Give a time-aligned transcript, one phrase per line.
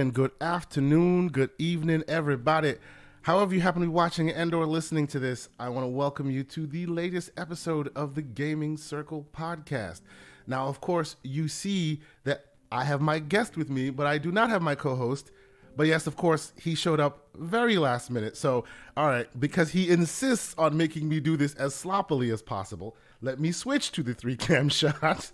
[0.00, 2.76] Morning, good afternoon, good evening, everybody.
[3.20, 6.30] However, you happen to be watching and or listening to this, I want to welcome
[6.30, 10.00] you to the latest episode of the Gaming Circle podcast.
[10.46, 14.32] Now, of course, you see that I have my guest with me, but I do
[14.32, 15.32] not have my co-host.
[15.76, 18.38] But yes, of course, he showed up very last minute.
[18.38, 18.64] So,
[18.96, 23.38] all right, because he insists on making me do this as sloppily as possible, let
[23.38, 25.30] me switch to the three cam shot.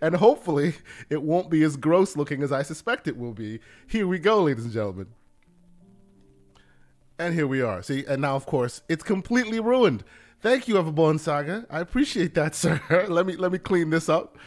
[0.00, 0.74] And hopefully,
[1.10, 3.60] it won't be as gross looking as I suspect it will be.
[3.86, 5.08] Here we go, ladies and gentlemen.
[7.18, 7.82] And here we are.
[7.82, 10.04] See, and now, of course, it's completely ruined.
[10.40, 11.66] Thank you, Everborn Saga.
[11.68, 12.80] I appreciate that, sir.
[13.08, 14.38] let me let me clean this up.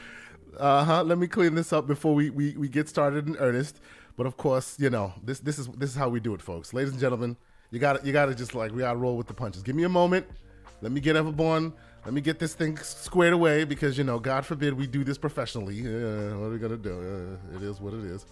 [0.57, 1.03] Uh huh.
[1.03, 3.81] Let me clean this up before we, we we get started in earnest.
[4.15, 6.73] But of course, you know this this is this is how we do it, folks.
[6.73, 7.35] Ladies and gentlemen,
[7.71, 9.63] you got to you got to just like we got to roll with the punches.
[9.63, 10.25] Give me a moment.
[10.81, 11.73] Let me get Everborn.
[12.03, 15.17] Let me get this thing squared away because you know, God forbid we do this
[15.17, 15.81] professionally.
[15.81, 17.37] Uh, what are we gonna do?
[17.53, 18.25] Uh, it is what it is.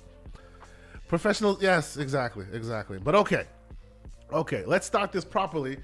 [1.08, 2.98] Professional, yes, exactly, exactly.
[2.98, 3.46] But okay,
[4.32, 4.64] okay.
[4.66, 5.78] Let's start this properly.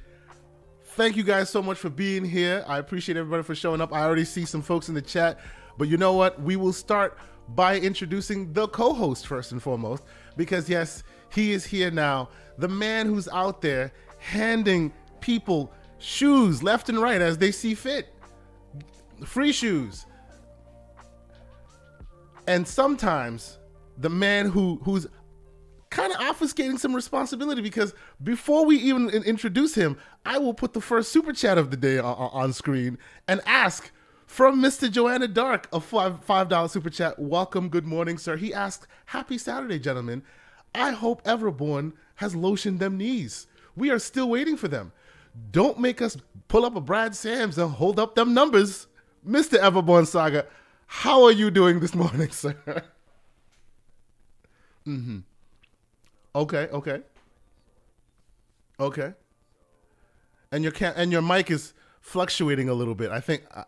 [0.95, 2.63] Thank you guys so much for being here.
[2.67, 3.93] I appreciate everybody for showing up.
[3.93, 5.39] I already see some folks in the chat,
[5.77, 6.41] but you know what?
[6.41, 7.17] We will start
[7.49, 10.03] by introducing the co-host first and foremost
[10.37, 12.29] because yes, he is here now.
[12.57, 15.71] The man who's out there handing people
[16.05, 18.13] shoes left and right as they see fit.
[19.25, 20.05] Free shoes.
[22.47, 23.57] And sometimes
[23.97, 25.07] the man who who's
[25.89, 27.93] kind of obfuscating some responsibility because
[28.23, 31.97] before we even introduce him, I will put the first super chat of the day
[31.97, 33.91] on, on screen and ask
[34.27, 34.91] from Mr.
[34.91, 37.17] Joanna Dark, a five dollar super chat.
[37.17, 38.37] Welcome, good morning, sir.
[38.37, 40.21] He asked, "Happy Saturday, gentlemen.
[40.75, 43.47] I hope Everborn has lotioned them knees.
[43.75, 44.91] We are still waiting for them.
[45.51, 48.87] Don't make us pull up a Brad Sams and hold up them numbers.
[49.27, 49.57] Mr.
[49.57, 50.45] Everborn Saga,
[50.87, 52.55] how are you doing this morning, sir?
[54.85, 55.19] mm-hmm.
[56.35, 57.01] Okay, okay.
[58.79, 59.13] Okay.
[60.51, 63.11] And your can and your mic is fluctuating a little bit.
[63.11, 63.63] I think I,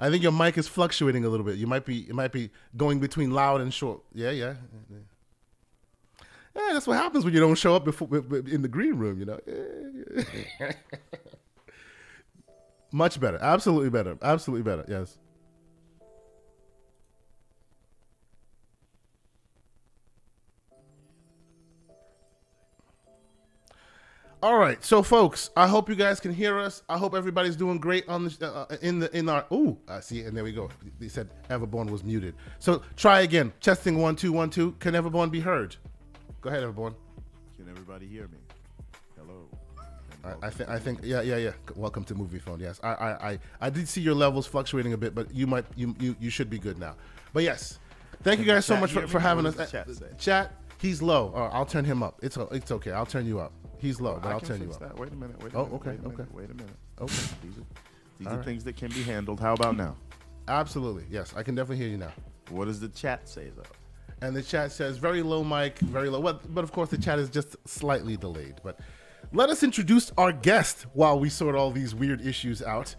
[0.00, 1.56] I think your mic is fluctuating a little bit.
[1.56, 4.02] You might be it might be going between loud and short.
[4.14, 4.54] Yeah, yeah.
[4.90, 4.98] yeah.
[6.54, 9.18] That's what happens when you don't show up before in the green room.
[9.18, 9.40] You know.
[12.92, 13.38] Much better.
[13.40, 14.18] Absolutely better.
[14.20, 14.84] Absolutely better.
[14.86, 15.18] Yes.
[24.42, 26.82] All right, so folks, I hope you guys can hear us.
[26.88, 29.46] I hope everybody's doing great on the uh, uh in the in our.
[29.52, 30.68] Ooh, I see, and there we go.
[30.98, 32.34] They said Everborn was muted.
[32.58, 33.52] So try again.
[33.60, 34.72] Testing one two one two.
[34.80, 35.76] Can Everborn be heard?
[36.42, 36.96] Go ahead, everyone.
[37.56, 38.38] Can everybody hear me?
[39.16, 39.48] Hello.
[40.24, 41.52] I, I think I think yeah yeah yeah.
[41.76, 42.60] Welcome to Moviefone.
[42.60, 45.64] Yes, I, I I I did see your levels fluctuating a bit, but you might
[45.76, 46.96] you you, you should be good now.
[47.32, 47.78] But yes,
[48.24, 49.70] thank Can you guys so much for, for having us.
[49.70, 49.86] Chat,
[50.18, 51.32] chat, he's low.
[51.32, 52.18] Uh, I'll turn him up.
[52.22, 52.90] It's it's okay.
[52.90, 53.52] I'll turn you up.
[53.78, 54.80] He's low, but I will turn you up.
[54.80, 54.98] That.
[54.98, 55.40] Wait a minute.
[55.44, 55.74] Wait a oh, minute.
[55.76, 56.16] okay, wait okay.
[56.16, 56.76] Minute, wait a minute.
[57.00, 57.14] Okay.
[57.44, 57.64] These are,
[58.18, 58.44] these are right.
[58.44, 59.38] things that can be handled.
[59.38, 59.96] How about now?
[60.48, 61.04] Absolutely.
[61.08, 62.12] Yes, I can definitely hear you now.
[62.50, 63.62] What does the chat say though?
[64.22, 66.20] And the chat says very low mic, very low.
[66.20, 68.60] Well, but of course the chat is just slightly delayed.
[68.62, 68.78] But
[69.32, 72.94] let us introduce our guest while we sort all these weird issues out.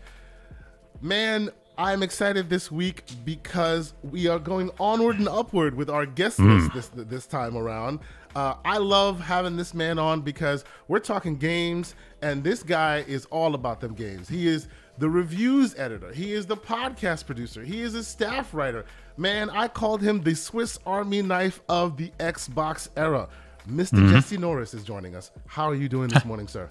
[1.02, 6.40] Man, I'm excited this week because we are going onward and upward with our guest
[6.40, 6.72] mm.
[6.74, 8.00] list this this time around.
[8.36, 13.25] Uh, I love having this man on because we're talking games, and this guy is
[13.25, 14.28] all about them games.
[14.28, 14.68] He is
[14.98, 16.12] the reviews editor.
[16.12, 17.63] He is the podcast producer.
[17.63, 18.86] He is a staff writer.
[19.18, 23.30] Man, I called him the Swiss Army knife of the XboxEra.
[23.66, 24.13] mister mm-hmm.
[24.13, 25.31] Jessie Norris is joining us.
[25.48, 26.69] How are you doing this morning, sir?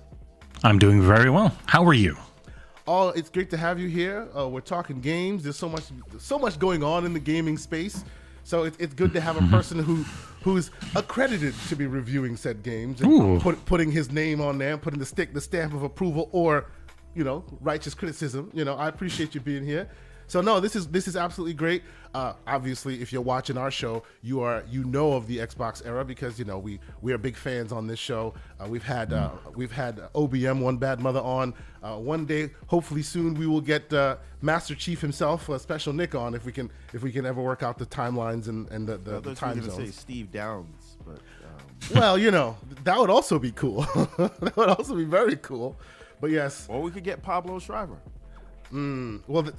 [0.63, 1.55] I'm doing very well.
[1.67, 2.17] How are you?
[2.87, 4.29] Oh, it's great to have you here.
[4.37, 5.45] Uh, we're talking games.
[5.45, 5.85] There's so much,
[6.19, 8.05] so much going on in the gaming space.
[8.45, 9.51] So it, it's good to have a mm-hmm.
[9.51, 10.05] person who
[10.43, 14.99] who's accredited to be reviewing said games and put, putting his name on there, putting
[14.99, 16.67] the stick, the stamp of approval, or
[17.15, 18.51] you know, righteous criticism.
[18.53, 19.89] You know, I appreciate you being here.
[20.33, 21.83] So no, this is this is absolutely great.
[22.15, 26.39] Uh, obviously, if you're watching our show, you are you know of the XboxEra because
[26.39, 28.33] you know we we are big fans on this show.
[28.59, 31.53] Uh, we've had uh, we've had OBM One Bad Mother on.
[31.83, 36.15] Uh, one day, hopefully soon, we will get uh, Master Chief himself, a Shpeshal Nick,
[36.15, 38.97] on if we can if we can ever work out the timelines and and the,
[38.97, 39.77] the, the time zones.
[39.77, 41.17] Say Steve Downes, but.
[41.17, 42.01] Um...
[42.01, 43.83] well, you know that would also be cool.
[44.17, 45.77] that would also be very cool.
[46.23, 46.67] But yes.
[46.71, 47.99] Or we could get Pablo Schreiber.
[48.73, 49.51] Mm, well,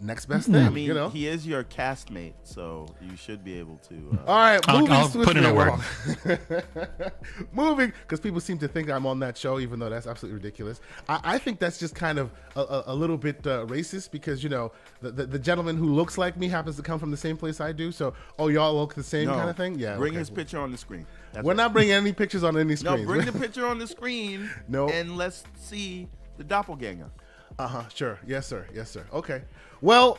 [0.00, 0.56] next best thing.
[0.64, 1.08] I mean, you know.
[1.08, 4.18] he is your castmate, so you should be able to.
[4.26, 7.12] Uh, All right, I'll- moving I'll swiftly put in a word.
[7.52, 10.80] moving, because people seem to think I'm on that show, even though that's absolutely ridiculous.
[11.08, 14.42] I, I think that's just kind of a, a, a little bit uh, racist because
[14.42, 17.16] you know the, the the gentleman who looks like me happens to come from the
[17.16, 17.92] same place I do.
[17.92, 19.78] So, oh, y'all look the same no, kind of thing.
[19.78, 20.18] Yeah, Bring okay.
[20.18, 21.06] his picture on the screen.
[21.32, 21.56] That's We're right.
[21.56, 23.00] not bringing any pictures on any screen.
[23.00, 24.50] No, bring the picture on the screen.
[24.68, 24.88] No.
[24.88, 27.10] And let's see the doppelganger.
[27.58, 27.84] Uh huh.
[27.94, 28.18] Sure.
[28.26, 28.66] Yes, sir.
[28.74, 29.06] Yes, sir.
[29.12, 29.42] Okay.
[29.80, 30.18] Well,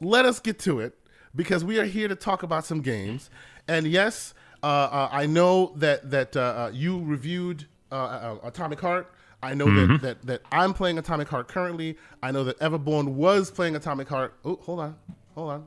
[0.00, 0.96] let us get to it
[1.34, 3.30] because we are here to talk about some games.
[3.68, 8.80] And yes, uh, uh, I know that that uh, uh, you reviewed uh, uh, Atomic
[8.80, 9.12] Heart.
[9.42, 11.98] I know that, that that I'm playing Atomic Heart currently.
[12.22, 14.34] I know that Everborn was playing Atomic Heart.
[14.44, 14.96] Oh, hold on,
[15.34, 15.66] hold on.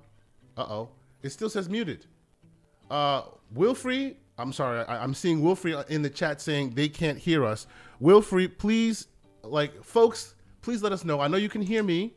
[0.57, 0.89] Uh oh,
[1.21, 2.05] it still says muted.
[2.89, 3.23] Uh,
[3.55, 7.67] Wilfrey, I'm sorry, I, I'm seeing Wilfrey in the chat saying they can't hear us.
[8.01, 9.07] Wilfrey, please,
[9.43, 10.33] like, folks,
[10.69, 11.19] please let us know.
[11.19, 12.13] I know you can hear me.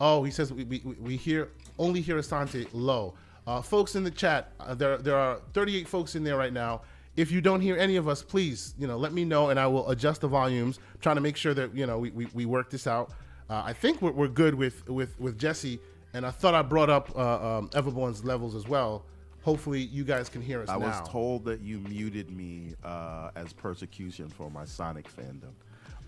[0.00, 3.12] Oh, he says we, we, we hear only hear Asante low.
[3.46, 6.80] Uh, folks in the chat, uh, there there are 38 folks in there right now.
[7.16, 9.66] If you don't hear any of us, please, you know, let me know and I
[9.66, 12.70] will adjust the volumes, trying to make sure that you know we, we, we work
[12.70, 13.10] this out.
[13.50, 15.78] Uh, I think we're, we're good with with with Jessie,
[16.14, 19.04] and I thought I brought up uh, um, Everborn's levels as well.
[19.42, 20.86] Hopefully, you guys can hear us I now.
[20.86, 25.52] was told that you muted me uh, as persecution for my Sonic fandom.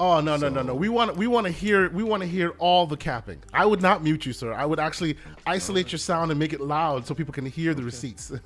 [0.00, 0.74] Oh no no no no!
[0.74, 3.42] We want we want to hear we want to hear all the capping.
[3.52, 4.52] I would not mute you, sir.
[4.52, 7.82] I would actually isolate your sound and make it loud so people can hear the
[7.82, 8.32] receipts.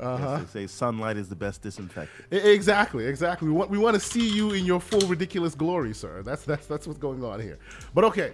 [0.00, 0.38] Uh-huh.
[0.38, 2.32] They say sunlight is the best disinfectant.
[2.32, 3.48] Exactly, exactly.
[3.48, 6.22] We want we want to see you in your full ridiculous glory, sir.
[6.22, 7.58] That's that's that's what's going on here.
[7.94, 8.32] But okay,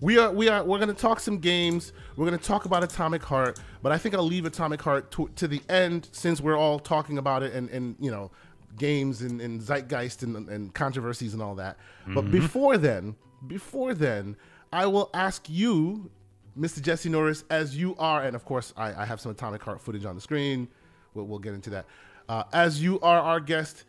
[0.00, 1.92] we are we are we're gonna talk some games.
[2.16, 5.48] We're gonna talk about Atomic Heart, but I think I'll leave Atomic Heart to, to
[5.48, 8.30] the end since we're all talking about it and and you know
[8.78, 11.76] games and, and zeitgeist and, and controversies and all that.
[12.06, 13.16] But before then,
[13.46, 14.36] before then,
[14.72, 16.10] I will ask you,
[16.58, 16.80] Mr.
[16.80, 20.04] Jessie Norris, as you are, and of course I, I have some Atomic Heart footage
[20.04, 20.68] on the screen.
[21.14, 21.86] We'll, we'll get into that.
[22.28, 23.84] Uh, as you are our guest,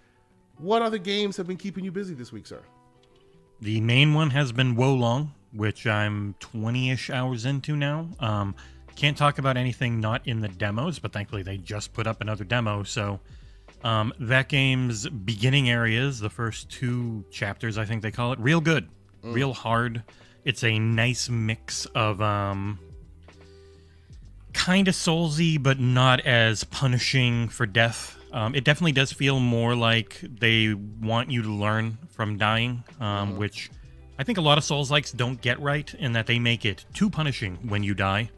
[0.57, 2.61] what other games have been keeping you busy this week, sir?
[3.61, 8.07] The main one has been Wo Long, which I'm 20 ish hours into now.
[8.19, 8.55] Um,
[8.95, 12.43] can't talk about anything not in the demos, but thankfully they just put up another
[12.43, 12.83] demo.
[12.83, 13.19] So
[13.83, 18.61] um, that game's beginning areas, the first two chapters, I think they call it, real
[18.61, 18.89] good,
[19.23, 20.03] real hard.
[20.43, 22.79] It's a nice mix of um,
[24.53, 28.17] kind of soulsy, but not as punishing for death.
[28.31, 33.37] Um, it definitely does feel more like they want you to learn from dying, um,
[33.37, 33.71] which
[34.19, 36.85] I think a lot of Souls likes don't get right in that they make it
[36.93, 38.29] too punishing when you die,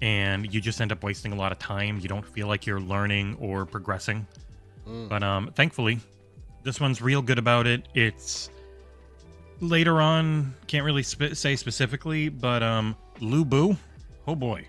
[0.00, 1.98] and you just end up wasting a lot of time.
[2.00, 4.26] You don't feel like you're learning or progressing.
[4.86, 5.98] But um, thankfully,
[6.62, 7.88] this one's real good about it.
[7.94, 8.50] It's
[9.60, 13.76] later on, can't really spe- say specifically, but um, Lu Bu,
[14.26, 14.66] oh boy.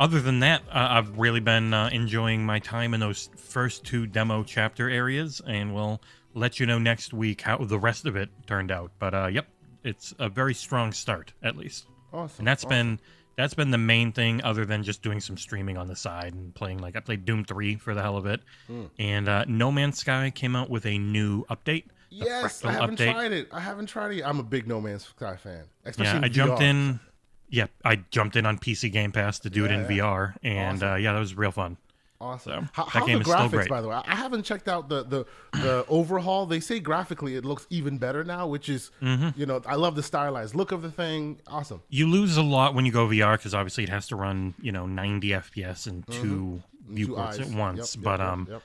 [0.00, 4.06] Other than that, uh, I've really been uh, enjoying my time in those first two
[4.06, 6.02] demo chapter areas, and we'll
[6.34, 8.90] let you know next week how the rest of it turned out.
[8.98, 9.46] But uh, yep,
[9.84, 11.86] it's a very strong start, at least.
[12.12, 12.40] Awesome.
[12.40, 12.70] And that's awesome.
[12.70, 13.00] been
[13.36, 16.54] that's been the main thing, other than just doing some streaming on the side and
[16.54, 16.78] playing.
[16.78, 18.84] Like I played Doom Three for the hell of it, Hmm.
[18.98, 21.84] and uh, No Man's Sky came out with a new update.
[22.10, 23.12] Yes, I haven't update.
[23.12, 23.48] tried it.
[23.52, 24.22] I haven't tried it.
[24.22, 25.64] I'm a big No Man's Sky fan.
[25.84, 27.00] Especially Yeah, I jumped in.
[27.48, 30.82] Yeah, I jumped in on PC Game Pass to do it in Yeah, VR, and
[30.82, 31.76] uh, yeah, that was real fun.
[32.22, 32.66] Awesome.
[32.66, 33.96] So, how how the graphics, by the way?
[34.06, 36.46] I haven't checked out the the the overhaul.
[36.46, 39.30] They say graphically it looks even better now, which is Mm-hmm.
[39.38, 41.40] you know I love the stylized look of the thing.
[41.48, 41.82] Awesome.
[41.88, 44.70] You lose a lot when you go VR because obviously it has to run, you
[44.72, 46.22] know, 90 FPS and two Mm-hmm.
[46.22, 47.50] Two viewports eyes.
[47.50, 47.96] at once.
[47.96, 48.62] Yep, but yep, um, yep.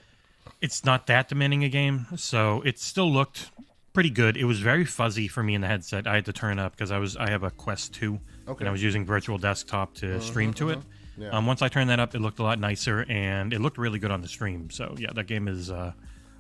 [0.62, 3.52] it's not that demanding a game, so it still looked
[3.94, 4.38] pretty good.
[4.38, 6.06] It was very fuzzy for me in the headset.
[6.08, 8.22] I had to turn up because I was I have a Quest 2 Okay.
[8.48, 10.80] Uh-huh, and I was using virtual desktop to stream to it.
[11.18, 11.30] Yeah.
[11.30, 14.00] Um, once I turned that up, it looked a lot nicer and it looked really
[14.00, 14.70] good on the stream.
[14.70, 15.94] So yeah, that game is uh,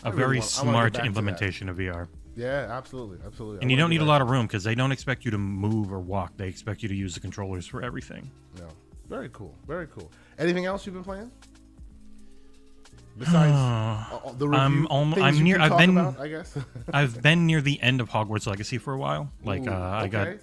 [0.03, 1.05] a really very want- I smart back to that.
[1.07, 2.07] implementation of VR.
[2.36, 3.62] Yeah, absolutely, absolutely.
[3.63, 5.91] And you don't need a lot of room because they don't expect you to move
[5.91, 6.34] or walk.
[6.38, 8.29] They expect you to use the controllers for everything.
[8.60, 8.67] No.
[9.10, 9.55] Very cool.
[9.65, 10.12] Very cool.
[10.38, 11.31] Anything else you've been playing?
[13.17, 16.55] Besides uh, the review, I'm almo- things I'm near- I've been- about, I guess.
[16.93, 19.31] I've been near the end of Hogwarts Legacy for a while.
[19.43, 20.39] Like Ooh, uh, I got, okay.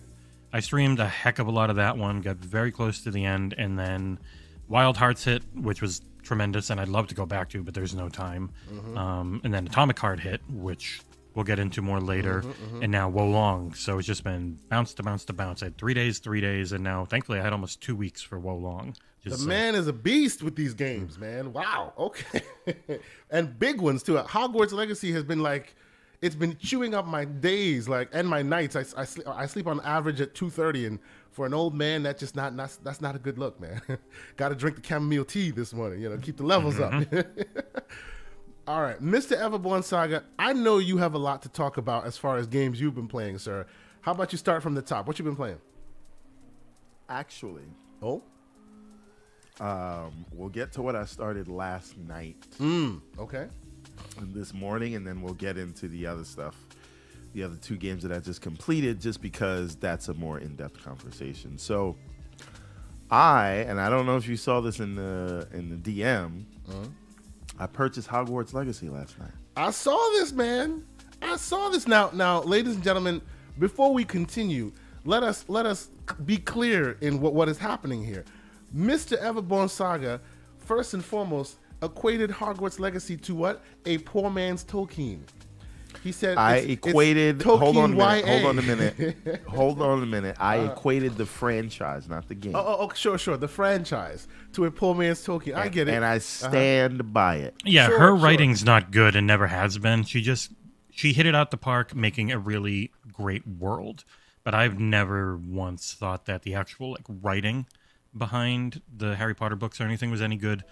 [0.54, 2.20] I streamed a heck of a lot of that one.
[2.20, 4.20] Got very close to the end, and then
[4.68, 7.92] Wild Hearts hit, which was tremendous, and I'd love to go back to, but there's
[7.92, 8.52] no time.
[8.72, 8.96] Mm-hmm.
[8.96, 11.00] Um, and then Atomic Heart hit, which
[11.34, 13.74] we'll get into more later, Mm-hmm, and now Wo Long.
[13.74, 15.60] So it's just been bounce to bounce to bounce.
[15.60, 18.38] I had three days, three days, and now thankfully I had almost two weeks for
[18.38, 18.94] Wo Long.
[19.24, 21.52] The Just, uh, man is a beast with these games, man.
[21.52, 21.94] Wow.
[21.98, 22.42] Okay.
[23.30, 24.14] and big ones too.
[24.18, 25.74] Hogwarts Legacy has been like
[26.24, 28.74] it's been chewing up my days, like and my nights.
[28.76, 30.98] I, I sleep I sleep on average at two thirty, and
[31.30, 33.82] for an old man, that's just not that's, that's not a good look, man.
[34.38, 36.94] Got to drink the chamomile tea this morning, you know, keep the levels up.
[38.66, 39.36] All right, Mr.
[39.36, 42.80] Everborn Saga, I know you have a lot to talk about as far as games
[42.80, 43.66] you've been playing, sir.
[44.00, 45.06] How about you start from the top?
[45.06, 45.58] What you been playing?
[47.10, 47.64] Actually,
[48.02, 48.22] Oh,
[49.60, 53.48] um, we'll get to what I started last night mm, okay.
[54.18, 56.56] This morning, and then we'll get into the other stuff,
[57.32, 61.58] the other two games that I just completed, just because that's a more in-depth conversation.
[61.58, 61.96] So,
[63.10, 66.44] I and I don't know if you saw this in the in the DM.
[66.68, 66.86] Uh-huh.
[67.58, 69.30] I purchased Hogwarts Legacy last night.
[69.56, 70.84] I saw this, man.
[71.22, 71.86] I saw this.
[71.86, 73.22] Now, now, ladies and gentlemen,
[73.58, 74.72] before we continue,
[75.04, 75.90] let us let us
[76.24, 78.24] be clear in what, what is happening here.
[78.74, 79.16] Mr.
[79.20, 80.20] Everborn Saga,
[80.58, 83.62] first and foremost, equated Hogwarts Legacy to what?
[83.86, 85.20] A poor man's Tolkien.
[86.02, 87.42] He said I it's- it's equated.
[87.42, 88.24] Hold on a minute.
[88.24, 89.42] Tolkien Hold on a minute.
[89.48, 90.36] hold on a minute.
[90.38, 92.54] I uh, equated the franchise, not the game.
[92.54, 93.36] Oh, oh, oh, sure, sure.
[93.36, 95.54] The franchise to a poor man's Tolkien.
[95.54, 95.94] I get it.
[95.94, 96.20] And I uh-huh.
[96.20, 97.54] stand by it.
[97.64, 98.16] Yeah, Sure, her sure.
[98.16, 100.04] writing's not good and never has been.
[100.04, 100.52] She just
[100.90, 104.04] she hit it out the park, making a really great world.
[104.42, 107.66] But I've never once thought that the actual like writing
[108.16, 110.64] behind the Harry Potter books or anything was any good.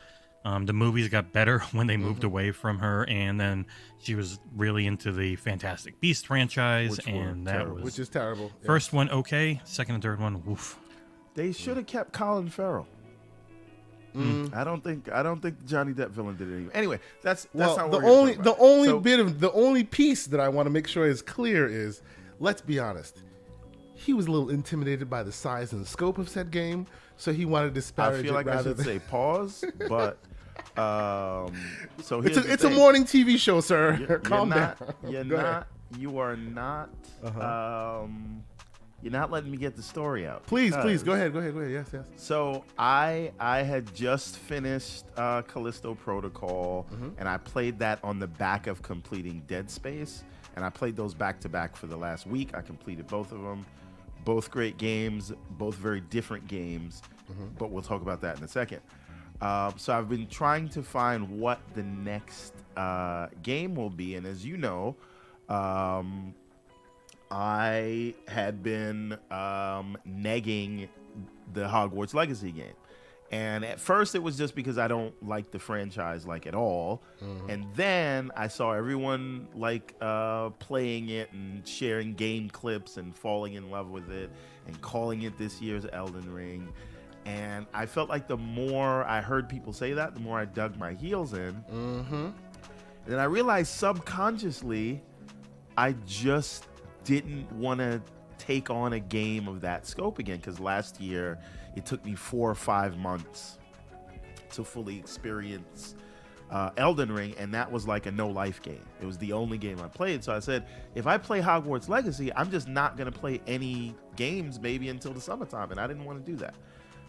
[0.44, 2.04] Um, the movies got better when they Mm-hmm.
[2.04, 3.66] moved away from her, and then
[4.00, 7.74] she was really into the Fantastic Beast franchise, Which and that terrible.
[7.76, 8.50] was which is terrible.
[8.60, 8.66] Yeah.
[8.66, 10.78] first one okay, second and third one woof.
[11.34, 12.86] They should have kept Colin Farrell.
[14.16, 14.54] Mm.
[14.54, 16.52] I don't think I don't think Johnny Depp villain did it.
[16.54, 19.40] Anyway, anyway that's that's well, not the we're only talk the only So- bit of
[19.40, 22.02] the only piece that I want to make sure is clear is,
[22.38, 23.22] let's be honest,
[23.94, 27.46] he was a little intimidated by the size and scope of said game, so he
[27.46, 28.84] wanted to I disparage feel it like I should than.
[28.84, 30.18] say pause, but
[30.78, 31.54] um,
[32.02, 33.96] so it's a it's a morning TV show, sir.
[34.08, 35.12] You're, Calm you're not, down.
[35.12, 35.52] You're Go ahead.
[35.52, 35.66] not.
[35.98, 36.90] You are not.
[37.22, 38.42] Um,
[39.02, 40.46] you're not letting me get the story out.
[40.46, 41.72] Please, please go ahead, go ahead, go ahead.
[41.72, 42.04] Yes, yes.
[42.16, 47.08] So I I had just finished uh, Callisto Protocol, Mm-hmm.
[47.18, 50.22] and I played that on the back of completing Dead Space,
[50.56, 52.56] and I played those back to back for the last week.
[52.56, 53.66] I completed both of them,
[54.24, 57.54] both great games, both very different games, Mm-hmm.
[57.58, 58.80] but we'll talk about that in a second.
[59.42, 64.26] Um, so I've been trying to find what the next uh, game will be, and
[64.26, 64.96] as you know.
[65.48, 66.34] Um,
[67.30, 70.88] I had been um, negging
[71.54, 72.74] the Hogwarts Legacy game.
[73.30, 77.02] And at first, it was just because I don't like the franchise like at all.
[77.48, 83.54] And then I saw everyone like uh, playing it and sharing game clips and falling
[83.54, 84.30] in love with it
[84.66, 86.68] and calling it this year's Elden Ring.
[87.24, 90.76] And I felt like the more I heard people say that, the more I dug
[90.76, 91.64] my heels in.
[91.72, 92.14] Mm-hmm.
[92.14, 92.34] And
[93.06, 95.02] then I realized subconsciously,
[95.76, 96.66] I just
[97.04, 98.00] didn't want to
[98.38, 101.38] take on a game of that scope again because last year
[101.76, 103.58] it took me four or five months
[104.50, 105.94] to fully experience
[106.52, 108.84] uh, Elden Ring, and that was like a no life game.
[109.00, 110.22] It was the only game I played.
[110.22, 113.94] So I said, if I play Hogwarts Legacy, I'm just not going to play any
[114.16, 116.54] games maybe until the summertime, and I didn't want to do that.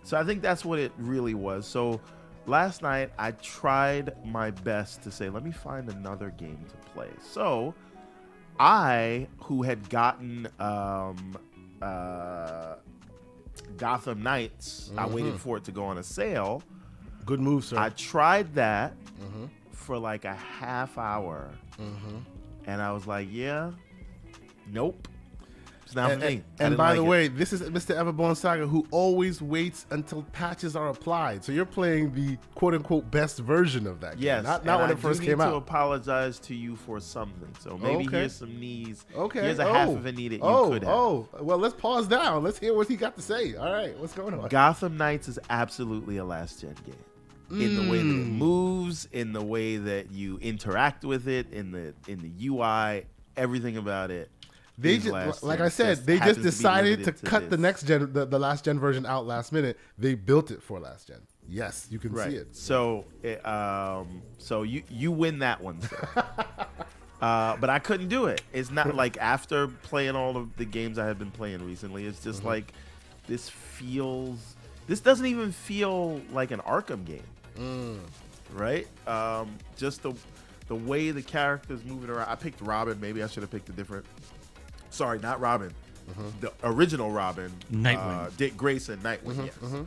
[0.03, 1.65] So I think that's what it really was.
[1.65, 2.01] So
[2.45, 7.09] last night I tried my best to say, let me find another game to play.
[7.21, 7.73] So
[8.59, 11.37] I, who had gotten um,
[11.81, 12.75] uh,
[13.77, 16.61] Gotham Knights, I waited for it to go on a sale.
[17.25, 17.77] Good move, sir.
[17.77, 19.45] I tried that Mm-hmm.
[19.71, 21.49] for like a half hour,
[22.65, 23.71] and I was like, "Yeah,
[24.69, 25.07] nope,
[25.93, 27.07] it's not and, for me." and- and by like the it.
[27.09, 27.95] way, this is Mr.
[27.95, 31.43] Everborn Saga who always waits until patches are applied.
[31.43, 34.23] So you're playing the quote unquote best version of that game.
[34.25, 37.53] yes, Not, not when I it first came need to apologize to you for something.
[37.59, 38.17] So maybe Okay.
[38.17, 39.05] here's some knees.
[39.15, 39.41] Okay.
[39.41, 39.73] here's a oh.
[39.73, 40.91] half of a knee that you oh, could have.
[40.93, 42.43] Oh, well, let's pause down.
[42.43, 43.55] Let's hear what he got to say.
[43.55, 44.47] All right, what's going on?
[44.49, 46.95] Gotham Knights is absolutely a last gen game.
[47.51, 48.37] In the way that it Mm.
[48.37, 53.05] moves, in the way that you interact with it, in the in the UI,
[53.37, 54.31] everything about it.
[54.77, 55.59] They just, like.
[55.59, 58.79] I said, they just decided to, limited cut the next gen, the, the last gen
[58.79, 59.77] version out last minute.
[59.97, 61.21] They built it for last gen.
[61.47, 62.31] Yes, you can right.
[62.31, 62.55] see it.
[62.55, 65.79] So, it, um, so you you win that one.
[67.21, 68.41] uh, but I couldn't do it.
[68.51, 72.05] It's not like after playing all of the games I have been playing recently.
[72.05, 72.47] It's just Mm-hmm.
[72.47, 72.73] like
[73.27, 74.55] this feels.
[74.87, 77.23] This doesn't even feel like an Arkham game,
[77.57, 77.99] Mm.
[78.53, 78.87] right?
[79.07, 80.13] Um, just the
[80.67, 82.27] the way the characters moving around.
[82.29, 82.99] I picked Robin.
[82.99, 84.05] Maybe I should have picked a different.
[84.93, 85.71] Sorry, not Robin.
[86.11, 86.27] Mm-hmm.
[86.41, 88.27] The original Robin, Nightwing.
[88.27, 89.35] uh, Dick Grayson, Nightwing.
[89.35, 89.85] Mm-hmm, yes.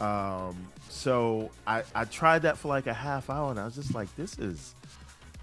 [0.00, 0.56] Um,
[0.88, 4.14] so I, I tried that for like a half hour and I was just like,
[4.16, 4.74] this is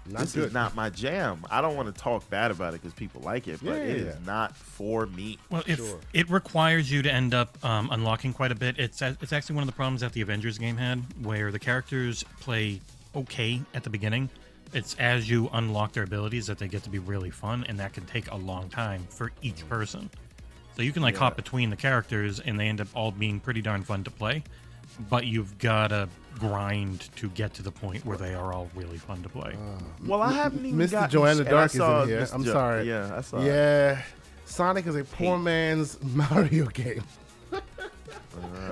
[0.06, 0.46] Not this good.
[0.48, 1.44] is not my jam.
[1.50, 3.96] I don't want to talk bad about it because people like it, but Yeah, it
[4.00, 5.38] yeah, is not for me.
[5.50, 6.00] Well, if Sure.
[6.12, 9.62] it requires you to end up um, unlocking quite a bit, it's it's actually one
[9.62, 12.80] of the problems that the Avengers game had, where the characters play
[13.14, 14.28] okay at the beginning.
[14.72, 17.92] It's as you unlock their abilities that they get to be really fun, and that
[17.92, 19.68] can take a long time for each mm-hmm.
[19.68, 20.10] person.
[20.76, 23.62] So you can like hop between the characters, and they end up all being pretty
[23.62, 24.44] darn fun to play.
[25.10, 28.98] But you've got to grind to get to the point where they are all really
[28.98, 29.54] fun to play.
[29.54, 30.92] Uh, well, I haven't even Mr.
[30.92, 32.20] gotten- Joanna Dark is in here.
[32.20, 32.34] Mr.
[32.34, 32.88] I'm Jo- sorry.
[32.88, 33.38] Yeah, I saw.
[33.40, 33.46] it.
[33.46, 34.02] Yeah,
[34.44, 35.42] Sonic is a poor Hate.
[35.42, 37.02] man's Mario game.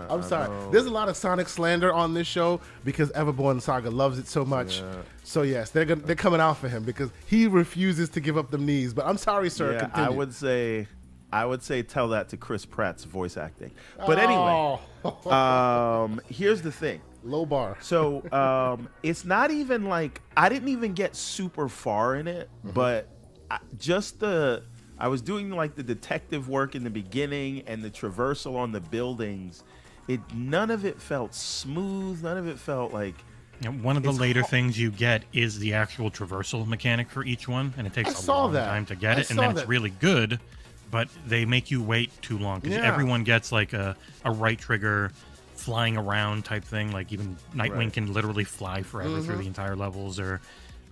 [0.09, 0.49] I'm sorry.
[0.71, 4.45] There's a lot of Sonic slander on this show because Everborn Saga loves it so
[4.45, 4.81] much.
[4.81, 4.95] Yeah.
[5.25, 8.51] So yes, they're gonna, they're coming out for him because he refuses to give up
[8.51, 8.95] the knees.
[8.95, 9.73] But I'm sorry, sir.
[9.73, 10.07] Yeah, continue.
[10.07, 10.87] I would say,
[11.33, 13.73] I would say, tell that to Chris Pratt's voice acting.
[14.07, 15.31] But anyway, Oh.
[16.05, 17.01] um, here's the thing.
[17.25, 17.77] low bar.
[17.81, 22.71] So um, it's not even like I didn't even get super far in it, Mm-hmm.
[22.75, 23.09] but
[23.51, 24.63] I, just the
[24.99, 28.81] I was doing like the detective work in the beginning and the traversal on the
[28.81, 29.63] buildings.
[30.09, 32.23] It none of it felt smooth.
[32.23, 33.15] None of it felt like
[33.63, 37.25] You one of the later ho- things you get is the actual traversal mechanic for
[37.25, 38.67] each one, and it takes I a saw long that.
[38.67, 39.61] time to get I it, and then that.
[39.61, 40.41] it's really good.
[40.91, 42.87] But they make you wait too long because Yeah.
[42.87, 45.11] everyone gets like a, a right trigger
[45.57, 46.93] flying around type thing.
[46.93, 47.93] Like even Nightwing Right.
[47.93, 49.41] can literally fly forever through mm-hmm.
[49.43, 50.41] the entire levels, or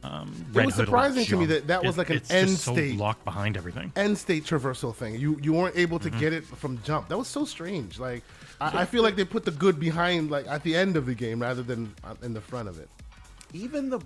[0.05, 0.51] um, Mm-hmm.
[0.51, 2.65] It Red was surprising to me that that was It- like an it's end just
[2.65, 2.97] so state.
[2.99, 3.93] locked behind everything.
[3.97, 5.15] end state traversal thing.
[5.19, 6.11] You you weren't able Mm-hmm.
[6.15, 7.09] to get it from jump.
[7.09, 7.99] That was so strange.
[7.99, 8.23] Like
[8.61, 11.15] I, I feel like they put the good behind like at the end of the
[11.15, 12.89] game rather than uh, in the front of it.
[13.53, 14.01] even the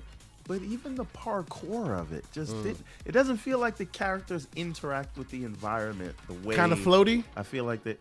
[0.47, 2.63] but even the parkour of it just Mm.
[2.63, 6.79] did, it doesn't feel like the characters interact with the environment the way Kind of
[6.79, 7.23] floaty.
[7.37, 7.99] I feel like that.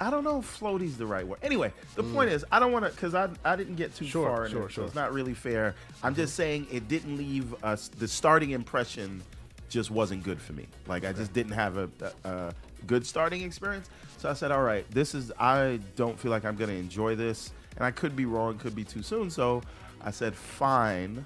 [0.00, 1.38] I don't know if floaty's the right word.
[1.42, 4.08] Anyway, the point is, I don't want to because I I didn't get too Mm.
[4.08, 4.84] Sure, far in sure, it, sure.
[4.84, 5.74] so it's not really fair.
[6.02, 7.88] I'm just saying it didn't leave us.
[7.88, 9.22] The starting impression
[9.68, 10.66] just wasn't good for me.
[10.86, 11.90] Like I just didn't have a,
[12.24, 12.54] a, a
[12.86, 13.90] good starting experience.
[14.18, 15.32] So I said, all right, this is.
[15.38, 18.84] I don't feel like I'm gonna enjoy this, and I could be wrong, could be
[18.84, 19.30] too soon.
[19.30, 19.62] So
[20.00, 21.24] I said, fine,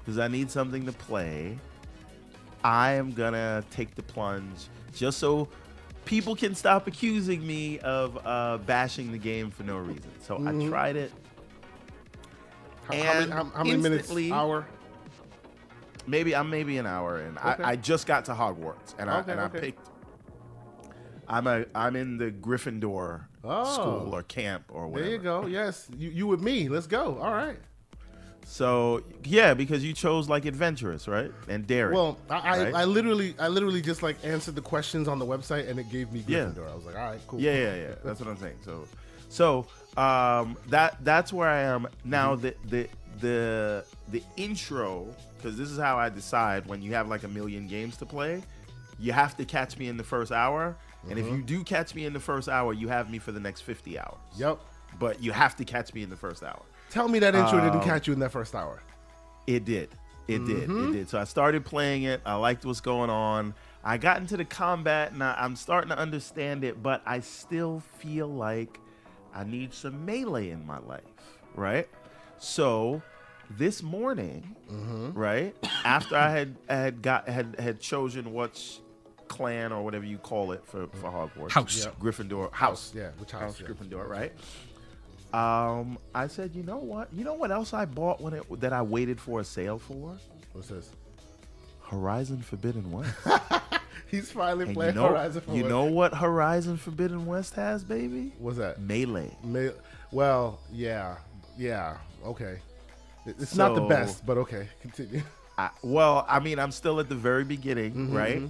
[0.00, 1.58] because I need something to play.
[2.64, 5.48] I am gonna take the plunge just so
[6.04, 10.10] people can stop accusing me of uh, bashing the game for no reason.
[10.20, 11.12] So I tried it.
[12.84, 14.12] How, how many, how, how many minutes?
[14.32, 14.66] Hour.
[16.06, 17.38] Maybe I'm maybe an hour in.
[17.38, 17.62] Okay.
[17.62, 19.88] I, I just got to Hogwarts and Okay, I and I picked.
[21.28, 23.64] I'm a I'm in the Gryffindor Oh.
[23.74, 25.08] school or camp or whatever.
[25.08, 25.46] There you go.
[25.46, 26.68] Yes, you you with me.
[26.68, 27.18] Let's go.
[27.20, 27.58] All right.
[28.44, 31.30] So yeah, because you chose like adventurous, right?
[31.48, 31.94] And daring.
[31.94, 32.74] Well, I I, right?
[32.74, 36.12] I literally I literally just like answered the questions on the website and it gave
[36.12, 36.46] me Yeah.
[36.46, 36.70] Gryffindor.
[36.70, 37.40] I was like, all right, cool.
[37.40, 37.94] Yeah, yeah, yeah.
[38.04, 38.58] That's what I'm saying.
[38.64, 38.86] So,
[39.28, 42.36] so um, that that's where I am now.
[42.36, 42.42] Mm-hmm.
[42.42, 42.88] The the
[43.20, 47.68] the the intro, because this is how I decide when you have like a million
[47.68, 48.42] games to play.
[48.98, 50.76] You have to catch me in the first hour,
[51.08, 51.36] and if Mm-hmm.
[51.36, 53.98] you do catch me in the first hour, you have me for the next fifty
[53.98, 54.18] hours.
[54.36, 54.60] Yep.
[54.98, 56.62] But you have to catch me in the first hour.
[56.92, 58.82] Tell me that intro didn't Um, catch you in that first hour.
[59.46, 59.88] It did.
[60.28, 60.68] It did.
[60.68, 60.88] Mm-hmm.
[60.88, 61.08] It did.
[61.08, 62.20] So I started playing it.
[62.24, 63.54] I liked what's going on.
[63.82, 67.80] I got into the combat and I, I'm starting to understand it, but I still
[67.98, 68.78] feel like
[69.34, 71.02] I need some melee in my life,
[71.54, 71.88] right?
[72.38, 73.00] So
[73.50, 75.12] this morning, Mm-hmm.
[75.18, 78.78] right after I had had got had had chosen which
[79.28, 81.84] clan or whatever you call it for for Hogwarts, House.
[81.84, 81.98] Yep.
[82.00, 83.40] Gryffindor, house, Yeah, which house?
[83.42, 83.66] house yeah.
[83.68, 84.32] Gryffindor, right?
[85.32, 87.08] Um, I said, you know what?
[87.12, 90.16] You know what else I bought when it that I waited for a sale for?
[90.52, 90.90] What's this?
[91.82, 93.14] Horizon Forbidden West.
[94.08, 95.34] He's finally And you playing know, Horizon.
[95.36, 95.68] you Forbidden.
[95.70, 98.32] know what Horizon Forbidden West has, baby?
[98.38, 98.78] What's that?
[98.80, 99.34] Melee.
[99.42, 99.70] Ma-
[100.10, 101.16] well, yeah,
[101.56, 102.58] yeah, okay.
[103.26, 104.68] It- It's not the best, but okay.
[104.82, 105.22] Continue.
[105.58, 108.42] I, well, I mean, I'm still at the very beginning, Mm-hmm, right?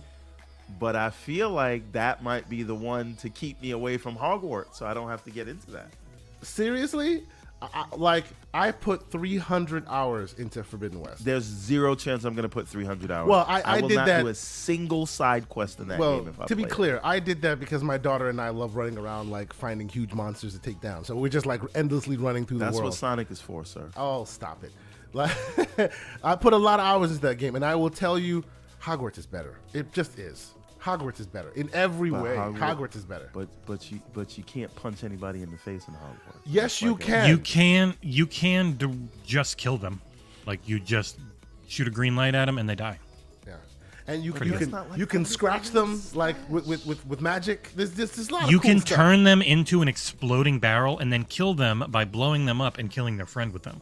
[0.81, 4.75] But I feel like that might be the one to keep me away from Hogwarts,
[4.77, 5.89] so I don't have to get into that.
[6.43, 7.23] Seriously,
[7.61, 11.25] I, I, like I put 300 hours into Forbidden West.
[11.25, 13.29] There's zero chance I'm gonna put 300 hours.
[13.29, 16.19] Well, I- I will did not that- do a single side quest in that well,
[16.19, 16.29] game.
[16.29, 16.73] If I to be play it.
[16.73, 20.13] clear, I did that because my daughter and I love running around like finding huge
[20.13, 21.05] monsters to take down.
[21.05, 22.93] So we're just like endlessly running through that's the world.
[22.93, 23.09] That's what.
[23.09, 23.89] Sonic is for, sir.
[23.97, 24.73] oh, stop it!
[25.13, 25.31] Like,
[26.25, 28.45] I put a lot of hours into that game, and I will tell you,
[28.83, 29.57] Hogwarts is better.
[29.75, 30.53] It just is.
[30.83, 32.37] Hogwarts is better in every But way.
[32.37, 33.31] Hogwarts- Hogwarts is better.
[33.33, 36.41] But but you but you can't punch anybody in the face in Hogwarts.
[36.45, 37.29] Yes, That's you like a- can.
[37.29, 38.93] You can you can do,
[39.25, 40.01] just kill them,
[40.47, 41.19] like you just
[41.69, 42.99] shoot a green light at them and they die.
[43.47, 43.55] Yeah,
[44.09, 47.71] and you, you can like you can scratch them like with with, with, with magic.
[47.77, 48.51] There's, there's, there's a lot.
[48.51, 48.97] You of cool can stuff.
[48.97, 52.91] turn them into an exploding barrel and then kill them by blowing them up and
[52.91, 53.81] killing their friend with them.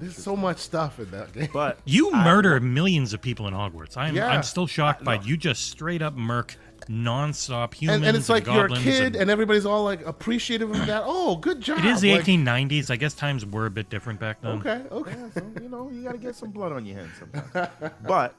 [0.00, 0.06] Interesting.
[0.16, 1.48] There's so much stuff in that game.
[1.52, 3.96] But You I- murder millions of people in Hogwarts.
[3.96, 4.28] I'm Yeah.
[4.28, 6.56] I'm still shocked by you just straight up murk
[6.88, 10.70] nonstop humans and, and it's like you're a kid, and- and everybody's all like appreciative
[10.70, 11.02] of that.
[11.04, 11.80] Oh, good job!
[11.80, 12.90] it is the Like, 1890s.
[12.90, 14.52] I guess times were a bit different back then.
[14.58, 15.10] Okay, okay.
[15.18, 17.92] Yeah, so, you know, you got to get some blood on your hands sometimes.
[18.06, 18.34] But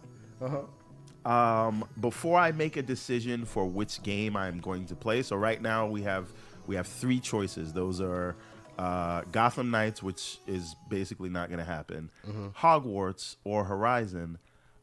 [1.26, 5.62] um, before I make a decision for which game I'm going to play, so right
[5.62, 6.32] now we have
[6.66, 7.74] we have three choices.
[7.74, 8.36] Those are
[8.80, 12.10] uh, Gotham Knights, which is basically not going to happen,
[12.58, 14.38] Hogwarts or Horizon.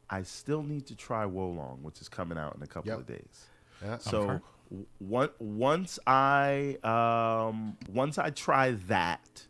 [0.09, 2.99] I still need to try Wo Long, which is coming out in a couple Yep.
[2.99, 3.45] of days.
[3.83, 3.97] Yeah.
[3.97, 9.45] So w- one, once I um, once I try that,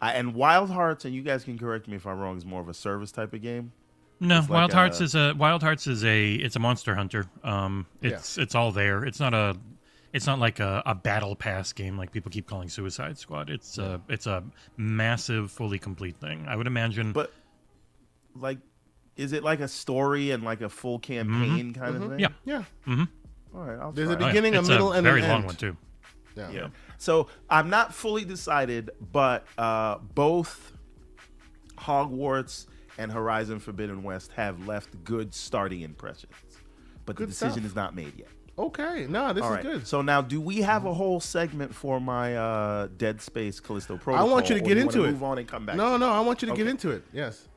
[0.00, 2.60] I, and Wild Hearts, and you guys can correct me if I'm wrong, is more
[2.60, 3.72] of a service type of game.
[4.20, 7.26] No, like Wild Hearts a- is a Wild Hearts is a it's a monster hunter.
[7.44, 9.04] Um, it's it's all there.
[9.04, 9.56] It's not a
[10.12, 13.50] it's not like a, a battle pass game like people keep calling Suicide Squad.
[13.50, 14.44] It's a it's a
[14.76, 16.46] massive, fully complete thing.
[16.46, 17.12] I would imagine.
[17.12, 17.32] But
[18.36, 18.58] like,
[19.16, 21.82] is it like a story and like a full campaign mm-hmm.
[21.82, 22.10] kind of mm-hmm.
[22.10, 22.20] thing?
[22.20, 22.64] yeah, yeah.
[22.86, 23.04] Mm-hmm.
[23.56, 24.22] All right, I'll There's try a it.
[24.22, 24.32] Oh, yeah.
[24.32, 25.44] beginning, a It's middle, and an very long end.
[25.46, 25.76] one too.
[26.36, 26.50] Yeah.
[26.50, 26.68] Yeah.
[26.98, 30.72] So I'm not fully decided, but uh, both
[31.76, 32.66] Hogwarts
[32.98, 36.32] and Horizon Forbidden West have left good starting impressions,
[37.06, 37.64] but the decision stuff.
[37.64, 38.28] is not made yet.
[38.58, 39.06] Okay.
[39.08, 39.62] No, this All is right.
[39.62, 39.86] good.
[39.86, 44.28] So now, do we have a whole segment for my uh, Dead Space Callisto Protocol?
[44.28, 45.12] I want you to get do into it.
[45.12, 45.76] Move on and come back.
[45.76, 46.10] no, no.
[46.10, 47.02] I want you to get into it.
[47.12, 47.48] Yes.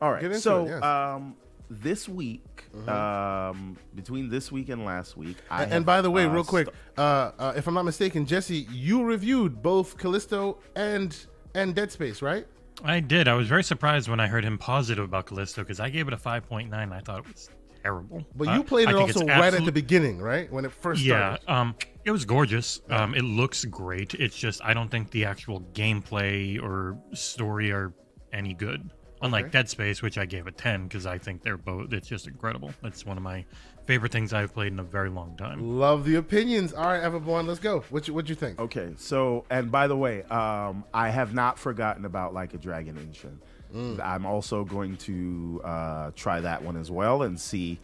[0.00, 0.22] All right.
[0.22, 0.82] Get into so it, yes.
[0.82, 1.36] um,
[1.68, 6.24] this week, um, between this week and last week, I and have, by the way,
[6.24, 10.58] uh, real quick, st- uh, uh, if I'm not mistaken, Jessie, you reviewed both Callisto
[10.76, 11.16] and
[11.54, 12.46] and Dead Space, right?
[12.84, 13.28] I did.
[13.28, 16.14] I was very surprised when I heard him positive about Callisto because I gave it
[16.14, 16.72] a 5.9.
[16.72, 17.50] I thought it was
[17.82, 18.24] terrible.
[18.34, 20.50] But Uh, you played I it also it's right at the beginning, right?
[20.52, 21.50] When it first Yeah, started.
[21.52, 22.80] um, it was gorgeous.
[22.90, 24.14] Um, it looks great.
[24.14, 27.92] It's just I don't think the actual gameplay or story are
[28.32, 28.90] any good.
[29.22, 29.50] Unlike Okay.
[29.52, 31.92] Dead Space, which I gave a ten because I think they're both.
[31.92, 32.72] It's just incredible.
[32.82, 33.44] It's one of my
[33.84, 35.78] favorite things I've played in a very long time.
[35.78, 36.72] Love the opinions.
[36.72, 37.80] All right, Everborn, let's go.
[37.90, 38.58] What you, what you think?
[38.58, 42.94] Okay, so and by the way, um, I have not forgotten about Like a Dragon
[43.12, 43.36] Ishin.
[43.74, 44.00] Mm.
[44.00, 47.78] I'm also going to uh, try that one as well and see.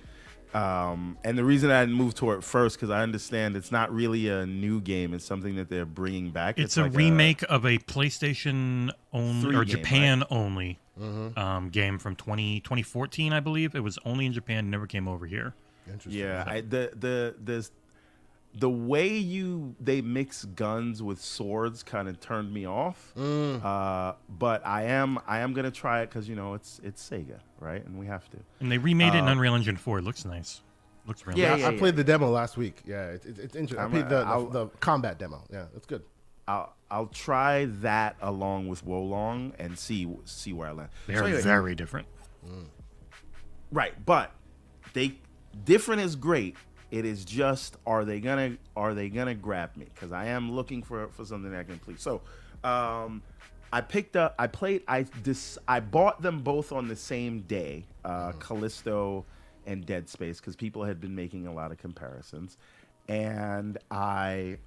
[0.55, 3.93] Um, and the reason I didn't move to it first because I understand it's not
[3.93, 6.59] really a new game; it's something that they're bringing back.
[6.59, 11.39] It's, a like remake of a PlayStation only or game, Japan only Mm-hmm.
[11.39, 13.75] um, game from 20, 2014, I believe.
[13.75, 15.53] It was only in Japan, never came over here.
[15.87, 16.23] Interesting.
[16.23, 17.69] Yeah, I, the the the
[18.59, 23.13] the way you they mix guns with swords kind of turned me off.
[23.17, 23.63] Mm.
[23.63, 27.39] Uh, but I am I am gonna try it because you know it's it's Sega,
[27.61, 27.85] right?
[27.85, 28.39] And we have to.
[28.61, 29.99] And they remade it in Unreal Engine 4.
[29.99, 30.63] It looks nice.
[31.07, 31.65] Looks real Uh, Yeah, nice.
[31.65, 32.83] I, I played the demo last week.
[32.87, 33.79] Yeah, it, it, it's interesting.
[33.79, 35.45] I I'm, played the, uh, the, the combat demo.
[35.53, 36.03] Yeah, it's good.
[36.49, 40.91] I'll I'll try that along with Wo Long and see see where I land.
[41.07, 42.07] They're So anyway, very different.
[43.71, 44.33] Right, but
[44.95, 45.19] they
[45.65, 46.57] different is great.
[46.91, 49.87] It is just are they gonna are they gonna grab me?
[49.93, 52.01] Because I am looking for for something that I can please.
[52.01, 52.23] So,
[52.63, 53.23] um,
[53.73, 54.35] I picked up.
[54.39, 54.83] I played.
[54.87, 55.59] I this.
[55.67, 57.85] I bought them both on the same day.
[58.05, 59.25] Uh, Callisto
[59.67, 62.57] and Dead Space because people had been making a lot of comparisons,
[63.09, 64.59] and I.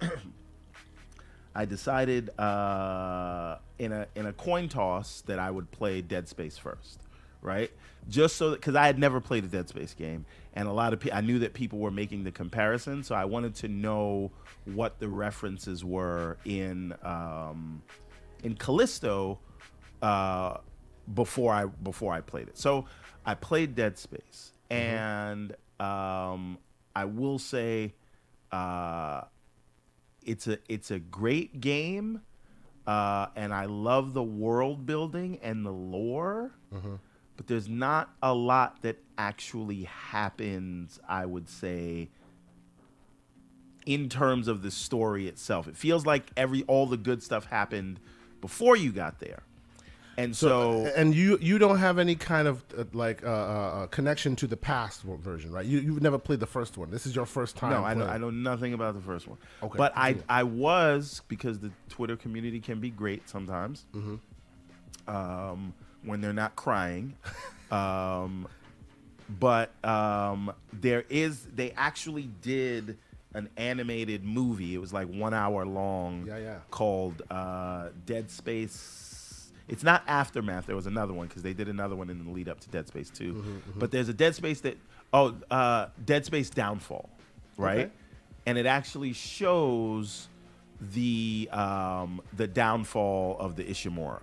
[1.52, 6.56] I decided uh, in a in a coin toss that I would play Dead Space
[6.56, 7.00] first,
[7.42, 7.70] right?
[8.08, 10.24] Just so that because I had never played a Dead Space game,
[10.54, 13.24] and a lot of people I knew that people were making the comparison, so I
[13.24, 14.30] wanted to know
[14.64, 17.82] what the references were in um,
[18.42, 19.38] in Callisto
[20.02, 20.58] uh,
[21.14, 22.58] before I before I played it.
[22.58, 22.86] So
[23.26, 26.58] I played Dead Space, and um,
[26.94, 27.94] I will say.
[28.52, 29.22] Uh,
[30.24, 32.20] it's a it's a great game,
[32.86, 36.50] uh, and I love the world building and the lore.
[37.40, 41.00] But there's not a lot that actually happens.
[41.08, 42.10] I would say
[43.86, 47.98] in terms of the story itself, it feels like every all the good stuff happened
[48.42, 49.42] before you got there,
[50.18, 53.86] and so, and you you don't have any kind of uh, like uh, uh, uh,
[53.86, 55.64] connection to the past version, right?
[55.64, 56.90] You you've never played the first one.
[56.90, 57.70] This is your first time.
[57.70, 58.06] No, I know.
[58.06, 59.38] I know nothing about the first one.
[59.62, 60.26] Okay, but I, continue.
[60.28, 63.86] I was because the Twitter community can be great sometimes.
[63.94, 64.16] Mm-hmm.
[65.10, 65.72] Um,
[66.04, 67.14] when they're not crying,
[67.70, 68.46] um,
[69.38, 72.98] but um, there is they actually did
[73.34, 74.74] an animated movie.
[74.74, 76.24] It was like one hour long.
[76.26, 76.56] Yeah, yeah.
[76.70, 79.50] Called uh, Dead Space.
[79.68, 80.66] It's not Aftermath.
[80.66, 82.88] There was another one because they did another one in the lead up to Dead
[82.88, 84.76] Space 2 Mm-hmm, But there's a Dead Space that
[85.12, 87.08] oh uh, Dead Space Downfall,
[87.56, 87.78] right?
[87.86, 87.90] Okay.
[88.46, 90.28] And it actually shows
[90.80, 94.20] the um, the downfall of the Ishimura.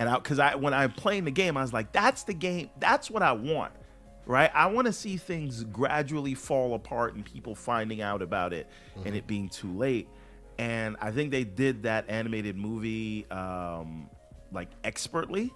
[0.00, 2.70] And I, because I, when I'm playing the game, I was like, that's the game.
[2.78, 3.74] That's what I want,
[4.24, 4.50] right?
[4.54, 8.66] I want to see things gradually fall apart and people finding out about it
[9.04, 10.08] and it being too late.
[10.58, 14.08] And I think they did that animated movie um,
[14.50, 15.52] like expertly.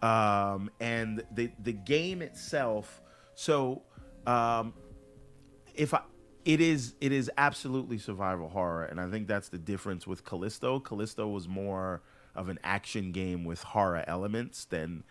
[0.00, 3.02] Um, and the the game itself.
[3.34, 3.82] So,
[4.26, 4.74] um,
[5.74, 6.02] if I
[6.44, 10.78] it is it is absolutely survival horror and i think that's the difference with callisto
[10.78, 12.02] callisto was more
[12.36, 15.02] of an action game with horror elements than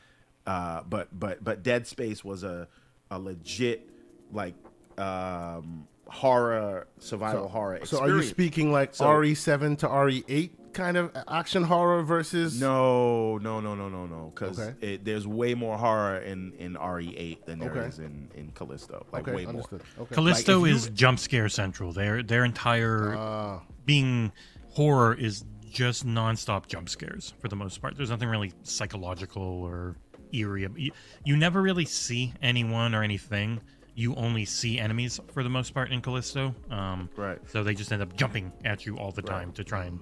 [0.48, 2.68] uh but but but dead space was a
[3.12, 3.90] a legit
[4.32, 4.54] like
[4.98, 11.12] um horror survival horror So are you speaking like So- RE7 to RE8 kind of
[11.28, 12.60] action horror versus?
[12.62, 14.98] no no no no no no because Okay.
[14.98, 18.06] there's way more horror in in re8 than there is Okay.
[18.06, 19.82] in in callisto like Okay, way more understood.
[20.00, 20.14] Okay.
[20.16, 21.92] Callisto Like, if you- is jump scare central.
[21.92, 23.62] Their their entire Ah.
[23.86, 24.32] being
[24.70, 25.44] horror is
[25.76, 27.98] just nonstop jump scares for the most part.
[27.98, 29.98] There's nothing really psychological or
[30.32, 30.68] eerie.
[30.78, 30.92] You,
[31.26, 33.60] you never really see anyone or anything.
[33.94, 36.56] You only see enemies for the most part in Callisto.
[36.72, 37.40] Um, Right.
[37.50, 40.00] So they just end up jumping at you all the time to try and.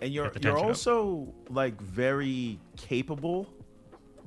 [0.00, 0.64] and you're you're tension up.
[0.64, 3.48] also like very capable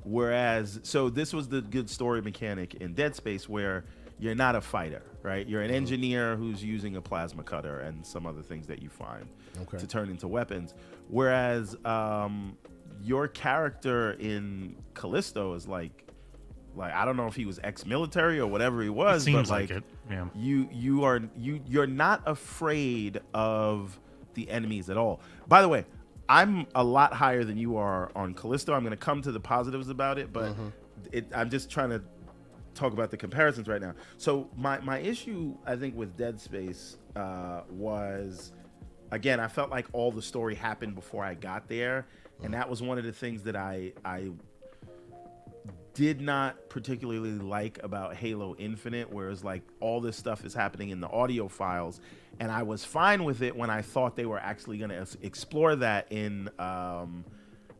[0.02, 3.84] whereas so this was the good story mechanic in dead space where
[4.18, 5.70] you're not a fighter right you're Mm-hmm.
[5.70, 9.26] an engineer who's using a plasma cutter and some other things that you find
[9.62, 9.78] Okay.
[9.78, 10.74] to turn into weapons
[11.08, 12.56] whereas um
[13.02, 16.06] your character in callisto is like
[16.76, 19.54] like i don't know if he was ex-military or whatever he It was seems but
[19.60, 19.84] like, like it.
[20.10, 20.26] Yeah.
[20.34, 23.98] you you are you you're not afraid of
[24.34, 25.20] the enemies at all.
[25.48, 25.84] By the way,
[26.28, 28.72] I'm a lot higher than you are on Callisto.
[28.72, 30.54] I'm going to come to the positives about it, but
[31.10, 32.00] it, I'm just trying to
[32.74, 33.94] talk about the comparisons right now.
[34.18, 38.52] So my my issue I think with Dead Space uh, was
[39.10, 42.06] again I felt like all the story happened before I got there,
[42.42, 44.30] and that was one of the things that I I
[45.94, 51.00] did not particularly like about Halo Infinite, whereas like all this stuff is happening in
[51.00, 52.00] the audio files,
[52.38, 55.76] and I was fine with it when I thought they were actually going to explore
[55.76, 57.24] that in um,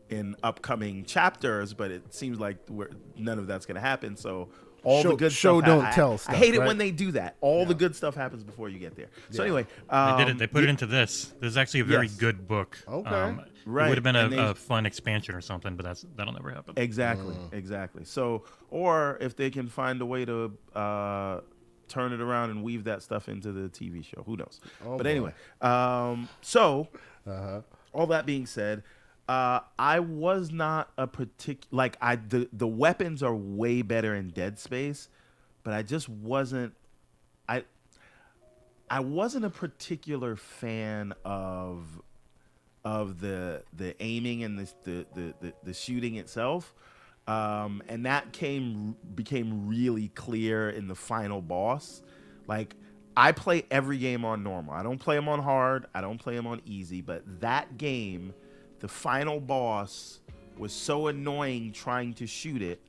[0.09, 4.17] in upcoming chapters, but it seems like we're, none of that's going to happen.
[4.17, 4.49] So
[4.83, 6.67] all Show- the good show stuff, don't I, tell I stuff, hate it right?
[6.67, 7.35] when they do that.
[7.41, 9.07] All the good stuff happens before you get there.
[9.29, 10.37] So anyway, um, They did it.
[10.39, 11.33] They put yeah, it into this.
[11.39, 12.15] This is actually a very Yes.
[12.17, 12.77] good book.
[12.87, 13.29] Okay.
[13.29, 13.35] It
[13.67, 16.33] Right, It would have been a, they- a fun expansion or something, but that's that'll
[16.33, 16.73] never happen.
[16.77, 17.53] Exactly, Mm.
[17.53, 18.03] exactly.
[18.05, 21.41] So, or if they can find a way to uh,
[21.87, 24.59] turn it around and weave that stuff into the TV show, who knows?
[24.83, 25.09] Oh, but boy.
[25.09, 26.87] anyway, um, so
[27.27, 27.61] Uh-huh.
[27.93, 28.81] all that being said,
[29.31, 34.31] uh, I was not a particular like I the the weapons are way better in
[34.31, 35.07] Dead Space,
[35.63, 36.73] but I just wasn't
[37.47, 37.63] I
[38.89, 42.01] I wasn't a particular fan of
[42.83, 46.75] of the the aiming and the the the, the, the shooting itself.
[47.25, 52.01] Um, and that came became really clear in the final boss.
[52.47, 52.75] Like
[53.15, 54.73] I play every game on normal.
[54.73, 55.85] I don't play them on hard.
[55.95, 56.99] I don't play them on easy.
[56.99, 58.33] But that game,
[58.81, 60.19] the final boss
[60.57, 62.81] was so annoying trying to shoot it.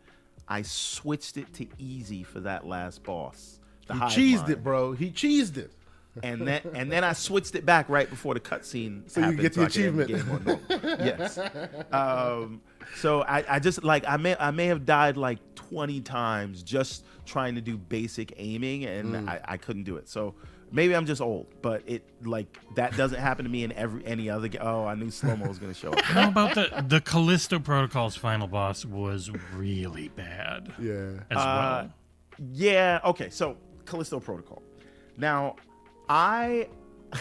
[0.49, 3.61] I switched it to easy for that last boss.
[3.87, 4.93] The He cheesed it, bro.
[4.93, 5.71] He cheesed it.
[6.23, 9.11] and then and then I switched it back right before the cutscene.
[9.11, 10.11] So you happened, get the achievement.
[10.27, 10.61] normal.
[10.99, 11.39] yes.
[11.91, 12.61] Um,
[12.97, 17.05] so I, I just like I may I may have died like twenty times just
[17.25, 19.29] trying to do basic aiming, and Mm.
[19.29, 20.09] I, I couldn't do it.
[20.09, 20.35] So
[20.73, 24.29] maybe I'm just old, but it like that doesn't happen to me in every any
[24.29, 24.49] other.
[24.49, 26.01] Ga- oh, I knew slow mo was gonna show up.
[26.01, 31.21] How about the the Callisto Protocol's final boss was really bad Yeah.
[31.31, 31.91] as Uh, well.
[32.53, 33.01] yeah.
[33.05, 33.31] Okay.
[33.31, 33.57] So
[33.87, 34.63] Callisto Protocol.
[35.17, 35.57] Now,
[36.09, 36.69] I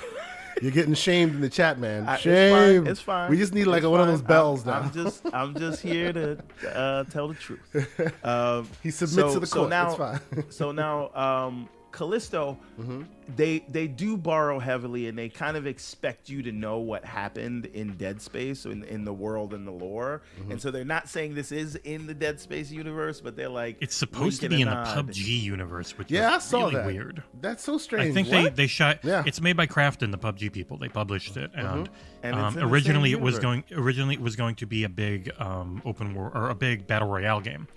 [0.61, 2.07] You're getting shamed in the chat, man.
[2.07, 2.83] I- it's Shame.
[2.83, 3.29] fine, It's fine.
[3.31, 4.79] We just need like It's one of those bells I'm, now.
[4.81, 6.37] I'm just, I'm just here to
[6.75, 7.61] uh, tell the truth.
[8.23, 9.69] Um, He submits so- to the so court.
[9.69, 10.51] now, it's fine.
[10.51, 13.03] so now, um, Callisto, Mm-hmm.
[13.35, 17.65] they they do borrow heavily, and they kind of expect you to know what happened
[17.67, 20.21] in Dead Space, in in the world and the lore.
[20.39, 20.51] Mm-hmm.
[20.53, 23.77] And so they're not saying this is in the Dead Space universe, but they're like
[23.81, 24.75] It's supposed to be in the.
[24.75, 26.85] PUBG universe, which yeah, I is saw really that.
[26.87, 27.23] weird.
[27.39, 28.09] That's so strange.
[28.11, 28.55] I think they What?
[28.55, 28.99] they shot.
[29.03, 29.23] Yeah.
[29.25, 30.77] It's made by Krafton, the PUBG people.
[30.77, 31.93] They published it, and, Mm-hmm.
[32.23, 35.81] And um, originally it was going originally it was going to be a big um,
[35.85, 37.67] open war or a big battle royale game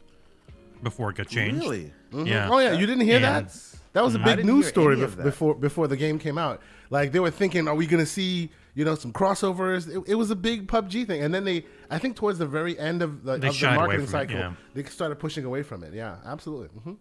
[0.83, 1.61] before it got changed.
[1.63, 1.93] Really?
[2.13, 2.49] Yeah.
[2.51, 3.57] Oh yeah, you didn't hear that?
[3.95, 5.23] That's- That was a big didn't news story any of bef- that.
[5.25, 6.61] before before the game came out.
[6.91, 9.89] Like they were thinking, are we going to see you know some crossovers?
[9.89, 12.79] It, it was a big PUBG thing, and then they, I think, towards the very
[12.79, 14.53] end of the, of the marketing from it, cycle, yeah.
[14.75, 15.95] they started pushing away from it.
[15.95, 16.69] Yeah, absolutely.
[16.81, 16.95] hmm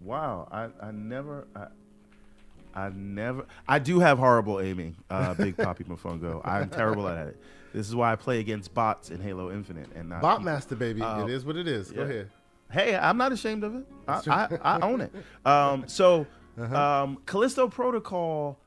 [0.00, 1.66] Wow, I, I never I,
[2.74, 3.46] I never.
[3.66, 6.40] I do have horrible aiming, uh, Big Poppy Mofongo.
[6.44, 7.36] I'm terrible at it.
[7.72, 10.52] This is why I play against bots in Halo Infinite and not Bot people.
[10.52, 11.02] master, baby.
[11.02, 11.90] Uh, it is what it is.
[11.90, 12.30] Go ahead.
[12.70, 13.86] Hey, I'm not ashamed of it.
[14.08, 15.12] I, I, I own it.
[15.44, 16.26] Um, so,
[16.58, 18.58] um, Callisto Protocol,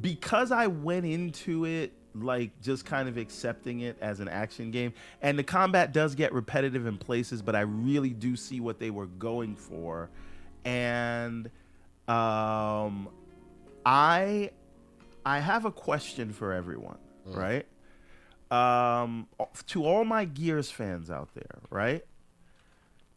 [0.00, 4.92] because I went into it like just kind of accepting it as an action game,
[5.22, 8.90] and the combat does get repetitive in places, but I really do see what they
[8.90, 10.10] were going for,
[10.64, 11.50] and
[12.08, 13.08] um,
[13.86, 14.50] I
[15.24, 17.66] I have a question for everyone, right?
[18.50, 19.28] Um,
[19.68, 22.04] to all my Gears fans out there, right?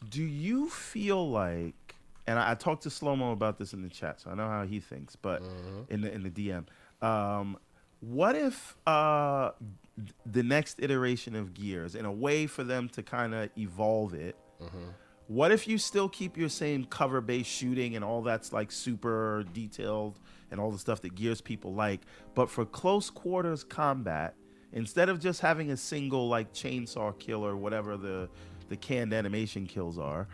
[0.10, 1.96] Do you feel like
[2.28, 4.66] and I, I talked to Slomo about this in the chat, so I know how
[4.66, 5.42] he thinks, but
[5.90, 6.66] in the in the DM.
[7.06, 7.58] Um,
[8.00, 9.52] what if uh,
[10.26, 14.36] the next iteration of Gears, in a way for them to kind of evolve it,
[15.28, 19.44] what if you still keep your same cover based shooting and all that's like super
[19.54, 20.20] detailed
[20.52, 22.02] and all the stuff that Gears people like,
[22.36, 24.36] but for close quarters combat,
[24.74, 28.30] instead of just having a single like chainsaw kill or whatever the
[28.70, 30.28] the canned animation kills are,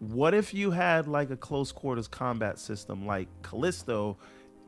[0.00, 4.16] what if you had like a close quarters combat system like Callisto,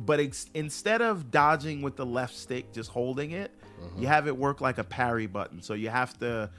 [0.01, 3.51] but ex- instead of dodging with the left stick, just holding it,
[3.99, 5.61] you have it work like a parry button.
[5.63, 6.51] So you have to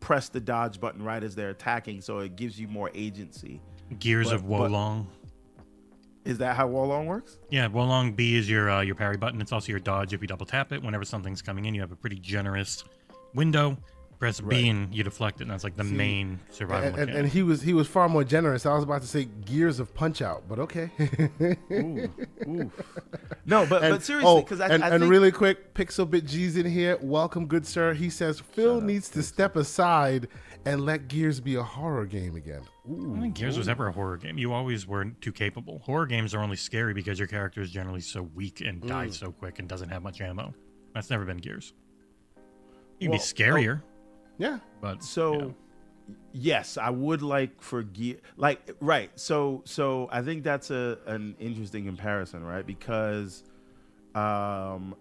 [0.00, 3.60] press the dodge button right as they're attacking, so it gives you more agency.
[3.98, 5.08] Gears But- of but- Wo Long.
[6.24, 7.38] Is that how Wo Long works?
[7.50, 9.40] Yeah, Wo Long B is your uh, your parry button.
[9.40, 10.12] It's also your dodge.
[10.12, 12.84] If you double tap it, whenever something's coming in, you have a pretty generous
[13.34, 13.76] window.
[14.22, 14.50] Press Right.
[14.50, 17.42] B and you deflect it, and that's like the main survival And, and, and he
[17.42, 18.64] was he was far more generous.
[18.64, 20.92] I was about to say Gears of Punch Out, but okay.
[23.44, 26.24] No, but And, but seriously, oh, because I, and, I and think, really quick, Pixelbit
[26.26, 26.96] G's in here.
[27.02, 27.94] Welcome, good sir.
[27.94, 30.28] He says Phil needs to step aside
[30.64, 32.62] and let Gears be a horror game again.
[32.86, 34.38] I don't think Gears was ever a horror game.
[34.38, 35.80] You always were too capable.
[35.80, 38.86] Horror games are only scary because your character is generally so weak and Mm.
[38.86, 40.54] dies so quick and doesn't have much ammo.
[40.94, 41.72] That's never been Gears.
[43.00, 43.82] You'd Well, be scarier,
[44.38, 44.58] Yeah.
[44.80, 45.54] but so know.
[46.32, 51.36] yes i would like for gear like right so so i think that's a an
[51.38, 53.44] interesting comparison right because
[54.14, 54.94] um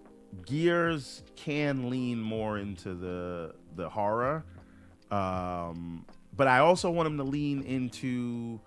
[0.46, 4.46] gears can lean more into the the horror
[5.12, 8.60] um but i also want them to lean into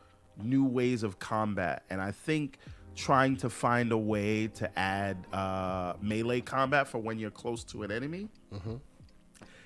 [0.43, 2.59] new ways of combat and i think
[2.97, 7.83] trying to find a way to add uh melee combat for when you're close to
[7.83, 8.29] an enemy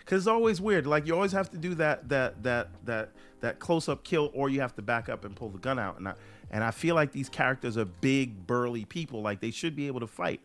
[0.09, 0.87] because it's always weird.
[0.87, 3.11] Like you always have to do that that that that
[3.41, 5.99] that close up kill, or you have to back up and pull the gun out.
[5.99, 6.15] And I
[6.51, 9.21] and I feel like these characters are big, burly people.
[9.21, 10.41] Like they should be able to fight.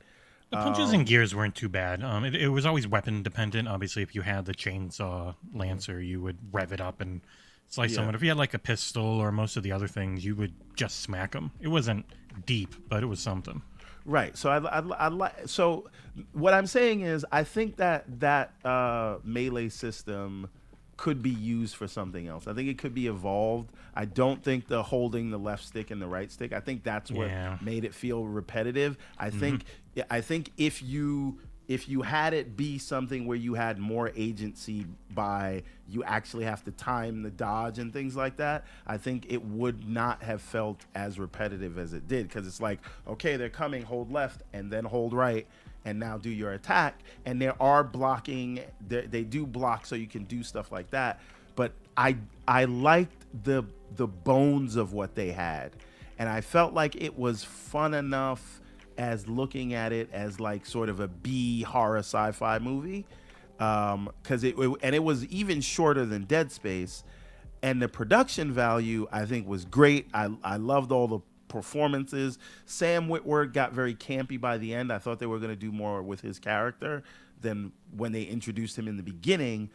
[0.52, 2.04] the punches and Gears weren't too bad.
[2.04, 3.68] Um, it, it was always weapon dependent.
[3.70, 7.22] Obviously, if you had the chainsaw lancer, you would rev it up and
[7.70, 7.96] slice Yeah.
[7.98, 8.16] someone.
[8.16, 11.00] If you had like a pistol or most of the other things, you would just
[11.02, 11.52] smack them.
[11.62, 12.06] It wasn't
[12.46, 13.62] deep, but it was something.
[14.06, 14.38] Right.
[14.38, 15.48] So I, I, I like.
[15.48, 15.90] So
[16.34, 20.50] what I'm saying is, I think that that uh, melee system
[20.98, 22.48] could be used for something else.
[22.48, 23.72] I think it could be evolved.
[23.96, 26.54] I don't think the holding the left stick and the right stick.
[26.54, 27.58] I think that's what Yeah.
[27.62, 28.98] made it feel repetitive.
[29.18, 29.64] I think.
[30.10, 31.40] I think if you
[31.74, 36.64] if you had it be something where you had more agency by you actually have
[36.64, 40.86] to time the dodge and things like that, I think it would not have felt
[40.94, 44.86] as repetitive as it did because it's like, okay, they're coming, hold left and then
[44.86, 45.48] hold right
[45.84, 47.00] and now do your attack.
[47.26, 51.20] And there are blocking, they do block so you can do stuff like that.
[51.56, 52.18] But I
[52.48, 53.64] I liked the
[53.96, 55.72] the bones of what they had.
[56.20, 58.62] And I felt like it was fun enough
[58.98, 63.06] as looking at it as like sort of a B horror sci-fi movie,
[63.60, 67.04] um, because it and it was even shorter than Dead Space,
[67.62, 70.08] and the production value I think was great.
[70.14, 72.40] I I loved all the performances.
[72.66, 74.92] Sam Witwer got very campy by the end.
[74.92, 77.04] I thought they were going to do more with his character
[77.42, 79.70] than when they introduced him in the beginning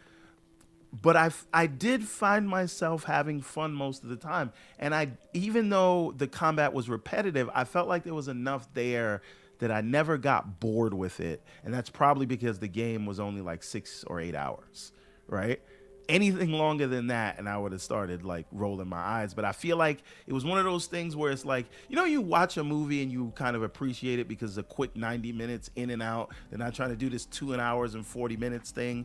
[0.92, 5.68] but I I did find myself having fun most of the time, and I even
[5.68, 9.22] though the combat was repetitive, I felt like there was enough there
[9.58, 13.42] that I never got bored with it, and that's probably because the game was only
[13.42, 14.92] like six or eight hours,
[15.26, 15.60] right?
[16.08, 19.34] Anything longer than that, and I would have started like rolling my eyes.
[19.34, 22.04] But I feel like it was one of those things where it's like, you know,
[22.04, 25.32] you watch a movie and you kind of appreciate it because it's a quick 90
[25.32, 26.32] minutes in and out.
[26.48, 29.04] They're not trying to do this two and hours and 40 minutes thing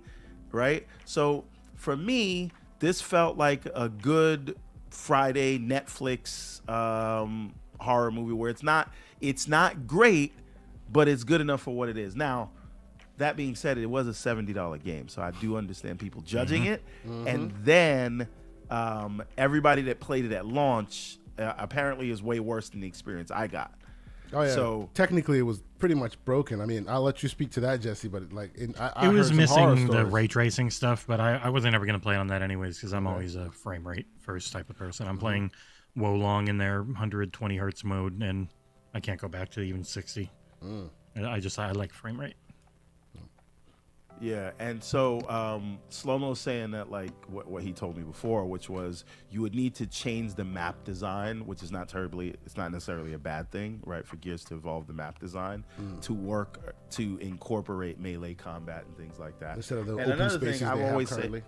[0.53, 0.87] right?
[1.03, 1.43] So
[1.83, 4.57] for me, this felt like a good
[4.89, 10.31] Friday Netflix um, horror movie where it's not it's not great,
[10.89, 12.15] but it's good enough for what it is.
[12.15, 12.51] Now,
[13.17, 16.65] that being said, it was a seventy dollar game, so I do understand people judging
[16.65, 16.81] it.
[17.03, 18.29] And then
[18.69, 23.29] um, everybody that played it at launch uh, apparently is way worse than the experience
[23.29, 23.73] I got.
[24.33, 24.53] Oh yeah.
[24.53, 26.61] So technically, it was pretty much broken.
[26.61, 28.07] I mean, I'll let you speak to that, Jessie.
[28.07, 30.13] But like, in, I, I it was heard some missing the stories.
[30.13, 32.93] ray tracing stuff, but I, I wasn't ever going to play on that anyways because
[32.93, 35.05] I'm always a frame rate first type of person.
[35.05, 35.11] Mm-hmm.
[35.11, 35.51] I'm playing
[35.95, 38.47] Wo Long in their 120 hertz mode, and
[38.93, 40.29] I can't go back to even 60.
[40.63, 40.89] Mm.
[41.15, 42.35] And I just I like frame rate.
[44.21, 48.69] Yeah, and so um, Slow saying that like what, what he told me before, which
[48.69, 52.71] was you would need to change the map design, which is not terribly, it's not
[52.71, 54.05] necessarily a bad thing, right?
[54.07, 55.99] For Gears to evolve the map design Mm.
[56.01, 59.57] to work uh, to incorporate melee combat and things like that.
[59.57, 61.43] instead of the And open spaces thing I've they have always said- currently.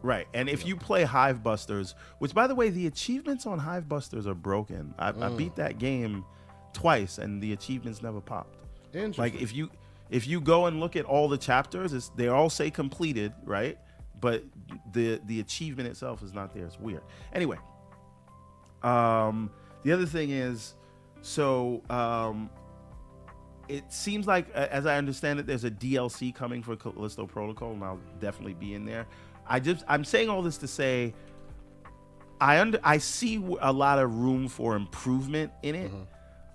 [0.00, 4.34] Right, and if you play Hivebusters, which by the way, the achievements on Hivebusters are
[4.34, 4.94] broken.
[4.98, 5.36] I, I Mm.
[5.36, 6.24] beat that game
[6.72, 8.56] twice, and the achievements never popped.
[8.94, 9.20] Interesting.
[9.20, 9.68] Like if you
[10.10, 13.78] if you go and look at all the chapters, it's, they all say completed, right?
[14.20, 14.44] But
[14.92, 16.64] the the achievement itself is not there.
[16.64, 17.02] It's weird.
[17.32, 17.58] Anyway,
[18.82, 19.50] um,
[19.84, 20.74] the other thing is,
[21.20, 22.50] so um,
[23.68, 27.84] it seems like, as I understand it, there's a DLC coming for Callisto Protocol, and
[27.84, 29.06] I'll definitely be in there.
[29.46, 31.14] I just I'm saying all this to say.
[32.40, 35.90] I under I see a lot of room for improvement in it,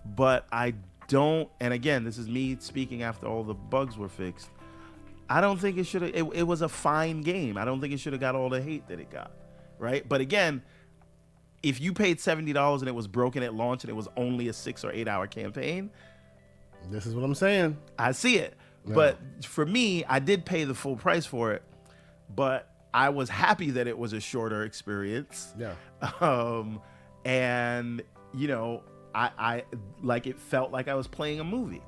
[0.06, 0.76] but I
[1.08, 1.50] don't.
[1.60, 4.50] And again, this is me speaking after all the bugs were fixed.
[5.30, 6.16] I don't think it should have.
[6.16, 7.58] It, it was a fine game.
[7.58, 9.32] I don't think it should have got all the hate that it got.
[9.80, 10.08] Right.
[10.08, 10.62] But again,
[11.62, 14.48] if you paid seventy dollars and it was broken at launch and it was only
[14.50, 15.90] a six or eight hour campaign,
[16.90, 17.78] this is what I'm saying.
[17.98, 18.56] I see it.
[18.86, 21.64] But for me, I did pay the full price for it.
[22.36, 25.54] But I was happy that it was a shorter experience.
[25.58, 25.74] Yeah.
[26.20, 26.82] Um,
[27.24, 28.02] and
[28.34, 28.84] you know,
[29.16, 29.64] I, I
[30.02, 31.82] like it felt like I was playing a movie.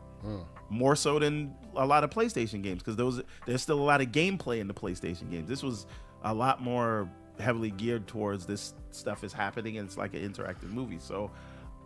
[0.70, 4.08] More so than a lot of PlayStation games because those there's still a lot of
[4.08, 5.48] gameplay in the PlayStation games.
[5.48, 5.86] This was
[6.24, 7.08] a lot more
[7.40, 10.98] heavily geared towards this stuff is happening and it's like an interactive movie.
[11.00, 11.30] So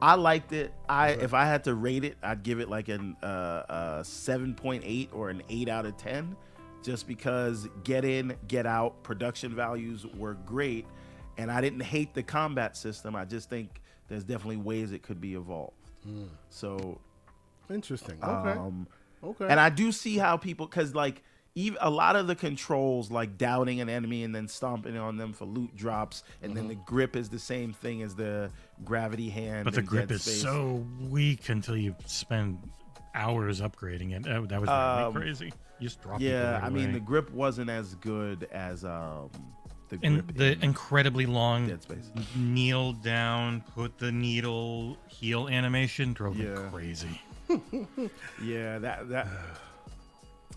[0.02, 0.74] I liked it.
[0.88, 4.84] I if I had to rate it, I'd give it like an uh, seven point
[4.86, 6.38] eight or an eight out of ten,
[6.82, 10.86] just because get in, get out, production values were great,
[11.38, 13.16] and I didn't hate the combat system.
[13.16, 15.74] I just think there's definitely ways it could be evolved.
[16.50, 17.00] So
[17.70, 18.18] Interesting.
[18.24, 18.52] Okay.
[18.52, 18.88] um,
[19.24, 19.46] okay.
[19.48, 21.22] and I do see how people, because like
[21.56, 25.34] even a lot of the controls, like doubting an enemy and then stomping on them
[25.34, 28.50] for loot drops, and then the grip is the same thing as the
[28.84, 29.66] gravity hand.
[29.66, 30.42] But the grip Dead is Space.
[30.42, 32.58] so weak until you spend
[33.14, 34.24] hours upgrading it.
[34.24, 35.54] That, that was driving Um, crazy.
[35.80, 39.30] You just drop people Yeah, right I mean the grip wasn't as good as um
[39.90, 42.10] the grip and the in incredibly long Dead Space.
[42.36, 47.22] kneel down, put the needle heal animation drove me crazy.
[48.44, 49.28] Yeah, that that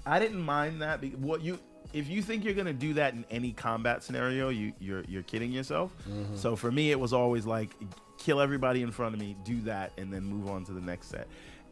[0.04, 1.00] I didn't mind that.
[1.00, 1.58] Because what you
[1.92, 5.52] if you think you're gonna do that in any combat scenario, you you're you're kidding
[5.52, 5.92] yourself.
[6.08, 6.36] Mm-hmm.
[6.36, 7.70] So for me, it was always like
[8.18, 11.08] kill everybody in front of me, do that, and then move on to the next
[11.08, 11.26] set.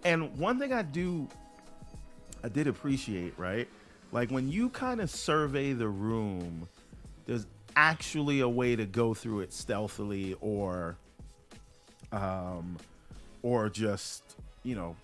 [0.05, 1.29] And one thing I do,
[2.43, 3.69] I did appreciate, right?
[4.13, 6.69] Like when you kind of survey the room,
[7.31, 10.97] there's actually a way to go through it stealthily or
[12.11, 12.77] um
[13.43, 14.97] or just you know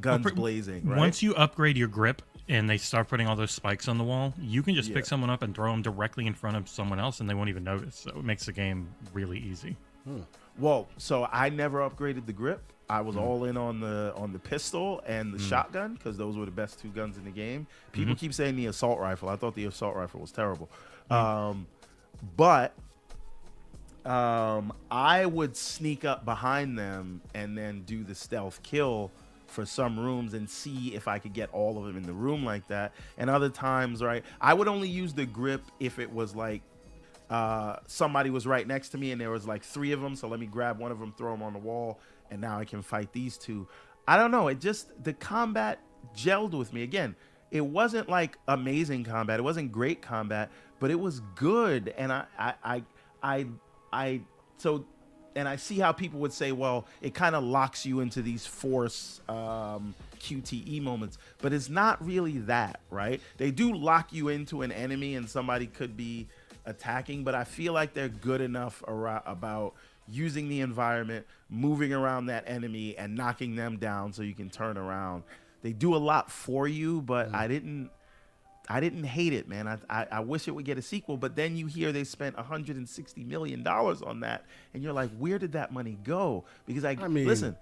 [0.00, 3.52] guns Well, blazing right Once you upgrade your grip and they start putting all those
[3.52, 4.96] spikes on the wall, you can just Yeah.
[4.96, 7.48] pick someone up and throw them directly in front of someone else, and they won't
[7.48, 7.94] even notice.
[7.94, 9.76] So it makes the game really easy.
[10.58, 14.38] well so i never upgraded the grip i was all in on the on the
[14.38, 17.66] pistol and the shotgun because those were the best two guns in the game.
[17.92, 19.28] People keep saying the assault rifle.
[19.28, 20.68] I thought the assault rifle was terrible.
[21.08, 21.66] Um
[22.36, 22.74] but
[24.04, 29.10] um i would sneak up behind them and then do the stealth kill
[29.46, 32.44] for some rooms and see if i could get all of them in the room
[32.44, 32.92] like that.
[33.18, 36.62] And other times right i would only use the grip if it was like
[37.30, 40.16] uh, somebody was right next to me and there was like three of them.
[40.16, 42.00] So let me grab one of them throw them on the wall
[42.30, 43.66] and now i can fight these two
[44.06, 45.80] i don't know it just the combat
[46.16, 47.14] gelled with me again
[47.50, 52.24] it wasn't like amazing combat it wasn't great combat but it was good and i
[52.38, 52.82] i i
[53.22, 53.46] i,
[53.92, 54.20] I
[54.56, 54.84] so
[55.34, 58.46] and I see how people would say, well, it kind of locks you into these
[58.46, 63.20] force um, QTE moments, but it's not really that, right?
[63.36, 66.28] They do lock you into an enemy and somebody could be
[66.66, 69.74] attacking, but I feel like they're good enough about
[70.10, 74.76] using the environment, moving around that enemy, and knocking them down so you can turn
[74.76, 75.24] around.
[75.62, 77.36] They do a lot for you, but mm-hmm.
[77.36, 77.90] I didn't.
[78.68, 79.66] I didn't hate it, man.
[79.66, 82.36] I, I I wish it would get a sequel, but then you hear they spent
[82.36, 84.44] 160 million dollars on that,
[84.74, 86.44] and you're like, where did that money go?
[86.66, 87.56] Because I, I mean, listen,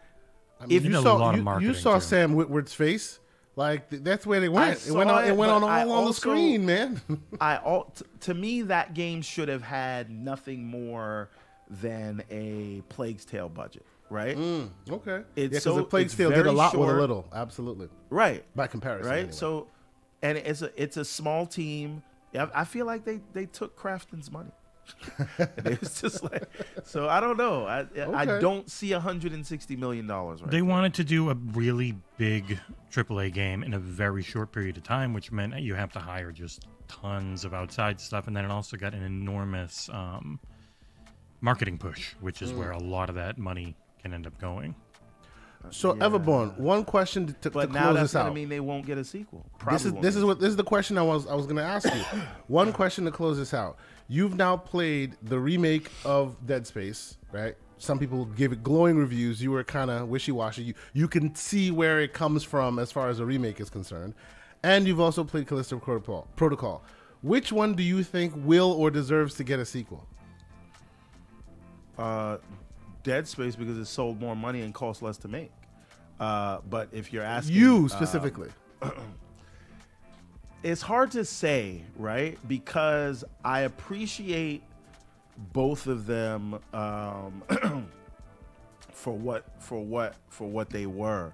[0.60, 2.00] I mean, if you did saw you, you saw too.
[2.00, 3.20] Sam Witwer's face.
[3.58, 4.86] Like that's where they went.
[4.86, 5.24] It went on.
[5.24, 7.00] It it, went on but I all on the screen, man.
[7.40, 11.28] I all t- to me that game should have had nothing more
[11.68, 13.84] than a Plague's Tale budget.
[14.10, 14.36] right?
[14.36, 15.22] Mm, okay.
[15.36, 17.28] It's yeah, so- the Plague it's Tale did a very lot with a little.
[17.32, 17.88] Absolutely.
[18.10, 18.44] Right.
[18.56, 19.10] By comparison.
[19.10, 19.18] right?
[19.18, 19.32] anyway.
[19.32, 19.66] So,
[20.22, 22.02] and it's a it's a small team.
[22.34, 24.50] I, I feel like they they took Krafton's money.
[25.38, 26.44] it's just like
[26.82, 27.08] so.
[27.08, 27.66] I don't know.
[27.66, 30.50] I I don't see 160 million dollars right.
[30.50, 30.64] They there.
[30.64, 32.58] wanted to do a really big
[32.90, 36.32] AAA game in a very short period of time, which meant you have to hire
[36.32, 40.40] just tons of outside stuff, and then it also got an enormous um,
[41.40, 44.74] marketing push, which is where a lot of that money can end up going.
[45.70, 48.34] So Everborn, one question to, to, But to now close that's this gonna out.
[48.34, 49.44] mean they won't get a sequel.
[49.50, 51.56] this Probably is this is what this is the question I was I was going
[51.56, 52.00] to ask you.
[52.46, 53.76] One question to close this out.
[54.06, 57.56] You've now played the remake of Dead Space, right?
[57.76, 59.42] Some people give it glowing reviews.
[59.42, 60.62] You were kind of wishy washy.
[60.62, 64.14] You you can see where it comes from as far as a remake is concerned,
[64.62, 66.28] and you've also played Callisto Protocol.
[66.36, 66.82] Protocol.
[67.20, 70.06] Which one do you think will or deserves to get a sequel?
[71.98, 72.38] Uh,
[73.02, 75.50] Dead Space because it sold more money and cost less to make.
[76.20, 78.50] Uh, but if you're asking You uh, specifically.
[80.62, 82.38] it's hard to say, right?
[82.48, 84.62] Because I appreciate
[85.52, 87.42] both of them um,
[88.92, 91.32] for what for what for what they were,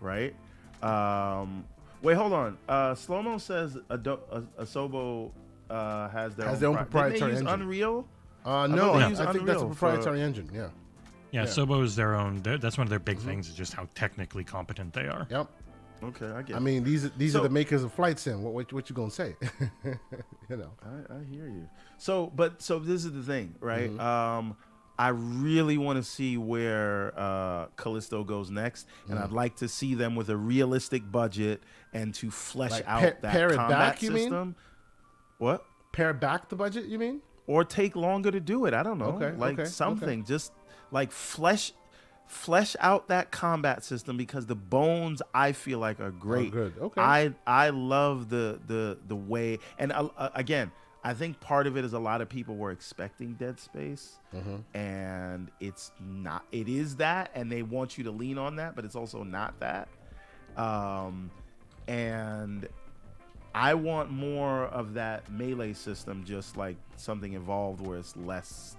[0.00, 0.34] right?
[0.82, 1.64] Um,
[2.02, 2.56] wait, hold on.
[2.68, 5.30] Uh, Slowmo says Ado- A- Asobo
[5.68, 7.60] uh, has their Has own, their own pri- proprietary didn't they use engine.
[7.62, 8.08] Unreal.
[8.44, 10.50] Uh, thought no, they I use think that's a Unreal for- proprietary engine.
[10.52, 10.68] Yeah.
[11.32, 11.46] Yeah, Yeah.
[11.46, 12.42] Sobo is their own.
[12.42, 15.26] That's one of their big things, is just how technically competent they are.
[15.30, 15.48] Yep.
[16.04, 16.56] Okay, I get.
[16.56, 18.42] I mean, these these So- are the makers of Flight Sim.
[18.42, 19.34] What what, what you gonna say?
[19.84, 20.70] you know.
[20.84, 21.68] I, I hear you.
[21.98, 23.90] So, but so this is the thing, right?
[23.90, 24.00] Mm-hmm.
[24.00, 24.56] Um,
[24.98, 29.24] I really want to see where uh, Callisto goes next, and Mm.
[29.24, 33.18] I'd like to see them with a realistic budget and to flesh Like out pa-
[33.22, 34.24] that pare it combat back, you mean?
[34.24, 34.56] system.
[35.38, 35.64] What?
[35.92, 36.84] Pare back the budget.
[36.84, 37.22] You mean?
[37.46, 38.74] Or take longer to do it.
[38.74, 39.16] I don't know.
[39.20, 40.24] Okay, like okay, something.
[40.24, 40.52] Just
[40.90, 41.72] like flesh
[42.26, 46.52] flesh out that combat system because the bones I feel like are great.
[46.52, 46.72] good.
[46.80, 47.00] Okay.
[47.00, 50.72] I I love the the the way and uh, uh, again,
[51.04, 54.56] I think part of it is a lot of people were expecting Dead Space Mm-hmm.
[54.76, 58.86] and it's not it is that and they want you to lean on that, but
[58.86, 59.88] it's also not that.
[60.56, 61.30] Um
[61.86, 62.66] and
[63.54, 68.76] I want more of that melee system, just like something involved where it's less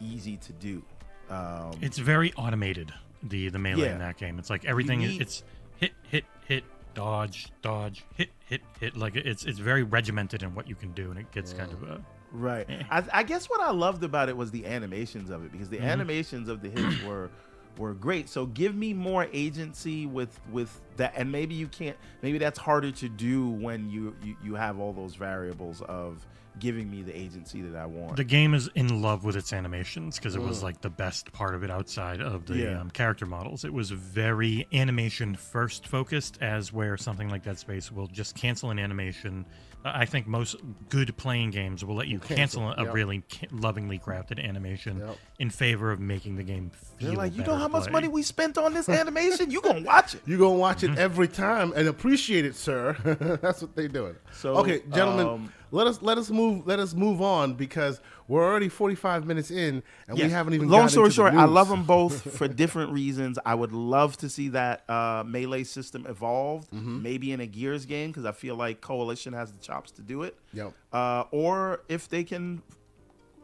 [0.00, 0.82] easy to do.
[1.30, 2.92] Um, It's very automated.
[3.22, 3.92] The the melee Yeah.
[3.92, 4.38] in that game.
[4.38, 5.44] It's like everything is need- it's
[5.78, 8.96] hit hit hit dodge dodge hit hit hit.
[8.96, 11.82] Like it's it's very regimented in what you can do, and it gets kind of
[11.84, 12.00] a
[12.32, 12.66] right.
[12.90, 15.80] I, I guess what I loved about it was the animations of it because the
[15.80, 17.30] animations of the hits were
[17.78, 18.28] were great.
[18.28, 21.96] So give me more agency with with that, and maybe you can't.
[22.22, 26.26] Maybe that's harder to do when you you, you have all those variables of
[26.58, 28.14] giving me the agency that I want.
[28.16, 31.54] The game is in love with its animations because it was like the best part
[31.54, 32.78] of it outside of the Yeah.
[32.80, 33.64] um, character models.
[33.64, 38.70] It was very animation first focused, as where something like Dead Space will just cancel
[38.70, 39.46] an animation.
[39.84, 40.56] I think most
[40.90, 42.94] good playing games will let you cancel, a yep.
[42.94, 45.16] really ca- lovingly crafted animation Yep.
[45.40, 47.08] in favor of making the game feel.
[47.08, 49.50] They're like, you know to how much play." money we spent on this animation?
[49.50, 50.22] You gonna watch it?
[50.24, 52.96] You gonna watch it every time and appreciate it, sir.
[53.42, 54.14] That's what they doing.
[54.32, 58.00] So, okay, gentlemen, um, let us let us move let us move on because
[58.32, 60.68] we're already forty five minutes in and we haven't even.
[60.68, 63.38] Long gotten story into the short, I love them both for different reasons.
[63.44, 67.02] I would love to see that uh, melee system evolved, Mm-hmm.
[67.02, 70.22] maybe in a Gears game, because I feel like Coalition has the chops to do
[70.22, 70.36] it.
[70.54, 70.72] Yep.
[70.92, 72.62] Uh, or if they can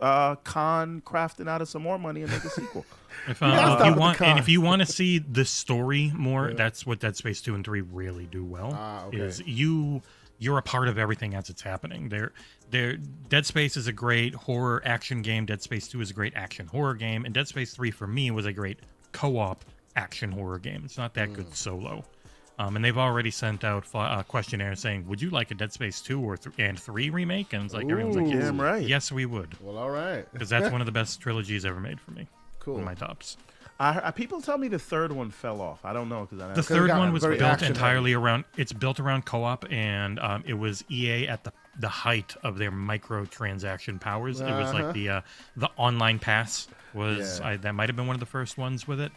[0.01, 2.87] uh, con Krafton out of some more money and make a sequel.
[3.27, 6.53] If, gotta uh, if you want, and if you want to see the story more,
[6.55, 8.71] that's what Dead Space two and three really do well.
[8.75, 9.19] Ah, okay.
[9.19, 10.03] Is you
[10.39, 12.09] you're a part of everything as it's happening.
[12.09, 12.33] There,
[12.71, 12.97] there.
[13.29, 15.47] Dead Space is a great horror action game.
[15.47, 18.31] Dead Space two is a great action horror game, and Dead Space three for me
[18.31, 18.79] was a great
[19.13, 19.65] co-op
[19.97, 20.83] action horror game.
[20.85, 21.35] It's not that Hmm.
[21.35, 22.05] good solo.
[22.61, 26.01] Um, and they've already sent out a questionnaire saying, "Would you like a Dead Space
[26.01, 28.83] two or th- and three remake?" And it's like everyone's like, yes, Damn right.
[28.87, 30.27] yes, we would," Well, all right.
[30.33, 32.27] because that's one of the best trilogies ever made for me.
[32.59, 32.75] Cool.
[32.75, 33.37] One of my tops.
[33.81, 35.85] I, I, people tell me the third one fell off.
[35.85, 38.45] I don't know because The third one was built action entirely around.
[38.57, 42.73] It's built around co-op, and um, it was EA at the the height of their
[42.73, 44.41] microtransaction powers.
[44.41, 44.83] It was Uh-huh.
[44.85, 45.21] like the uh,
[45.57, 47.49] the online pass was Yeah.
[47.49, 49.13] I, that might have been one of the first ones with it.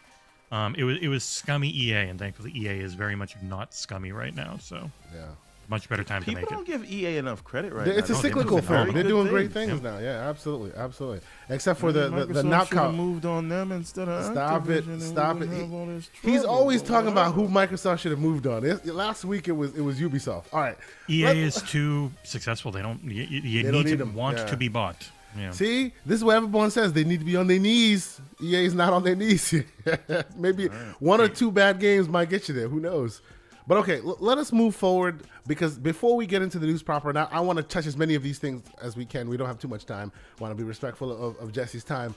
[0.52, 4.12] Um, it was it was scummy EA, and thankfully EA is very much not scummy
[4.12, 4.58] right now.
[4.60, 5.26] So Yeah.
[5.68, 6.48] Much better time People to make it.
[6.48, 8.16] People don't give EA enough credit right It's now.
[8.16, 8.94] a cyclical doing very film.
[8.94, 9.70] They're good doing great things.
[9.70, 9.98] things now.
[9.98, 11.20] Yeah, absolutely, absolutely.
[11.48, 12.68] Except for the the, the Microsoft knockout.
[12.68, 14.84] should've moved on them instead of Stop it!
[14.84, 15.48] Activision and we Stop it!
[15.50, 17.48] He- have all this he's always talking about who.
[17.48, 18.64] Microsoft should have moved on.
[18.64, 20.44] It- last week it was it was Ubisoft.
[20.52, 20.76] All right,
[21.08, 22.72] EA Let- is too successful.
[22.72, 23.02] They don't.
[23.04, 24.14] You, you- you They don't need need to them.
[24.14, 24.46] want Yeah.
[24.46, 25.08] to be bought.
[25.38, 25.50] Yeah.
[25.52, 26.92] See, this is what everyone says.
[26.92, 28.20] They need to be on their knees.
[28.42, 29.54] EA is not on their knees.
[30.36, 30.66] Maybe
[30.98, 32.68] one or two bad games might get you there.
[32.68, 33.22] Who knows?
[33.66, 37.12] But okay, l- let us move forward because before we get into the news proper,
[37.12, 39.28] now I want to touch as many of these things as we can.
[39.28, 40.12] We don't have too much time.
[40.38, 42.14] Want to be respectful of, of Jessie's time.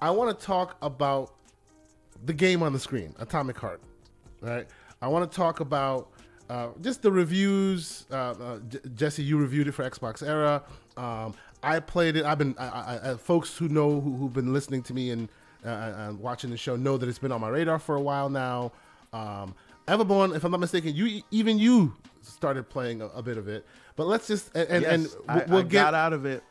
[0.00, 1.34] I want to talk about
[2.24, 3.80] the game on the screen, Atomic Heart.
[4.40, 4.66] Right.
[5.02, 6.10] I want to talk about
[6.48, 8.06] uh, just the reviews.
[8.10, 10.62] Uh, uh, J- Jessie, you reviewed it for XboxEra.
[10.96, 12.24] Um, I played it.
[12.24, 15.28] I've been I, I, folks who know who, who've been listening to me and
[15.64, 18.28] uh, and watching the show know that it's been on my radar for a while
[18.28, 18.72] now.
[19.12, 19.54] Um,
[19.86, 23.64] Everborn, if I'm not mistaken, you even you started playing a, a bit of it.
[23.94, 26.42] But let's just and and, yes, and I, we'll I get got out of it,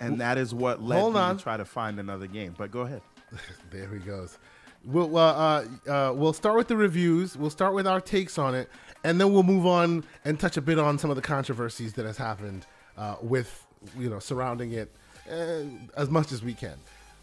[0.00, 1.36] and that is what led Hold me on.
[1.36, 2.54] to try to find another game.
[2.56, 3.02] But go ahead.
[3.70, 4.38] There he goes.
[4.84, 7.36] We'll uh, uh, we'll start with the reviews.
[7.36, 8.68] We'll start with our takes on it,
[9.02, 12.04] and then we'll move on and touch a bit on some of the controversies that
[12.04, 12.66] has happened
[12.98, 13.66] uh, with
[13.98, 14.92] you know surrounding it
[15.30, 15.62] uh,
[15.96, 16.76] as much as we can.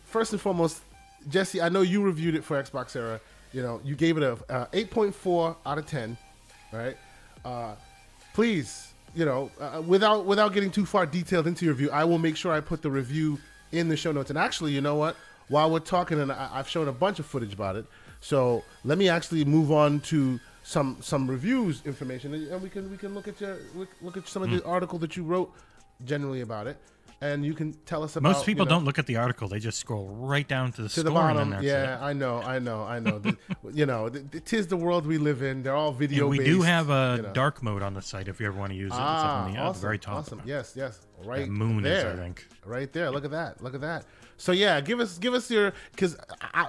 [0.06, 0.82] First and foremost,
[1.30, 3.20] Jessie, I know you reviewed it for XboxEra.
[3.54, 6.18] You know, you gave it a uh, 8.4 out of 10,
[6.72, 6.98] right?
[7.44, 7.76] Uh,
[8.34, 12.20] please, you know, uh, without without getting too far detailed into your review, I will
[12.20, 13.40] make sure I put the review
[13.72, 14.30] in the show notes.
[14.30, 15.16] And actually, you know what?
[15.50, 17.86] While we're talking, and I, I've shown a bunch of footage about it,
[18.22, 22.90] so let me actually move on to some some reviews information, and and we can
[22.90, 25.52] we can look at your look, look at some of the article that you wrote
[26.06, 26.78] generally about it,
[27.22, 29.48] and you can tell us about Most people you know, don't look at the article;
[29.48, 31.56] they just scroll right down to the to the bottom.
[31.62, 32.02] Yeah, it.
[32.02, 33.20] I know, I know, I know.
[33.20, 33.38] The-
[33.74, 35.64] you know, the- tis the world we live in.
[35.64, 36.30] They're all video.
[36.30, 37.34] And we do have a you know.
[37.34, 38.96] dark mode on the site if you ever want to use it.
[38.96, 40.16] it's Ah, on the, awesome, very top.
[40.18, 40.42] Awesome.
[40.46, 41.00] Yes, yes.
[41.24, 42.14] Right That moon there.
[42.14, 42.48] is, I think.
[42.66, 43.12] Right there.
[43.12, 43.62] Look at that.
[43.64, 44.06] Look at that.
[44.38, 46.18] So yeah, give us give us your because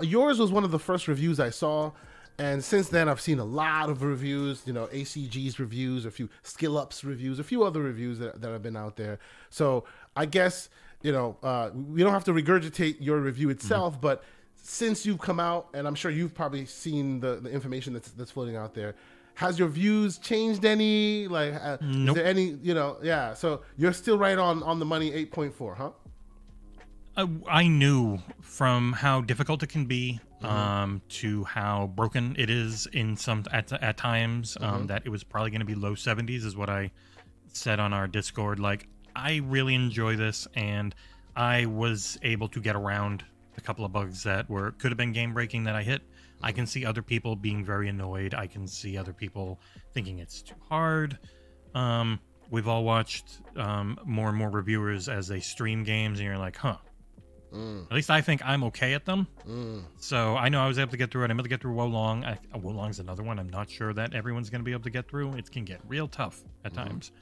[0.03, 1.93] yours was one of the first reviews I saw,
[2.39, 4.63] and since then I've seen a lot of reviews.
[4.67, 8.51] You know, ACG's reviews, a few Skill Ups reviews, a few other reviews that, that
[8.51, 9.19] have been out there.
[9.49, 9.85] So
[10.17, 10.69] I guess
[11.03, 13.57] you know uh, we don't have to regurgitate your review Mm-hmm.
[13.59, 14.23] itself, but
[14.57, 18.31] since you've come out, and I'm sure you've probably seen the, the information that's that's
[18.31, 18.95] floating out there.
[19.35, 21.27] Has your views changed any?
[21.27, 22.09] Like, uh, Nope.
[22.11, 22.59] is there any?
[22.63, 23.33] You know, yeah.
[23.33, 25.91] So you're still right on on the money, eight point four, huh?
[27.17, 30.51] I, I knew from how difficult it can be Mm-hmm.
[30.57, 34.75] um, to how broken it is in some at, at times Mm-hmm.
[34.75, 36.91] um, that it was probably going to be low 70s is what I
[37.53, 38.59] said on our Discord.
[38.59, 40.95] Like I really enjoy this, and
[41.37, 43.25] I was able to get around
[43.57, 46.03] a couple of bugs that were could have been game breaking that I hit.
[46.43, 48.35] I can see other people being very annoyed.
[48.35, 49.61] I can see other people
[49.95, 51.19] thinking it's too hard.
[51.75, 52.19] Um,
[52.51, 56.57] we've all watched um, more and more reviewers as they stream games, and you're like,
[56.57, 56.77] huh.
[57.91, 59.27] At least I think I'm okay at them.
[59.99, 61.31] So I know I was able to get through it.
[61.31, 62.25] I'm able to get through Wo Long.
[62.25, 63.39] I, Wo Long's another one.
[63.39, 65.35] I'm not sure that everyone's going to be able to get through.
[65.35, 67.13] It can get real tough at times.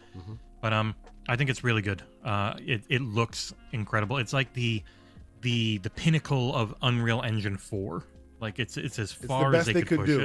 [0.61, 0.95] But um,
[1.29, 2.03] I think it's really good.
[2.25, 4.19] Uh, it, it looks incredible.
[4.19, 4.83] It's like the
[5.43, 8.05] the the pinnacle of Unreal Engine 4.
[8.41, 10.21] Like it's it's as It's far the as they they could, could push do.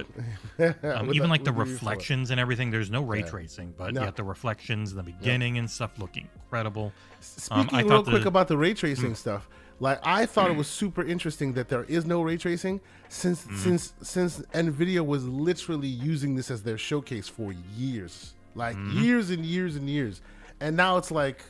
[0.59, 0.75] it.
[0.95, 1.89] Um, even like the with review for it.
[1.89, 2.71] reflections and everything.
[2.71, 3.25] There's no ray Yeah.
[3.29, 4.03] tracing, but No.
[4.03, 6.93] yet the reflections in the beginning and stuff look incredible.
[7.19, 9.49] Speaking Um, I real quick the- about the ray tracing stuff,
[9.81, 12.79] like I thought it was super interesting that there is no ray tracing
[13.09, 13.57] since Mm-hmm.
[13.57, 19.03] since since Nvidia was literally using this as their showcase for years, like Mm-hmm.
[19.03, 20.21] years and years and years,
[20.61, 21.43] and now it's like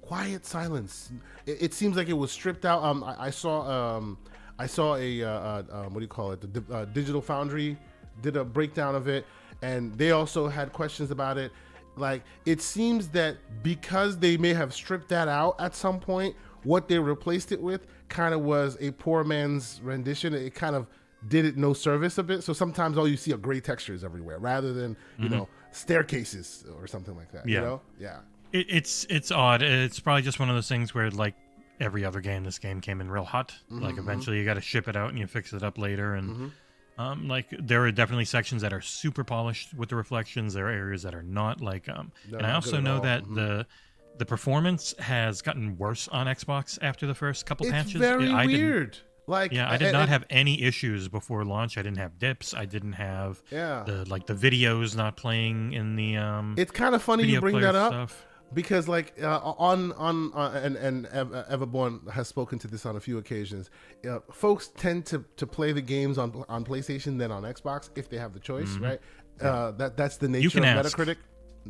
[0.00, 1.10] quiet silence.
[1.46, 2.82] It, it seems like it was stripped out.
[2.82, 4.18] Um, I, I saw um,
[4.58, 6.52] I saw a uh, uh, um, what do you call it?
[6.52, 7.76] The uh, Digital Foundry
[8.20, 9.24] did a breakdown of it,
[9.62, 11.52] and they also had questions about it.
[11.96, 16.34] Like it seems that because they may have stripped that out at some point,
[16.64, 20.32] what they replaced it with kind of was a poor man's rendition.
[20.34, 20.86] It kind of
[21.28, 22.42] did it no service a bit.
[22.42, 26.86] So sometimes all you see are gray textures everywhere, rather than you know staircases or
[26.86, 27.46] something like that.
[27.48, 27.64] You Mm-hmm.
[27.64, 27.68] Yeah.
[27.68, 28.18] know, yeah.
[28.52, 29.62] It, it's it's odd.
[29.62, 31.34] It's probably just one of those things where like
[31.80, 33.54] every other game, this game came in real hot.
[33.70, 36.14] Mm-hmm, Like eventually you got to ship it out and you fix it up later.
[36.14, 36.52] And
[36.98, 40.52] um, like there are definitely sections that are super polished with the reflections.
[40.54, 41.60] There are areas that are not.
[41.62, 43.00] Like um, They're and I also know all.
[43.02, 43.34] that Mhm.
[43.34, 43.66] the
[44.18, 47.94] the performance has gotten worse on Xbox after the first couple It's patches.
[47.94, 48.98] very I didn't- weird.
[49.26, 51.78] Like yeah, I did and- not and- have any issues before launch.
[51.78, 52.54] I didn't have dips.
[52.54, 53.84] I didn't have Yeah.
[53.86, 56.54] the like the videos not playing in the um.
[56.58, 58.26] It's kind of funny you bring that up stuff.
[58.52, 62.96] because, like, uh, on on uh, and and uh, Everborn has spoken to this on
[62.96, 63.70] a few occasions.
[64.08, 68.08] Uh, folks tend to to play the games on on PlayStation than on Xbox if
[68.10, 69.00] they have the choice, right?
[69.40, 70.96] Uh, that that's the nature of ask.
[70.96, 71.16] Metacritic.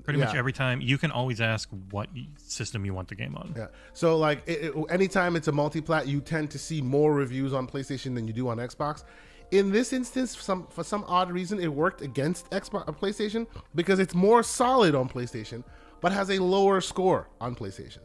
[0.04, 3.54] Pretty much every time you can always ask what system you want the game on.
[3.56, 3.66] Yeah.
[3.92, 7.66] So like, it, it- anytime it's a multi-plat, you tend to see more reviews on
[7.66, 9.04] PlayStation than you do on Xbox.
[9.50, 13.46] In this instance, for some for some odd reason, it worked against Xbox uh, PlayStation
[13.74, 15.62] because it's more solid on PlayStation,
[16.00, 17.98] but has a lower score on PlayStation.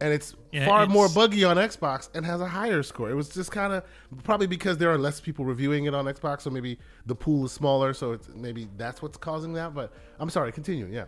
[0.00, 3.10] And it's Yeah, far more buggy on Xbox and has a higher score.
[3.10, 3.84] It was just kind of
[4.24, 7.52] probably because there are less people reviewing it on Xbox, so maybe the pool is
[7.52, 9.74] smaller, so it's maybe that's what's causing that.
[9.74, 10.86] But I'm sorry, continue.
[10.86, 11.04] Yeah.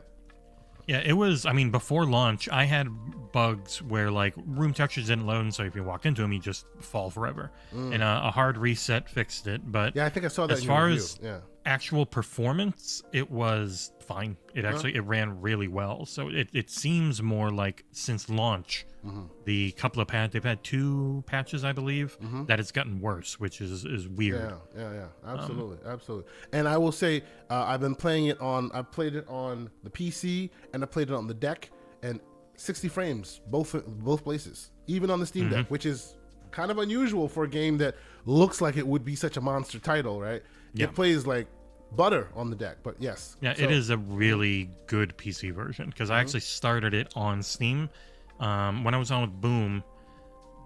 [0.86, 1.44] Yeah, it was.
[1.44, 2.88] I mean, before launch, I had
[3.30, 6.40] bugs where like room textures didn't load, and so if you walked into them, you
[6.40, 7.50] just fall forever.
[7.72, 9.70] And uh, a hard reset fixed it.
[9.70, 9.96] But Mm.
[9.96, 11.40] Yeah, I think I saw that as in far as yeah.
[11.68, 14.36] Actual performance, it was fine.
[14.54, 16.06] It actually it ran really well.
[16.06, 19.26] So it, it seems more like since launch, Mm-hmm.
[19.44, 23.60] the couple of patches they've had two patches, I believe, that it's gotten worse, which
[23.60, 24.50] is is weird.
[24.76, 25.30] Yeah, yeah, yeah.
[25.30, 26.30] Um, Absolutely, absolutely.
[26.52, 28.70] And I will say, uh, I've been playing it on.
[28.74, 31.70] I played it on the PC and I played it on the deck,
[32.02, 32.18] and
[32.56, 35.54] 60 frames both both places, even on the Steam Mm-hmm.
[35.54, 36.16] Deck, which is
[36.50, 37.94] kind of unusual for a game that
[38.26, 40.42] looks like it would be such a monster title, right?
[40.74, 40.86] Yeah.
[40.86, 41.46] It plays like
[41.92, 43.36] butter on the deck, but yes.
[43.40, 46.20] Yeah, So- it is a really good PC version because I mm-hmm.
[46.20, 47.88] actually started it on Steam.
[48.40, 49.82] Um, when I was on with Boom,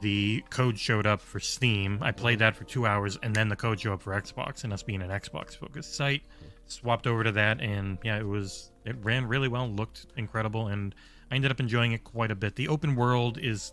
[0.00, 1.98] the code showed up for Steam.
[2.02, 2.40] I played mm-hmm.
[2.40, 4.64] that for two hours, and then the code showed up for Xbox.
[4.64, 6.48] And us being an Xbox focused site, mm-hmm.
[6.66, 10.94] swapped over to that, and yeah, it was it ran really well, looked incredible, and
[11.30, 12.56] I ended up enjoying it quite a bit.
[12.56, 13.72] The open world is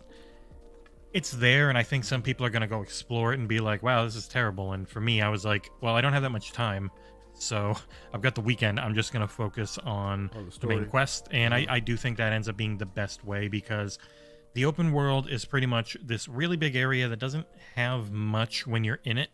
[1.12, 3.58] it's there and i think some people are going to go explore it and be
[3.58, 6.22] like wow this is terrible and for me i was like well i don't have
[6.22, 6.90] that much time
[7.40, 7.74] so
[8.12, 8.78] i've got the weekend.
[8.78, 11.96] I'm just going to focus on On the the main quest and I, I do
[11.96, 13.98] think that ends up being the best way because
[14.54, 18.82] the open world is pretty much this really big area that doesn't have much when
[18.82, 19.30] you're in it.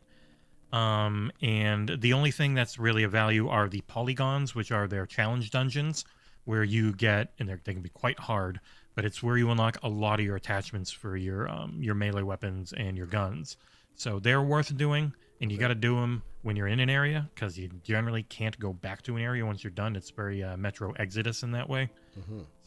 [0.73, 5.07] Um, and the only thing that's really of value are the polygons which are their
[5.07, 6.05] challenge dungeons
[6.45, 8.61] where you get and they're, they can be quite hard
[8.97, 12.23] but it's where you unlock a lot of your attachments for your um, your melee
[12.23, 13.57] weapons and your guns.
[13.95, 17.28] So they're worth doing and you got to do them when you're in an area
[17.34, 19.97] because you generally can't go back to an area once you're done.
[19.97, 21.91] It's very uh, metro exodus in that way.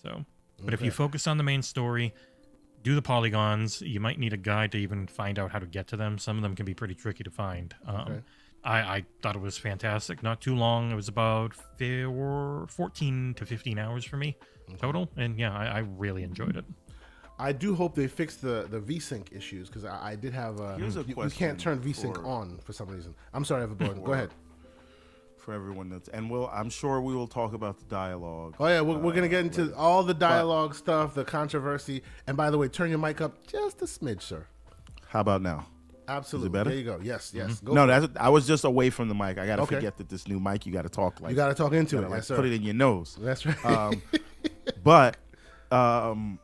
[0.01, 0.25] So
[0.63, 2.13] but if you focus on the main story
[2.83, 5.87] do the polygons you might need a guide to even find out how to get
[5.87, 6.17] to them.
[6.17, 7.73] Some of them can be pretty tricky to find.
[7.85, 8.21] Um, Okay.
[8.61, 10.21] I, I thought it was fantastic.
[10.21, 10.91] Not too long.
[10.91, 14.35] It was about four, 14 to 15 hours for me
[14.77, 15.09] total.
[15.17, 16.65] And yeah I, I really enjoyed it
[17.41, 20.75] I do hope they fix the the VSync issues because I, I did have a.
[20.77, 23.15] Here's a you, you can't turn VSync for- on for some reason.
[23.33, 24.03] I'm sorry, i've Everborn.
[24.03, 24.31] Go ahead.
[25.37, 28.55] for everyone that's and we'll I'm sure we will talk about the dialogue.
[28.59, 29.75] Oh yeah, we're, we're gonna get into later.
[29.77, 33.81] all the dialogue stuff, the controversy, and by the way, turn your mic up just
[33.81, 34.45] a smidge, sir.
[35.07, 35.65] How about now?
[36.09, 36.49] Absolutely.
[36.49, 36.69] better?
[36.71, 36.99] There you go.
[37.01, 37.59] Yes, yes.
[37.61, 39.37] Go No, that's I was just away from the mic.
[39.37, 39.75] I gotta Okay.
[39.75, 41.97] forget that this new mic you got to talk like you got to talk into
[41.97, 42.01] it.
[42.01, 42.35] gotta, like, yes, sir.
[42.35, 43.15] put it in your nose.
[43.21, 43.65] That's right.
[43.65, 44.01] Um,
[44.83, 45.17] but
[45.71, 46.39] um,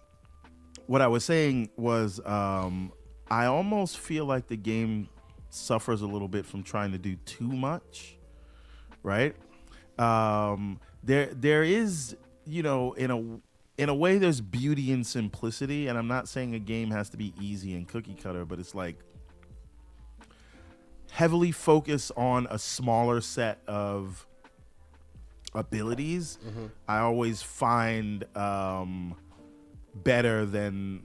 [0.87, 2.91] what I was saying was um,
[3.29, 5.09] I almost feel like the game
[5.49, 8.17] suffers a little bit from trying to do too much,
[9.03, 9.35] right?
[9.97, 12.15] Um, there there is
[12.45, 13.17] you know in a
[13.81, 17.17] in a way there's beauty in simplicity, and I'm not saying a game has to
[17.17, 18.97] be easy and cookie cutter, but it's like
[21.11, 24.25] heavily focus on a smaller set of
[25.53, 26.37] abilities
[26.89, 29.15] i always find um,
[29.95, 31.03] better than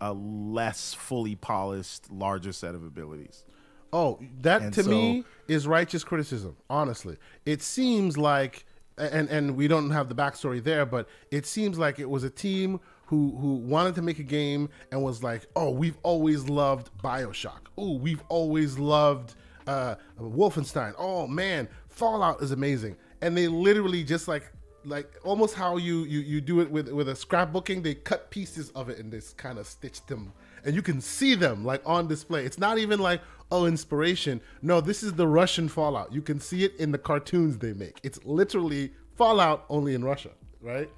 [0.00, 3.44] a less fully polished larger set of abilities
[3.92, 6.56] Oh, that And to so- me is righteous criticism.
[6.68, 7.16] Honestly,
[7.46, 8.66] it seems like,
[8.98, 12.28] and and we don't have the backstory there, but it seems like it was a
[12.28, 16.90] team who who wanted to make a game and was like, oh, we've always loved
[17.02, 17.60] Bioshock.
[17.78, 19.34] Oh, we've always loved
[19.66, 20.92] uh, Wolfenstein.
[20.98, 24.52] Oh man, Fallout is amazing, and they literally just like
[24.88, 28.70] like almost how you you you do it with with a scrapbooking they cut pieces
[28.70, 30.32] of it and just kind of stitch them.
[30.64, 32.44] And you can see them like on display.
[32.44, 33.20] It's not even like
[33.50, 34.40] oh inspiration.
[34.62, 36.12] No this is the russian fallout.
[36.12, 38.00] You can see it in the cartoons they make.
[38.02, 40.30] It's literally fallout only in russia
[40.60, 40.90] right?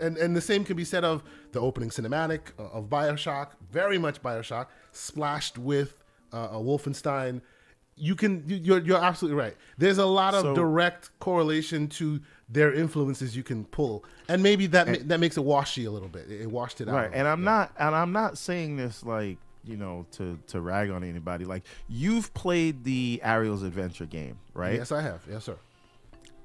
[0.00, 3.98] And and the same can be said of the opening cinematic uh, of bioshock very
[3.98, 5.96] much bioshock splashed with
[6.32, 7.40] uh, a wolfenstein.
[7.96, 9.56] You can you- you're, you're absolutely right.
[9.78, 14.04] There's a lot of So- direct correlation to their influences you can pull.
[14.28, 16.30] And maybe that ma- that makes it washy a little bit.
[16.30, 17.44] It, washed it out right and i'm bit.
[17.44, 21.44] not and i'm not saying this like you know to to rag on anybody.
[21.44, 24.74] Like you've played the ariel's adventure game right?
[24.74, 25.24] Yes i have.
[25.28, 25.56] Yes sir.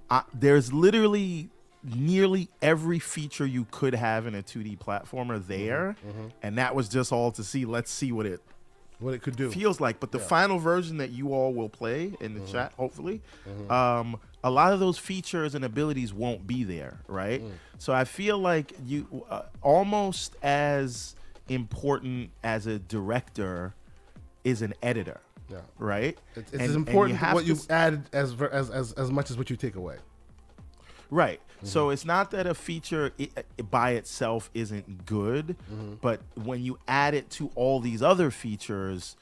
[0.10, 1.50] I, there's literally
[1.84, 6.28] nearly every feature you could have in a 2d platformer mm-hmm, there mm-hmm.
[6.42, 8.42] and that was just all to see let's see what it
[9.00, 9.50] what it could do.
[9.50, 10.00] feels like.
[10.00, 12.52] But the final version that you all will play in the mm-hmm.
[12.52, 13.22] chat hopefully
[13.70, 17.42] um, a lot of those features and abilities won't be there right?
[17.78, 21.16] So i feel like you uh, almost as
[21.48, 23.74] important as a director
[24.44, 25.58] is an editor yeah.
[25.78, 26.18] right?
[26.36, 29.38] It's, it's And- as important have what you add as, as as as much as
[29.38, 29.98] what you take away.
[31.10, 31.42] Right.
[31.62, 35.58] So it's not that a feature i i by itself isn't good,
[36.02, 39.18] but when you add it to all these other features,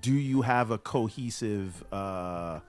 [0.00, 2.60] do you have a cohesive uh,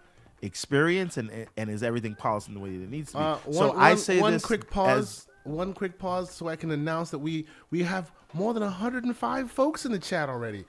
[0.44, 3.24] experience and and is everything polished in the way that it needs to be?
[3.24, 5.28] Uh, so one, I one- say one this quick pause.
[5.44, 9.86] one quick pause so I can announce that we we have more than 105 folks
[9.86, 10.66] in the chat already.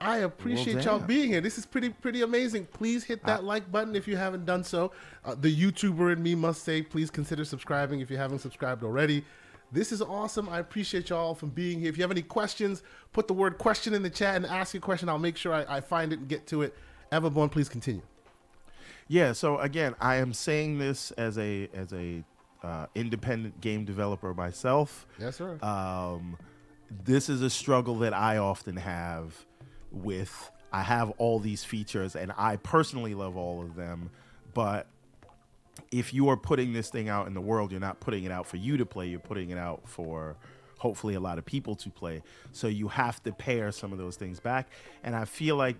[0.00, 1.40] I appreciate y'all being here.
[1.40, 2.66] This is pretty pretty amazing.
[2.66, 4.92] Please hit that like button if you haven't done so.
[5.24, 9.24] Uh, the YouTuber in me must say, please consider subscribing if you haven't subscribed already.
[9.72, 10.48] This is awesome.
[10.48, 11.88] I appreciate y'all from being here.
[11.88, 14.80] If you have any questions, put the word question in the chat and ask your
[14.80, 15.08] question.
[15.08, 16.76] I'll make sure I, I find it and get to it.
[17.10, 18.02] Everborn, please continue.
[19.08, 19.32] Yeah.
[19.32, 22.24] So again, I am saying this as a as a
[22.62, 25.06] uh, independent game developer myself.
[25.18, 25.58] Yes, sir.
[25.62, 26.36] um,
[27.04, 29.44] this is a struggle that I often have
[29.90, 30.50] with.
[30.72, 34.10] I have all these features, and I personally love all of them,
[34.54, 34.86] but
[35.90, 38.46] if you are putting this thing out in the world, you're not putting it out
[38.46, 39.06] for you to play.
[39.06, 40.36] You're putting it out for
[40.78, 42.22] hopefully a lot of people to play.
[42.52, 44.68] So you have to pair some of those things back,
[45.02, 45.76] and I feel like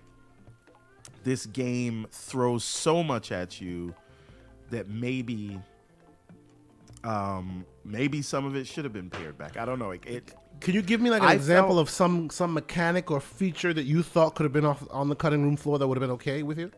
[1.23, 3.93] this game throws so much at you
[4.69, 5.59] that maybe
[7.03, 10.33] um maybe some of it should have been paired back i don't know it, it
[10.59, 13.73] Can you give me like an I example felt- of some some mechanic or feature
[13.73, 16.01] that you thought could have been off on the cutting room floor that would have
[16.01, 16.71] been okay with you?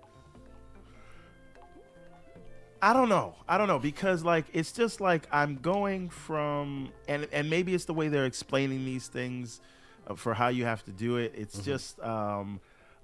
[2.82, 3.36] I don't know.
[3.47, 7.86] I don't know because like it's just like I'm going from and and maybe it's
[7.86, 9.61] the way they're explaining these things
[10.07, 11.34] uh, for how you have to do it.
[11.36, 12.59] It's just um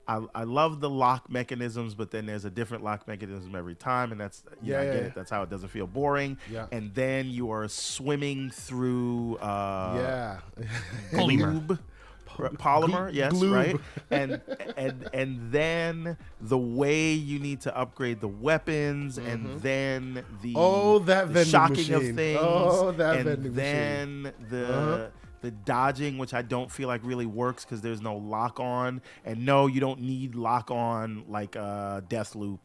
[0.07, 4.11] I, I love the lock mechanisms, but then there's a different lock mechanism every time,
[4.11, 5.07] and that's yeah, Yeah, I get yeah.
[5.07, 5.15] it.
[5.15, 6.37] That's how it doesn't feel boring.
[6.51, 6.67] Yeah.
[6.71, 10.65] And then you are swimming through uh, yeah.
[11.11, 11.65] Polymer.
[11.65, 11.79] Gloob,
[12.57, 13.53] polymer, Gl- yes, gloob.
[13.53, 13.79] right.
[14.09, 14.41] And
[14.75, 20.57] and and then the way you need to upgrade the weapons, and then the Mm-hmm.
[20.57, 21.93] Oh, that vending shocking machine.
[22.09, 22.39] of things.
[22.41, 24.23] Oh, that and vending machine.
[24.23, 24.65] then the.
[24.67, 25.07] Uh-huh.
[25.43, 29.45] The dodging, which I don't feel like really works because there's no lock on, and
[29.45, 32.59] no, you don't need lock on like uh, Deathloop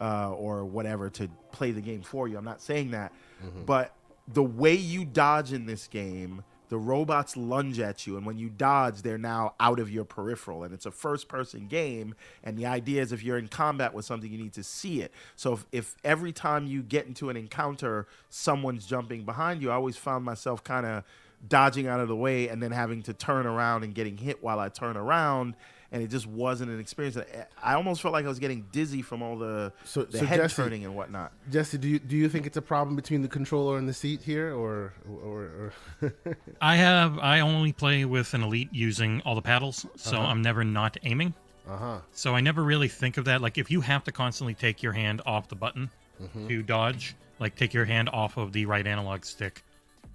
[0.00, 2.36] uh, or whatever to play the game for you.
[2.36, 3.12] I'm not saying that,
[3.44, 3.64] Mm-hmm.
[3.64, 3.94] but
[4.26, 8.48] the way you dodge in this game, the robots lunge at you, and when you
[8.48, 12.14] dodge, they're now out of your peripheral, and it's a first-person game.
[12.42, 15.12] And the idea is, if you're in combat with something, you need to see it.
[15.36, 19.74] So if, if every time you get into an encounter, someone's jumping behind you, I
[19.74, 21.04] always found myself kind of
[21.48, 24.58] dodging out of the way and then having to turn around and getting hit while
[24.58, 25.54] I turn around.
[25.92, 27.16] And it just wasn't an experience.
[27.62, 30.38] I almost felt like I was getting dizzy from all the, So- the so head
[30.40, 31.32] Jessie- turning and whatnot.
[31.50, 34.20] Jessie, do you do you think it's a problem between the controller and the seat
[34.20, 35.72] here, or or,
[36.02, 36.14] or
[36.60, 40.64] I have I only play with an elite using all the paddles, so I'm never
[40.64, 41.34] not aiming.
[41.68, 41.98] uh huh?
[42.12, 43.40] So I never really think of that.
[43.40, 45.88] Like if you have to constantly take your hand off the button
[46.48, 49.62] to dodge, like take your hand off of the right analog stick,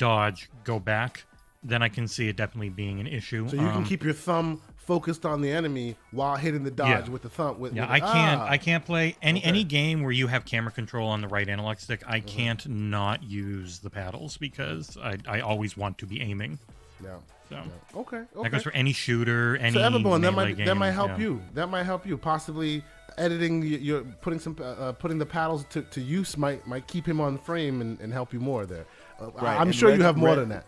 [0.05, 1.25] dodge, go back,
[1.63, 3.47] then I can see it definitely being an issue.
[3.47, 7.05] So you can Um, keep your thumb focused on the enemy while hitting the dodge
[7.05, 7.11] Yeah.
[7.13, 7.59] with the thumb.
[7.59, 8.41] With, Yeah, with I can't.
[8.41, 8.47] Ah.
[8.49, 9.47] I can't play any Okay.
[9.47, 12.01] any game where you have camera control on the right analog stick.
[12.07, 16.57] I can't not use the paddles because I, I always want to be aiming.
[17.03, 17.17] Yeah.
[17.49, 17.57] So
[17.95, 18.17] Okay.
[18.17, 18.25] Okay.
[18.43, 20.65] that goes for any shooter, any so Everborn, that might game.
[20.65, 21.19] that might help yeah.
[21.25, 21.41] you.
[21.53, 22.17] That might help you.
[22.17, 22.83] Possibly
[23.17, 27.05] editing, you're putting some uh, uh, putting the paddles to, to use might might keep
[27.05, 28.85] him on frame and, and help you more there.
[29.21, 30.65] Uh, Right, I'm and sure you have more Reg- than that.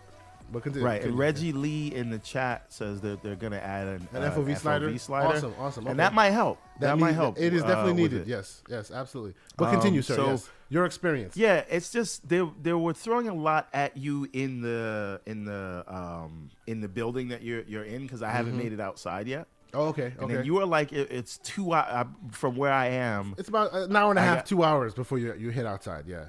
[0.51, 1.17] But continue, Right, and.
[1.17, 4.55] Reggie Lee in the chat says that they're going to add an, An uh, FOV
[4.57, 4.95] slider?
[4.99, 5.27] slider.
[5.35, 5.97] Awesome, awesome, And okay.
[5.97, 6.59] that might help.
[6.79, 7.39] That, might need- help.
[7.39, 8.27] It is uh, definitely with needed.
[8.27, 8.27] it.
[8.27, 9.33] Yes, yes, absolutely.
[9.57, 10.15] But Um, continue, sir.
[10.15, 10.49] so- yes.
[10.69, 11.37] Your experience.
[11.37, 15.83] Yeah, it's just they they were throwing a lot at you in the in the
[15.87, 19.45] um in the building that you're you're in because I haven't made it outside yet.
[19.75, 20.05] Oh, okay.
[20.05, 20.23] And Mm-hmm.
[20.25, 20.33] Okay.
[20.35, 23.35] then you were like, it, it's two hou- uh, from where I am.
[23.37, 26.05] It's about an hour and a half, got- two hours before you you hit outside.
[26.07, 26.25] Yeah,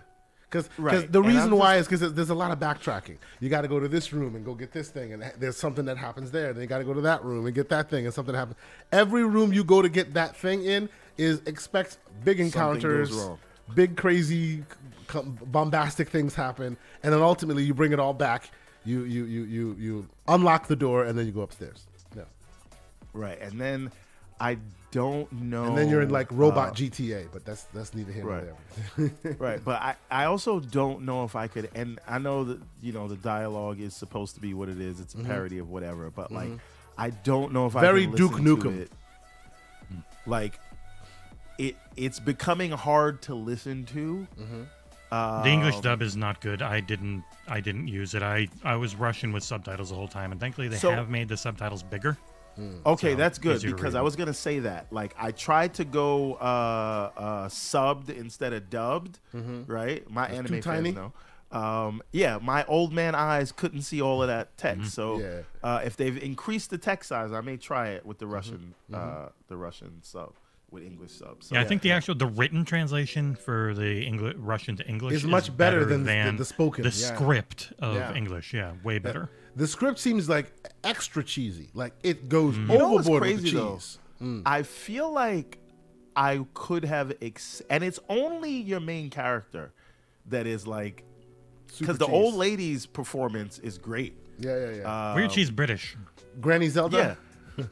[0.54, 3.16] because Right, the reason I'm why is because there's a lot of backtracking.
[3.40, 5.84] You got to go to this room and go get this thing, and there's something
[5.86, 6.52] that happens there.
[6.52, 8.56] Then you got to go to that room and get that thing, and something happens.
[8.92, 10.88] Every room you go to get that thing in
[11.18, 13.12] is expect big encounters,
[13.74, 14.64] big crazy,
[15.46, 18.50] bombastic things happen, and then ultimately you bring it all back.
[18.84, 21.86] You you you you you unlock the door and then you go upstairs.
[22.16, 22.22] Yeah,
[23.12, 23.90] Right, and then
[24.38, 24.58] I
[24.94, 25.64] don't know.
[25.64, 28.44] and then you're in like robot uh, GTA, but that's that's neither here Right.
[28.96, 29.36] nor there.
[29.38, 32.92] right but I, I also don't know if i could and i know that you
[32.92, 36.10] know the dialogue is supposed to be what it is it's a parody of whatever
[36.10, 36.50] but like
[36.96, 37.80] i don't know if Mm-hmm.
[37.80, 38.80] Very i could Duke listen to Nukem.
[38.82, 38.92] it.
[40.26, 40.58] like
[41.58, 44.26] it it's becoming hard to listen to
[45.10, 46.60] The English Um, dub is not good.
[46.62, 47.22] I didn't.
[47.46, 48.22] I didn't use it.
[48.24, 51.28] I I was rushing with subtitles the whole time, and thankfully they So- have made
[51.28, 52.16] the subtitles bigger.
[52.86, 53.94] Okay, So, that's good because.
[53.94, 54.86] I was gonna say that.
[54.92, 59.18] Like, I tried to go uh, uh, subbed instead of dubbed.
[59.66, 60.92] Right, my anime tiny?
[60.92, 61.12] fans know.
[61.60, 64.92] um, yeah, my old man eyes couldn't see all of that text.
[64.94, 65.40] So Yeah.
[65.62, 69.28] uh, if they've increased the text size, I may try it with the Russian, uh,
[69.48, 70.32] the Russian sub
[70.70, 71.46] with English subs.
[71.46, 75.14] So Yeah, I think the actual the written translation for the English Russian to English
[75.14, 77.14] Is much better than the- the spoken, The yeah.
[77.14, 78.12] script of Yeah.
[78.14, 79.30] English, yeah, way better.
[79.56, 80.52] The script seems like
[80.82, 81.70] extra cheesy.
[81.74, 82.72] Like it goes Mm-hmm.
[82.72, 83.74] You know what's overboard with the crazy, though?
[83.74, 83.98] cheese.
[84.22, 84.42] Mm.
[84.46, 85.58] I feel like
[86.16, 89.72] I could have, ex- and it's only your main character
[90.26, 91.04] that is like,
[91.66, 94.16] Super because the old lady's performance is great.
[94.38, 95.10] Yeah, yeah, yeah.
[95.12, 95.96] Uh, Weird cheese British.
[96.40, 97.16] Granny Zelda.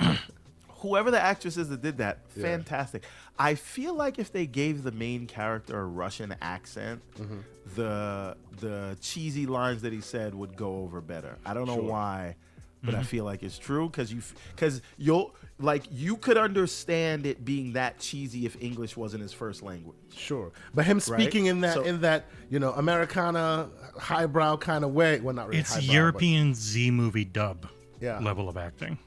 [0.00, 0.16] Yeah.
[0.82, 3.04] Whoever the actress is that did that, fantastic.
[3.38, 7.38] I feel like if they gave the main character a Russian accent, Mm-hmm.
[7.76, 11.38] the the cheesy lines that he said would go over better.
[11.46, 12.36] I don't know why,
[12.82, 14.20] but I feel like it's true because you
[14.54, 19.62] because you'll like you could understand it being that cheesy if English wasn't his first
[19.62, 19.96] language.
[20.14, 24.92] Sure, but him speaking in that So- in that you know Americana highbrow kind of
[24.92, 25.20] way.
[25.20, 25.60] Well, not really.
[25.60, 27.68] It's highbrow, but- European Z movie dub
[28.00, 28.18] Yeah.
[28.18, 28.98] level of acting.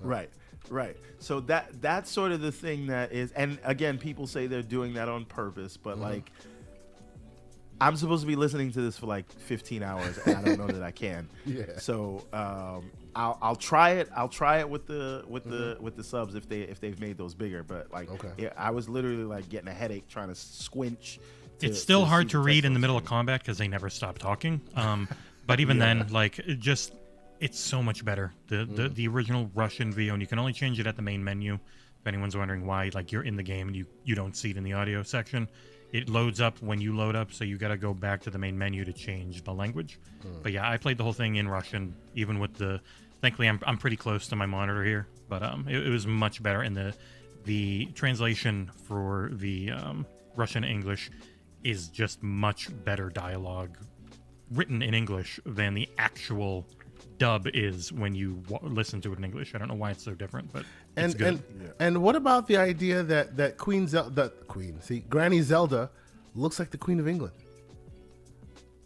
[0.00, 0.30] Right,
[0.70, 0.96] right.
[1.20, 4.94] So that that's sort of the thing that is, and again, people say they're doing
[4.94, 6.02] that on purpose, but Mm-hmm.
[6.04, 6.30] like,
[7.80, 10.66] I'm supposed to be listening to this for like 15 hours, and I don't know
[10.66, 11.28] that I can.
[11.46, 11.64] Yeah.
[11.78, 14.08] So um, I'll I'll try it.
[14.16, 17.16] I'll try it with the with the with the subs if they if they've made
[17.16, 17.62] those bigger.
[17.62, 18.26] But like, Mm-hmm.
[18.26, 18.42] Okay.
[18.44, 21.18] yeah, I was literally like getting a headache trying to squinch.
[21.60, 23.88] to- it's still to hard to read in the middle of combat because they never
[23.90, 24.60] stop talking.
[24.76, 25.08] Um,
[25.46, 26.92] but even then, like, just
[27.40, 28.32] it's so much better.
[28.48, 28.76] The, Mm.
[28.76, 31.54] the the original Russian VO, and you can only change it at the main menu.
[32.00, 34.56] If anyone's wondering why, like, you're in the game and you you don't see it
[34.56, 35.48] in the audio section.
[35.90, 38.38] It loads up when you load up, so you got to go back to the
[38.38, 39.98] main menu to change the language.
[40.42, 42.80] But yeah, I played the whole thing in Russian, even with the.
[43.22, 46.42] Thankfully, I'm, I'm pretty close to my monitor here, but um, it, it was much
[46.42, 46.60] better.
[46.60, 46.94] And the
[47.44, 51.10] the translation for the um, Russian English
[51.64, 53.76] is just much better dialogue
[54.52, 56.66] written in English than the actual
[57.18, 59.54] dub is when you w- listen to it in English.
[59.54, 60.62] I don't know why it's so different, but
[60.96, 61.26] it's And good.
[61.28, 65.90] and and what about the idea that that Queen Zelda, that Queen, see, Granny Zelda
[66.34, 67.34] looks like the Queen of England.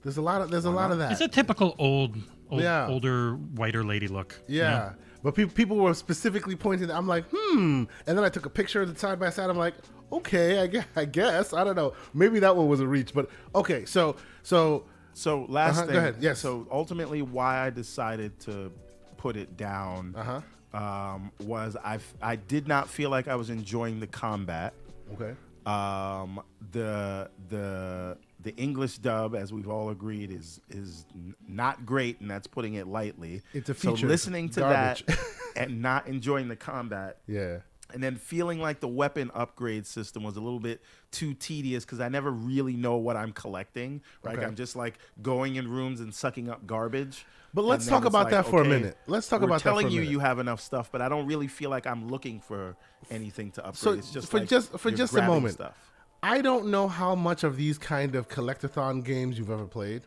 [0.03, 1.13] There's a lot of there's a lot of that.
[1.13, 2.17] it's a typical old,
[2.51, 2.89] old Yeah.
[2.89, 4.39] older, whiter lady look.
[4.49, 4.93] Yeah.
[5.23, 6.91] But people people were specifically pointing.
[6.91, 7.85] I'm like, hmm.
[8.07, 9.49] And then I took a picture of the side by side.
[9.49, 9.75] I'm like,
[10.11, 11.53] okay, I guess, I guess.
[11.53, 11.93] I don't know.
[12.13, 13.15] Maybe that one was a reach.
[13.15, 14.85] But okay, so so
[15.15, 15.99] So last Uh-huh, go thing.
[15.99, 16.39] ahead, yes.
[16.41, 18.73] So ultimately, why I decided to
[19.17, 20.41] put it down Uh-huh.
[20.79, 24.75] um, was I I did not feel like I was enjoying the combat.
[25.15, 25.35] okay.
[25.65, 26.41] Um,
[26.73, 31.07] the the the English dub, as we've all agreed, is is
[31.47, 33.43] not great, and that's putting it lightly.
[33.55, 33.97] It's a feature.
[33.99, 35.07] So listening to Garbage.
[35.07, 35.19] that
[35.57, 37.59] and not enjoying the combat, Yeah.
[37.93, 40.81] And then feeling like the weapon upgrade system was a little bit
[41.11, 44.03] too tedious because I never really know what I'm collecting.
[44.23, 44.47] Right, Okay.
[44.47, 47.25] I'm just like going in rooms and sucking up garbage.
[47.55, 48.97] But let's talk about like, that for a minute.
[49.07, 51.27] Let's talk about that for a telling you you have enough stuff, but I don't
[51.27, 52.77] really feel like I'm looking for
[53.11, 53.77] anything to upgrade.
[53.77, 55.77] So it's just for like just for just a moment, stuff.
[56.23, 60.03] I don't know how much of these kind of collectathon games you've ever played,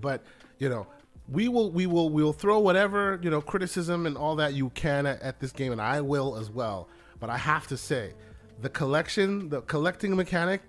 [0.00, 0.22] but
[0.58, 0.86] you know,
[1.28, 4.70] we will we will we will throw whatever you know criticism and all that you
[4.70, 6.88] can at, at this game, and I will as well.
[7.24, 8.12] But I have to say,
[8.60, 10.60] the collection, the collecting mechanic,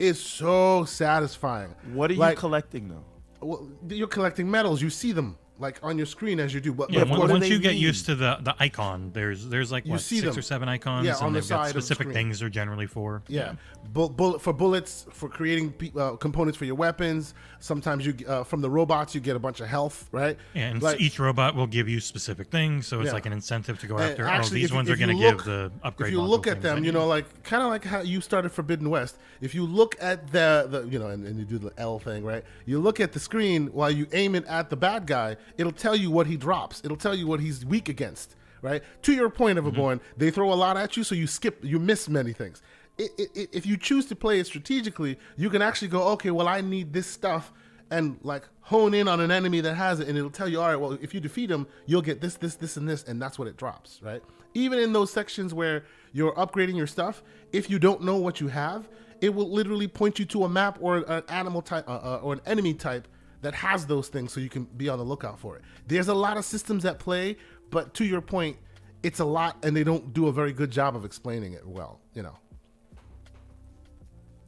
[0.00, 1.72] is so satisfying.
[1.92, 3.04] What are you collecting though?
[3.40, 4.82] well, you're collecting medals.
[4.82, 6.72] You see them like on your screen as you do.
[6.72, 9.84] But Yeah, what once they you get used to the, the icon, there's there's like
[9.84, 10.38] You what, see six them.
[10.38, 13.22] or seven icons, Yeah, and the they've got of the specific things they're generally for.
[13.28, 13.54] Yeah,
[13.92, 17.34] Bu- bullet for bullets for creating pe- uh, components for your weapons.
[17.60, 20.36] Sometimes you uh, from the robots you get a bunch of health, right?
[20.54, 23.12] Yeah, and Like- each robot will give you specific things, so it's Yeah.
[23.12, 24.24] like an incentive to go And after.
[24.26, 26.08] actually, oh, these if ones if are going to give the upgrade.
[26.08, 28.88] If you look at them, you know, like kind of like how you started Forbidden
[28.88, 29.18] West.
[29.40, 32.24] If you look at the, the you know, and, and you do the L thing,
[32.24, 32.44] right?
[32.66, 35.36] You look at the screen while you aim it at the bad guy.
[35.58, 36.82] It'll tell you what he drops.
[36.84, 38.82] It'll tell you what he's weak against, right?
[39.02, 39.68] To your point, Mm-hmm.
[39.68, 42.62] Everborn, they throw a lot at you, so you skip, you miss many things.
[42.98, 46.30] It, it, it, if you choose to play it strategically, you can actually go, okay,
[46.30, 47.52] well, I need this stuff
[47.90, 50.68] and like hone in on an enemy that has it and it'll tell you all
[50.68, 53.38] right well if you defeat him you'll get this this this and this and that's
[53.38, 54.22] what it drops right
[54.54, 57.22] even in those sections where you're upgrading your stuff
[57.52, 58.88] if you don't know what you have
[59.20, 62.34] it will literally point you to a map or an animal type uh, uh, or
[62.34, 63.08] an enemy type
[63.42, 66.14] that has those things so you can be on the lookout for it there's a
[66.14, 67.36] lot of systems at play
[67.70, 68.56] but to your point
[69.02, 72.00] it's a lot and they don't do a very good job of explaining it well
[72.14, 72.36] you know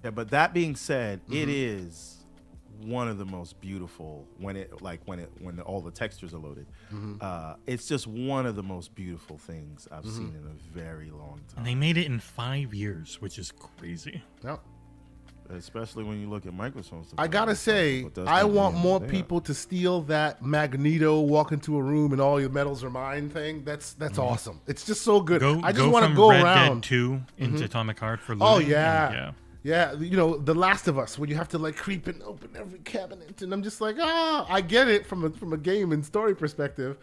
[0.04, 1.80] Yeah, but that being said, it Mm-hmm.
[1.88, 2.18] is
[2.80, 6.38] one of the most beautiful when it like when it when all the textures are
[6.38, 6.66] loaded.
[6.92, 7.14] Mm-hmm.
[7.20, 10.16] Uh, it's just one of the most beautiful things I've Mm-hmm.
[10.16, 11.58] seen in a very long time.
[11.58, 14.20] and they made it in five years, which is crazy.
[14.42, 14.58] no
[15.52, 17.14] especially when you look at Microsoft's.
[17.18, 19.08] I gotta say, cycle, it does I want more there.
[19.08, 23.28] people to steal that Magneto walk into a room and all your medals are mine
[23.30, 23.64] thing.
[23.64, 24.60] That's that's awesome.
[24.66, 25.40] It's just so good.
[25.40, 26.82] Go, I just want to from go Red around.
[26.82, 29.06] Dead 2 into Atomic Heart for Oh yeah.
[29.06, 29.32] and- yeah.
[29.64, 32.50] Yeah, you know, The Last of Us, where you have to like creep and open
[32.58, 35.92] every cabinet, and I'm just like, ah, I get it from a from a game
[35.92, 36.98] and story perspective,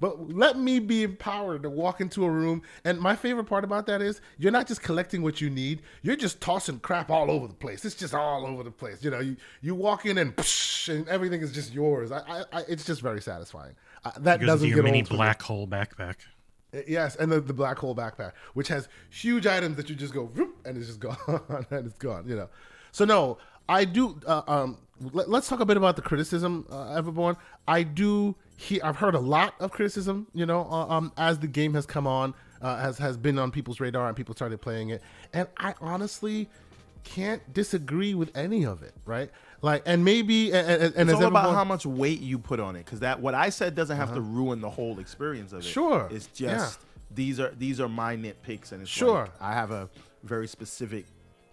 [0.00, 2.62] but let me be empowered to walk into a room.
[2.84, 6.16] And my favorite part about that is you're not just collecting what you need; you're
[6.16, 7.84] just tossing crap all over the place.
[7.84, 9.02] It's just all over the place.
[9.02, 12.12] You know, you you walk in and psh, and everything is just yours.
[12.12, 13.74] I, I, I it's just very satisfying.
[14.04, 15.18] Uh, that doesn't your get mini old for me.
[15.18, 16.16] black hole backpack.
[16.86, 20.30] Yes, and the, the black hole backpack, which has huge items that you just go
[20.64, 21.16] and it's just gone
[21.70, 22.28] and it's gone.
[22.28, 22.48] You know,
[22.90, 23.38] so no,
[23.68, 24.18] I do.
[24.26, 24.78] Uh, um,
[25.12, 27.36] let, us talk a bit about the criticism, uh, Everborn.
[27.66, 28.34] I do.
[28.56, 30.26] He, I've heard a lot of criticism.
[30.34, 33.50] You know, uh, um, as the game has come on, uh, has has been on
[33.50, 35.02] people's radar and people started playing it,
[35.32, 36.48] and I honestly
[37.02, 38.94] can't disagree with any of it.
[39.04, 39.30] Right?
[39.62, 42.76] Like, and maybe and, and, and It's all about how much weight you put on
[42.76, 45.62] it, because that what I said doesn't have to ruin the whole experience of it.
[45.62, 45.72] Uh-huh.
[45.72, 46.08] Sure.
[46.10, 46.56] it's Yeah.
[46.56, 49.22] just these are these are my nitpicks, and it's Sure.
[49.22, 49.88] like I have a
[50.22, 51.06] very specific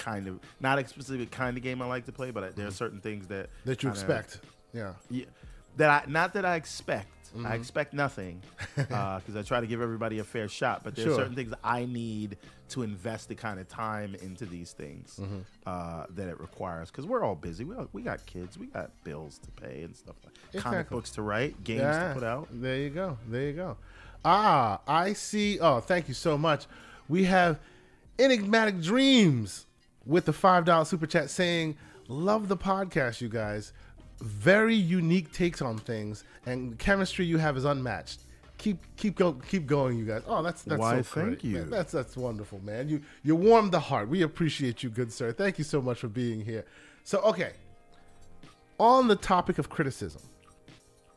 [0.03, 2.67] kind of not a specific kind of game I like to play, but I, there
[2.67, 3.69] are certain things that Mm-hmm.
[3.69, 4.39] that you kinda- expect.
[4.73, 4.93] Yeah.
[5.09, 5.25] Yeah,
[5.77, 7.07] that I not that I expect.
[7.35, 7.45] Mm-hmm.
[7.47, 8.41] I expect nothing
[8.75, 10.83] because I try to give everybody a fair shot.
[10.83, 11.13] But there Sure.
[11.13, 12.37] are certain things I need
[12.69, 15.39] to invest the kind of time into these things Mm-hmm.
[15.65, 16.89] uh, that it requires.
[16.91, 17.63] Because we're all busy.
[17.63, 18.57] We all, we got kids.
[18.57, 20.15] We got bills to pay and stuff.
[20.53, 22.09] like Comic books to write, games Yeah.
[22.09, 22.47] to put out.
[22.51, 23.17] There you go.
[23.29, 23.77] There you go.
[24.25, 25.57] Ah, I see.
[25.59, 26.65] Oh, thank you so much.
[27.07, 27.59] We have
[28.19, 29.65] Enigmatic Dreams
[30.05, 31.77] with the $5 super chat saying,
[32.07, 33.71] Love the podcast, you guys.
[34.19, 38.21] Very unique takes on things, and the chemistry you have is unmatched.
[38.57, 40.21] Keep keep go keep going, you guys.
[40.27, 41.27] Oh, that's that's Why, so great.
[41.29, 41.53] thank you.
[41.53, 42.89] Man, That's that's wonderful, man.
[42.89, 44.07] You you warmed the heart.
[44.09, 45.31] We appreciate you, good sir.
[45.31, 46.65] Thank you so much for being here.
[47.03, 47.53] So okay,
[48.77, 50.21] on the topic of criticism,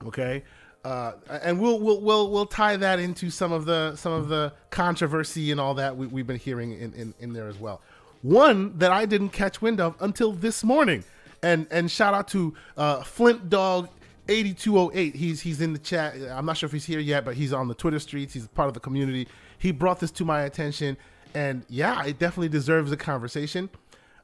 [0.06, 0.42] okay
[0.84, 1.12] uh,
[1.42, 5.50] and we'll, we'll we'll we'll tie that into some of the some of the controversy
[5.50, 7.80] and all that we, we've been hearing in, in in there as well
[8.24, 11.04] one that i didn't catch wind of until this morning.
[11.42, 13.90] And and shout out to uh, flint dog
[14.28, 16.14] 8208 he's he's in the chat.
[16.30, 18.32] I'm not sure if he's here yet but he's on the twitter streets.
[18.32, 19.28] He's part of the community.
[19.58, 20.96] He brought this to my attention.
[21.34, 23.68] And yeah it definitely deserves a conversation.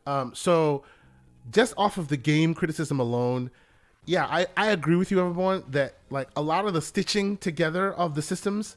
[0.07, 0.83] Um, so
[1.53, 3.51] just off of the game criticism alone,
[4.07, 7.93] yeah, I, I agree with you, everyone, that like a lot of the stitching together
[7.93, 8.77] of the systems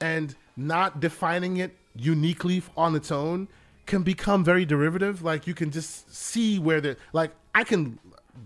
[0.00, 3.48] and not defining it uniquely on its own
[3.90, 5.22] can become very derivative.
[5.22, 7.98] Like you can just see where they're like I can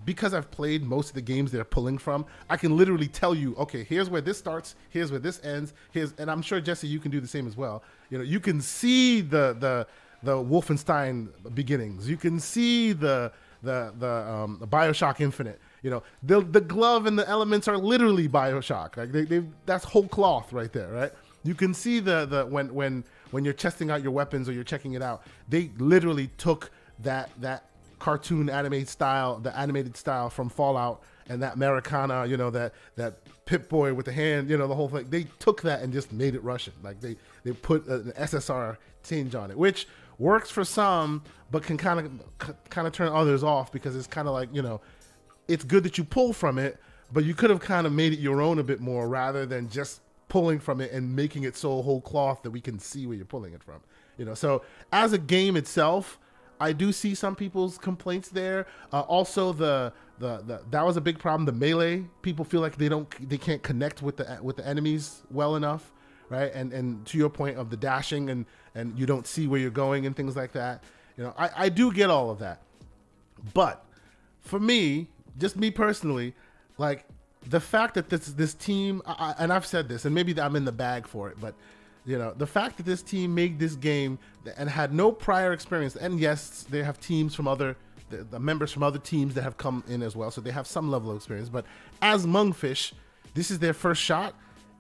[0.07, 3.55] because I've played most of the games they're pulling from, I can literally tell you,
[3.57, 6.99] okay, here's where this starts, here's where this ends, here's and I'm sure Jesse you
[6.99, 7.83] can do the same as well.
[8.11, 9.87] You know, you can see the the
[10.23, 12.09] the Wolfenstein beginnings.
[12.09, 13.31] You can see the
[13.63, 15.61] the the um, the Bioshock Infinite.
[15.83, 18.97] You know, the the glove and the elements are literally Bioshock.
[18.97, 21.13] Like they, they that's whole cloth right there, right?
[21.43, 23.05] You can see the the when when
[23.35, 26.71] when you're testing out your weapons or you're checking it out, they literally took
[27.01, 27.65] that that
[27.99, 33.19] cartoon anime style, the animated style from Fallout and that Americana, you know, that that
[33.45, 35.11] Pip Boy with the hand, you know, the whole thing.
[35.11, 36.75] They took that and just made it Russian.
[36.85, 39.89] Like they they put an SSR tinge on it, which
[40.21, 41.99] works for some, but can kind
[42.41, 44.81] of kind of turn others off because it's kind of like you know,
[45.49, 46.79] it's good that you pull from it,
[47.13, 49.69] but you could have kind of made it your own a bit more rather than
[49.69, 53.17] just pulling from it and making it so whole cloth that we can see where
[53.17, 53.81] you're pulling it from.
[54.17, 56.19] You know, so as a game itself,
[56.61, 58.67] I do see some people's complaints there.
[58.93, 61.45] Uh, also, the, the the that was a big problem.
[61.47, 65.23] The melee people feel like they don't they can't connect with the with the enemies
[65.31, 65.93] well enough,
[66.29, 66.53] right?
[66.55, 69.71] And and to your point of the dashing and and you don't see where you're
[69.71, 70.85] going and things like that.
[71.17, 72.63] You know, I I do get all of that,
[73.53, 73.85] but
[74.41, 76.35] for me, just me personally,
[76.79, 77.05] like
[77.49, 80.65] the fact that this this team, I, and I've said this, and maybe I'm in
[80.65, 81.55] the bag for it, but
[82.07, 84.19] you know, the fact that this team made this game
[84.59, 87.77] and had no prior experience, and yes, they have teams from other
[88.11, 90.67] the, the members from other teams that have come in as well, so they have
[90.67, 91.49] some level of experience.
[91.49, 91.65] But
[92.03, 92.93] as Mundfish,
[93.35, 94.35] this is their first shot.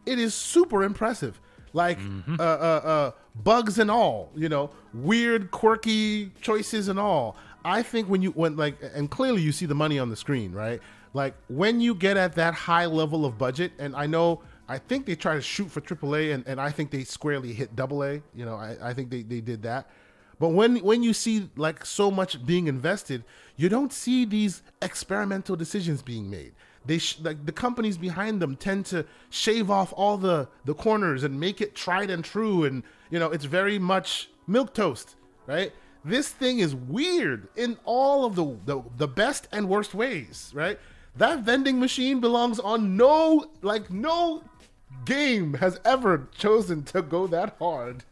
[0.06, 1.40] It is super impressive.
[1.72, 1.98] Like
[2.38, 7.36] uh, uh, uh, bugs and all, you know, weird, quirky choices and all.
[7.64, 10.52] I think when you when like and clearly you see the money on the screen,
[10.52, 10.80] right?
[11.14, 15.06] Like when you get at that high level of budget, and I know I think
[15.06, 18.20] they try to shoot for AAA, and, and I think they squarely hit double A.
[18.34, 19.88] You know, I, I think they, they did that.
[20.40, 23.24] But when when you see like so much being invested,
[23.56, 26.52] you don't see these experimental decisions being made.
[26.84, 31.22] They sh- like the companies behind them tend to shave off all the the corners
[31.22, 35.14] and make it tried and true, and you know it's very much milk toast,
[35.46, 35.72] right?
[36.04, 40.78] this thing is weird in all of the, the the best and worst ways, right?
[41.16, 44.42] That vending machine belongs on no like no
[45.04, 48.04] game has ever chosen to go that hard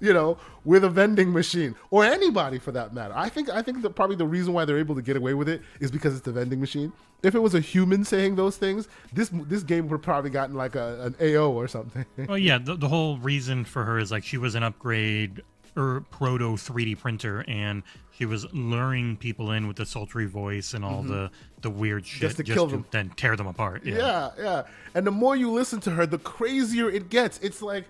[0.00, 3.14] you know, with a vending machine or anybody for that matter.
[3.16, 5.48] I think I think that probably the reason why they're able to get away with
[5.48, 6.92] it is because it's the vending machine.
[7.22, 10.74] If it was a human saying those things, this this game would probably gotten like
[10.74, 12.04] a, an AO or something.
[12.28, 15.42] Well, yeah, the, the whole reason for her is like she was an upgrade
[15.76, 17.82] or proto 3D printer, and
[18.12, 21.30] she was luring people in with the sultry voice and all the
[21.62, 22.36] the weird shit Mm-hmm.
[22.42, 22.84] to kill them.
[22.90, 23.84] then tear them apart.
[23.84, 23.96] Yeah.
[23.96, 24.62] Yeah, yeah.
[24.94, 27.38] And the more you listen to her, the crazier it gets.
[27.38, 27.84] It's like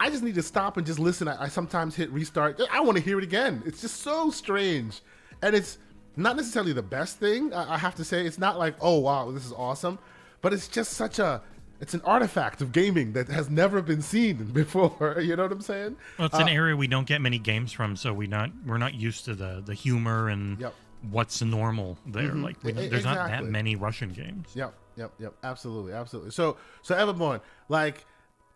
[0.00, 1.28] I just need to stop and just listen.
[1.28, 2.60] I, I sometimes hit restart.
[2.72, 3.62] I want to hear it again.
[3.64, 5.00] It's just so strange,
[5.42, 5.78] and it's
[6.16, 7.52] not necessarily the best thing.
[7.54, 9.98] I, I have to say, it's not like oh wow, this is awesome,
[10.42, 11.42] but it's just such a
[11.80, 15.16] it's an artifact of gaming that has never been seen before.
[15.24, 15.96] You know what I'm saying?
[16.18, 18.78] Well, it's an uh, area we don't get many games from, so we not we're
[18.78, 20.74] not used to the the humor and Yep.
[21.10, 22.24] what's normal there.
[22.30, 22.42] Mm-hmm.
[22.44, 24.48] Like we, there's not that many Russian games.
[24.54, 25.34] Yep, yep, yep.
[25.42, 26.30] Absolutely, absolutely.
[26.30, 28.04] So, so Everborn, like,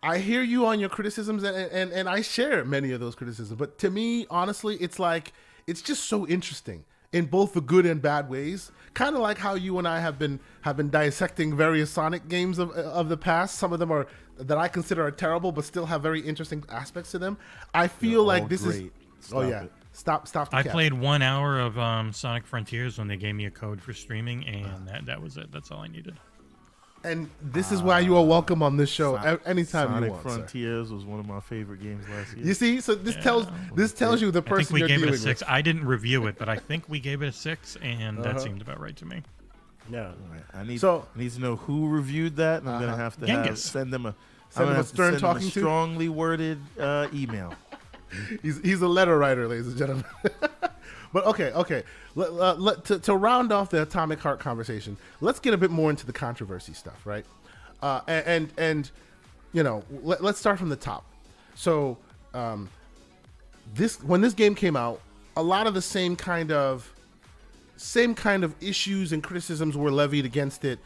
[0.01, 3.57] I hear you on your criticisms, and, and and I share many of those criticisms.
[3.57, 5.33] But to me, honestly, it's like
[5.67, 8.71] it's just so interesting in both the good and bad ways.
[8.93, 12.59] Kind of like how you and I have been have been dissecting various Sonic games
[12.59, 13.57] of of the past.
[13.57, 14.07] Some of them are
[14.37, 17.37] that I consider are terrible, but still have very interesting aspects to them.
[17.73, 18.79] I feel like all this is.
[18.79, 18.93] great.
[19.33, 19.63] oh yeah.
[19.63, 19.71] it.
[19.91, 20.27] Stop!
[20.27, 20.51] Stop!
[20.51, 20.71] The I cap.
[20.71, 24.47] played one hour of um, Sonic Frontiers when they gave me a code for streaming,
[24.47, 25.51] and that, that was it.
[25.51, 26.15] That's all I needed.
[27.03, 30.11] And this is why you are welcome on this show Son- a- anytime Sonic you
[30.11, 30.23] want.
[30.23, 30.29] sir.
[30.29, 32.45] Frontiers was one of my favorite games last year.
[32.45, 35.03] You see, so this tells this tells you the I think person we you're gave
[35.03, 35.41] it a six.
[35.41, 35.49] with.
[35.49, 38.33] I didn't review it, but I think we gave it a six, and Uh-huh.
[38.33, 39.21] that seemed about right to me.
[39.91, 40.07] Yeah.
[40.07, 42.85] All right, I need So- I need to know who reviewed that, and I'm Uh-huh.
[42.85, 44.15] gonna have to have, send them a
[44.51, 45.59] Send them a have to stern send them talking to?
[45.59, 47.53] strongly worded uh, email.
[48.41, 50.05] He's he's a letter writer, ladies and gentlemen.
[51.13, 51.83] but okay, okay.
[52.15, 55.71] Let, uh, let, to, to round off the atomic heart conversation, let's get a bit
[55.71, 57.25] more into the controversy stuff, right?
[57.81, 58.91] Uh, and, and and
[59.53, 61.05] you know, let, let's start from the top.
[61.55, 61.97] So,
[62.33, 62.69] um,
[63.73, 65.01] this when this game came out,
[65.35, 66.91] a lot of the same kind of
[67.77, 70.79] same kind of issues and criticisms were levied against it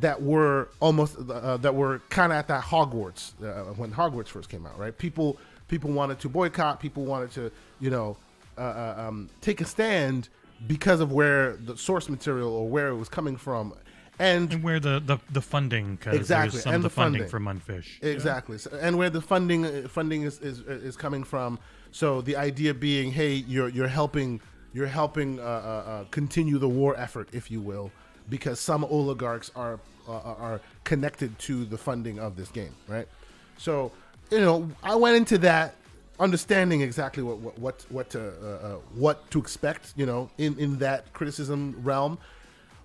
[0.00, 4.48] that were almost uh, that were kind of at that Hogwarts uh, when Hogwarts first
[4.48, 4.96] came out, right?
[4.96, 5.38] People
[5.68, 8.16] people wanted to boycott, people wanted to you know
[8.60, 8.62] uh,
[8.98, 10.28] uh, um, take a stand
[10.66, 13.72] because of where the source material or where it was coming from,
[14.18, 17.28] and And where the, the, the funding, Exactly, and of the, funding, funding.
[17.30, 18.02] for Mundfish.
[18.02, 21.58] Exactly, So- and where the funding uh, funding is, is is coming from.
[21.92, 24.40] So the idea being, hey, you're you're helping
[24.74, 27.90] you're helping uh, uh, uh, continue the war effort, if you will,
[28.28, 30.12] because some oligarchs are uh,
[30.46, 33.08] are connected to the funding of this game, right?
[33.56, 33.90] So
[34.30, 35.74] you know, I went into that
[36.20, 40.58] understanding exactly what what what, what to uh, uh, what to expect, you know, in
[40.58, 42.18] in that criticism realm.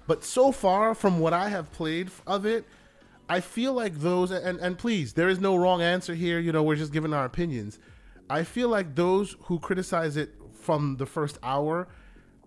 [0.07, 2.66] But so far, from what I have played of it,
[3.28, 6.40] I feel like those and and please, there is no wrong answer here.
[6.40, 7.78] You know, we're just giving our opinions.
[8.30, 11.88] I feel like those who criticize it from the first hour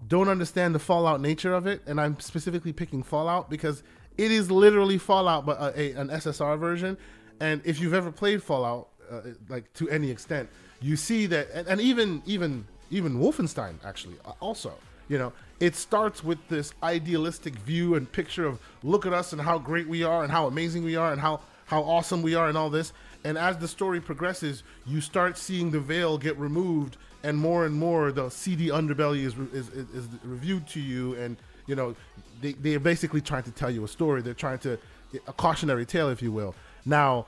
[0.07, 3.83] don't understand the Fallout nature of it, and I'm specifically picking Fallout because
[4.17, 6.97] it is literally Fallout, but a, a, an SSR version.
[7.41, 10.49] And if you've ever played Fallout, uh, like to any extent,
[10.81, 14.73] you see that, and, and even even even Wolfenstein actually uh, also,
[15.09, 19.41] you know, it starts with this idealistic view and picture of look at us and
[19.43, 22.49] how great we are and how amazing we are and how how awesome we are
[22.49, 22.93] and all this.
[23.25, 27.75] And as the story progresses, you start seeing the veil get removed, and more and
[27.75, 31.37] more the seedy underbelly is is, is, is reviewed to you, and
[31.67, 31.97] you know
[32.41, 34.23] they they are basically trying to tell you a story.
[34.23, 34.79] They're trying to
[35.27, 36.55] a cautionary tale, if you will.
[36.85, 37.27] Now,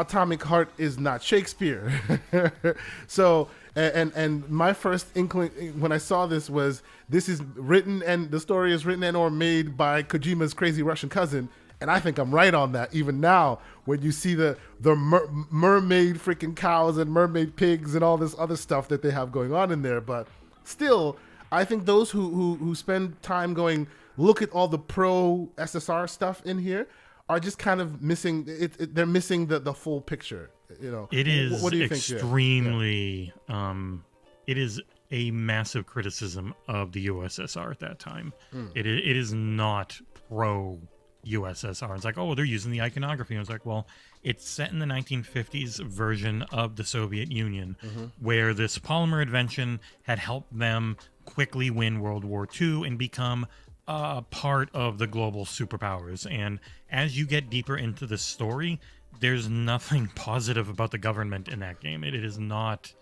[0.00, 1.92] Atomic Heart is not Shakespeare,
[3.06, 8.30] so and, and my first inkling when I saw this was this is written and
[8.30, 11.48] the story is written and or made by Kojima's crazy Russian cousin,
[11.80, 12.94] and I think I'm right on that.
[12.94, 18.02] Even now, when you see the the mer- mermaid freaking cows and mermaid pigs and
[18.02, 20.26] all this other stuff that they have going on in there, but
[20.64, 21.16] still,
[21.52, 23.86] I think those who who, who spend time going
[24.16, 26.88] look at all the pro SSR stuff in here
[27.30, 28.44] are just kind of missing.
[28.46, 30.50] It, it, they're missing the the full picture.
[30.80, 32.02] You know, it is Wh- What do you think?
[32.02, 32.18] here?
[32.18, 33.32] extremely.
[33.48, 34.04] Um,
[34.46, 34.80] it is
[35.10, 38.32] a massive criticism of the USSR at that time.
[38.52, 38.66] Hmm.
[38.74, 39.98] It, it is not
[40.28, 40.78] pro
[41.26, 41.94] USSR.
[41.96, 43.34] It's like, oh, they're using the iconography.
[43.34, 43.86] And it's like, well,
[44.22, 48.04] it's set in the 1950s version of the Soviet Union, Mm-hmm.
[48.24, 53.46] where this polymer invention had helped them quickly win World War II and become
[53.88, 56.30] a part of the global superpowers.
[56.30, 58.80] And as you get deeper into the story,
[59.20, 62.04] there's nothing positive about the government in that game.
[62.04, 62.92] It, it is not,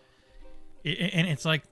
[0.85, 1.63] i- and it's like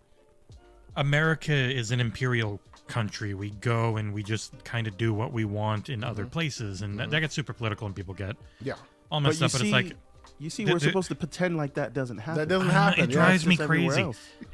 [0.96, 3.34] America is an imperial country.
[3.34, 6.10] We go and we just kind of do what we want in Mm-hmm.
[6.10, 8.74] other places, and that, that gets super political, and people get Yeah.
[9.10, 9.52] all messed up.
[9.52, 9.96] But see, it's like
[10.38, 12.38] you see, the- we're the- supposed to pretend like that doesn't happen.
[12.40, 13.04] That doesn't Uh, happen.
[13.04, 13.14] It yeah.
[13.16, 14.02] drives me crazy.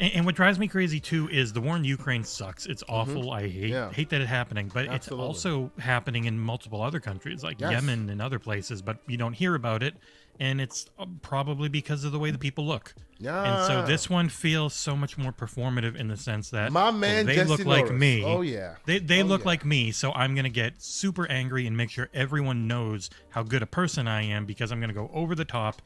[0.00, 2.66] And, and what drives me crazy too is the war in Ukraine sucks.
[2.66, 3.30] It's awful.
[3.32, 3.72] I hate Mm-hmm.
[3.72, 3.92] Yeah.
[3.92, 5.30] hate that it's happening, but Absolutely.
[5.30, 7.72] it's also happening in multiple other countries like Yes.
[7.72, 9.94] Yemen and other places, but you don't hear about it.
[10.43, 12.94] And it's uh, probably because of the way the people look.
[13.19, 13.44] Yeah.
[13.44, 16.93] And so this one feels so much more performative in the sense that My well,
[16.93, 18.24] man they Jesse look like me.
[18.24, 18.74] Oh, yeah.
[18.85, 19.47] They they Oh, look yeah.
[19.52, 23.62] like me, so I'm gonna get super angry and make sure everyone knows how good
[23.62, 25.81] a person I am because I'm gonna go over the top,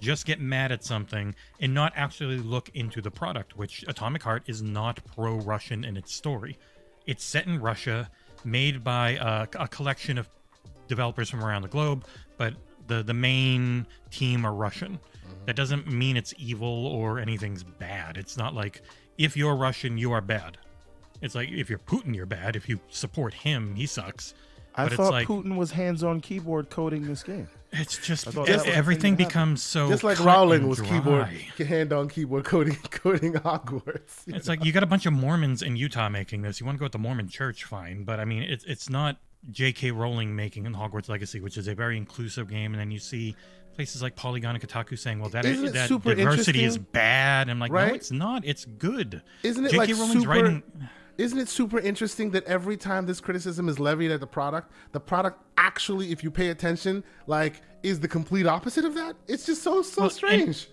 [0.00, 3.56] just get mad at something, and not actually look into the product.
[3.56, 6.58] Which Atomic Heart is not pro-Russian in its story.
[7.06, 8.10] It's set in Russia,
[8.44, 10.28] made by a, a collection of
[10.88, 12.04] developers from around the globe,
[12.36, 12.54] but
[12.90, 14.98] the the main team are Russian.
[15.46, 18.18] That doesn't mean it's evil or anything's bad.
[18.18, 18.82] It's not like
[19.16, 20.58] if you're Russian, you are bad.
[21.22, 22.56] It's like if you're Putin, you're bad.
[22.56, 24.34] If you support him, he sucks.
[24.74, 27.48] I but thought it's like Putin was hands-on keyboard coding this game.
[27.72, 30.80] it's just thought that was the everything becomes so Just like cut Rowling and was
[30.80, 31.26] keyboard
[31.58, 34.22] hand on keyboard coding coding Hogwarts.
[34.26, 36.60] It's like you got a bunch of Mormons in Utah making this.
[36.60, 38.04] You want to go with the Mormon church, fine.
[38.04, 39.18] But I mean, it's it's not
[39.50, 39.90] J.K.
[39.92, 42.72] Rowling making in Hogwarts Legacy, which is a very inclusive game.
[42.74, 43.34] And then you see
[43.74, 47.72] places like Polygon and Kotaku saying, "Well, that it that diversity is bad." I'm like,
[47.72, 47.88] Right?
[47.88, 48.44] no, it's not.
[48.44, 49.22] It's good.
[49.42, 49.78] Isn't it J.K.
[49.78, 50.28] like Rowling's super?
[50.28, 50.62] writing.
[51.18, 55.00] Isn't it super interesting that every time this criticism is levied at the product, the
[55.00, 59.16] product actually, if you pay attention, like is the complete opposite of that?
[59.26, 60.42] It's just so so Well, strange.
[60.44, 60.66] And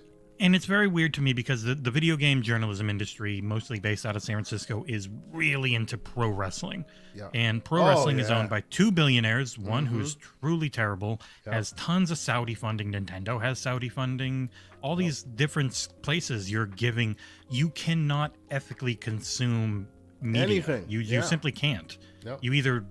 [0.55, 4.15] it's very weird to me because the, the video game journalism industry, mostly based out
[4.15, 6.85] of San Francisco, is really into pro wrestling.
[7.15, 7.29] Yeah.
[7.33, 8.35] And pro Oh, wrestling is yeah.
[8.35, 8.39] Mm-hmm.
[8.41, 13.59] owned by two billionaires, one who's truly terrible, has tons of Saudi funding, Nintendo has
[13.59, 14.49] Saudi funding,
[14.81, 17.15] all these different places you're giving.
[17.49, 19.87] You cannot ethically consume
[20.21, 20.43] media.
[20.43, 21.21] Anything, You, you yeah.
[21.21, 21.97] simply can't.
[22.41, 22.85] You either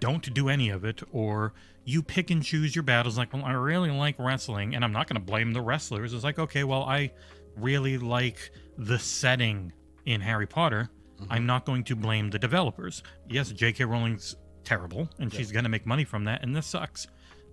[0.00, 1.52] don't do any of it or
[1.88, 3.16] you pick and choose your battles.
[3.16, 6.12] Like well i really like wrestling and i'm not going to blame the wrestlers.
[6.12, 7.10] It's like okay well i
[7.56, 9.72] really like the setting
[10.04, 10.90] in harry potter.
[11.20, 11.32] Mm-hmm.
[11.32, 13.02] i'm not going to blame the developers.
[13.28, 17.06] Yes jk rowling's terrible and she's going to make money from that and this sucks.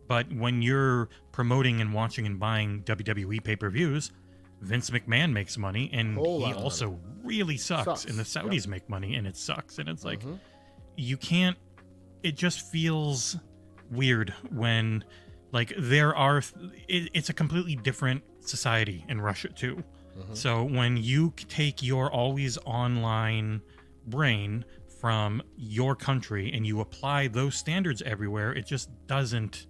[0.08, 4.12] But when you're promoting and watching and buying wwe pay-per-views
[4.62, 8.46] vince mcmahon makes money and Whole he also really sucks, Sucks, and the yep.
[8.52, 10.40] saudis make money and it sucks and it's like Mhm.
[10.98, 11.58] you can't
[12.24, 13.38] it just feels
[13.92, 15.04] weird when
[15.52, 16.42] like there are
[16.88, 19.84] it, it's a completely different society in russia too
[20.18, 20.34] mm-hmm.
[20.34, 23.62] so when you take your always online
[24.08, 24.66] brain
[25.00, 29.68] from your country and you apply those standards everywhere it just doesn't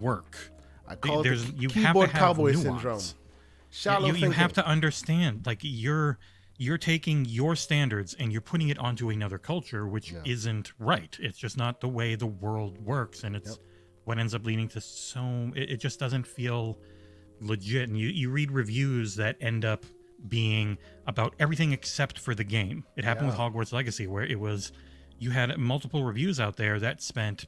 [0.00, 0.50] work
[0.86, 2.62] I call it the you have to have cowboy nuance.
[2.62, 3.00] syndrome.
[3.70, 6.18] Shallow you, you have to understand like you're
[6.56, 10.20] you're taking your standards and you're putting it onto another culture which Yeah.
[10.24, 13.58] isn't right it's just not the way the world works and it's Yep.
[14.04, 16.78] what ends up leading to so it, it just doesn't feel
[17.40, 19.84] legit and you, you read reviews that end up
[20.28, 24.72] being about everything except for the game it happened with hogwarts legacy where it was
[25.18, 27.46] you had multiple reviews out there that spent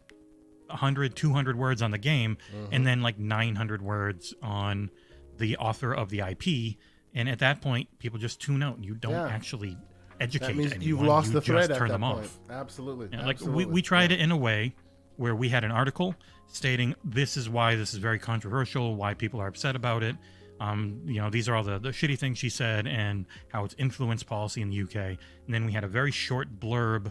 [0.69, 2.73] 100 200 words on the game Mm-hmm.
[2.73, 4.91] and then like 900 words on
[5.39, 6.77] the author of the ip
[7.16, 9.26] and at that point people just tune out you don't Yeah.
[9.28, 9.76] actually
[10.20, 10.88] educate That means anyone.
[10.88, 12.18] you've lost you the thread just turn them point.
[12.26, 13.09] off Absolutely.
[13.10, 13.66] yeah, like we, absolutely.
[13.66, 14.74] we tried it in a way
[15.16, 16.14] where we had an article
[16.47, 20.14] stating this is why this is very controversial, why people are upset about it.
[20.60, 23.74] Um, you know, these are all the, the shitty things she said and how it's
[23.78, 24.97] influenced policy in the UK.
[24.97, 25.18] And
[25.55, 27.10] then we had a very short blurb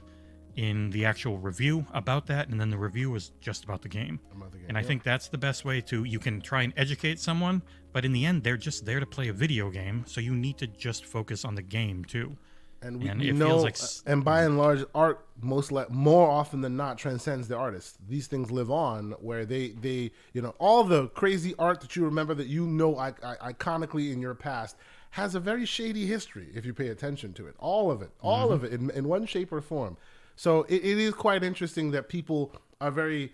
[0.56, 4.20] in the actual review about that, and then the review was just about the game.
[4.36, 4.88] About the game, And I yeah.
[4.88, 7.62] think that's the best way to you can try and educate someone,
[7.94, 10.58] but in the end they're just there to play a video game, so you need
[10.60, 12.38] to just focus on the game too.
[12.82, 15.90] and we, and it know, feels like uh, and by and large, art most like
[15.90, 17.98] more often than not transcends the artist.
[18.08, 22.06] These things live on, where they they you know all the crazy art that you
[22.06, 24.78] remember that you know I, I, iconically in your past
[25.12, 27.56] has a very shady history if you pay attention to it.
[27.58, 28.54] All of it, all mm-hmm.
[28.54, 29.96] of it, in, in one shape or form.
[30.36, 33.34] So it, it is quite interesting that people are very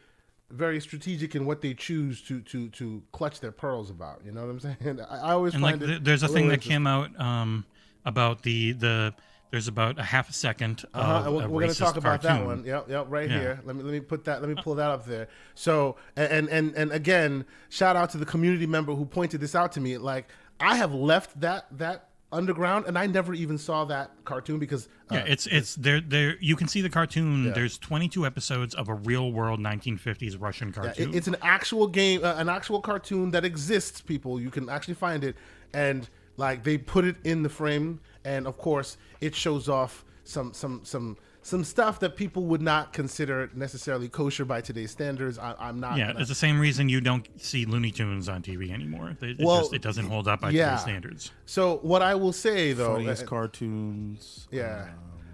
[0.49, 4.21] very strategic in what they choose to to to clutch their pearls about.
[4.25, 4.99] You know what I'm saying?
[5.09, 7.65] I, I always and like it th- there's a thing that came out um,
[8.05, 9.13] about the the
[9.51, 11.29] there's about a half a second Uh-huh.
[11.29, 12.63] We're, we're going to talk about that one.
[12.63, 13.39] Yep, yep, right Yeah.
[13.39, 13.59] here.
[13.65, 14.41] Let me let me put that.
[14.41, 15.27] Let me pull that up there.
[15.55, 19.73] So, and and and again, shout out to the community member who pointed this out
[19.73, 19.97] to me.
[19.97, 20.29] Like,
[20.59, 25.15] I have left that that underground, and I never even saw that cartoon because uh,
[25.15, 27.45] Yeah, it's it's there there you can see the cartoon.
[27.45, 27.51] Yeah.
[27.51, 31.09] There's 22 episodes of a real world 1950s Russian Yeah, cartoon.
[31.09, 34.01] it- it's an actual game, uh, an actual cartoon that exists.
[34.01, 35.35] People, you can actually find it,
[35.73, 40.53] and like they put it in the frame, and of course, it shows off some
[40.53, 45.39] some some some stuff that people would not consider necessarily kosher by today's standards.
[45.39, 45.97] I, I'm not.
[45.97, 49.15] Yeah, gonna- it's the same reason you don't see Looney Tunes on TV anymore.
[49.21, 50.65] It, Well, just, it doesn't hold up by yeah.
[50.71, 51.31] today's standards.
[51.45, 54.47] so what I will say though, Funniest uh, cartoons.
[54.51, 54.89] Yeah.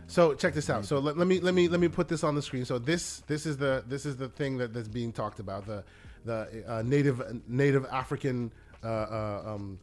[0.09, 0.85] So check this out.
[0.85, 2.63] So let, let me let me let me put this on the screen.
[2.63, 5.84] So this this is the this is the thing that, that's being talked about the
[6.23, 8.53] the uh, native native African
[8.84, 9.77] uh, uh, um,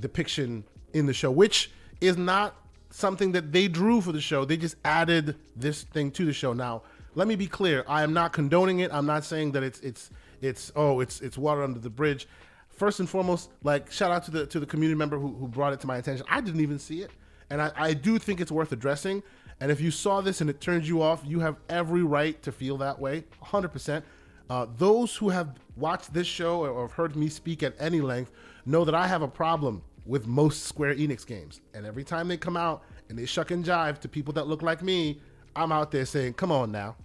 [0.00, 1.70] depiction in the show, which
[2.02, 2.54] is not
[2.92, 4.44] something that they drew for the show.
[4.44, 6.52] They just added this thing to the show.
[6.52, 6.82] Now,
[7.14, 7.84] let me be clear.
[7.88, 8.92] I am not condoning it.
[8.92, 10.10] I'm not saying that it's it's
[10.40, 12.28] it's oh it's it's water under the bridge.
[12.68, 15.72] First and foremost, like shout out to the to the community member who, who brought
[15.72, 16.26] it to my attention.
[16.30, 17.10] I didn't even see it,
[17.50, 19.22] and I, I do think it's worth addressing.
[19.60, 22.50] And if you saw this and it turns you off, you have every right to
[22.50, 24.02] feel that way, 100%.
[24.50, 28.00] Uh, those who have watched this show or, or have heard me speak at any
[28.00, 28.32] length
[28.66, 31.60] know that I have a problem with most Square Enix games.
[31.74, 34.62] And every time they come out and they shuck and jive to people that look
[34.62, 35.20] like me,
[35.54, 36.96] I'm out there saying, "Come on now,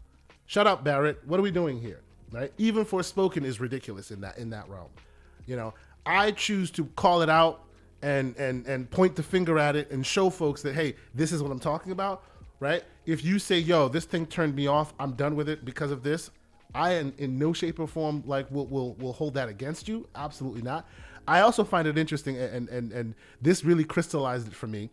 [0.46, 1.20] shut up, Barrett.
[1.26, 2.02] What are we doing here?"
[2.32, 2.52] Right?
[2.58, 4.90] Even Forspoken is ridiculous in that in that realm.
[5.46, 5.74] You know,
[6.06, 7.64] I choose to call it out
[8.02, 11.42] and and and point the finger at it and show folks that hey, this is
[11.44, 12.24] what I'm talking about.
[12.60, 12.84] Right?
[13.06, 14.94] If you say, "Yo, this thing turned me off.
[15.00, 16.32] I'm done with it because of this,"
[16.74, 20.08] I in, in no shape or form like will will will hold that against you.
[20.16, 20.88] Absolutely not.
[21.28, 24.90] I also find it interesting, and and and this really crystallized it for me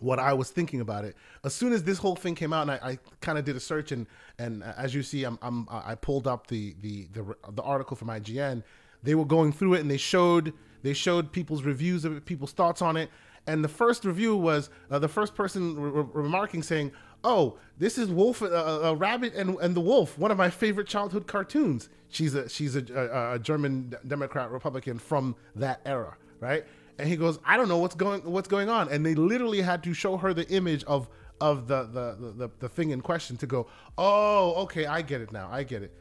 [0.00, 1.16] what I was thinking about it.
[1.44, 3.60] As soon as this whole thing came out, and I, I kind of did a
[3.60, 4.06] search, and
[4.38, 8.08] and as you see, I'm, I'm I pulled up the, the the the article from
[8.08, 8.62] IGN.
[9.02, 10.52] They were going through it, and they showed
[10.82, 13.10] they showed people's reviews of it, people's thoughts on it.
[13.48, 16.90] And the first review was uh, the first person re- re- remarking saying,
[17.26, 20.86] "Oh, this is Wolf, uh, uh, Rabbit, and and the Wolf, one of my favorite
[20.86, 26.64] childhood cartoons." She's a she's a, a, a German Democrat Republican from that era, right?
[26.98, 29.82] and he goes, "I don't know what's going what's going on," and they literally had
[29.84, 31.08] to show her the image of
[31.40, 33.66] of the the the, the thing in question to go,
[33.98, 35.48] "Oh, okay, I get it now.
[35.50, 35.94] I get it."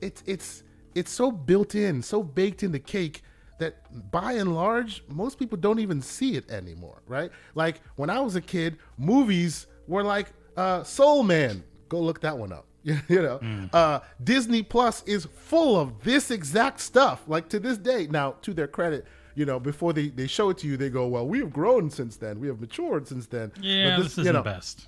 [0.00, 0.62] It's it's
[0.94, 3.22] it's so built in, so baked in the cake
[3.58, 7.30] that by and large, most people don't even see it anymore, right?
[7.54, 11.62] Like when I was a kid, movies were like uh, Soul Man.
[11.88, 12.66] Go look that one up.
[12.82, 13.40] you know,
[13.72, 17.24] uh, Disney Plus is full of this exact stuff.
[17.26, 20.58] Like to this day, now to their credit, you know, before they, they show it
[20.58, 22.38] to you, they go, "Well, we have grown since then.
[22.38, 24.86] We have matured since then." Yeah, But this, you isn't know, best.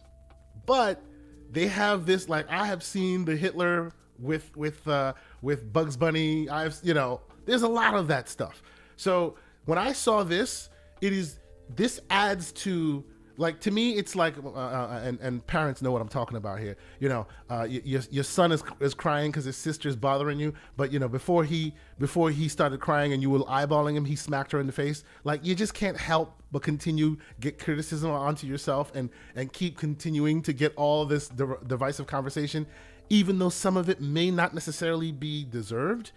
[0.65, 1.03] but
[1.51, 3.91] they have this like I have seen the Hitler
[4.21, 6.49] with with uh, with Bugs Bunny.
[6.49, 8.63] I've you know there's a lot of that stuff.
[8.97, 9.35] So
[9.65, 10.69] when I saw this,
[11.01, 11.41] it is
[11.75, 13.05] this adds to
[13.39, 16.59] like to me it's like uh, uh, and and parents know what I'm talking about
[16.59, 16.77] here.
[16.99, 20.93] You know, uh, your your son is is crying because his sister's bothering you, but
[20.93, 24.53] you know before he before he started crying and you were eyeballing him, he smacked
[24.53, 25.05] her in the face.
[25.23, 30.43] Like you just can't help but continue get criticism onto yourself and and keep continuing
[30.43, 32.67] to get all this div- divisive conversation,
[33.09, 36.11] even though some of it may not necessarily be deserved.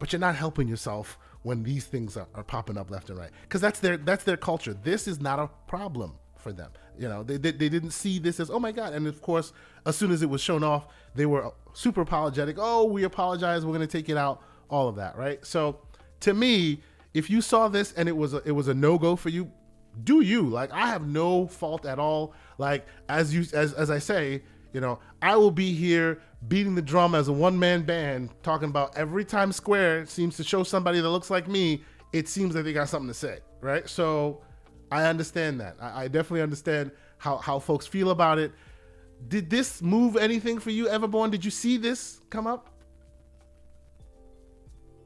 [0.00, 3.30] But you're not helping yourself when these things are, are popping up left and right
[3.42, 4.74] because that's their that's their culture.
[4.74, 6.14] This is not a problem
[6.44, 6.70] for them.
[6.96, 8.92] You know, they, they, they didn't see this as, oh my God.
[8.92, 9.52] And of course,
[9.84, 12.56] as soon as it was shown off, they were super apologetic.
[12.60, 13.66] Oh, we apologize.
[13.66, 14.40] We're going to take it out.
[14.70, 15.44] All of that, right?
[15.44, 15.80] So
[16.20, 16.80] to me,
[17.12, 19.50] if you saw this and it was a, it was a no go for you,
[20.02, 20.72] do you like?
[20.72, 22.32] I have no fault at all.
[22.58, 24.42] Like as you as as I say,
[24.72, 28.68] you know, I will be here beating the drum as a one man band, talking
[28.68, 32.64] about every time Square seems to show somebody that looks like me, it seems like
[32.64, 33.88] they got something to say, right?
[33.88, 34.40] So
[34.94, 35.76] I understand that.
[35.80, 38.52] I, I definitely understand how, how folks feel about it.
[39.28, 41.30] Did this move anything for you, Everborn?
[41.30, 42.70] Did you see this come up?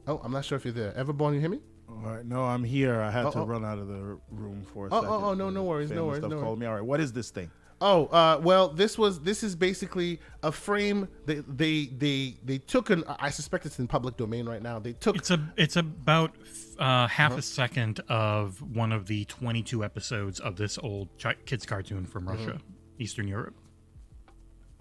[0.07, 0.91] Oh, I'm not sure if you're there.
[0.93, 1.59] Everborn, you hear me?
[1.87, 3.01] All right, no, I'm here.
[3.01, 3.45] I had Oh, to oh.
[3.45, 5.13] run out of the room for a Oh, oh, second.
[5.23, 6.65] oh, no, no worries, no worries, Stuff no called me.
[6.65, 7.49] All right, what is this thing?
[7.81, 11.07] Oh, uh, well, this was this is basically a frame.
[11.25, 13.05] They they they they took an.
[13.19, 14.79] I suspect it's in public domain right now.
[14.79, 15.15] They took.
[15.15, 16.35] It's a it's about
[16.77, 17.39] uh, half Uh-huh.
[17.39, 22.27] a second of one of the 22 episodes of this old chi- kids cartoon from
[22.27, 22.37] Uh-huh.
[22.37, 22.61] Russia,
[22.97, 23.55] Eastern Europe.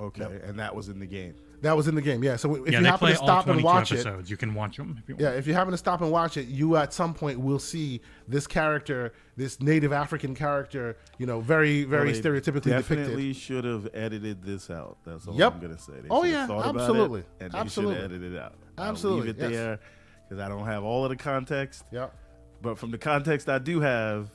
[0.01, 1.35] Okay, and that was in the game.
[1.63, 2.23] That was in the game.
[2.23, 2.37] Yeah.
[2.37, 4.31] So if yeah, you happen to stop and watch it, episodes.
[4.31, 5.23] You can watch them if you want.
[5.23, 8.01] yeah, if you happen to stop and watch it, you at some point will see
[8.29, 13.37] this character, this native African character, you know, very very Well, they stereotypically Definitely depicted.
[13.37, 14.99] should have edited this out.
[15.05, 15.55] That's all Yep.
[15.55, 15.93] I'm gonna say.
[16.03, 17.25] They Oh, yeah, have thought about it, absolutely.
[17.41, 17.95] and they Absolutely.
[17.95, 18.55] should have edited it out.
[18.79, 19.51] Absolutely, I'll leave it yes.
[19.53, 19.81] there
[20.29, 21.85] because I don't have all of the context.
[21.91, 22.15] Yep.
[22.63, 24.31] But from the context I do have,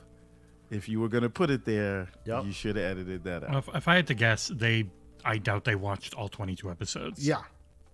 [0.69, 2.45] if you were gonna put it there, Yep.
[2.45, 3.49] you should have edited that out.
[3.49, 4.89] Well, if, if I had to guess, they
[5.25, 7.25] I doubt they watched all 22 episodes.
[7.25, 7.41] Yeah.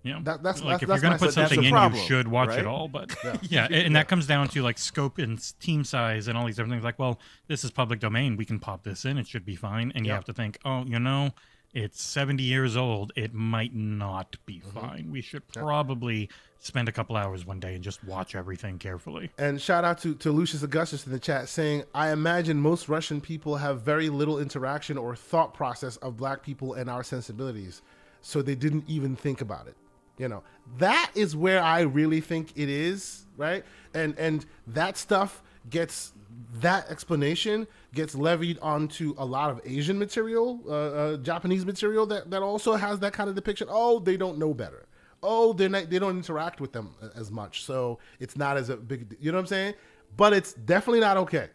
[0.03, 0.19] Yeah.
[0.23, 2.49] That- that's- like that's- if that's you're gonna put something in, problem, you should watch
[2.49, 2.59] right?
[2.59, 2.87] it all.
[2.87, 6.45] But yeah, and, and that comes down to like scope and team size and all
[6.45, 6.83] these different things.
[6.85, 8.37] Like, well, this is public domain.
[8.37, 9.17] We can pop this in.
[9.17, 9.91] It should be fine.
[9.95, 11.31] And you have to think, oh, you know,
[11.73, 13.11] it's 70 years old.
[13.15, 14.79] It might not be Mm-hmm.
[14.79, 15.11] fine.
[15.11, 16.29] We should probably
[16.59, 19.31] spend a couple hours one day and just watch everything carefully.
[19.37, 23.21] And shout out to, to Lucius Augustus in the chat saying, I imagine most Russian
[23.21, 27.81] people have very little interaction or thought process of black people and our sensibilities.
[28.21, 29.75] So they didn't even think about it.
[30.17, 30.43] You know,
[30.79, 33.63] that is where I really think it is, right?
[33.93, 36.11] And and that stuff gets
[36.59, 42.29] that explanation gets levied onto a lot of Asian material, uh, uh, Japanese material that,
[42.29, 43.67] that also has that kind of depiction.
[43.69, 44.85] Oh, they don't know better.
[45.21, 48.77] Oh, they're not, they don't interact with them as much, so it's not as a
[48.77, 49.17] big.
[49.19, 49.73] You know what I'm saying?
[50.15, 51.49] But it's definitely not okay.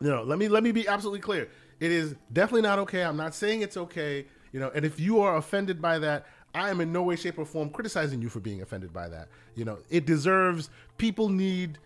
[0.00, 1.48] You know, let me let me be absolutely clear.
[1.80, 3.02] It is definitely not okay.
[3.02, 4.26] I'm not saying it's okay.
[4.52, 7.38] You know, and if you are offended by that, I am in no way, shape,
[7.38, 9.28] or form criticizing you for being offended by that.
[9.54, 10.68] You know, it deserves.
[10.98, 11.78] People need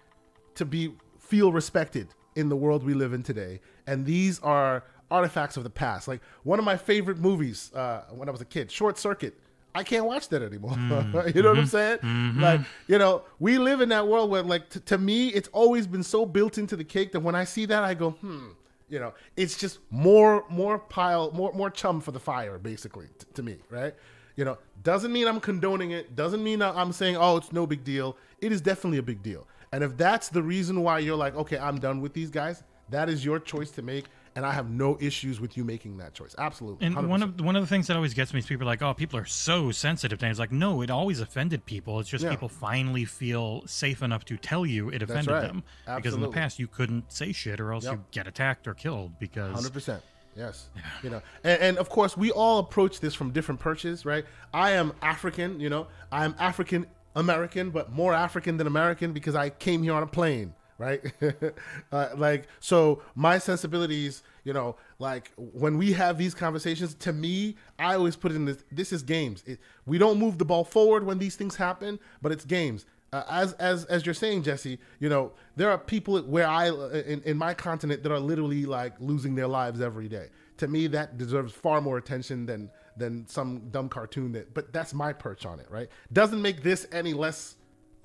[0.56, 2.08] to be feel respected
[2.38, 6.06] in the world we live in today, and these are artifacts of the past.
[6.08, 9.34] Like one of my favorite movies uh, when I was a kid, Short Circuit.
[9.74, 10.72] I can't watch that anymore.
[11.34, 11.98] you know what I'm saying?
[12.40, 15.86] Like, you know, we live in that world where, like, t- to me, it's always
[15.86, 18.48] been so built into the cake that when I see that, I go, hmm.
[18.88, 23.26] You know, it's just more, more pile, more, more chum for the fire, basically, t-
[23.34, 23.94] to me, right?
[24.36, 26.16] You know, doesn't mean I'm condoning it.
[26.16, 28.16] Doesn't mean I'm saying, oh, it's no big deal.
[28.40, 29.46] It is definitely a big deal.
[29.72, 33.08] And if that's the reason why you're like, okay, I'm done with these guys, that
[33.08, 36.34] is your choice to make, and I have no issues with you making that choice.
[36.38, 36.86] Absolutely.
[36.86, 37.08] And 100%.
[37.08, 38.94] one of one of the things that always gets me is people are like, "Oh,
[38.94, 42.00] people are so sensitive." And it's like, no, it always offended people.
[42.00, 42.30] It's just Yeah.
[42.30, 45.42] people finally feel safe enough to tell you it offended right.
[45.42, 45.62] them
[45.96, 47.92] because in the past you couldn't say shit or else Yep.
[47.92, 50.02] you get attacked or killed because Hundred percent.
[50.36, 50.68] Yes.
[51.02, 54.24] You know, and, and of course, we all approach this from different perches, right?
[54.54, 55.58] I am African.
[55.58, 59.94] You know, I am African American, but more African than American because I came here
[59.94, 61.00] on a plane, right?
[61.92, 67.56] uh, like, so my sensibilities, you know, like when we have these conversations, to me,
[67.78, 68.64] I always put it in this.
[68.70, 69.42] This is games.
[69.46, 72.86] It, we don't move the ball forward when these things happen, but it's games.
[73.10, 77.22] Uh, as as as you're saying, Jesse, you know there are people where I in,
[77.24, 80.28] in my continent that are literally like losing their lives every day.
[80.58, 84.54] To me, that deserves far more attention than than some dumb cartoon that.
[84.54, 85.88] But that's my perch on it, right?
[86.12, 87.56] Doesn't make this any less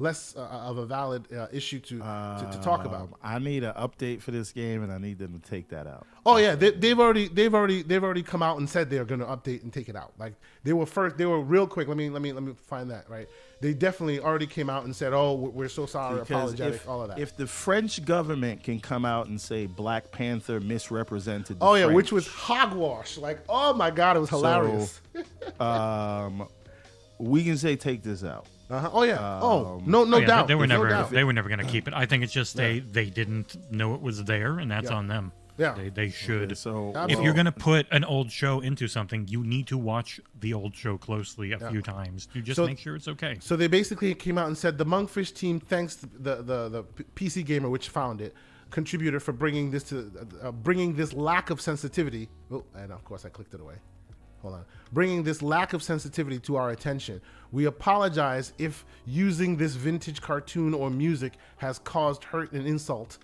[0.04, 3.04] less uh, of a valid uh, issue to, to to talk about.
[3.04, 5.88] Um, I need an update for this game, and I need them to take that
[5.88, 6.06] out.
[6.26, 9.22] Oh yeah, they, they've already they've already they've already come out and said they're going
[9.22, 10.14] to update and take it out.
[10.20, 11.88] Like they were first, they were real quick.
[11.88, 13.28] Let me let me let me find that right.
[13.62, 17.02] They definitely already came out and said, "Oh, we're so sorry, Because apologetic, if, all
[17.02, 21.66] of that." if the French government can come out and say Black Panther misrepresented, the
[21.66, 23.18] oh yeah, French, which was hogwash.
[23.18, 25.00] Like, oh my god, it was hilarious.
[25.62, 26.48] um,
[27.20, 28.48] we can say take this out.
[28.74, 28.90] Uh-huh.
[28.94, 29.40] Oh yeah.
[29.42, 30.48] oh no, no Oh, yeah, doubt.
[30.48, 31.10] they, they were There's no never doubt.
[31.12, 31.94] they were never going to keep it.
[31.94, 34.98] I think it's just they they didn't know it was there, and that's Yeah.
[34.98, 35.32] on them.
[35.56, 35.74] Yeah.
[35.76, 36.58] they, they should.
[36.58, 40.20] So if you're going to put an old show into something, you need to watch
[40.40, 43.38] the old show closely a few times to just So- make sure it's okay.
[43.40, 47.30] So they basically came out and said the Mundfish team thanks the the the P-
[47.30, 48.34] PC Gamer, which found it,
[48.72, 52.30] contributor for bringing this to uh, bringing this lack of sensitivity.
[52.52, 53.76] Oh, and of course I clicked it away.
[54.44, 54.66] Hold on.
[54.92, 57.22] Bringing this lack of sensitivity to our attention.
[57.52, 63.18] We apologize if using this vintage cartoon or music has caused hurt and insult.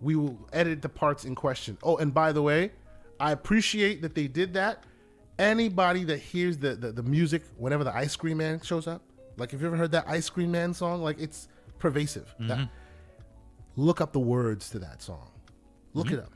[0.00, 1.78] We will edit the parts in question.
[1.82, 2.72] Oh, and by the way,
[3.20, 4.84] I appreciate that they did that.
[5.38, 9.02] Anybody that hears the, the, the music whenever the Ice Cream Man shows up,
[9.36, 11.48] like if you ever heard that Ice Cream Man song, like it's
[11.78, 12.34] pervasive.
[12.40, 13.80] That- mm-hmm.
[13.80, 15.30] look up the words to that song.
[15.92, 16.16] Look mm-hmm.
[16.16, 16.32] it up.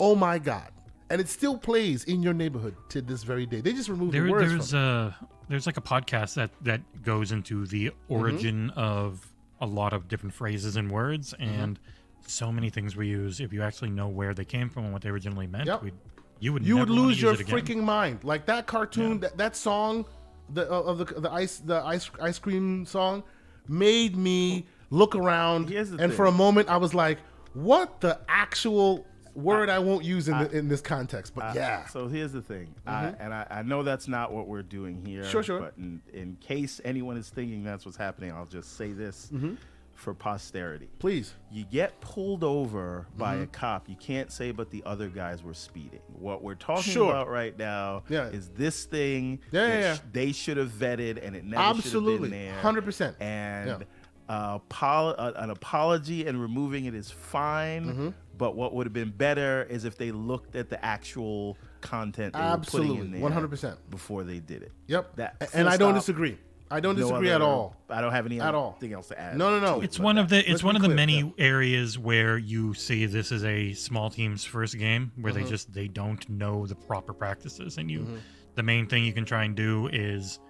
[0.00, 0.72] Oh my God.
[1.08, 3.60] And it still plays in your neighborhood to this very day.
[3.60, 4.82] They just removed There, the words there's from it.
[4.82, 5.16] a
[5.48, 8.12] there's like a podcast that that goes into the Mm-hmm.
[8.14, 9.26] origin of
[9.60, 11.60] a lot of different phrases and words, Mm-hmm.
[11.62, 11.78] and
[12.26, 13.38] so many things we use.
[13.40, 15.82] If you actually know where they came from and what they originally meant, Yep.
[15.84, 15.94] we'd,
[16.40, 17.54] you would you would never wanna lose use your it again.
[17.56, 18.24] freaking mind.
[18.24, 20.04] Like that cartoon, that, that song,
[20.52, 23.22] the uh, of the the ice the ice ice cream song,
[23.68, 26.10] made me look around, and thing.
[26.10, 27.18] for a moment I was like,
[27.54, 32.08] "What the actual word I, won't use in the, in this context?" But yeah, So
[32.08, 35.22] here's the thing, I, and I, I know that's not what we're doing here.
[35.22, 35.30] Mm-hmm.
[35.30, 35.60] Sure, sure.
[35.60, 39.54] But in, in case anyone is thinking that's what's happening, I'll just say this Mm-hmm.
[39.94, 40.88] for posterity.
[40.98, 41.34] please.
[41.50, 43.42] You get pulled over by Mm-hmm.
[43.44, 46.00] a cop, you can't say, but the other guys were speeding.
[46.18, 47.10] What we're talking Sure.
[47.10, 48.26] about right now Yeah.
[48.28, 49.96] is this thing Yeah, yeah, yeah.
[50.12, 52.28] they should have vetted and it never Absolutely.
[52.30, 52.82] should have been there.
[52.82, 53.14] 100%.
[53.20, 53.86] And Yeah.
[54.28, 57.84] uh, pol- uh, an apology and removing it is fine.
[57.86, 58.08] Mm-hmm.
[58.38, 62.38] But what would have been better is if they looked at the actual content they
[62.40, 63.00] were putting Absolutely.
[63.18, 63.76] in there 100%.
[63.90, 64.72] before they did it.
[64.88, 65.16] Yep.
[65.16, 66.38] That A- full and I don't disagree.
[66.68, 67.76] I don't no disagree at all.
[67.88, 68.72] I don't have any At all.
[68.80, 69.38] anything else to add.
[69.38, 69.80] No, no, no.
[69.82, 71.30] It's one of the let's it's one of the clear, many yeah.
[71.38, 75.44] areas where you see this is a small team's first game where Mm-hmm.
[75.44, 78.18] they just they don't know the proper practices and you
[78.56, 80.40] the main thing you can try and do is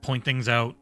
[0.00, 0.74] point things out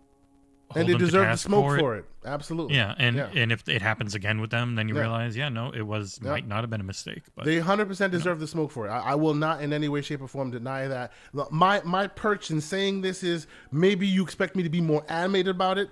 [0.81, 1.81] and they to deserve the task smoke it.
[1.81, 2.05] for it.
[2.25, 2.77] Absolutely.
[2.77, 3.29] Yeah, and Yeah.
[3.35, 5.03] and if it happens again with them, then you Yeah.
[5.03, 6.31] realize, yeah, no, it was Yeah.
[6.31, 7.23] might not have been a mistake.
[7.37, 8.91] But They 100% deserve the smoke for it.
[8.91, 11.13] I, I will not in any way, shape, or form deny that.
[11.51, 15.55] My my perch in saying this is maybe you expect me to be more animated
[15.55, 15.91] about it.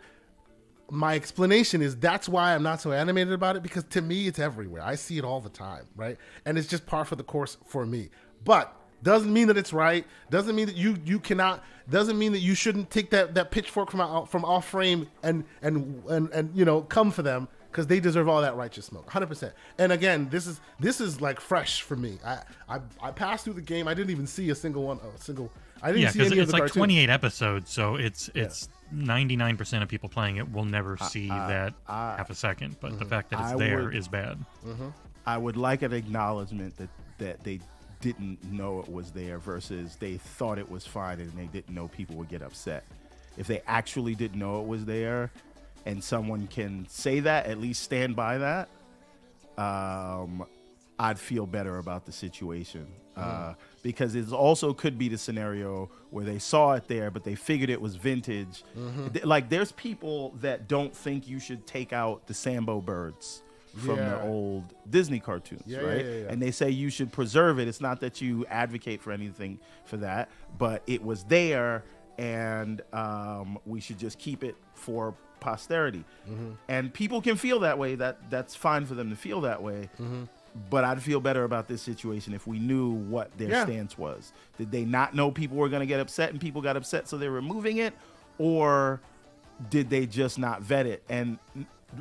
[0.91, 4.39] My explanation is that's why I'm not so animated about it because to me it's
[4.39, 4.83] everywhere.
[4.83, 6.19] I see it all the time, right?
[6.45, 8.11] And it's just par for the course for me.
[8.45, 10.07] But doesn't mean that it's right.
[10.31, 11.62] Doesn't mean that you you cannot.
[11.91, 15.45] Doesn't mean that you shouldn't take that that pitchfork from out, from off frame and
[15.62, 19.11] and and and you know come for them because they deserve all that righteous smoke,
[19.11, 19.53] hundred percent.
[19.79, 22.19] And again, this is this is like fresh for me.
[22.24, 22.39] I,
[22.69, 23.89] I I passed through the game.
[23.89, 25.51] I didn't even see a single one, a single.
[25.83, 26.77] I didn't yeah, see because any of it's the like cartoons.
[26.77, 32.31] 28 episodes, so it's it's 99% of people playing it will never see that half
[32.31, 32.77] a second.
[32.81, 32.99] But Mm-hmm.
[33.01, 34.39] the fact that it's I there would- is bad.
[35.27, 36.89] I would like an acknowledgement that
[37.19, 37.59] that they
[38.03, 41.89] didn't know it was there versus they thought it was fine and they didn't know
[41.89, 42.85] people would get upset.
[43.39, 45.31] If they actually didn't know it was there,
[45.87, 48.69] and someone can say that, at least stand by that,
[49.59, 50.45] um,
[50.99, 52.87] I'd feel better about the situation.
[53.16, 53.53] Uh,
[53.83, 57.69] because it also could be the scenario where they saw it there, but they figured
[57.69, 58.65] it was vintage.
[59.12, 63.43] Th- Like, there's people that don't think you should take out the Sambo birds
[63.77, 64.09] from Yeah.
[64.11, 66.05] the old Disney cartoons, Yeah, right?
[66.05, 66.12] yeah.
[66.28, 67.69] And they say you should preserve it.
[67.69, 70.28] It's not that you advocate for anything for that,
[70.59, 71.85] but it was there,
[72.19, 76.05] and um, we should just keep it for posterity.
[76.28, 76.51] Mm-hmm.
[76.69, 77.94] And people can feel that way.
[77.97, 79.89] That that's fine for them to feel that way.
[80.01, 80.24] Mm-hmm.
[80.69, 84.32] But I'd feel better about this situation if we knew what their stance was.
[84.59, 87.16] Did they not know people were going to get upset, and people got upset, so
[87.16, 87.94] they're removing it,
[88.39, 89.01] or
[89.70, 91.03] did they just not vet it?
[91.09, 91.39] And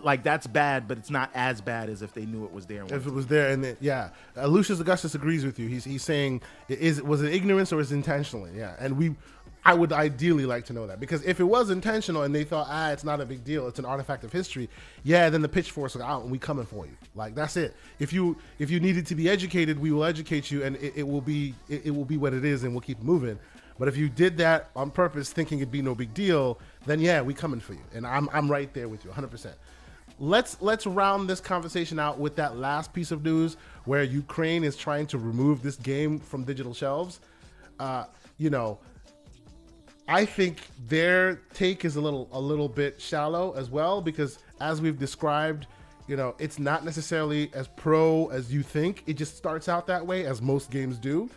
[0.03, 2.83] like that's bad, but it's not as bad as if they knew it was there.
[2.83, 5.67] If it was there, and it, yeah, uh, Lucius Augustus agrees with you.
[5.67, 8.51] He's he's saying is was it ignorance or is it intentionally?
[8.55, 9.15] Yeah, and we,
[9.65, 12.67] I would ideally like to know that because if it was intentional and they thought
[12.69, 14.69] ah it's not a big deal, it's an artifact of history.
[15.03, 16.95] Yeah, then the pitchforks are out and we coming for you.
[17.15, 17.75] Like that's it.
[17.99, 21.07] If you if you needed to be educated, we will educate you, and it, it
[21.07, 23.37] will be it, it will be what it is, and we'll keep moving.
[23.79, 27.21] But if you did that on purpose, thinking it'd be no big deal, then yeah,
[27.21, 29.29] we coming for you, and I'm I'm right there with you, 100.
[29.29, 29.55] percent
[30.21, 34.77] let's let's round this conversation out with that last piece of news where Ukraine is
[34.77, 37.19] trying to remove this game from digital shelves.
[37.79, 38.05] Uh,
[38.37, 38.77] you know,
[40.07, 44.79] I think their take is a little a little bit shallow as well because as
[44.79, 45.65] we've described,
[46.07, 49.03] you know, it's not necessarily as pro as you think.
[49.07, 51.29] It just starts out that way as most games do.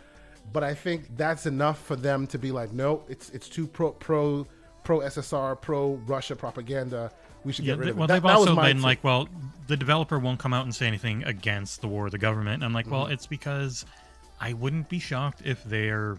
[0.53, 3.93] But I think that's enough for them to be like, no, it's it's too pro
[3.93, 4.45] pro
[4.83, 7.11] pro SSR, pro Russia propaganda.
[7.45, 7.99] We should Yeah, get rid of it.
[7.99, 9.29] well, That- they've that also been like, well,
[9.67, 12.55] the developer won't come out and say anything against the war of the government.
[12.55, 12.93] And I'm like, Mm-hmm.
[12.95, 13.85] well, it's because
[14.41, 16.17] I wouldn't be shocked if they're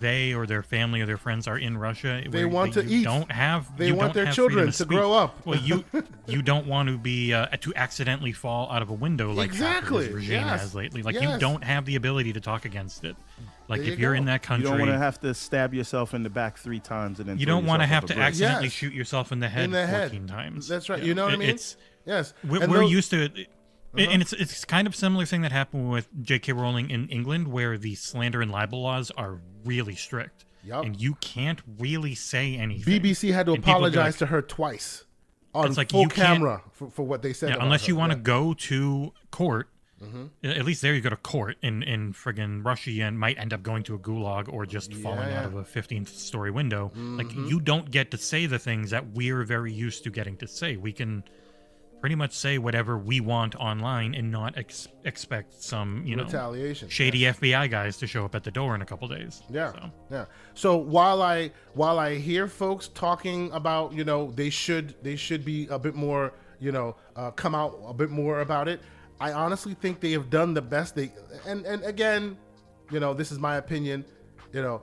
[0.00, 2.22] they or their family or their friends are in Russia.
[2.28, 3.04] They want to you eat.
[3.04, 3.76] Don't have.
[3.76, 5.44] They you want their children freedom to grow up.
[5.46, 5.84] Well, you
[6.26, 10.04] you don't want to be uh, to accidentally fall out of a window like Exactly,
[10.06, 11.02] this regime yes, has lately.
[11.02, 13.16] Like you don't have the ability to talk against it.
[13.68, 14.18] Like There if you you're go.
[14.18, 16.80] in that country, You don't want to have to stab yourself in the back three
[16.80, 18.72] times and then you don't want to have to accidentally Yes.
[18.72, 20.68] shoot yourself in the head in the head 14 times.
[20.68, 21.02] That's right.
[21.02, 21.50] You know what I mean?
[21.50, 21.76] It's
[22.06, 22.32] yes.
[22.44, 23.48] we're, we're those- used to it.
[23.96, 26.52] And it's it's kind of similar thing that happened with J.K.
[26.52, 30.84] Rowling in England, where the slander and libel laws are really strict, Yup.
[30.84, 33.00] and you can't really say anything.
[33.00, 35.04] BBC had to And people would be apologize like- to her twice
[35.54, 37.50] on It's like full camera for, for what they said.
[37.50, 38.22] Yeah, unless you want to Yeah.
[38.24, 39.68] go to court.
[40.02, 40.26] Mm-hmm.
[40.44, 43.64] At least there you go to court in in friggin' Russia and might end up
[43.64, 45.28] going to a gulag or just falling Yeah.
[45.28, 45.38] Mm-hmm.
[45.38, 46.92] out of a 15th story window.
[46.94, 50.46] Like you don't get to say the things that we're very used to getting to
[50.46, 50.76] say.
[50.76, 51.24] We can
[52.00, 56.88] pretty much say whatever we want online and not ex- expect some you know retaliation.
[56.88, 59.42] shady FBI guys to show up at the door in a couple days.
[59.50, 60.24] Yeah, So, yeah.
[60.54, 65.44] So while I while I hear folks talking about you know they should they should
[65.44, 68.80] be a bit more you know uh, come out a bit more about it,
[69.20, 71.12] I honestly think they have done the best they
[71.46, 72.36] and and again,
[72.90, 74.04] you know this is my opinion,
[74.52, 74.82] you know,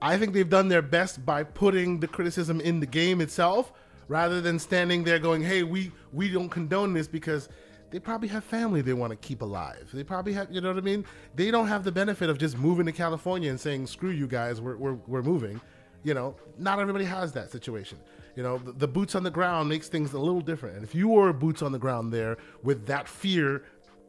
[0.00, 3.72] I think they've done their best by putting the criticism in the game itself
[4.08, 7.48] rather than standing there going, hey we we don't condone this because
[7.94, 9.88] they probably have family they want to keep alive.
[9.92, 11.04] They probably have, you know what I mean?
[11.36, 14.60] They don't have the benefit of just moving to California and saying, screw you guys,
[14.60, 15.60] we're, we're, we're moving.
[16.02, 17.98] You know, not everybody has that situation.
[18.34, 20.74] You know, the, the boots on the ground makes things a little different.
[20.74, 23.62] And if you were boots on the ground there with that fear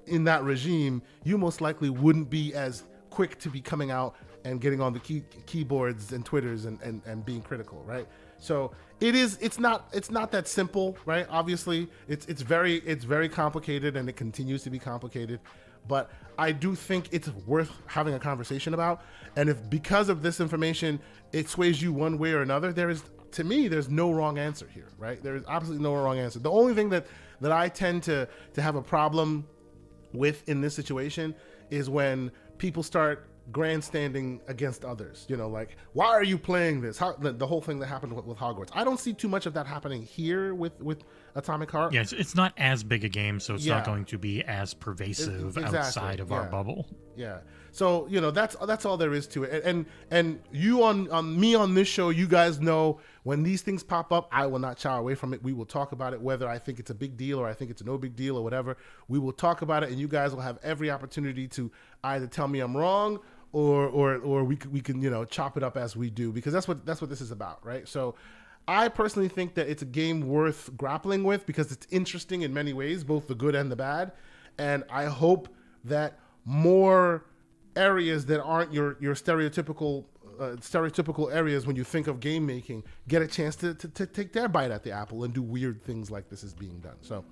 [0.08, 4.16] in that regime, you most likely wouldn't be as quick to be coming out
[4.46, 8.08] and getting on the key, keyboards and Twitters and, and, and being critical, right?
[8.40, 9.38] So it is.
[9.42, 9.90] It's not.
[9.94, 11.28] It's not that simple, right?
[11.30, 15.40] Obviously, it's it's very it's very complicated, and it continues to be complicated.
[15.88, 19.02] But I do think it's worth having a conversation about.
[19.36, 21.00] And if because of this information
[21.34, 24.68] it sways you one way or another, there is to me there's no wrong answer
[24.74, 25.22] here, right?
[25.22, 26.40] There is absolutely no wrong answer.
[26.40, 27.06] The only thing that
[27.42, 29.46] that I tend to to have a problem
[30.14, 31.36] with in this situation
[31.70, 35.26] is when people start grandstanding against others.
[35.28, 36.98] You know, like why are you playing this?
[36.98, 38.70] How the, the whole thing that happened with, with, Hogwarts.
[38.74, 41.04] I don't see too much of that happening here with with
[41.36, 41.94] Atomic Heart.
[41.94, 43.76] Yeah, it's, it's not as big a game, so it's yeah.
[43.76, 45.78] not going to be as pervasive exactly.
[45.78, 46.38] outside of yeah.
[46.38, 46.88] our bubble.
[47.16, 47.40] Yeah.
[47.72, 49.66] So you know that's that's all there is to it.
[49.66, 53.64] And, and and you on on me on this show, you guys know when these
[53.64, 55.44] things pop up, I will not shy away from it.
[55.44, 57.72] We will talk about it, whether I think it's a big deal or I think
[57.72, 58.78] it's no big deal or whatever.
[59.10, 61.70] We will talk about it, and you guys will have every opportunity to
[62.04, 63.20] either tell me I'm wrong
[63.56, 66.52] or or or we we can you know chop it up as we do because
[66.52, 67.88] that's what that's what this is about, right?
[67.88, 68.16] So.
[68.68, 72.74] I personally think that it's a game worth grappling with because it's interesting in many
[72.74, 74.12] ways, both the good and the bad.
[74.58, 75.50] And I hope
[75.84, 77.26] that more
[77.76, 80.06] areas that aren't your your stereotypical
[80.40, 84.08] uh, stereotypical areas when you think of game making get a chance to, to, to,
[84.08, 86.98] take their bite at the apple and do weird things like this is being done.
[87.02, 87.24] So,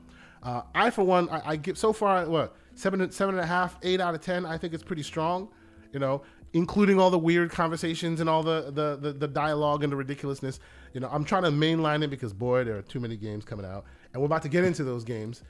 [0.44, 3.80] uh, I for one, I, I give so far what seven seven and a half,
[3.82, 4.45] eight out of ten.
[4.45, 5.50] I think it's pretty strong
[5.94, 9.91] you know, including all the weird conversations and all the, the, the, the, dialogue and
[9.91, 10.60] the ridiculousness.
[10.94, 13.65] You know, I'm trying to mainline it because, boy, there are too many games coming
[13.65, 13.86] out.
[14.11, 15.44] And we're about to get into those games.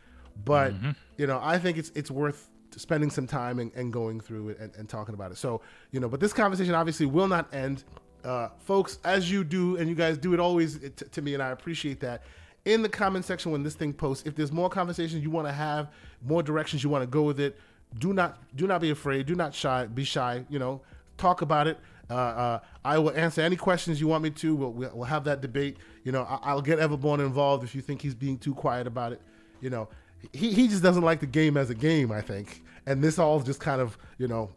[0.45, 0.91] But, mm-hmm.
[1.18, 4.60] you know, I think it's it's worth spending some time and, and going through it
[4.60, 5.38] and, and, talking about it.
[5.38, 5.61] So,
[5.91, 7.84] you know, but this conversation obviously will not end.
[8.24, 11.44] Uh, folks, as you do, and you guys do it always t- to me, and
[11.44, 12.24] I appreciate that.
[12.65, 15.53] In the comment section when this thing posts, if there's more conversations you want to
[15.53, 15.91] have,
[16.24, 17.60] more directions you want to go with it,
[17.99, 19.26] do not do not be afraid.
[19.26, 19.86] Do not shy.
[19.88, 20.45] Be shy.
[20.49, 20.82] You know,
[21.18, 21.78] talk about it.
[22.10, 24.56] Uh, uh, I will answer any questions you want me to.
[24.56, 25.78] We'll, we'll have that debate.
[26.03, 29.14] You know, I, will get Everborn involved if you think he's being too quiet about
[29.14, 29.22] it.
[29.61, 29.88] You know,
[30.34, 32.61] he, he just doesn't like the game as a game, I think.
[32.86, 34.52] And this all just kind of, you know,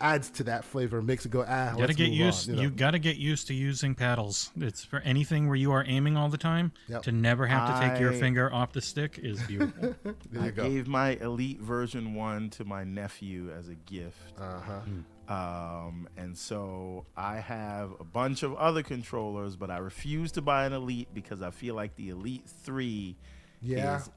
[0.00, 1.72] adds to that flavor, makes it go ah.
[1.72, 2.48] You gotta get used.
[2.48, 2.62] On, you, know?
[2.62, 4.50] you, gotta get used to using paddles.
[4.56, 6.72] It's for anything where you are aiming all the time.
[6.88, 7.02] Yep.
[7.04, 9.94] To never have to take I, your finger off the stick is beautiful.
[10.40, 10.68] I go.
[10.68, 14.32] gave my elite version one to my nephew as a gift.
[14.38, 14.80] Uh huh.
[14.88, 15.04] Mm.
[15.28, 20.64] Um, and so I have a bunch of other controllers, but I refuse to buy
[20.64, 23.16] an elite because I feel like the elite three
[23.60, 23.98] yeah.
[23.98, 24.10] is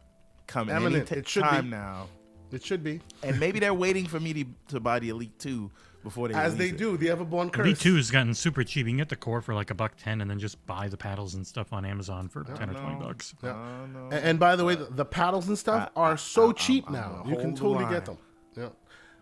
[0.48, 1.72] coming any t- time be.
[1.72, 2.08] now.
[2.52, 3.02] It should be.
[3.24, 5.70] And maybe they're waiting for me to, to buy the Elite 2
[6.04, 6.78] before they As they it.
[6.78, 7.66] do, the Everborn Curse.
[7.66, 8.86] Elite 2 has gotten super cheap.
[8.86, 10.98] You can get the core for like a buck 10 and then just buy the
[10.98, 13.34] paddles and stuff on Amazon for 10 or 20 bucks.
[13.44, 13.84] Yeah.
[13.84, 16.86] And, and, by the way, the, the paddles and stuff I, are so I, cheap
[16.90, 17.24] I, now.
[17.28, 18.18] You can totally get them.
[18.56, 18.70] Yeah.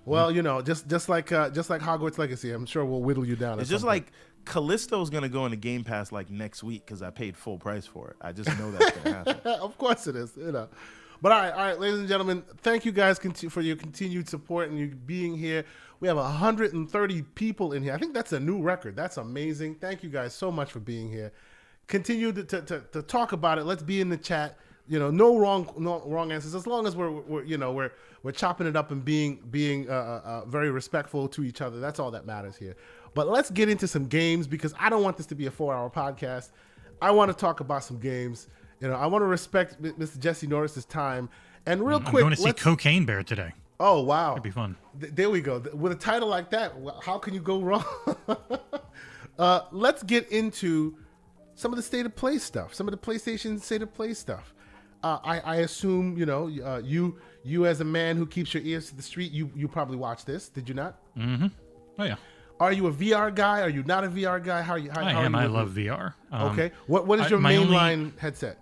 [0.05, 3.27] Well, you know, just just like uh, just like Hogwarts Legacy, I'm sure we'll whittle
[3.27, 3.59] you down.
[3.59, 4.11] It's just like
[4.43, 8.09] Callisto's gonna go into Game Pass like next week because I paid full price for
[8.09, 8.15] it.
[8.19, 9.51] I just know that's gonna happen.
[9.51, 10.35] of course it is.
[10.35, 10.67] You know.
[11.21, 13.19] But all right, all right, ladies and gentlemen, thank you guys
[13.49, 15.65] for your continued support and you being here.
[15.99, 17.93] We have 130 people in here.
[17.93, 18.95] I think that's a new record.
[18.95, 19.75] That's amazing.
[19.75, 21.33] Thank you guys so much for being here.
[21.87, 23.65] Continue to, to, to, to talk about it.
[23.65, 24.57] Let's be in the chat.
[24.87, 27.91] You know, no wrong no wrong answers as long as we're, we're you know we're
[28.23, 31.79] we're chopping it up and being being uh, uh, uh, very respectful to each other.
[31.79, 32.75] That's all that matters here.
[33.13, 35.75] But let's get into some games because I don't want this to be a four
[35.75, 36.49] hour podcast.
[37.01, 38.47] I want to talk about some games.
[38.79, 40.19] You know, I want to respect Mr.
[40.19, 41.29] Jesse Norris's time.
[41.65, 43.53] And real I'm quick, going to see Cocaine Bear today.
[43.79, 44.75] Oh wow, that'd be fun.
[44.99, 45.63] Th- there we go.
[45.73, 47.85] With a title like that, how can you go wrong?
[49.39, 50.97] uh, let's get into
[51.55, 52.73] some of the state of play stuff.
[52.73, 54.53] Some of the PlayStation state of play stuff.
[55.01, 58.63] Uh, I, I, assume you know uh, you you as a man who keeps your
[58.63, 59.31] ears to the street.
[59.31, 60.49] You you probably watched this.
[60.49, 60.99] Did you not?
[61.17, 61.47] Mm-hmm.
[61.99, 62.15] Oh yeah.
[62.59, 63.61] Are you a VR guy?
[63.61, 64.61] Are you not a VR guy?
[64.61, 64.91] How are you?
[64.91, 65.35] How, I how am.
[65.35, 66.15] I love VR.
[66.33, 66.73] Um, okay.
[66.87, 68.13] What what is your mainline only...
[68.17, 68.59] headset?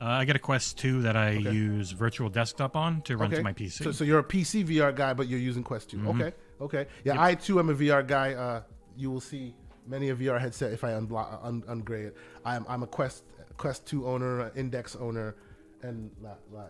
[0.00, 1.50] Uh, I got a Quest 2 that I okay.
[1.50, 3.36] use virtual desktop on to run okay.
[3.36, 3.82] to my PC.
[3.82, 5.96] So, so you're a PC VR guy, but you're using Quest 2.
[5.96, 6.08] Mm-hmm.
[6.08, 6.86] Okay, okay.
[7.04, 7.22] Yeah, yep.
[7.22, 8.34] I too am a VR guy.
[8.34, 8.62] Uh,
[8.96, 9.54] you will see
[9.86, 12.16] many a VR headset if I unblock, un- ungrade it.
[12.44, 13.24] I'm, I'm a Quest
[13.56, 15.34] Quest 2 owner, Index owner,
[15.82, 16.60] and uh,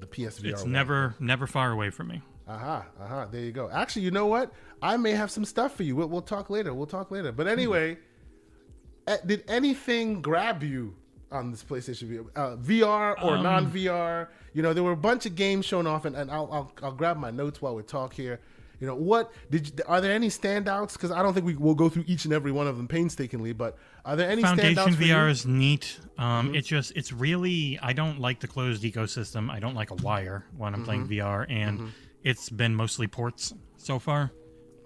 [0.00, 0.46] the PSVR.
[0.46, 2.22] It's never never far away from me.
[2.48, 3.04] Aha, uh-huh, aha.
[3.04, 3.68] Uh-huh, there you go.
[3.70, 4.52] Actually, you know what?
[4.80, 5.94] I may have some stuff for you.
[5.94, 6.72] We'll, we'll talk later.
[6.72, 7.30] We'll talk later.
[7.30, 7.98] But anyway,
[9.06, 9.28] mm-hmm.
[9.28, 10.96] did anything grab you
[11.30, 14.28] on this PlayStation VR, uh, VR or um, non VR.
[14.52, 16.92] You know, there were a bunch of games shown off, and, and I'll, I'll, I'll
[16.92, 18.40] grab my notes while we talk here.
[18.80, 20.94] You know, what did you, are there any standouts?
[20.94, 23.52] Because I don't think we will go through each and every one of them painstakingly,
[23.52, 23.76] but
[24.06, 24.96] are there any Foundation standouts?
[24.96, 26.00] VR is neat.
[26.16, 26.54] Um, mm-hmm.
[26.54, 29.50] It's just it's really I don't like the closed ecosystem.
[29.50, 30.84] I don't like a wire when I'm mm-hmm.
[30.86, 31.88] playing VR, and mm-hmm.
[32.24, 34.32] it's been mostly ports so far.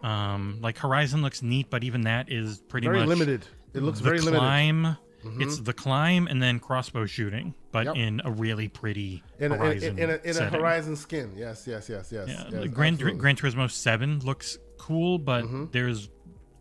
[0.02, 3.46] Um, like Horizon looks neat, but even that is pretty very much limited.
[3.74, 4.98] It looks the very climb, limited
[5.38, 7.96] It's the climb and then crossbow shooting, but Yep.
[7.96, 10.50] in a really pretty In a, in, Horizon a, in, a, in a.
[10.50, 11.32] Horizon skin.
[11.36, 12.28] Yes, yes, yes, yes.
[12.28, 13.18] Yeah, yes, Gran, absolutely.
[13.18, 15.64] Gran Turismo Seven looks cool, but Mm-hmm.
[15.72, 16.08] there's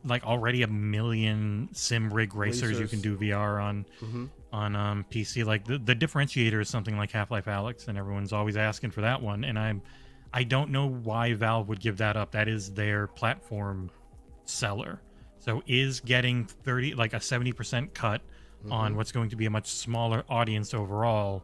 [0.06, 4.26] like already a million sim rig racers, you can do VR on Mm-hmm.
[4.52, 5.45] on um, PC.
[5.45, 9.22] Like the, the differentiator is something like Half-Life Alyx, and everyone's always asking for that
[9.22, 9.44] one.
[9.45, 9.81] And I'm
[10.34, 12.31] I don't know why Valve would give that up.
[12.31, 13.91] That is their platform
[14.45, 15.02] seller.
[15.40, 18.22] So is getting 30 like a 70% cut
[18.64, 18.72] Mm-hmm.
[18.72, 21.44] on what's going to be a much smaller audience overall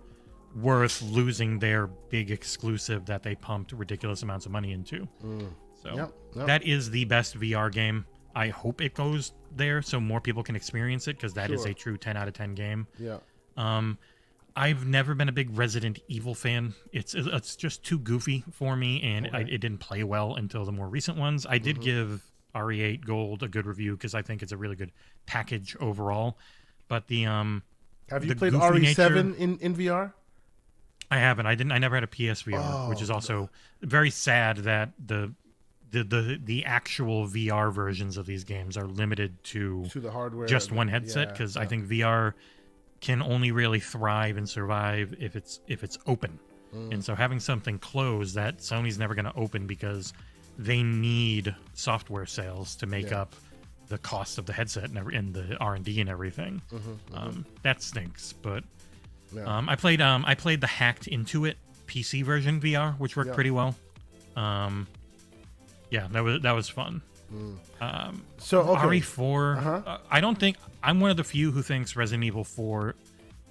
[0.56, 5.08] worth losing their big exclusive that they pumped ridiculous amounts of money into.
[5.22, 5.52] So Mm.
[5.98, 6.46] Yep, yep.
[6.48, 8.06] that is the best VR game.
[8.36, 11.72] I hope it goes there so more people can experience it because that is Sure.
[11.72, 12.88] a true 10 out of 10 game.
[12.98, 13.18] Yeah.
[13.58, 13.98] Um,
[14.56, 16.74] I've never been a big Resident Evil fan.
[16.92, 20.72] It's it's just too goofy for me, and I, it didn't play well until the
[20.72, 21.46] more recent ones.
[21.46, 21.64] I Mm-hmm.
[21.66, 22.24] did give
[22.56, 24.92] RE8 Gold a good review because I think it's a really good
[25.28, 26.38] package overall.
[26.90, 27.64] But the um,
[28.10, 30.12] Have you played RE7 nature- in, in VR?
[31.12, 31.46] I haven't.
[31.46, 31.72] I didn't.
[31.72, 33.16] I never had a PSVR, which is Oh.
[33.16, 33.50] also
[33.82, 35.34] very sad that the
[35.92, 40.46] the the the actual VR versions of these games are limited to To the hardware.
[40.48, 42.34] just one headset Yeah, because I think VR
[43.02, 46.38] can only really thrive and survive if it's if it's open.
[46.76, 46.94] Mm.
[46.94, 50.14] And so having something closed that Sony's never going to open because
[50.60, 53.22] they need software sales to make Yeah.
[53.22, 53.36] up
[53.90, 56.62] the cost of the headset and, every, and the R and D and everything.
[57.14, 58.34] Um, that stinks.
[58.34, 58.64] But
[59.34, 59.58] Mm-hmm, Yeah.
[59.58, 61.58] um, I played um, I played the hacked into it
[61.88, 63.36] PC version VR, which worked Yeah.
[63.36, 63.76] pretty well.
[64.36, 64.88] Um,
[65.92, 67.02] yeah, that was that was fun.
[68.40, 68.82] So, okay.
[69.00, 69.58] RE4.
[69.58, 69.82] Uh-huh.
[69.86, 72.96] uh, I don't think I'm one of the few who thinks Resident Evil 4,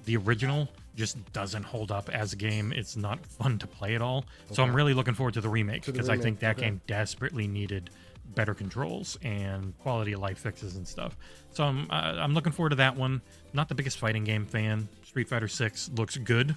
[0.05, 2.73] the original, just doesn't hold up as a game.
[2.75, 4.25] It's not fun to play at all.
[4.51, 6.67] So I'm really looking forward to the remake because I think that okay.
[6.67, 7.91] game desperately needed
[8.35, 11.17] better controls and quality of life fixes and stuff.
[11.53, 13.21] So I'm uh, I'm looking forward to that one.
[13.53, 14.89] Not the biggest fighting game fan.
[15.05, 16.57] Street Fighter 6 looks good,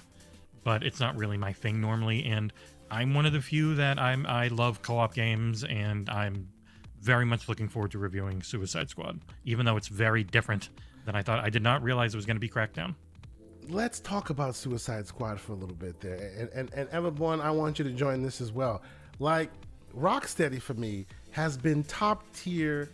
[0.64, 2.24] but it's not really my thing normally.
[2.24, 2.52] And
[2.90, 6.48] I'm one of the few that I'm I love co-op games, and I'm
[7.00, 10.68] very much looking forward to reviewing Suicide Squad, even though it's very different
[11.04, 11.42] than I thought.
[11.42, 12.94] I did not realize it was going to be Crackdown.
[13.68, 16.32] let's talk about Suicide Squad for a little bit there.
[16.38, 18.82] And and, and Everborn, I want you to join this as well.
[19.18, 19.50] Like
[19.96, 22.90] Rocksteady for me has been top tier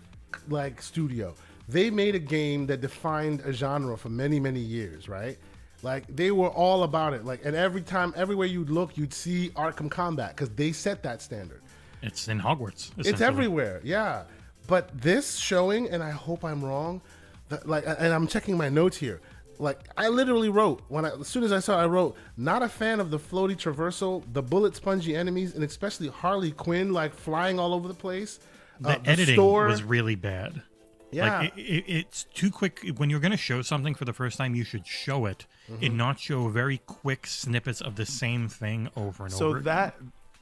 [0.49, 1.35] like studio.
[1.69, 5.37] They made a game that defined a genre for many, many years, right?
[5.83, 7.25] Like they were all about it.
[7.25, 11.21] Like and every time everywhere you'd look, you'd see Arkham Combat because they set that
[11.21, 11.61] standard.
[12.03, 12.93] It's in Hogwarts.
[12.99, 14.25] It's everywhere, yeah.
[14.67, 17.01] But this showing, and I hope I'm wrong,
[17.49, 19.21] that, like, and I'm checking my notes here.
[19.61, 22.63] Like, I literally wrote when I, as soon as I saw, it, I wrote, not
[22.63, 27.13] a fan of the floaty traversal, the bullet spongy enemies, and especially Harley Quinn, like
[27.13, 28.39] flying all over the place.
[28.81, 30.63] The Uh, editing store- was really bad.
[31.11, 32.87] yeah, Like it, it, it's too quick.
[32.99, 35.85] When you're going to show something for the first time, you should show it Mm-hmm.
[35.85, 39.61] and not show very quick snippets of the same thing over and So over.
[39.61, 39.97] that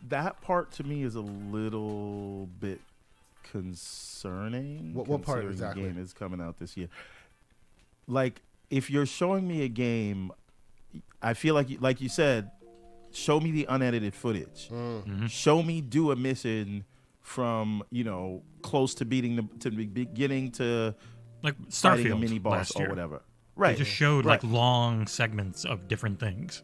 [0.08, 2.80] that part to me is a little bit
[3.42, 4.94] concerning.
[4.94, 5.82] What- what part considering exactly?
[5.84, 6.88] The game is coming out this year.
[8.06, 10.32] Like, if you're showing me a game,
[11.22, 12.50] I feel like, you- like you said,
[13.12, 14.68] show me the unedited footage.
[14.70, 15.30] Mm.
[15.30, 16.84] Show me do a mission
[17.22, 20.94] from you know close to beating the to beginning to
[21.42, 22.88] like fighting a Starfield mini boss or year.
[22.88, 23.16] whatever.
[23.16, 23.22] They
[23.62, 23.76] Right.
[23.76, 24.42] just showed right.
[24.42, 26.62] like long segments of different things.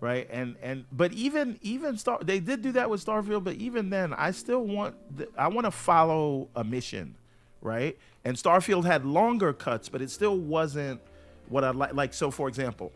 [0.00, 3.88] right and and but even even star they did do that with starfield but even
[3.88, 7.16] then i still want the, i want to follow a mission
[7.62, 11.00] right and starfield had longer cuts but it still wasn't
[11.48, 12.92] what i like like so for example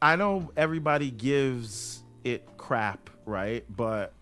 [0.00, 3.64] i know everybody gives it crap right?
[3.68, 4.14] But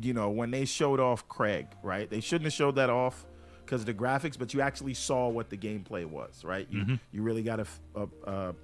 [0.00, 2.10] you know when they showed off craig right?
[2.10, 3.24] They shouldn't have showed that off
[3.64, 6.66] because of the graphics but you actually saw what the gameplay was right?
[6.70, 6.94] You, mm-hmm.
[7.12, 7.66] you really got a,
[8.24, 8.54] a,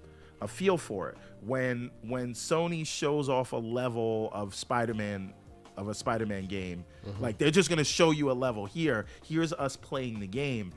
[0.43, 1.17] a feel for it.
[1.41, 5.33] When when sony shows off a level of spider-man
[5.77, 7.21] of a spider-man game mm-hmm.
[7.21, 8.67] like they're just going to show you a level.
[8.67, 10.73] Here here's us playing the game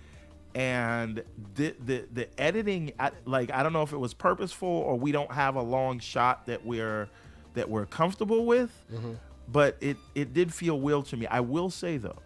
[0.58, 1.24] and
[1.54, 2.92] the the the editing
[3.26, 6.48] like i don't know if it was purposeful or we don't have a long shot
[6.48, 7.08] that we're
[7.54, 9.14] that we're comfortable with mm-hmm.
[9.50, 12.18] but it it did feel weird to me i will say though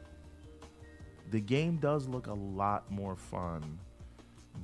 [1.31, 3.77] the game does look a lot more fun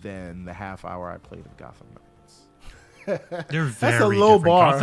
[0.02, 2.04] than the half hour i played of gotham knights
[3.50, 4.44] They're a very low different.
[4.44, 4.80] bar.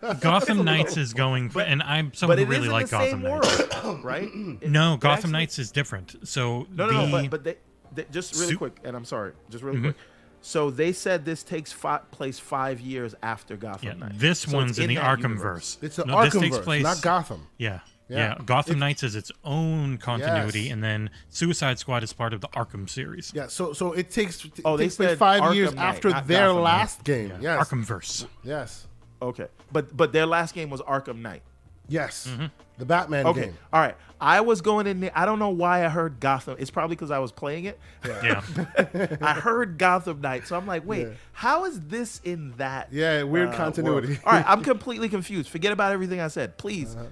[0.00, 3.74] Gotham, Gotham Knights is going, for, and I'm someone but who really like Gotham Knights.
[3.84, 4.30] world right
[4.62, 6.16] It- No, Gotham actually- Knights is different.
[6.26, 7.10] So No, no, the, no.
[7.10, 7.56] But, but they,
[7.94, 8.58] they just really Su- Mm-hmm.
[8.58, 9.96] quick, and I'm sorry, just really quick.
[10.40, 14.18] So they said this takes fi- place five years after Gotham yeah, Knights.
[14.18, 15.78] this So one's in, the that Arkham verse.
[15.82, 17.46] it's an no, Arkham this takes verse, place, not Gotham.
[17.58, 18.38] Yeah, Yeah, Yeah.
[18.46, 20.72] Gotham It's- Knights is its own continuity, Yes.
[20.74, 23.32] and then Suicide Squad is part of the Arkham series.
[23.34, 25.84] Yeah, so so it takes it Oh, they takes place said five Arkham years Knight,
[25.84, 26.62] after their Gotham Knight.
[26.62, 27.28] last game.
[27.40, 28.26] Yeah, Yes, Arkhamverse.
[28.44, 28.86] yes,
[29.20, 31.42] Okay, but but their last game was Arkham Knight.
[31.88, 32.28] Yes.
[32.30, 32.46] Mm-hmm.
[32.78, 33.58] The Batman Okay, game.
[33.72, 33.96] all right.
[34.20, 35.10] I was going in there.
[35.14, 36.56] I don't know why I heard Gotham.
[36.60, 37.78] It's probably because I was playing it.
[38.04, 38.42] Yeah,
[39.20, 41.14] I heard Gotham Knight, so I'm like, wait, Yeah.
[41.32, 42.88] how is this in that?
[42.92, 44.08] Yeah, weird uh, continuity.
[44.08, 44.20] world?
[44.24, 45.48] All right, I'm completely confused.
[45.48, 46.94] Forget about everything I said, please.
[46.94, 47.06] Uh-huh.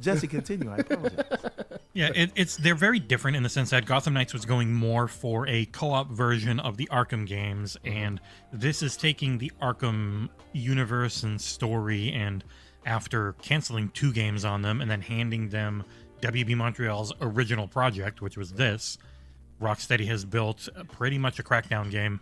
[0.00, 0.70] Jesse, continue.
[0.70, 1.24] I apologize.
[1.92, 2.10] yeah.
[2.14, 5.46] It, it's they're very different in the sense that Gotham Knights was going more for
[5.48, 8.20] a co-op version of the Arkham games, and
[8.52, 12.44] this is taking the Arkham universe and story, and
[12.88, 15.84] after canceling two games on them and then handing them
[16.22, 18.98] WB Montreal's original project, which was this,
[19.60, 22.18] Rocksteady has built pretty much a Crackdown game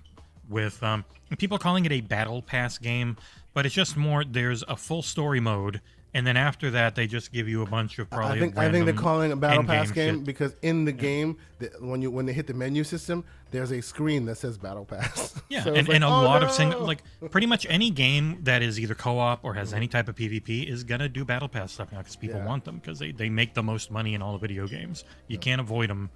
[0.48, 1.04] with um,
[1.38, 3.16] people calling it a battle pass game,
[3.54, 4.24] but it's just more.
[4.24, 5.80] There's a full story mode,
[6.14, 8.36] and then after that, they just give you a bunch of probably.
[8.36, 10.24] I think I think they're calling it a battle pass game shit.
[10.24, 13.80] because in the game, the, when you when they hit the menu system, there's a
[13.82, 15.34] screen that says battle pass.
[15.48, 16.48] Yeah, So and, like, and a oh, lot no!
[16.48, 20.08] of single, like pretty much any game that is either co-op or has any type
[20.08, 22.46] of PvP is gonna do battle pass stuff now because people Yeah.
[22.46, 25.04] want them because they, they make the most money in all the video games.
[25.28, 26.10] You can't avoid them.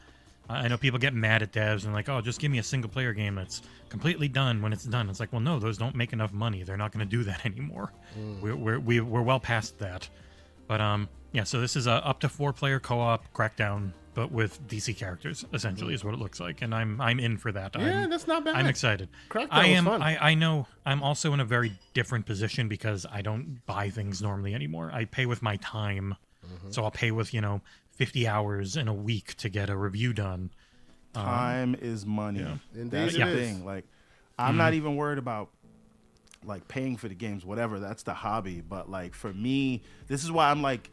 [0.50, 2.90] I know people get mad at devs and like, oh, just give me a single
[2.90, 5.08] player game that's completely done when it's done.
[5.08, 6.62] It's like, well, no, those don't make enough money.
[6.62, 7.92] They're not going to do that anymore.
[8.18, 8.40] Mm.
[8.40, 10.08] We're, we're, we- we're well past that.
[10.66, 14.60] But um, yeah, so this is a up to four player co-op Crackdown, but with
[14.68, 17.72] DC characters essentially is what it looks like, and I'm I'm in for that.
[17.72, 17.80] Mm.
[17.80, 18.54] Yeah, I'm, that's not bad.
[18.54, 19.08] I'm excited.
[19.28, 19.84] Crackdown I am.
[19.84, 20.00] fun.
[20.02, 20.66] I, I know.
[20.86, 24.90] I'm also in a very different position because I don't buy things normally anymore.
[24.94, 26.14] I pay with my time,
[26.46, 26.70] Mm-hmm.
[26.70, 27.60] so I'll pay with you know
[28.00, 30.50] 50 hours in a week to get a review done.
[31.14, 32.46] Um, time is money.
[32.74, 33.36] Indeed That's it the is.
[33.36, 33.66] thing.
[33.66, 33.84] Like,
[34.38, 34.76] I'm not mm-hmm.
[34.76, 35.50] even worried about
[36.42, 37.78] like paying for the games, whatever.
[37.78, 38.62] That's the hobby.
[38.62, 40.90] But like for me, this is why I'm like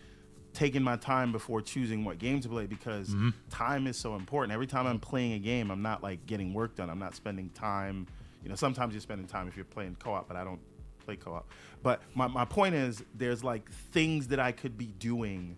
[0.51, 3.29] taking my time before choosing what game to play because mm-hmm.
[3.49, 4.51] time is so important.
[4.51, 6.89] Every time I'm playing a game, I'm not like getting work done.
[6.89, 8.07] I'm not spending time.
[8.43, 10.59] You know, sometimes you're spending time if you're playing co-op, but I don't
[11.05, 11.49] play co-op.
[11.81, 15.55] But my, my point is there's like things that I could be doing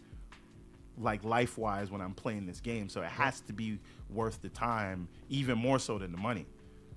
[1.00, 2.90] like life wise when I'm playing this game.
[2.90, 6.46] So it has to be worth the time, even more so than the money.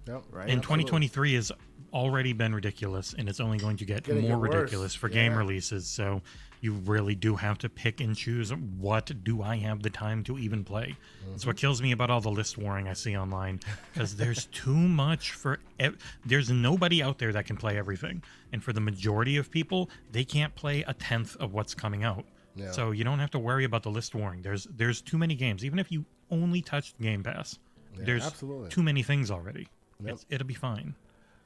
[0.09, 0.24] Yep.
[0.31, 0.49] Right.
[0.49, 0.85] And Absolutely.
[0.85, 1.53] 2023 has
[1.93, 5.39] already been ridiculous, and it's only going to get more get ridiculous for game Yeah.
[5.39, 5.87] releases.
[5.87, 6.23] So
[6.61, 10.39] you really do have to pick and choose what do I have the time to
[10.39, 10.97] even play.
[11.29, 11.51] That's Mm-hmm.
[11.51, 13.61] what kills me about all the list warring I see online
[13.93, 15.61] because there's too much for.
[15.79, 18.23] Ev- there's nobody out there that can play everything,
[18.53, 22.24] and for the majority of people, they can't play a tenth of what's coming out.
[22.55, 22.70] Yeah.
[22.70, 24.43] So you don't have to worry about the list warring.
[24.43, 25.65] There's there's too many games.
[25.65, 27.59] Even if you only touched Game Pass,
[27.97, 28.69] there's absolutely.
[28.69, 29.69] too many things already.
[30.05, 30.95] It's, it'll be fine.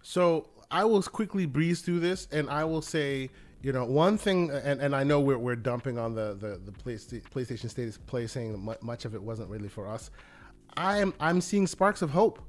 [0.02, 3.28] So I will quickly breeze through this, and I will say,
[3.62, 6.72] you know, one thing, and, and I know we're, we're dumping on the the, the
[6.72, 10.10] Playsta- PlayStation State of Play, saying much of it wasn't really for us.
[10.76, 12.40] I am I'm seeing sparks of hope,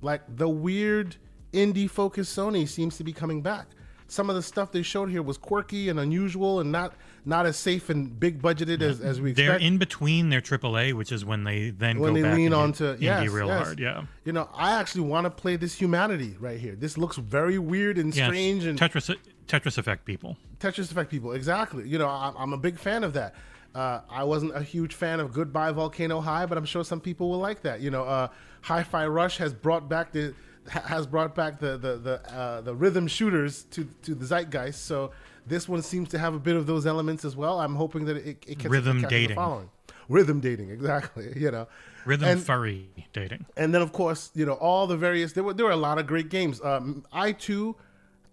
[0.00, 1.16] like the weird
[1.52, 3.68] indie focused Sony seems to be coming back.
[4.06, 7.56] Some of the stuff they showed here was quirky and unusual, and not not as
[7.56, 11.44] safe and big budgeted as, as we They're in between their AAA, which is when
[11.44, 13.66] they then when go they back lean and on hit to indie yes, real yes.
[13.66, 13.78] hard.
[13.78, 16.74] Yeah, You know, I actually want to play this humanity right here.
[16.74, 18.26] This looks very weird and yeah.
[18.26, 19.14] strange and Tetris
[19.46, 20.36] Tetris Effect people.
[20.60, 21.88] Tetris Effect people, exactly.
[21.88, 23.34] You know, I'm, I'm a big fan of that.
[23.74, 27.30] Uh, I wasn't a huge fan of Goodbye Volcano High, but I'm sure some people
[27.30, 27.80] will like that.
[27.80, 28.28] You know, uh,
[28.62, 30.34] Hi-Fi Rush has brought back the
[30.68, 34.84] has brought back the the the, uh, the rhythm shooters to to the zeitgeist.
[34.84, 35.12] So
[35.48, 37.60] this one seems to have a bit of those elements as well.
[37.60, 39.36] I'm hoping that it, it gets Rhythm it catches a dating.
[39.36, 39.70] following.
[40.08, 41.32] Rhythm dating, exactly.
[41.36, 41.68] You know,
[42.04, 43.44] Rhythm And- furry dating.
[43.56, 45.98] and then of course you know all the various there were there were a lot
[45.98, 47.74] of great games um i too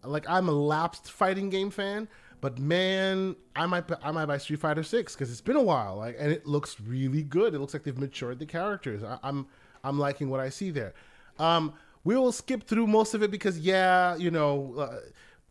[0.04, 2.08] like i'm a lapsed fighting game fan
[2.40, 5.96] but man i might i might buy street fighter 6 because it's been a while
[5.98, 9.48] like and it looks really good it looks like they've matured the characters I, i'm
[9.84, 10.94] i'm liking what i see there
[11.40, 11.74] um
[12.04, 14.98] we will skip through most of it because yeah you know uh,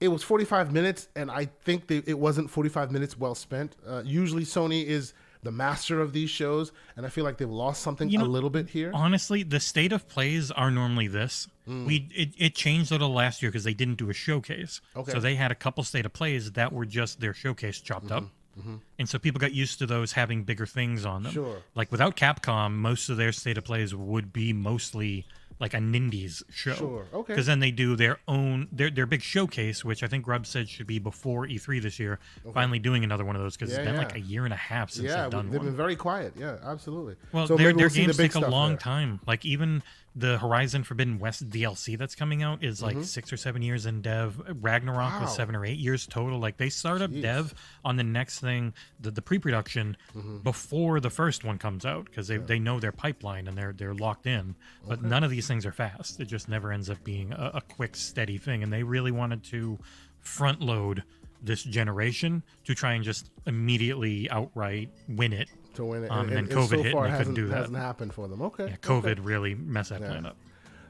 [0.05, 4.03] it was 45 minutes and i think they, it wasn't 45 minutes well spent uh,
[4.05, 8.09] usually sony is the master of these shows and i feel like they've lost something
[8.09, 11.49] You know, a little bit here Honestly, the state of plays are normally this.
[11.67, 11.85] Hmm.
[11.87, 14.81] We it, it changed a little last year because they didn't do a showcase.
[14.97, 15.13] Okay.
[15.13, 18.25] So they had a couple state of plays that were just their showcase chopped up.
[18.59, 21.33] Mm-hmm, And so people got used to those having bigger things on them.
[21.33, 21.57] Sure.
[21.75, 25.27] Like without Capcom, most of their state of plays would be mostly
[25.65, 26.75] like a Nindies show.
[26.75, 27.33] Sure, okay.
[27.33, 30.69] Because then they do their own their their big showcase, which I think Grubb said
[30.69, 32.19] should be before E3 this year.
[32.53, 34.01] Finally doing another one of those because Yeah, it's been yeah.
[34.01, 35.51] like a year and a half since yeah, they've done one.
[35.51, 35.69] they've one.
[35.69, 36.35] been very quiet.
[36.39, 37.17] Yeah, absolutely.
[37.33, 38.79] Well, so their, their we'll see the games take a long there.
[38.79, 39.21] time.
[39.27, 39.83] Like even
[40.17, 44.01] the Horizon Forbidden West DLC that's coming out is like six or seven years in
[44.01, 44.41] dev.
[44.63, 45.15] Ragnarok Mm-hmm.
[45.17, 45.23] Wow.
[45.23, 46.39] was seven or eight years total.
[46.39, 47.23] Like they start up Jeez.
[47.23, 47.55] dev
[47.85, 50.39] on the next thing, the, the pre-production Mm-hmm.
[50.39, 53.95] before the first one comes out because they, they know their pipeline and they're they're
[53.95, 54.55] locked in.
[54.87, 56.21] But none of these things are fast.
[56.21, 58.63] It just never ends up being a, a quick, steady thing.
[58.63, 59.79] And they really wanted to
[60.21, 61.03] front load
[61.43, 65.49] this generation to try and just immediately outright win it.
[65.75, 66.11] To win it.
[66.11, 67.57] Um, and then COVID so hit and far couldn't hasn't, do that.
[67.57, 68.43] hasn't happened for them.
[68.43, 68.69] Okay.
[68.69, 70.37] Yeah, COVID really messed that plan up.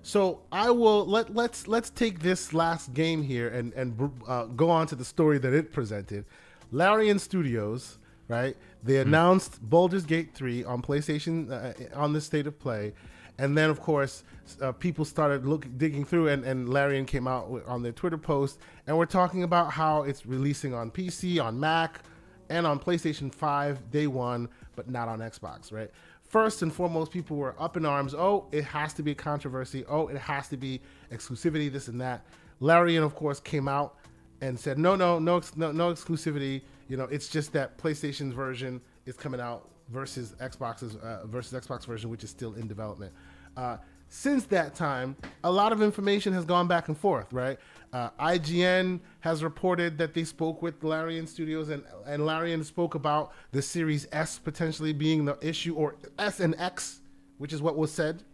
[0.02, 4.68] So I will let let's let's take this last game here and and uh, go
[4.68, 6.26] on to the story that it presented.
[6.70, 7.98] Larian Studios,
[8.28, 8.54] right?
[8.82, 12.92] They announced Baldur's Gate three on PlayStation uh, on the state of play,
[13.38, 14.24] and then of course
[14.60, 18.58] uh, people started looking digging through, and and Larian came out on their Twitter post,
[18.86, 22.02] and we're talking about how it's releasing on PC, on Mac,
[22.48, 25.90] and on PlayStation 5 day one, but not on Xbox, right?
[26.22, 28.14] First and foremost, people were up in arms.
[28.14, 29.84] Oh, it has to be a controversy.
[29.88, 30.80] Oh, it has to be
[31.12, 32.24] exclusivity, this and that.
[32.60, 33.96] Larian, of course, came out
[34.40, 36.62] and said, no, no, no, no, no exclusivity.
[36.88, 41.86] You know, it's just that PlayStation's version is coming out versus Xbox's uh, versus Xbox
[41.86, 43.12] version, which is still in development.
[43.56, 43.76] Uh,
[44.08, 47.58] since that time, a lot of information has gone back and forth, right?
[47.94, 53.32] Uh, IGN has reported that they spoke with Larian Studios, and, and Larian spoke about
[53.52, 57.02] the Series S potentially being the issue, or S and X,
[57.38, 58.24] which is what was said,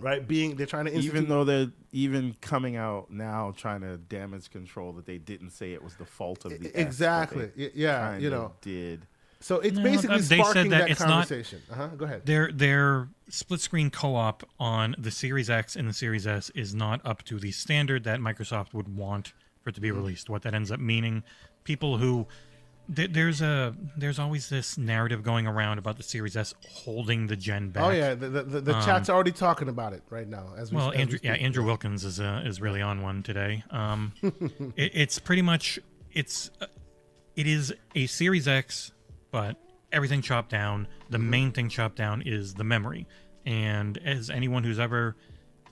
[0.00, 0.26] right?
[0.26, 4.50] Being they're trying to institute, even though they're even coming out now trying to damage
[4.50, 8.16] control that they didn't say it was the fault of the S, exactly, Y- yeah,
[8.16, 8.52] you know.
[8.62, 9.06] did
[9.42, 11.60] So it's No, basically they said sparking that that, it's not- conversation.
[11.70, 12.24] uh-huh, go ahead.
[12.26, 17.00] Their their split screen co-op on the Series X and the Series S is not
[17.04, 19.32] up to the standard that Microsoft would want
[19.62, 19.96] for it to be Mm-hmm.
[19.98, 20.30] released.
[20.30, 21.22] What that ends up meaning,
[21.64, 22.26] people who
[22.88, 27.70] there's a there's always this narrative going around about the Series S holding the gen
[27.70, 27.84] back.
[27.84, 30.48] Oh yeah, the the, the, the chat's already talking about it right now.
[30.58, 31.34] As we, Well, as we yeah.
[31.34, 33.62] Andrew Wilkins is uh, is really on one today.
[33.70, 34.12] Um,
[34.76, 35.78] it, it's pretty much
[36.12, 36.66] it's uh,
[37.36, 38.90] it is a Series X,
[39.32, 39.56] but
[39.90, 40.86] everything chopped down.
[41.10, 43.08] The main thing chopped down is the memory.
[43.44, 45.16] And as anyone who's ever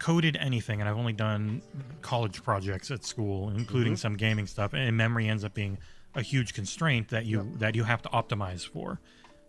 [0.00, 1.62] coded anything, and I've only done
[2.02, 3.98] college projects at school, including Mm-hmm.
[3.98, 5.78] some gaming stuff, and memory ends up being
[6.16, 8.98] a huge constraint that you that you have to optimize for.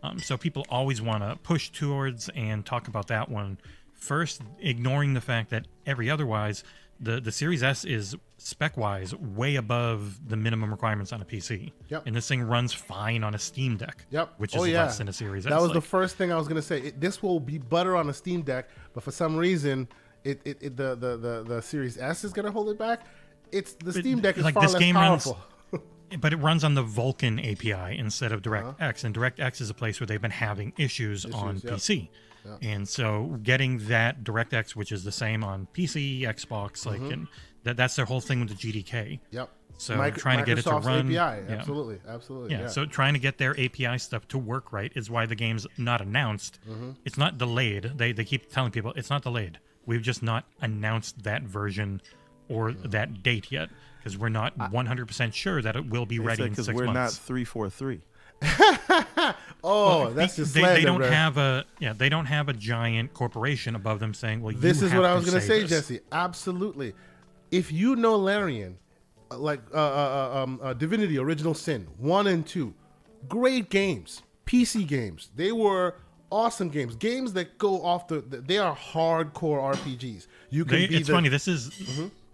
[0.03, 3.57] Um, so people always want to push towards and talk about that one
[3.93, 6.63] first, ignoring the fact that every otherwise,
[7.01, 11.71] the the Series S is spec wise way above the minimum requirements on a PC.
[11.89, 12.03] Yep.
[12.05, 14.05] And this thing runs fine on a Steam Deck.
[14.11, 14.35] Yep.
[14.37, 14.83] Which oh, is oh, yeah.
[14.83, 15.61] less than a Series That S.
[15.61, 16.79] was the first thing I was gonna say.
[16.79, 19.87] It, this will be butter on a Steam Deck, but for some reason,
[20.23, 23.05] it, it, it the, the the the Series S is gonna hold it back.
[23.51, 25.39] It's the Steam Deck is like, far this less game runs- powerful.
[26.19, 28.73] but it runs on the Vulkan API instead of uh-huh.
[28.79, 31.75] DirectX, and DirectX is a place where they've been having issues, on yep.
[31.75, 32.09] PC.
[32.61, 37.11] And so getting that DirectX, which is the same on PC, Xbox, like, Mm-hmm.
[37.11, 37.27] and
[37.63, 39.19] that, that's their whole thing with the GDK.
[39.31, 39.49] Yep.
[39.77, 41.43] So Mic- trying to get it to run, API, yeah.
[41.49, 42.51] absolutely, absolutely.
[42.51, 42.67] Yeah, Yeah.
[42.67, 46.01] so trying to get their API stuff to work right is why the game's not
[46.01, 46.59] announced.
[47.05, 47.93] It's not delayed.
[47.95, 49.59] They they keep telling people it's not delayed.
[49.87, 52.01] We've just not announced that version
[52.47, 56.49] or that date yet because we're not 100% sure that it will be ready in
[56.49, 58.01] because we're not three four three.
[59.63, 61.09] oh, that's they, just they, they don't bro.
[61.09, 64.93] have a yeah they don't have a giant corporation above them saying well This is
[64.93, 65.69] what I was gonna say, this.
[65.69, 65.99] Jesse.
[66.11, 66.93] Absolutely.
[67.51, 68.77] If you know Larian,
[69.29, 72.73] uh, like uh, uh, uh, um, uh, Divinity: Original Sin one and two,
[73.27, 75.29] great games, PC games.
[75.35, 75.95] They were
[76.31, 76.95] awesome games.
[76.95, 78.21] Games that go off the.
[78.21, 80.27] They are hardcore RPGs.
[80.49, 81.29] You can They, be it's the, funny.
[81.29, 81.69] This is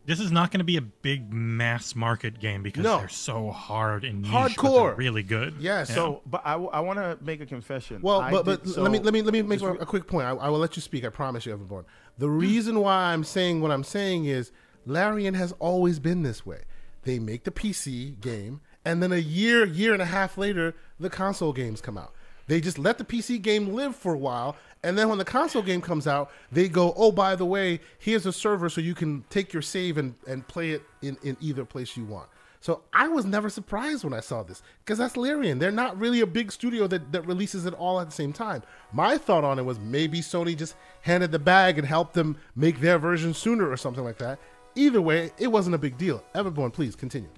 [0.07, 2.99] this is not going to be a big mass market game because No.
[2.99, 4.87] they're so hard and niche, but Hardcore.
[4.87, 5.55] they're really good.
[5.59, 7.99] Yeah, So, but I, I want to make a confession.
[8.01, 10.07] Well, I but but did- let me let me let me make a, a quick
[10.07, 10.25] point.
[10.25, 11.03] I, I will let you speak.
[11.03, 11.83] I promise you, Everborn.
[12.17, 12.39] The hmm.
[12.39, 14.51] reason why I'm saying what I'm saying is
[14.85, 16.61] Larian has always been this way.
[17.03, 21.09] They make the PC game, and then a year, year and a half later, the
[21.09, 22.13] console games come out.
[22.47, 25.61] They just let the PC game live for a while, and then when the console
[25.61, 29.23] game comes out, they go, "Oh, by the way, here's a server so you can
[29.29, 32.29] take your save and, and play it in, in either place you want."
[32.59, 35.59] So I was never surprised when I saw this because that's Larian.
[35.59, 38.63] They're not really a big studio that, that releases it all at the same time.
[38.91, 42.81] My thought on it was maybe Sony just handed the bag and helped them make
[42.81, 44.39] their version sooner or something like that.
[44.75, 46.23] Either way, it wasn't a big deal.
[46.35, 47.29] Everborn, please continue.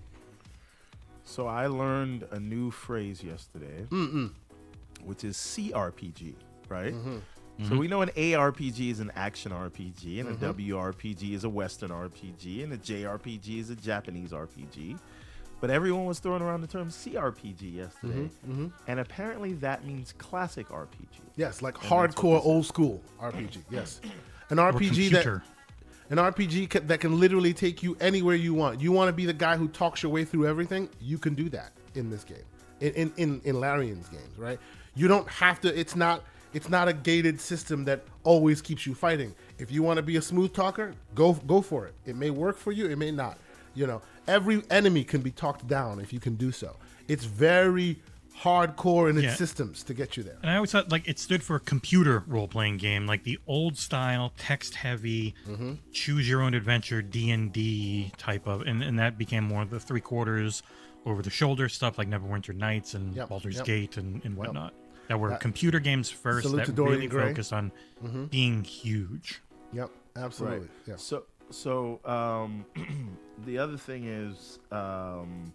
[1.25, 3.85] So I learned a new phrase yesterday,
[5.03, 6.33] which is CRPG,
[6.69, 6.93] right?
[7.67, 11.89] So we know an ARPG is an action RPG, and a WRPG is a Western
[11.91, 14.97] RPG, and a JRPG is a Japanese RPG.
[15.59, 18.29] But everyone was throwing around the term CRPG yesterday,
[18.87, 21.19] and apparently that means classic RPG.
[21.35, 23.57] Yes, like that's what hardcore old school RPG.
[23.69, 23.99] Yes.
[24.49, 25.23] an RPG that
[26.11, 28.79] an RPG ca- that can literally take you anywhere you want.
[28.79, 30.87] You want to be the guy who talks your way through everything.
[31.01, 32.37] You can do that in this game,
[32.79, 34.59] in in in, in Larian's games, right?
[34.95, 35.77] You don't have to.
[35.77, 36.23] It's not.
[36.53, 39.35] It's not a gated system that always keeps you fighting.
[39.59, 41.93] If you want to be a smooth talker, go go for it.
[42.05, 42.87] It may work for you.
[42.87, 43.37] It may not.
[43.75, 46.75] You know, every enemy can be talked down if you can do so.
[47.07, 47.99] It's very
[48.41, 49.35] hardcore in its Yeah.
[49.35, 50.37] systems to get you there.
[50.41, 53.37] And I always thought like it stood for a computer role playing game, like the
[53.47, 55.73] old style, text heavy, Mm-hmm.
[55.91, 59.69] choose your own adventure D and D type of, and, and that became more of
[59.69, 60.63] the three quarters
[61.05, 63.65] over the shoulder stuff like Neverwinter Nights and Yep, Baldur's yep.
[63.65, 64.73] Gate and, and whatnot.
[65.09, 67.29] That were That- computer games first Salute to that really Gray.
[67.29, 67.71] focused on
[68.29, 69.41] being huge.
[69.73, 70.69] Yep, absolutely.
[70.85, 70.95] Yeah.
[70.97, 72.63] So so um,
[73.45, 75.51] the other thing is um,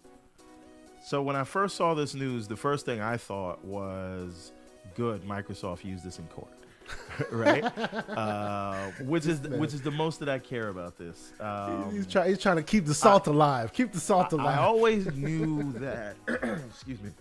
[1.05, 4.51] so when I first saw this news, the first thing I thought was,
[4.95, 6.49] "Good, Microsoft used this in court."
[7.31, 7.63] right,
[8.09, 11.31] uh, which is which is the most that I care about this.
[11.39, 13.71] Um, he's, try, he's trying to keep the salt alive.
[13.71, 14.59] Keep the salt I alive.
[14.59, 16.17] I always knew that.
[16.67, 17.11] excuse me.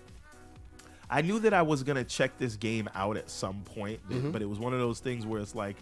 [1.16, 4.30] I knew that I was gonna check this game out at some point, Mm-hmm.
[4.32, 5.76] but it was one of those things where it's like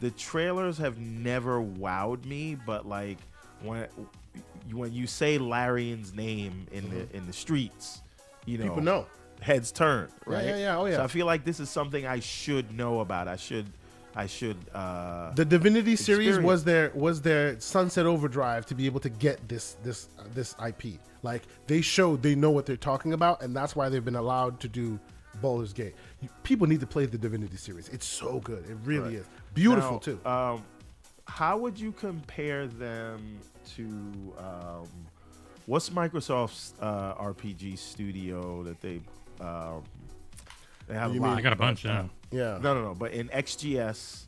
[0.00, 3.18] the trailers have never wowed me, but like
[3.62, 3.86] when
[4.72, 8.00] when you say Larian's name in the in the streets,
[8.46, 8.74] you know, Mm-hmm.
[8.74, 9.06] People know.
[9.40, 10.44] heads turn, Yeah, right?
[10.46, 10.78] yeah, yeah.
[10.78, 10.96] Oh, yeah.
[10.96, 13.28] So I feel like this is something I should know about.
[13.28, 13.66] I should,
[14.14, 14.56] I should.
[14.74, 19.48] uh The Divinity series was their was their Sunset Overdrive to be able to get
[19.48, 20.98] this this uh, this IP.
[21.22, 24.60] Like they showed they know what they're talking about, and that's why they've been allowed
[24.60, 24.98] to do
[25.40, 25.94] Baldur's Gate.
[26.20, 27.88] You, people need to play the Divinity series.
[27.88, 28.68] It's so good.
[28.68, 29.12] It really Right.
[29.14, 30.20] is beautiful Now, too.
[30.26, 30.64] Um,
[31.26, 33.38] how would you compare them
[33.76, 33.84] to
[34.38, 34.88] um,
[35.66, 39.00] what's Microsoft's uh, RPG studio that they
[39.40, 39.84] um,
[40.92, 41.38] they have You a mean- lot.
[41.38, 41.84] I got a bunch.
[41.84, 42.04] Yeah.
[42.30, 42.58] yeah.
[42.62, 42.94] No, no, no.
[42.94, 44.26] But in XGS,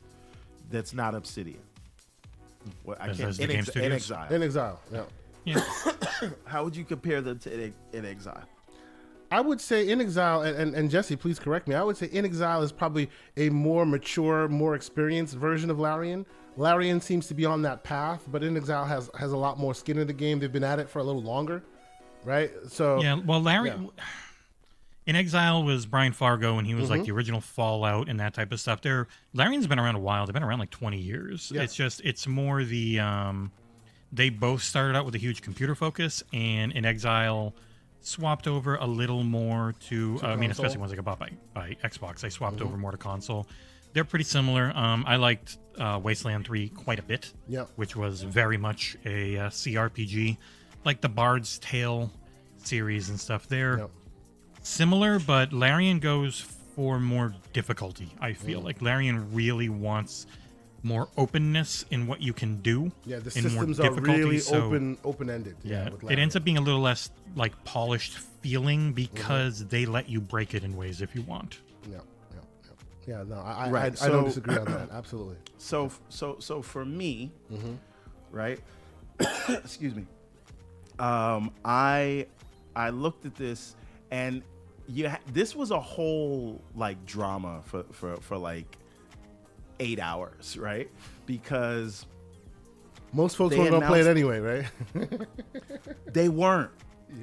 [0.71, 1.59] that's not Obsidian.
[2.85, 3.93] What I As- can't as the in, game ex- in studios?
[3.93, 4.29] exile.
[4.31, 4.79] inXile.
[5.45, 5.61] Yeah.
[6.23, 6.31] Yeah.
[6.47, 8.45] How would you compare them to in, inXile?
[9.31, 11.75] I would say inXile, and, and, and Jesse, please correct me.
[11.75, 16.25] I would say inXile is probably a more mature, more experienced version of Larian.
[16.57, 19.99] Larian seems to be on that path, but inXile has has a lot more skin
[19.99, 20.39] in the game.
[20.39, 21.63] They've been at it for a little longer,
[22.25, 22.51] right?
[22.69, 23.87] So Yeah, well, Larry Yeah.
[25.07, 26.93] In Exile was Brian Fargo, and he was Mm-hmm.
[26.93, 28.81] like the original Fallout and that type of stuff.
[28.81, 30.25] There, Larian's been around a while.
[30.27, 31.53] They've been around like twenty years.
[31.55, 31.63] Yeah.
[31.63, 33.53] It's just it's more the um,
[34.13, 37.53] they both started out with a huge computer focus, and inXile
[38.01, 40.19] swapped over a little more to.
[40.23, 42.67] I mean, especially ones once they got bought by by Xbox, they swapped Mm-hmm.
[42.67, 43.47] over more to console.
[43.93, 44.73] They're pretty similar.
[44.75, 47.69] Um, I liked uh, Wasteland Three quite a bit Yep.
[47.77, 50.37] which was very much a uh, CRPG,
[50.85, 52.11] like the Bard's Tale
[52.57, 53.47] series and stuff.
[53.49, 53.91] They're Yep.
[54.65, 56.41] Similar, but Larian goes
[56.75, 58.09] for more difficulty.
[58.21, 58.65] I feel Mm.
[58.65, 60.27] like Larian really wants
[60.83, 62.91] more openness in what you can do.
[63.07, 65.57] yeah, the and more systems are really so- open open ended.
[65.63, 68.93] Yeah, with it ends up being a little less like polished feeling Mm-hmm.
[68.95, 71.59] because they let you break it in ways if you want.
[71.91, 71.99] Yeah,
[72.35, 72.41] yeah,
[73.07, 73.19] yeah.
[73.19, 74.91] Yeah, no, I, I, Right, I, I don't disagree on that.
[74.91, 75.37] Absolutely.
[75.59, 77.31] So so so for me,
[78.31, 78.59] right?
[79.49, 80.05] excuse me.
[80.99, 82.27] Um, I
[82.77, 83.75] I looked at this
[84.11, 84.43] and
[84.89, 88.77] you ha- this was a whole like drama for for for like
[89.81, 90.91] eight hours, right?
[91.27, 92.07] Because
[93.13, 94.67] Most folks weren't gonna play it anyway, right?
[96.13, 96.71] they weren't.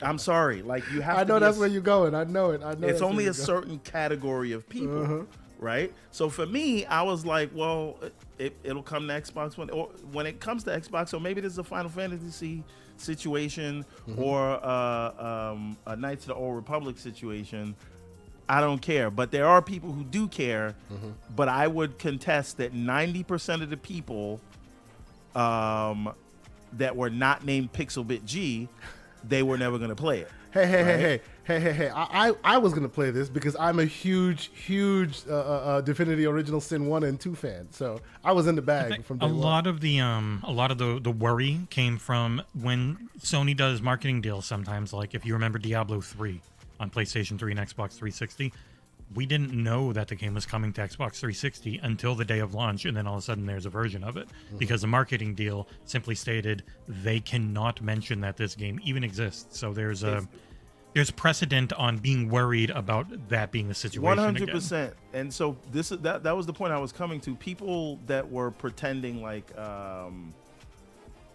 [0.01, 0.61] I'm sorry.
[0.61, 1.17] Like you have.
[1.17, 2.15] I to know that's a- where you're going.
[2.15, 2.61] I know it.
[2.63, 2.87] I know.
[2.87, 5.21] it's only a certain category of people, Uh-huh.
[5.59, 5.93] right?
[6.11, 7.97] So for me, I was like, well,
[8.39, 11.13] it, it'll come to Xbox when, or when it comes to Xbox.
[11.13, 12.63] or maybe this is a Final Fantasy
[13.01, 14.23] situation Mm-hmm.
[14.23, 17.75] or uh, um, a Knights of the Old Republic situation.
[18.49, 20.75] I don't care, but there are people who do care.
[20.91, 21.09] Mm-hmm.
[21.35, 24.41] But I would contest that ninety percent of the people
[25.35, 26.13] um,
[26.73, 28.67] that were not named Pixelbit G,
[29.23, 30.31] they were never going to play it.
[30.51, 30.99] Hey, hey, hey, right?
[30.99, 31.21] hey, hey,
[31.59, 31.89] hey, hey!
[31.89, 35.81] I, I, I was gonna play this because I'm a huge, huge uh, uh, uh,
[35.81, 37.67] Divinity Original Sin one and two fan.
[37.71, 39.37] So I was in the bag from a one.
[39.37, 43.81] lot of the um a lot of the the worry came from when Sony does
[43.81, 46.41] marketing deals sometimes like if you remember Diablo 3
[46.79, 48.53] on PlayStation 3 and Xbox 360
[49.13, 52.53] we didn't know that the game was coming to Xbox 360 until the day of
[52.53, 54.57] launch and then all of a sudden there's a version of it Mm-hmm.
[54.57, 59.73] because the marketing deal simply stated they cannot mention that this game even exists so
[59.73, 60.25] there's a
[60.93, 64.93] there's precedent on being worried about that being the situation hundred percent.
[65.13, 67.35] And so this is that that was the point I was coming to.
[67.35, 70.33] People that were pretending like um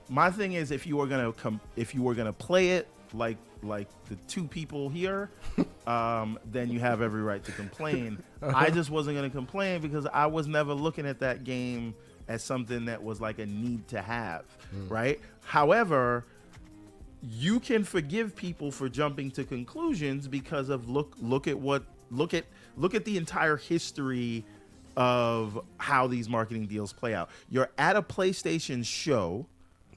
[0.08, 3.38] my thing is if you were gonna come if you were gonna play it like
[3.62, 5.30] like the two people here,
[5.86, 8.22] um, then you have every right to complain.
[8.42, 11.94] I just wasn't gonna complain because I was never looking at that game
[12.28, 14.44] as something that was like a need to have,
[14.88, 15.20] right?
[15.44, 16.24] However,
[17.22, 22.34] you can forgive people for jumping to conclusions because of look look at what look
[22.34, 22.44] at
[22.76, 24.44] look at the entire history
[24.96, 27.28] of how these marketing deals play out.
[27.50, 29.46] You're at a PlayStation show,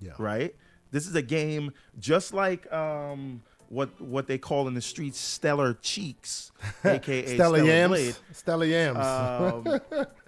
[0.02, 0.12] Yeah.
[0.18, 0.54] right?
[0.92, 5.76] This is a game just like um, what what they call in the streets stellar
[5.82, 6.52] cheeks,
[6.84, 7.90] aka Stella Stellar Yams.
[7.92, 8.16] Blade.
[8.34, 8.98] Stella Yams.
[9.94, 10.06] Um,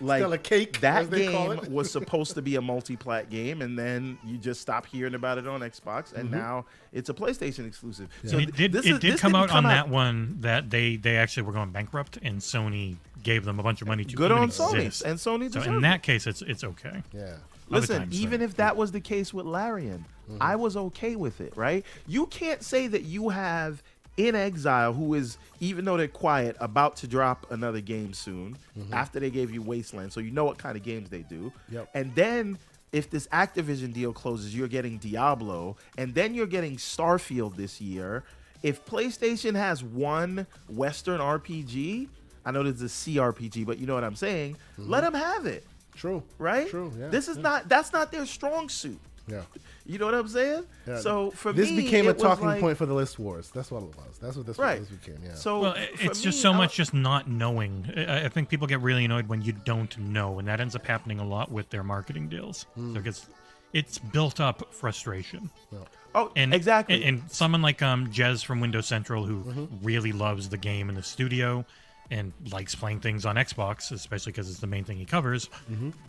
[0.00, 1.70] like Stella Cake, that as they call game it.
[1.70, 5.46] was supposed to be a multi-plat game, and then you just stop hearing about it
[5.46, 8.08] on Xbox, and now it's a PlayStation exclusive.
[8.24, 8.72] So it did.
[8.72, 11.42] this it is- did this come didn't out on that one that they they actually
[11.44, 14.48] were going bankrupt, and Sony gave them a bunch of money to Good even on
[14.50, 15.80] Sony, and Sony So deserved in it.
[15.82, 17.02] that case, it's it's okay.
[17.12, 17.36] yeah.
[17.68, 20.42] Listen, times, even so- if that was the case with Larian, Mm-hmm.
[20.42, 21.84] I was okay with it, right?
[22.06, 23.82] You can't say that you have
[24.20, 28.56] inXile who is even though they're quiet about to drop another game soon
[28.92, 31.52] after they gave you Wasteland, so you know what kind of games they do.
[31.70, 31.90] Yep.
[31.94, 32.58] And then
[32.92, 38.24] if this Activision deal closes, you're getting Diablo, and then you're getting Starfield this year.
[38.62, 42.08] If PlayStation has one Western RPG,
[42.44, 44.56] I know there's a CRPG, but you know what I'm saying.
[44.76, 45.64] Let them have it
[45.94, 46.22] True.
[46.38, 46.66] right?
[46.66, 46.70] Mm-hmm.
[46.70, 46.92] True.
[46.98, 47.08] Yeah.
[47.08, 48.98] This is not that's not their strong suit.
[49.28, 49.42] Yeah.
[49.90, 50.64] You know what I'm saying?
[50.86, 50.98] Yeah.
[51.00, 53.50] So for this me, became a talking like- point for the list wars.
[53.50, 54.18] That's what it was.
[54.22, 54.78] That's what this, right?
[54.80, 55.18] this became.
[55.24, 55.34] Yeah.
[55.34, 57.92] So Well, it- for it's just me, so I- much just not knowing.
[57.96, 60.86] I I think people get really annoyed when you don't know, and that ends up
[60.86, 62.66] happening a lot with their marketing deals.
[62.74, 62.92] Hmm.
[62.94, 63.26] So it gets,
[63.72, 65.50] it's built up frustration.
[66.14, 66.96] Oh, And exactly.
[67.04, 69.64] And, and someone like um Jez from Windows Central, who Mm-hmm.
[69.84, 71.64] really loves the game in the studio
[72.12, 75.48] and likes playing things on Xbox, especially because it's the main thing he covers,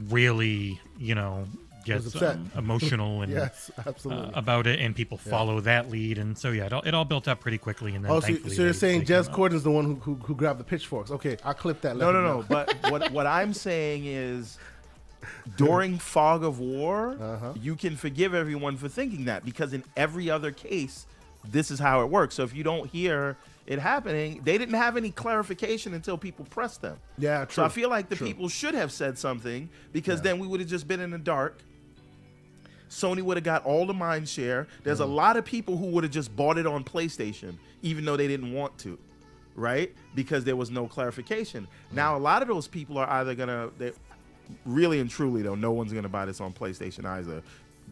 [0.10, 1.46] really, you know,
[1.86, 2.36] gets upset.
[2.36, 6.66] um, emotional and yes, uh, about it, and people follow that lead, and so yeah,
[6.66, 8.74] it all, it all built up pretty quickly, and then oh, so, so you're they-
[8.74, 9.34] saying they came Jez out.
[9.34, 11.12] Corden's the one who, who who grabbed the pitchforks?
[11.12, 11.98] Okay, I'll clip that.
[11.98, 12.46] no, no, him no.
[12.48, 14.58] But what what I'm saying is,
[15.58, 17.54] during fog of war, Uh-huh.
[17.60, 21.06] you can forgive everyone for thinking that because in every other case,
[21.48, 22.36] this is how it works.
[22.36, 23.38] So if you don't hear
[23.68, 26.98] it happening, they didn't have any clarification until people pressed them.
[27.18, 27.56] Yeah, true.
[27.56, 28.28] So I feel like the true.
[28.28, 31.62] people should have said something because then we would have just been in the dark.
[32.92, 34.68] Sony would have got all the mind share.
[34.84, 35.10] There's Mm-hmm.
[35.12, 38.28] a lot of people who would have just bought it on PlayStation, even though they
[38.28, 39.00] didn't want to,
[39.56, 39.92] right?
[40.14, 41.64] Because there was no clarification.
[41.88, 41.96] Mm-hmm.
[41.96, 43.94] Now a lot of those people are either gonna, they,
[44.66, 47.42] really and truly though, no one's gonna buy this on PlayStation either.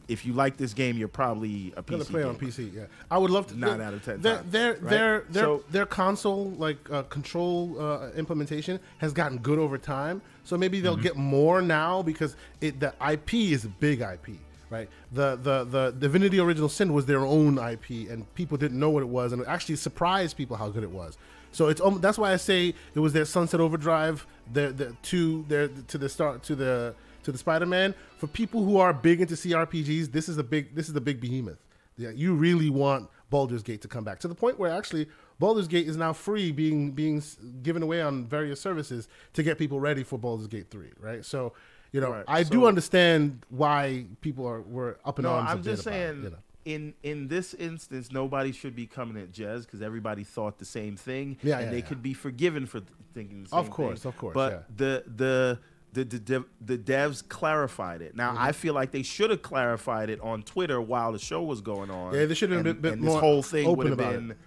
[0.10, 1.90] If you like this game, you're probably a PC.
[1.92, 2.36] gonna play on.
[2.36, 2.74] PC.
[2.76, 3.56] Yeah, I would love to.
[3.58, 4.82] Nine out of 10 Their times, their right?
[4.84, 10.22] their their, So- their console like uh, control uh, implementation has gotten good over time.
[10.44, 14.40] So maybe they'll get more now because it the IP is a big IP.
[14.70, 18.92] Right, the the the Divinity Original Sin was their own IP, and people didn't know
[18.92, 21.18] what it was, and it actually surprised people how good it was.
[21.52, 25.44] So it's um, that's why I say it was their Sunset Overdrive, the the to
[25.48, 26.94] their to the start to the
[27.24, 27.96] to the Spider-Man.
[28.18, 31.20] For people who are big into CRPGs, this is a big this is a big
[31.20, 31.60] behemoth.
[31.98, 35.08] Yeah, you really want Baldur's Gate to come back to the point where actually
[35.40, 37.24] Baldur's Gate is now free, being being
[37.64, 40.92] given away on various services to get people ready for Baldur's Gate three.
[41.00, 41.54] Right, so
[41.92, 45.48] you know Right, I do understand why people are were up in No, arms.
[45.50, 46.24] a I'm just about it, saying.
[46.24, 46.36] you know.
[46.66, 50.96] In in this instance, nobody should be coming at Jez because everybody thought the same
[50.98, 51.86] thing, Yeah, and yeah, they yeah.
[51.86, 54.10] could be forgiven for th- thinking the same Of course, thing.
[54.10, 54.60] of course, But yeah.
[54.76, 55.60] the the
[55.94, 58.16] the the, the devs clarified it.
[58.16, 58.44] Now Mm-hmm.
[58.44, 61.90] I feel like they should have clarified it on Twitter while the show was going
[61.90, 62.14] on.
[62.14, 64.00] Yeah, they should have and, been a and more this whole thing open would have
[64.00, 64.38] about been it.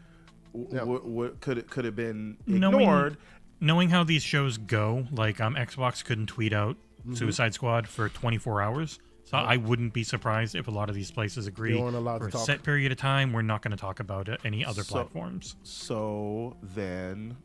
[0.52, 0.78] w- Yeah.
[0.81, 3.16] w- w- could could have been knowing, ignored.
[3.59, 7.15] knowing how these shows go, like um, Xbox couldn't tweet out Mm-hmm.
[7.15, 8.99] Suicide Squad for 24 hours.
[9.24, 11.89] So I wouldn't be surprised if a lot of these places agree for
[12.27, 12.45] a talk.
[12.45, 13.33] set period of time.
[13.33, 15.57] We're not going to talk about it, any other So- platforms.
[15.62, 17.37] So then,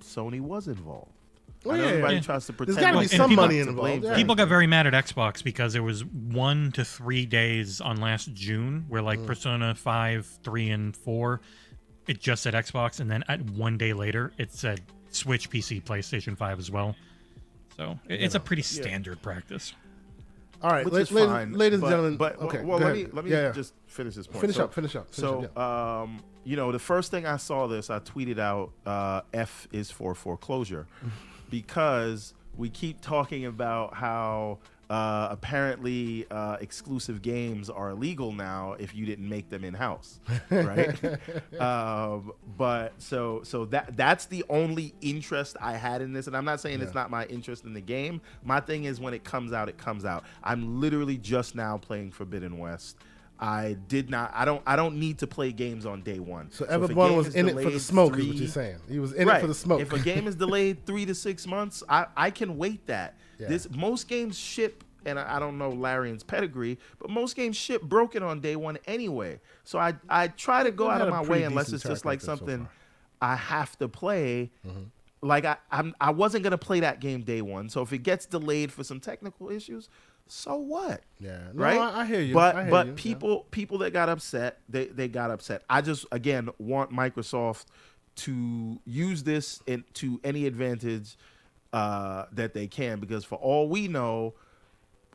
[0.00, 1.12] Sony was involved.
[1.64, 2.20] Oh, yeah, everybody yeah.
[2.20, 2.80] tries to There's pretend.
[2.80, 4.04] got to Well, be and some people- money involved.
[4.04, 4.14] yeah.
[4.14, 8.32] People got very mad at Xbox because there was one to three days on last
[8.34, 9.26] June where like Mm.
[9.26, 11.40] Persona 5, 3, and 4,
[12.06, 14.80] it just said Xbox, and then at one day later it said
[15.10, 16.94] Switch, PC, PlayStation 5 as well.
[17.76, 19.74] So it- it's a pretty standard practice.
[20.62, 21.52] All right, which la- is fine.
[21.52, 22.16] ladies but, and gentlemen.
[22.16, 23.06] But okay, well, let ahead.
[23.08, 23.52] me let me Yeah, yeah.
[23.52, 24.40] just finish this point.
[24.40, 26.00] Finish So- up, finish up, finish so, up, yeah.
[26.02, 29.90] um, you know, the first thing I saw this, I tweeted out, uh, "F is
[29.90, 30.86] for foreclosure,"
[31.50, 34.58] because we keep talking about how
[34.88, 40.20] uh, apparently uh, exclusive games are illegal now if you didn't make them in house,
[40.50, 40.96] right?
[41.60, 46.44] um, but so so that that's the only interest I had in this, and I'm
[46.44, 48.20] not saying it's not my interest in the game.
[48.44, 50.24] My thing is when it comes out, it comes out.
[50.44, 52.96] I'm literally just now playing Forbidden West.
[53.38, 54.30] I did not.
[54.34, 54.62] I don't.
[54.66, 56.50] I don't need to play games on day one.
[56.50, 58.78] So a everyone was in it for the smoke, is what you're saying.
[58.88, 59.38] He was in right.
[59.38, 59.80] it for the smoke.
[59.80, 63.18] If a game is delayed three to six months, I, I can wait that.
[63.38, 63.48] Yeah.
[63.48, 67.82] This most games ship and I, I don't know Larian's pedigree, but most games ship
[67.82, 69.40] broken on day one anyway.
[69.64, 72.26] So I I try to go out of my way unless it's just like record
[72.26, 72.68] so something.
[73.22, 74.50] I have to play.
[74.66, 74.82] Mm-hmm.
[75.22, 77.68] Like I I'm I wasn't gonna play that game day one.
[77.68, 79.88] So if it gets delayed for some technical issues,
[80.28, 81.02] so what?
[81.20, 81.78] Yeah, no, right?
[81.78, 82.34] I, I hear you.
[82.34, 82.98] But hear but you, yeah.
[82.98, 85.62] people people that got upset, they they got upset.
[85.70, 87.66] I just again want Microsoft
[88.16, 91.16] to use this in, to any advantage
[91.72, 94.34] uh, that they can because for all we know,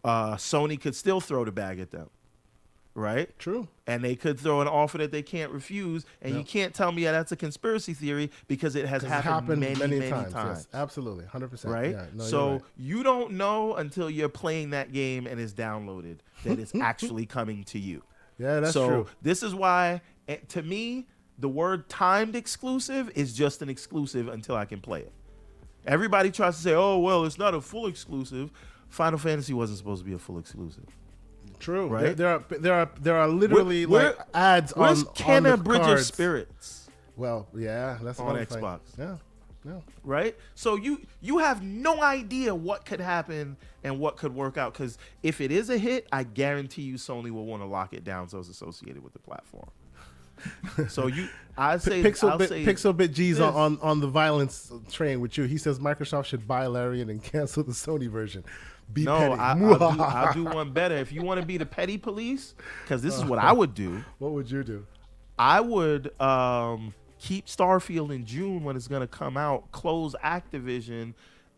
[0.03, 2.10] uh, Sony could still throw the bag at them,
[2.95, 3.38] right?
[3.40, 3.68] True.
[3.88, 7.03] And they could throw an offer that they can't refuse, and you can't tell me
[7.03, 11.26] yeah, that's a conspiracy theory because it has happened, it's many many, times Yes, absolutely,
[11.26, 11.73] hundred percent.
[11.73, 11.91] right?
[11.91, 12.61] Yeah, no, so right.
[12.78, 17.64] you don't know until you're playing that game and it's downloaded that it's actually coming
[17.65, 18.03] to you.
[18.38, 19.07] yeah, that's so true.
[19.22, 21.07] this is why, eh, to me,
[21.38, 25.11] the word timed exclusive is just an exclusive until I can play it.
[25.85, 28.51] Everybody tries to say, "Oh, well, it's not a full exclusive."
[28.89, 30.85] Final Fantasy wasn't supposed to be a full exclusive.
[31.59, 31.87] True.
[31.87, 32.17] right?
[32.17, 35.63] There, are there are there are literally Where- like ads on Where's on Kena the
[35.63, 35.99] Bridge of.
[36.01, 36.89] Spirits?
[37.15, 38.35] Well, yeah, that's On.
[38.35, 38.79] Xbox.
[38.97, 39.17] Yeah,
[39.65, 39.79] yeah.
[40.03, 40.35] right?
[40.55, 44.73] So you you have no idea what could happen and what could work out.
[44.73, 48.03] Because if it is a hit, I guarantee you Sony will want to lock it
[48.03, 49.69] down so it's associated with the platform.
[50.89, 51.27] so you,
[51.57, 53.57] I say, Pixel bit, say Pixel bit G's on, this.
[53.57, 55.45] on on the violence train with you.
[55.45, 58.43] He says Microsoft should buy Larian and cancel the Sony version.
[58.93, 59.34] Be No, petty.
[59.34, 60.95] I, I'll, do, I'll do one better.
[60.95, 64.03] If you want to be the petty police, because this is what I would do.
[64.19, 64.85] what would you do?
[65.39, 71.13] I would um, keep Starfield in June when it's going to come out, close Activision,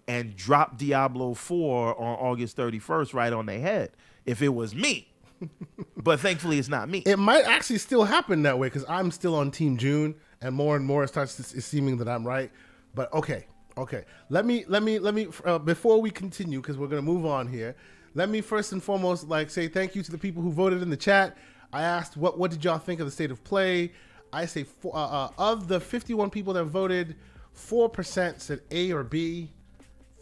[0.08, 3.92] and drop Diablo 4 on August 31st right on their head
[4.26, 5.13] if it was me.
[5.98, 7.00] But thankfully, it's not me.
[7.00, 10.76] It might actually still happen that way because I'm still on Team June, and more
[10.76, 12.52] and more it starts it's seeming that I'm right.
[12.96, 13.48] But okay,
[13.78, 14.06] okay.
[14.30, 17.48] Let me let me let me uh, before we continue because we're gonna move on
[17.48, 17.76] here.
[18.16, 20.90] Let me first and foremost like say thank you to the people who voted in
[20.90, 21.38] the chat.
[21.72, 23.94] I asked what what did y'all think of the state of play.
[24.32, 27.16] I say uh, uh, of the 51 people that voted,
[27.52, 29.52] four percent said A or B.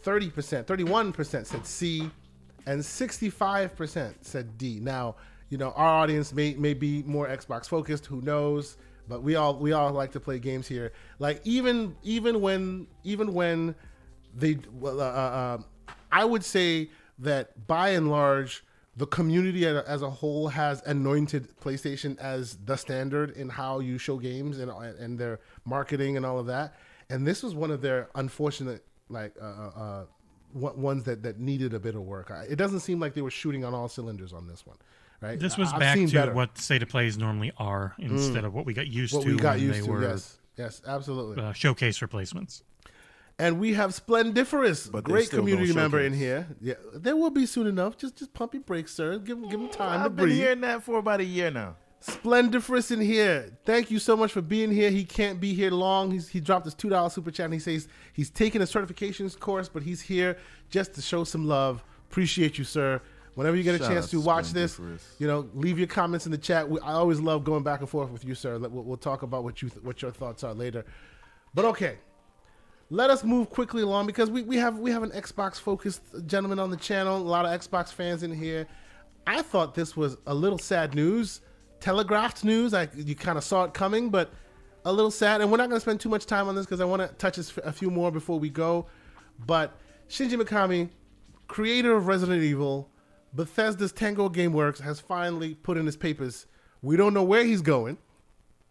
[0.02, 2.10] 30%, 31% said C,
[2.66, 4.78] and 65% said D.
[4.80, 5.16] Now,
[5.48, 8.76] you know, our audience may, may be more Xbox focused, who knows,
[9.08, 10.92] but we all we all like to play games here.
[11.18, 13.74] Like even even when even when
[14.34, 15.58] they well, uh, uh,
[16.10, 18.64] I would say that by and large
[18.96, 24.18] the community as a- whole has anointed PlayStation as the standard in how you show
[24.18, 26.74] games and and their marketing and all of that.
[27.08, 30.04] And this was one of their unfortunate like uh, uh, uh,
[30.54, 32.30] ones that that needed a bit of work.
[32.48, 34.76] It doesn't seem like they were shooting on all cylinders on this one,
[35.20, 35.38] right?
[35.38, 36.32] This was I've back to better.
[36.32, 36.34] Mm.
[36.34, 39.36] what state of plays normally are instead of what we got used what to we
[39.38, 39.90] got when used they to.
[39.90, 41.42] were Yes, yes, absolutely.
[41.42, 42.62] uh, showcase replacements.
[43.38, 46.46] And we have Splendiferous, But great still no community member in here.
[46.60, 47.96] Yeah, there will be soon enough.
[47.96, 49.18] Just just pump your brakes, sir.
[49.18, 50.36] Give give him time to I've been breathe.
[50.36, 51.76] hearing that for about a year now.
[52.02, 53.56] Splendiferous in here.
[53.64, 54.90] Thank you so much for being here.
[54.90, 56.10] He can't be here long.
[56.10, 59.38] He's, he dropped his two dollar super chat and he says he's taking a certifications
[59.38, 60.36] course, but he's here
[60.68, 61.84] just to show some love.
[62.10, 63.00] Appreciate you, sir.
[63.34, 64.78] Whenever you get a Shout chance to to watch this,
[65.18, 66.68] you know, leave your comments in the chat.
[66.68, 68.58] We, I always love going back and forth with you, sir.
[68.58, 70.84] We'll, we'll talk about what you th- what your thoughts are later.
[71.54, 71.98] But okay,
[72.90, 76.58] let us move quickly along because we, we have we have an Xbox focused gentleman
[76.58, 77.16] on the channel.
[77.16, 78.66] A lot of Xbox fans in here.
[79.26, 81.40] I thought this was a little sad news,
[81.82, 82.72] telegraphed news.
[82.72, 84.30] I you kind of saw it coming, but
[84.84, 85.40] a little sad.
[85.40, 87.08] And we're not going to spend too much time on this because I want to
[87.16, 88.86] touch a few more before we go.
[89.46, 89.76] But
[90.08, 90.88] Shinji Mikami,
[91.48, 92.88] creator of Resident Evil,
[93.34, 96.46] Bethesda's Tango GameWorks, has finally put in his papers.
[96.80, 97.98] We don't know where he's going.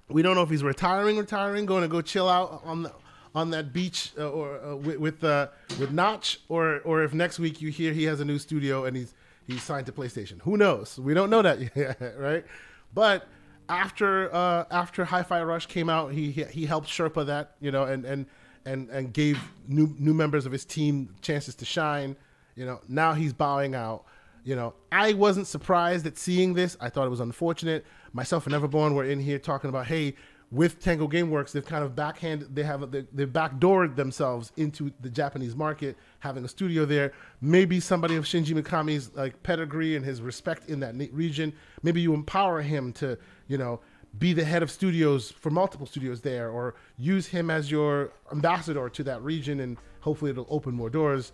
[0.07, 2.93] We don't know if he's retiring, retiring, going to go chill out on the
[3.33, 5.47] on that beach uh, or uh, with with, uh,
[5.79, 8.97] with Notch, or or if next week you hear he has a new studio and
[8.97, 9.13] he's
[9.47, 10.41] he's signed to PlayStation.
[10.41, 10.99] Who knows?
[10.99, 12.45] We don't know that yet, right?
[12.93, 13.27] But
[13.69, 17.83] after uh, after Hi-Fi Rush came out, he he, he helped Sherpa that you know
[17.83, 18.25] and and
[18.65, 22.15] and and gave new new members of his team chances to shine.
[22.55, 24.05] You know, now he's bowing out.
[24.43, 26.75] You know, I wasn't surprised at seeing this.
[26.81, 27.85] I thought it was unfortunate.
[28.11, 30.15] Myself and Everborn were in here talking about, hey,
[30.51, 35.09] with Tango GameWorks, they've kind of backhand, they have they, they've backdoored themselves into the
[35.09, 37.11] Japanese market, having a studio there.
[37.41, 41.51] Maybe somebody of Shinji Mikami's like pedigree and his respect in that region.
[41.83, 43.17] Maybe you empower him to,
[43.47, 43.81] you know,
[44.17, 48.89] be the head of studios for multiple studios there, or use him as your ambassador
[48.89, 51.31] to that region, and hopefully it'll open more doors.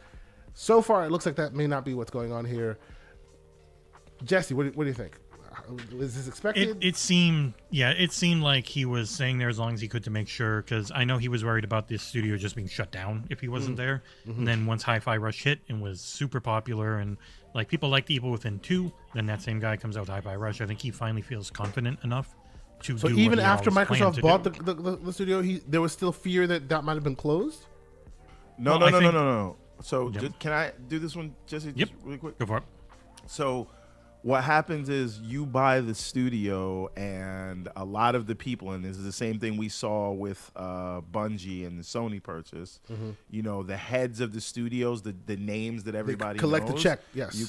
[0.53, 2.77] So far, it looks like that may not be what's going on here.
[4.23, 5.17] Jesse, what do, what do you think?
[5.99, 6.77] is this It, expected?
[6.81, 10.03] it seemed, yeah, it seemed like he was staying there as long as he could
[10.05, 12.91] to make sure, because I know he was worried about this studio just being shut
[12.91, 13.85] down if he wasn't mm-hmm.
[13.85, 14.03] there.
[14.27, 14.39] Mm-hmm.
[14.39, 17.17] And then once Hi-Fi Rush hit and was super popular, and
[17.53, 20.61] like people liked Evil Within two, then that same guy comes out with Hi-Fi Rush.
[20.61, 22.35] I think he finally feels confident enough
[22.83, 23.15] to so do.
[23.15, 26.11] even what he after Microsoft bought the, the, the, the studio, he there was still
[26.11, 27.65] fear that that might have been closed.
[28.57, 29.55] No, Well, no, no, think- no, no, no.
[29.81, 30.21] So Yep.
[30.21, 31.71] ju- can I do this one, Jesse?
[31.75, 31.89] Yep.
[31.89, 32.39] Just really quick.
[32.39, 32.63] Go for it.
[33.27, 33.67] So
[34.23, 38.97] what happens is you buy the studio and a lot of the people and this
[38.97, 43.11] is the same thing we saw with uh, bungie and the sony purchase Mm-hmm.
[43.29, 46.99] you know the heads of the studios the, the names that everybody collect the check,
[47.13, 47.35] yes.
[47.35, 47.45] you,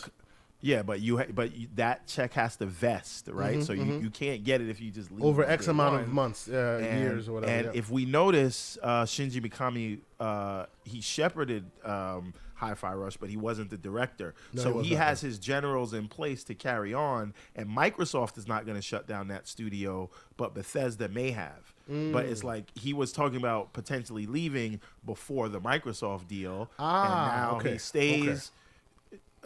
[0.61, 4.45] yeah but you but you, that check has to vest right so you, you can't
[4.45, 7.29] get it if you just leave Mm-hmm, Over X amount of months, uh, and, years,
[7.29, 7.53] or whatever.
[7.53, 7.79] And yeah.
[7.79, 13.71] if we notice, uh, Shinji Mikami, uh, he shepherded um, Hi-Fi Rush, but he wasn't
[13.71, 14.35] the director.
[14.53, 18.47] No, so was he has his generals in place to carry on, and Microsoft is
[18.47, 21.73] not going to shut down that studio, but Bethesda may have.
[21.87, 22.31] But Mm.
[22.31, 27.57] it's like he was talking about potentially leaving before the Microsoft deal, Ah, and now
[27.59, 28.51] okay, he stays.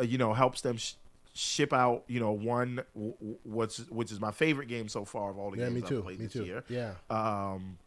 [0.01, 0.76] Uh, you know, helps them.
[0.76, 0.94] Sh-
[1.34, 5.30] ship out you know one w- w- what's which is my favorite game so far
[5.30, 6.02] of all the yeah, games me I've too.
[6.02, 6.44] played Me this too.
[6.44, 6.93] year Yeah.
[7.09, 7.78] um,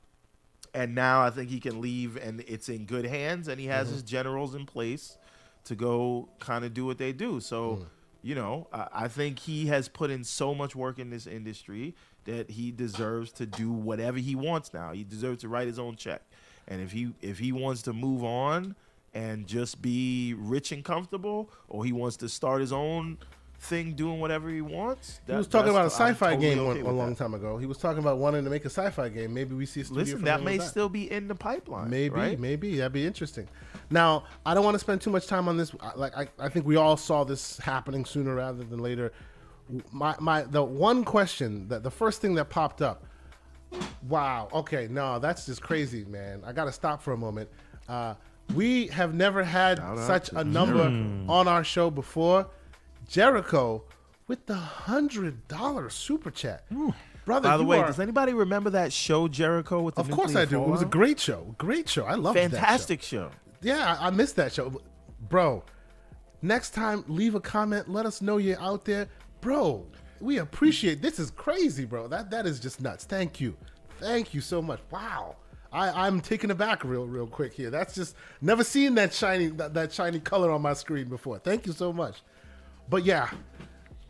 [0.76, 3.90] and now I think he can leave, and it's in good hands, and he has
[3.90, 4.08] his mm-hmm.
[4.08, 5.18] generals in place
[5.64, 7.40] to go kind of do what they do.
[7.40, 7.86] So, mm.
[8.22, 11.96] you know, I, I think he has put in so much work in this industry
[12.26, 14.92] that he deserves to do whatever he wants now.
[14.92, 16.22] He deserves to write his own check,
[16.68, 18.76] and if he if he wants to move on
[19.14, 23.18] and just be rich and comfortable, or he wants to start his own
[23.66, 25.20] thing doing whatever he wants.
[25.28, 26.92] He was talking about a sci-fi totally game okay one, a that.
[27.04, 27.58] long time ago.
[27.58, 29.34] He was talking about wanting to make a sci-fi game.
[29.34, 30.04] Maybe we see a studio.
[30.04, 31.90] Listen, that may still be in the pipeline.
[31.90, 32.40] Maybe, right?
[32.40, 33.48] maybe that'd be interesting.
[33.90, 35.72] Now, I don't want to spend too much time on this.
[35.82, 39.12] I- Like, I, I think we all saw this happening sooner rather than later.
[39.92, 43.04] My, my, the one question that the first thing that popped up.
[44.08, 44.48] Wow.
[44.54, 44.88] Okay.
[44.90, 46.42] No, that's just crazy, man.
[46.46, 47.50] I got to stop for a moment.
[47.90, 48.14] Uh,
[48.54, 50.84] we have never had such a number
[51.32, 52.48] on our show before.
[53.08, 53.84] Jericho
[54.28, 56.64] with the hundred dollar super chat,
[57.26, 57.50] brother.
[57.50, 60.46] By the way, are- does anybody remember that show Jericho with the of course I
[60.46, 60.62] do.
[60.64, 61.56] It was a great show.
[61.58, 62.06] Great show.
[62.06, 62.50] I love that show.
[62.50, 63.32] fantastic show.
[63.62, 64.82] Yeah, I, I missed that show,
[65.30, 65.64] bro.
[66.42, 67.90] Next time, leave a comment.
[67.90, 69.08] Let us know you're out there,
[69.42, 69.86] bro.
[70.20, 71.02] We appreciate.
[71.02, 72.08] This is crazy, bro.
[72.08, 73.06] That that is just nuts.
[73.06, 73.56] Thank you,
[74.00, 74.80] thank you so much.
[74.92, 75.36] Wow,
[75.72, 77.70] I I'm taken aback real real quick here.
[77.70, 81.38] That's just never seen that shiny that, that shiny color on my screen before.
[81.40, 82.22] Thank you so much.
[82.90, 83.30] But yeah,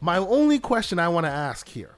[0.01, 1.95] my only question I want to ask here,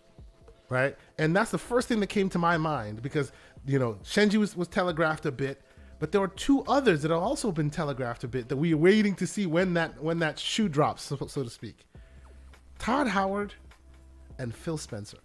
[0.70, 0.96] right?
[1.18, 3.32] And that's the first thing that came to my mind because
[3.66, 5.62] you know Shinji was, was telegraphed a bit,
[6.00, 8.78] but there are two others that have also been telegraphed a bit that we are
[8.78, 11.86] waiting to see when that when that shoe drops, so, so to speak.
[12.80, 13.54] Todd Howard
[14.38, 15.18] and Phil Spencer.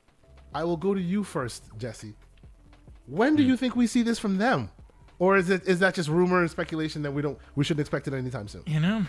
[0.55, 2.15] I will go to you first, Jesse.
[3.07, 3.51] When do hmm.
[3.51, 4.71] you think we see this from them,
[5.19, 8.09] or is it is that just rumor and speculation that we don't we shouldn't expect
[8.09, 8.63] it anytime soon?
[8.67, 9.05] You know,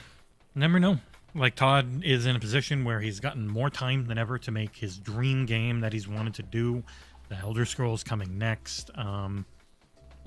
[0.56, 1.00] never know.
[1.36, 4.76] Like Todd is in a position where he's gotten more time than ever to make
[4.76, 6.84] his dream game that he's wanted to do.
[7.30, 8.92] The Elder Scrolls coming next.
[8.96, 9.46] Um,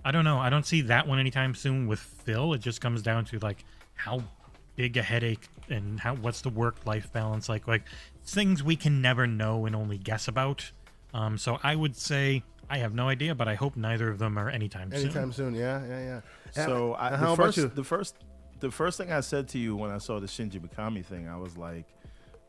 [0.04, 0.38] I don't know.
[0.38, 2.54] I don't see that one anytime soon with Phil.
[2.54, 3.64] It just comes down to like
[3.94, 4.22] how
[4.74, 7.68] big a headache and how what's the work life balance like.
[7.68, 7.82] Like
[8.24, 10.70] things we can never know and only guess about.
[11.14, 14.36] Um, so I would say I have no idea, but I hope neither of them
[14.36, 15.00] are anytime, soon.
[15.02, 16.20] Anytime soon, yeah, yeah,
[16.54, 16.64] yeah.
[16.64, 17.68] So Uh, I, how the about first, you?
[17.68, 18.16] the first,
[18.60, 21.36] the first thing I said to you when I saw the Shinji Mikami thing, I
[21.36, 21.84] was like,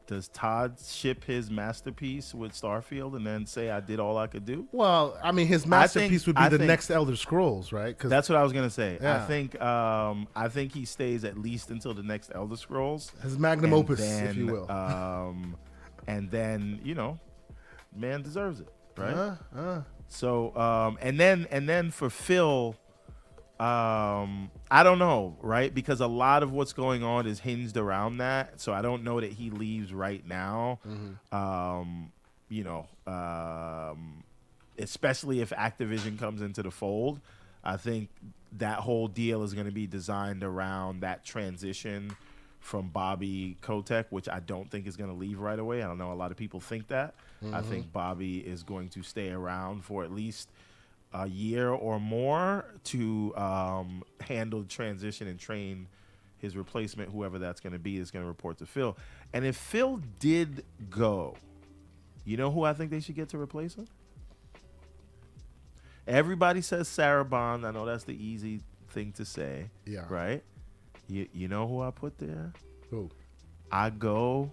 [0.08, 4.46] "Does Todd ship his masterpiece with Starfield and then say I did all I could
[4.46, 7.16] do?" Well, I mean, his I think- masterpiece would be I the think- next Elder
[7.16, 7.96] Scrolls, right?
[7.98, 8.98] Because That's what I was gonna say.
[9.02, 9.22] Yeah.
[9.24, 13.38] I think, um, I think he stays at least until the next Elder Scrolls, his
[13.38, 14.72] magnum opus, then, if you will.
[14.72, 15.56] Um,
[16.08, 17.20] and then you know,
[17.96, 19.14] man deserves it, right?
[19.14, 19.82] Uh, uh.
[20.08, 22.76] So um, and then and then for Phil,
[23.60, 25.74] um, I don't know, right?
[25.74, 28.60] Because a lot of what's going on is hinged around that.
[28.62, 30.80] So I don't know that he leaves right now.
[31.32, 32.12] Um,
[32.50, 34.24] you know, um,
[34.78, 37.20] especially if Activision comes into the fold,
[37.64, 38.10] I think
[38.54, 42.16] that whole deal is going to be designed around that transition
[42.60, 45.82] from Bobby Kotick, which I don't think is going to leave right away.
[45.84, 46.12] I don't know.
[46.12, 47.14] A lot of people think that.
[47.54, 50.50] I think Bobby is going to stay around for at least
[51.14, 55.88] a year or more to um, handle the transition and train
[56.38, 58.98] his replacement, whoever that's going to be, is going to report to Phil.
[59.34, 61.36] And if Phil did go,
[62.26, 63.88] you know who I think they should get to replace him?
[66.08, 67.66] Everybody says Sarah Bond.
[67.66, 69.70] I know that's the easy thing to say.
[69.86, 70.06] Yeah.
[70.10, 70.44] Right?
[71.08, 72.54] You, you know who I put there?
[72.92, 73.10] Who?
[73.72, 74.52] I go,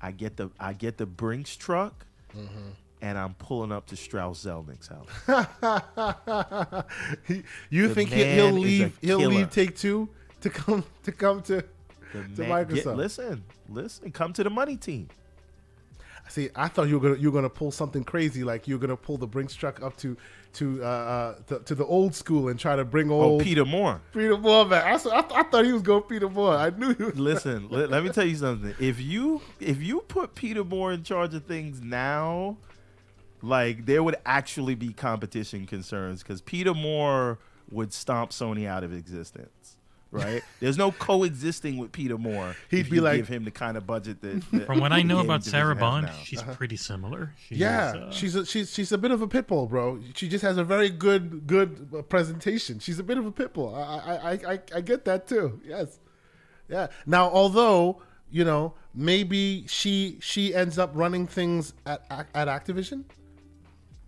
[0.00, 2.06] I get the I get the Brinks truck,
[3.02, 5.08] and I'm pulling up to Strauss Zelnick's house.
[7.26, 8.98] He- you The think he, he'll man is a leave?
[9.02, 10.08] He'll leave Take Two
[10.40, 11.64] to come to come to
[12.12, 12.84] The to man- Microsoft.
[12.84, 15.08] get- listen, listen, come to the money team.
[16.28, 18.80] See, I thought you were gonna you were gonna pull something crazy, like you were
[18.80, 20.16] gonna pull the Brinks truck up to
[20.54, 24.00] to uh, uh to, to the old school and try to bring Oh, Peter Moore.
[24.14, 24.84] Peter Moore back.
[24.84, 26.54] I, I, th- I thought he was going Peter Moore.
[26.54, 27.18] I knew he was.
[27.18, 28.74] Listen, let, let me tell you something.
[28.78, 32.56] If you if you put Peter Moore in charge of things now,
[33.42, 37.38] like there would actually be competition concerns because Peter Moore
[37.70, 39.76] would stomp Sony out of existence.
[40.10, 40.42] Right?
[40.60, 42.54] There's no coexisting with Peter Moore.
[42.70, 44.42] He'd be like- give him the kind of budget that.
[44.52, 46.12] that From what I know about Sarah has Bond, now.
[46.22, 47.32] she's pretty similar.
[47.48, 50.00] She Yeah, is, uh, she's a, she's she's a bit of a pit bull, bro.
[50.14, 52.78] She just has a very good good uh, presentation.
[52.78, 53.74] She's a bit of a pit bull.
[53.74, 55.58] I I, I, I I get that too.
[55.64, 55.98] Yes,
[56.68, 56.88] yeah.
[57.06, 62.04] Now, although you know maybe she she ends up running things at
[62.34, 63.04] at Activision,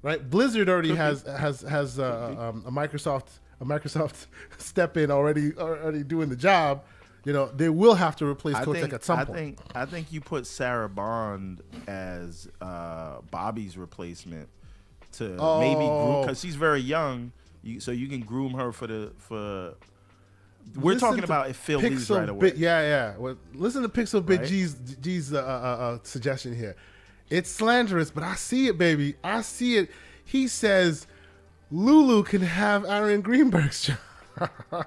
[0.05, 0.31] right?
[0.31, 4.27] Blizzard already has has has uh, um, a Microsoft a Microsoft
[4.59, 6.85] step in already already doing the job.
[7.24, 9.39] You know they will have to replace I think, at some I point.
[9.39, 14.49] think I think you put Sarah Bond as uh, Bobby's replacement
[15.13, 16.21] to maybe Oh.
[16.21, 19.74] because she's very young, you, so you can groom her for the for.
[20.77, 22.41] We're Listen talking about if Phil leaves right away.
[22.41, 23.15] Bit, yeah, yeah.
[23.19, 24.49] Well, listen to Pixel Bit Right?
[24.49, 26.74] G's G's uh, uh, uh, suggestion here.
[27.30, 29.14] It's slanderous, but I see it, baby.
[29.24, 29.90] I see it.
[30.24, 31.06] He says
[31.70, 33.90] Lulu can have Aaron Greenberg's
[34.38, 34.86] job.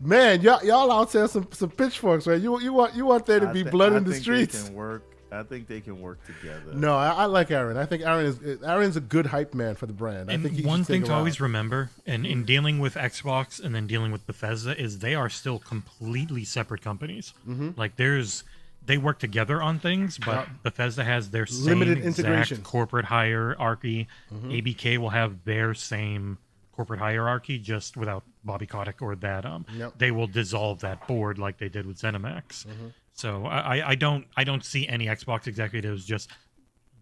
[0.00, 2.40] Man, y'all, y'all out there some some pitchforks, right?
[2.40, 4.64] You you want you want there to be thi- blood I in the streets.
[4.64, 5.02] Can work.
[5.30, 6.74] I think they can work together.
[6.74, 7.76] No, I, I like Aaron.
[7.78, 10.28] I think Aaron is Aaron's a good hype man for the brand.
[10.30, 11.18] I And think he one thing to around.
[11.18, 15.30] always remember, and in dealing with Xbox and then dealing with Bethesda, is they are
[15.30, 17.32] still completely separate companies.
[17.48, 17.70] Mm-hmm.
[17.76, 18.44] Like there's,
[18.86, 22.56] they work together on things, but Bethesda has their same Limited exact integration.
[22.58, 22.64] Mm-hmm.
[22.66, 24.08] corporate hierarchy.
[24.32, 26.38] ABK will have their same
[26.72, 29.44] corporate hierarchy, just without Bobby Kotick or that.
[29.46, 29.98] Um, Yep.
[29.98, 32.66] they will dissolve that board like they did with ZeniMax.
[32.66, 32.86] Mm-hmm.
[33.14, 36.30] So I, I- I don't, I don't see any Xbox executives just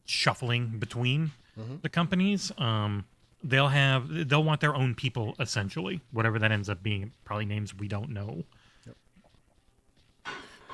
[0.04, 1.76] shuffling between Mm-hmm.
[1.82, 2.52] the companies.
[2.58, 3.04] Um,
[3.42, 7.12] they'll have they'll want their own people essentially, whatever that ends up being.
[7.24, 8.44] Probably names we don't know.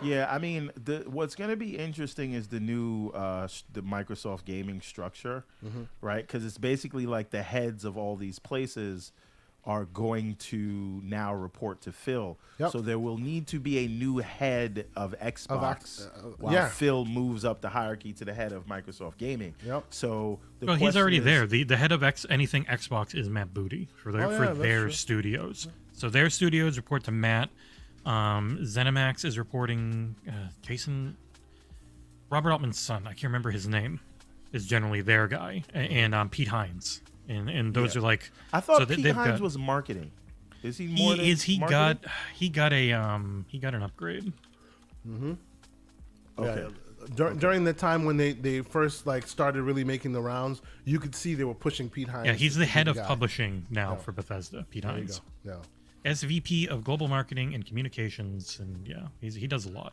[0.02, 3.80] Yeah, I mean, the what's going to be interesting is the new uh, s- the
[3.80, 5.84] Microsoft gaming structure, Mm-hmm.
[6.00, 6.26] right?
[6.26, 9.12] Because it's basically like the heads of all these places
[9.64, 12.38] are going to now report to Phil.
[12.58, 12.70] Yep.
[12.70, 16.68] So there will need to be a new head of Xbox X- uh, while yeah.
[16.68, 19.54] Phil moves up the hierarchy to the head of Microsoft Gaming.
[19.64, 19.86] Yep.
[19.90, 21.46] So the Well, he's already is- there.
[21.48, 24.54] The the head of X anything Xbox is Matt Booty for their Oh, yeah, for
[24.54, 24.90] their true.
[24.92, 25.68] studios.
[25.94, 27.48] So their studios report to Matt.
[28.06, 31.16] Um, ZeniMax is reporting uh, Jason
[32.30, 33.02] Robert Altman's son.
[33.06, 34.00] I can't remember his name.
[34.52, 37.98] Is generally their guy, A- and um, Pete Hines, and and those Yeah.
[37.98, 38.30] are like.
[38.52, 40.10] I thought so they- Pete Hines got- was marketing.
[40.62, 41.12] Is he more?
[41.12, 41.42] He than is.
[41.42, 41.98] He marketing?
[42.02, 42.12] got.
[42.34, 43.44] He got a um.
[43.48, 44.32] He got an upgrade.
[45.08, 45.36] Okay.
[46.38, 46.68] Yeah.
[47.14, 50.98] Dur- During the time when they, they first like started really making the rounds, you
[50.98, 52.26] could see they were pushing Pete Hines.
[52.26, 53.04] Yeah, he's the head of guy.
[53.06, 53.96] publishing now Yeah.
[53.98, 54.64] for Bethesda.
[54.70, 55.50] Pete There you Hines, go.
[55.52, 55.56] Yeah.
[56.06, 59.92] SVP of global marketing and communications, and yeah, he's he does a lot.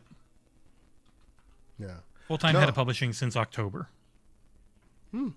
[1.78, 1.96] Yeah.
[2.28, 2.60] Full time No.
[2.60, 3.88] head of publishing since October.
[5.10, 5.28] Hmm.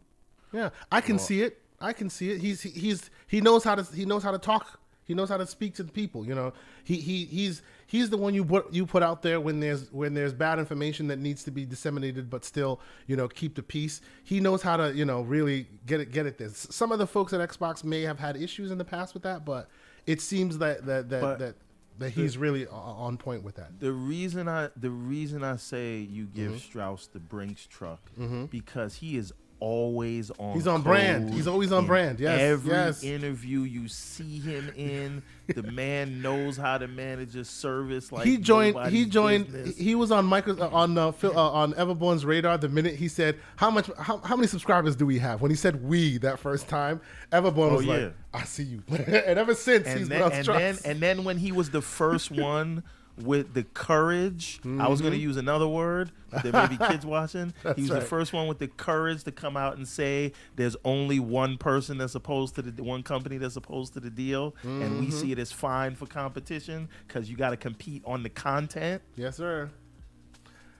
[0.53, 0.69] Yeah.
[0.91, 1.61] I can see it.
[1.79, 2.41] I can see it.
[2.41, 4.79] He's he's he knows how to he knows how to talk.
[5.03, 6.25] He knows how to speak to the people.
[6.25, 9.59] You know, he he he's he's the one you put you put out there when
[9.59, 13.55] there's when there's bad information that needs to be disseminated, but still you know keep
[13.55, 14.01] the peace.
[14.23, 16.47] He knows how to you know really get it get it there.
[16.49, 19.23] S- Some of the folks at Xbox may have had issues in the past with
[19.23, 19.69] that, but
[20.07, 21.55] it seems that that that But that,
[21.99, 23.79] that he's really on point with that.
[23.79, 26.57] The reason I the reason I say you give Mm-hmm.
[26.59, 28.09] Strauss the Brinks truck
[28.49, 30.53] because he is always on.
[30.53, 31.33] He's on brand.
[31.33, 32.19] He's always on brand.
[32.19, 33.03] Yes, Every yes.
[33.03, 38.37] interview you see him in, the man knows how to manage a service like he
[38.37, 38.77] joined.
[38.87, 39.51] He joined.
[39.51, 39.77] business.
[39.77, 43.07] He was on micro uh, on uh, Phil, uh, on Everborn's radar the minute he
[43.07, 45.41] said how much how, how many subscribers do we have?
[45.41, 47.93] When he said we that first time, Everborn Oh, was yeah.
[47.93, 50.99] like, "I see you," and ever since and he's then, been on and then and
[50.99, 52.83] then when he was the first one
[53.17, 55.11] with the courage, I was going Mm-hmm.
[55.11, 56.11] to use another word.
[56.29, 57.53] but There may be kids watching.
[57.75, 61.19] he was the first one with the courage to come out and say, "There's only
[61.19, 64.99] one person that's opposed to the one company that's opposed to the deal, and Mm-hmm.
[64.99, 69.01] we see it as fine for competition because you got to compete on the content,
[69.15, 69.69] yes, sir.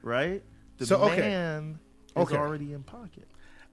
[0.02, 0.44] right?"
[0.78, 1.22] The So, okay.
[1.22, 1.80] man
[2.16, 2.38] is Okay.
[2.38, 3.28] already in pocket.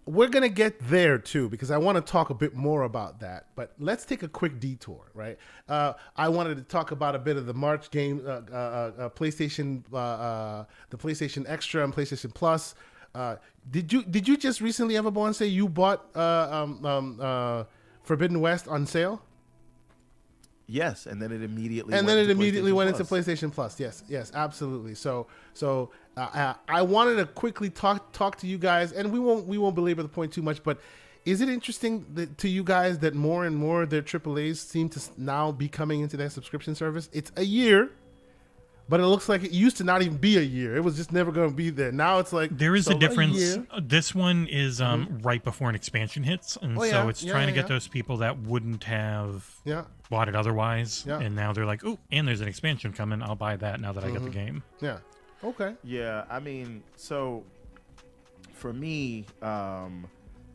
[0.06, 3.46] We're gonna get there too because I want to talk a bit more about that.
[3.56, 5.38] But let's take a quick detour, right?
[5.68, 9.08] Uh, I wanted to talk about a bit of the March game, uh, uh, uh,
[9.08, 12.74] PlayStation, uh, uh, the PlayStation Extra and PlayStation Plus.
[13.14, 13.36] Uh,
[13.70, 17.64] did you did you just recently Everborn say you bought uh, um, um, uh,
[18.02, 19.22] Forbidden West on sale?
[20.66, 23.12] Yes, and then it immediately and went then it into immediately PlayStation went Plus.
[23.12, 23.80] into PlayStation Plus.
[23.80, 24.94] Yes, yes, absolutely.
[24.94, 29.18] So, so uh, uh, I wanted to quickly talk talk to you guys, and we
[29.18, 30.62] won't we won't belabor the point too much.
[30.62, 30.78] But
[31.24, 34.88] is it interesting that, to you guys that more and more of their AAA's seem
[34.90, 37.08] to now be coming into that subscription service?
[37.12, 37.90] It's a year,
[38.90, 40.76] but it looks like it used to not even be a year.
[40.76, 41.90] It was just never going to be there.
[41.90, 43.36] Now it's like There is so a difference.
[43.38, 43.66] year.
[43.70, 47.32] Uh, This one is um, right before an expansion hits, and Oh, so it's Yeah,
[47.32, 47.74] trying yeah, to get yeah.
[47.74, 51.20] those people that wouldn't have Yeah, bought it otherwise, Yeah.
[51.20, 53.22] and now they're like, "Oh, and there's an expansion coming.
[53.22, 54.24] I'll buy that now that I get Mm-hmm.
[54.26, 54.98] the game." yeah.
[55.44, 55.74] Okay.
[55.84, 57.44] Yeah, I mean, so
[58.54, 60.06] for me, um,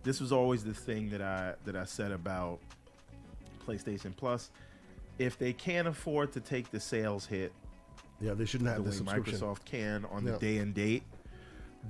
[0.04, 2.60] this was always the thing that I that I said about
[3.68, 4.50] PlayStation Plus.
[5.20, 7.52] If they can't afford to take the sales hit
[8.22, 9.40] Yeah, they shouldn't the have the way subscription.
[9.40, 10.32] Microsoft can on Yeah.
[10.34, 11.04] the day and date,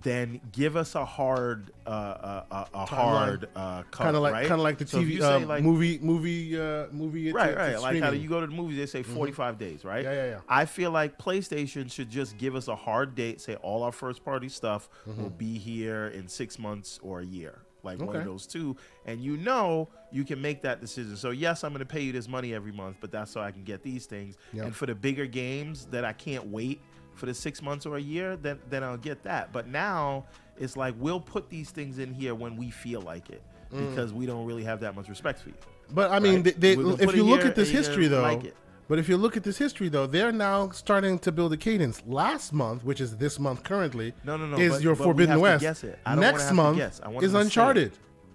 [0.01, 4.47] then give us a hard, uh, uh, a hard uh, Kind of like right?
[4.47, 7.31] kind of like the So TV uh, like- movie movie uh, movie.
[7.31, 7.79] Right, to- to right.
[7.81, 8.11] Like how.
[8.11, 8.21] Mm-hmm.
[8.21, 10.03] you go to the movies, they say 45 days, right?
[10.03, 10.39] Yeah, yeah, yeah.
[10.47, 14.23] I feel like PlayStation should just give us a hard date, say all our first
[14.23, 15.21] party stuff Mm-hmm.
[15.23, 17.59] will be here in six months or a year.
[17.81, 18.75] Like one of those two.
[19.05, 21.15] And you know you can make that decision.
[21.15, 23.51] So, yes, I'm going to pay you this money every month, but that's so I
[23.51, 24.35] can get these things.
[24.53, 24.65] Yep.
[24.65, 26.81] And for the bigger games that I can't wait
[27.19, 29.51] for the six months or a year, then, then I'll get that.
[29.53, 30.25] But now
[30.57, 33.41] it's like we'll put these things in here when we feel like it
[33.71, 33.91] Mm.
[33.91, 35.55] because we don't really have that much respect for you.
[35.91, 36.43] But I mean, Right.
[36.59, 38.55] they, they, if you look at this history, though, like
[38.87, 42.01] but if you look at this history, though, they're now starting to build a cadence.
[42.07, 45.09] Last month, which is this month currently, No, no, no, is but- your but we
[45.11, 45.61] Forbidden to West.
[45.61, 45.99] guess it.
[46.03, 46.81] I don't Next month
[47.21, 47.33] is.
[47.35, 47.91] Uncharted.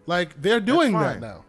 [0.07, 1.45] Like they're doing that now.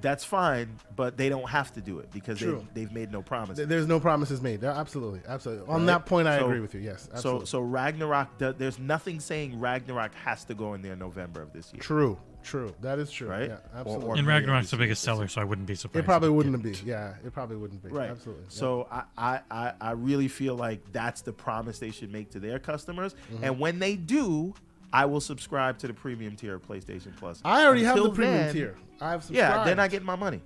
[0.00, 2.66] That's fine, but they don't have to do it because True.
[2.74, 3.66] they've, they've made no promises.
[3.66, 4.60] There's no promises made.
[4.60, 5.66] They're absolutely, absolutely.
[5.68, 5.86] On Right?
[5.86, 6.80] that point, I So- agree with you.
[6.80, 7.46] Yes, so absolutely.
[7.46, 11.72] so Ragnarok, do- there's nothing saying Ragnarok has to go in there November of this
[11.72, 11.80] year.
[11.80, 12.74] true, true.
[12.80, 13.28] That is true.
[13.28, 13.48] Right?
[13.50, 14.06] Yeah, absolutely.
[14.08, 16.04] or- And Ragnarok's the biggest seller, so I wouldn't be surprised.
[16.04, 16.72] it probably wouldn't be.
[16.84, 17.88] Yeah, it probably wouldn't be.
[17.90, 18.10] Right.
[18.10, 18.44] Absolutely.
[18.48, 22.40] So I, I, I, I really feel like that's the promise they should make to
[22.40, 23.14] their customers.
[23.32, 23.44] Mm-hmm.
[23.44, 24.54] And when they do,
[24.94, 27.40] I will subscribe to the premium tier of PlayStation Plus.
[27.44, 28.76] I already have the premium then- tier.
[29.00, 29.56] I have subscribed.
[29.58, 30.40] Yeah, they're not getting my money.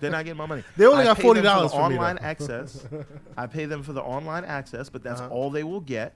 [0.00, 0.62] They're not getting my money.
[0.76, 2.86] They only I got pay them for $40 for from me, online access.
[3.38, 5.16] I pay them for the online access, but Uh-huh.
[5.16, 6.14] that's all they will get.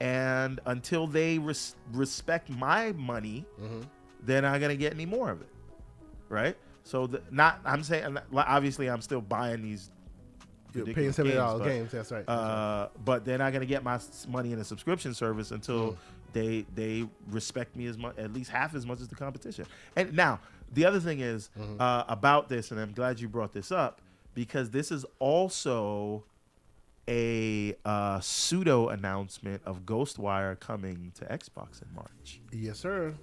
[0.00, 3.80] And until they res- respect my money, Mm-hmm.
[4.24, 5.48] they're not gonna get any more of it,
[6.28, 6.56] right?
[6.84, 9.90] So the, not I'm saying obviously I'm still buying these.
[10.74, 11.90] You're paying seventy games, dollars but- games.
[11.90, 12.26] That's right.
[12.26, 12.44] That's right.
[12.44, 15.96] uh, but they're not going to get my money in a subscription service Mm.
[16.38, 19.64] They they respect me as much, at least half as much as the competition.
[19.96, 20.40] And now
[20.72, 21.80] the other thing is Mm-hmm.
[21.80, 24.00] uh, about this, and I'm glad you brought this up
[24.34, 26.24] because this is also
[27.08, 32.40] a uh, pseudo announcement of Ghostwire coming to Xbox in March.
[32.52, 33.14] yes, sir.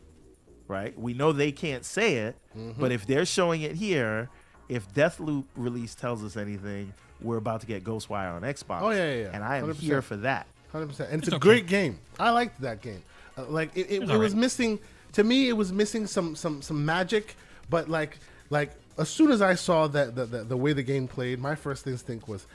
[0.68, 0.98] Right?
[1.00, 2.82] We know they can't say it, Mm-hmm.
[2.82, 4.30] but if they're showing it here,
[4.70, 8.82] if Deathloop release tells us anything, we're about to get Ghostwire on Xbox.
[8.82, 9.30] Oh, yeah, yeah, yeah.
[9.34, 9.76] And I am 100%.
[9.76, 10.48] here for that.
[10.76, 11.42] Hundred percent, and it's, It's a okay.
[11.48, 12.00] great game.
[12.20, 13.02] I liked that game.
[13.38, 14.78] Uh, like it, it, It's it was missing
[15.14, 15.48] to me.
[15.48, 17.36] It was missing some some some magic,
[17.70, 18.18] but like
[18.50, 21.56] like as soon as I saw that the, the, the way the game played, my
[21.56, 22.46] first instinct was,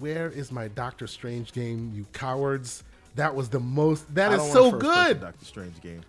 [0.00, 1.92] "Where is my Doctor Strange game?
[1.94, 2.82] You cowards!"
[3.14, 4.12] That was the most.
[4.12, 5.20] That I is don't so a good.
[5.20, 6.00] Doctor Strange game.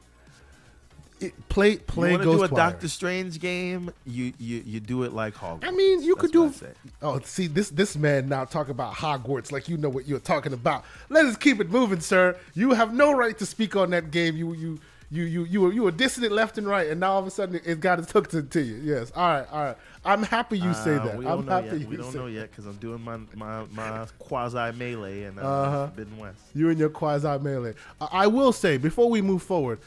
[1.22, 2.48] It, play play you to do a.
[2.48, 3.92] Doctor Strange game?
[4.06, 5.66] You you you do it like Hogwarts.
[5.68, 6.44] I mean, you could do.
[6.44, 6.72] what I say.
[7.02, 10.54] Oh, see this this man now talk about Hogwarts like you know what you're talking
[10.54, 10.86] about.
[11.10, 12.38] Let us keep it moving, sir.
[12.54, 14.38] You have no right to speak on that game.
[14.38, 14.80] You you
[15.12, 17.32] you you you were you were dissident left and right, and now all of a
[17.32, 18.76] sudden it got its hook to, you.
[18.84, 19.78] Yes, all right, all right.
[20.06, 21.18] I'm happy you say Uh, that.
[21.18, 21.90] We I'm don't know happy yet.
[21.90, 25.88] We don't know yet because I'm doing my my, my quasi melee and uh, Uh-huh.
[25.88, 26.42] Forbidden West.
[26.54, 27.74] You and your quasi melee.
[28.00, 29.80] I I will say before we move forward,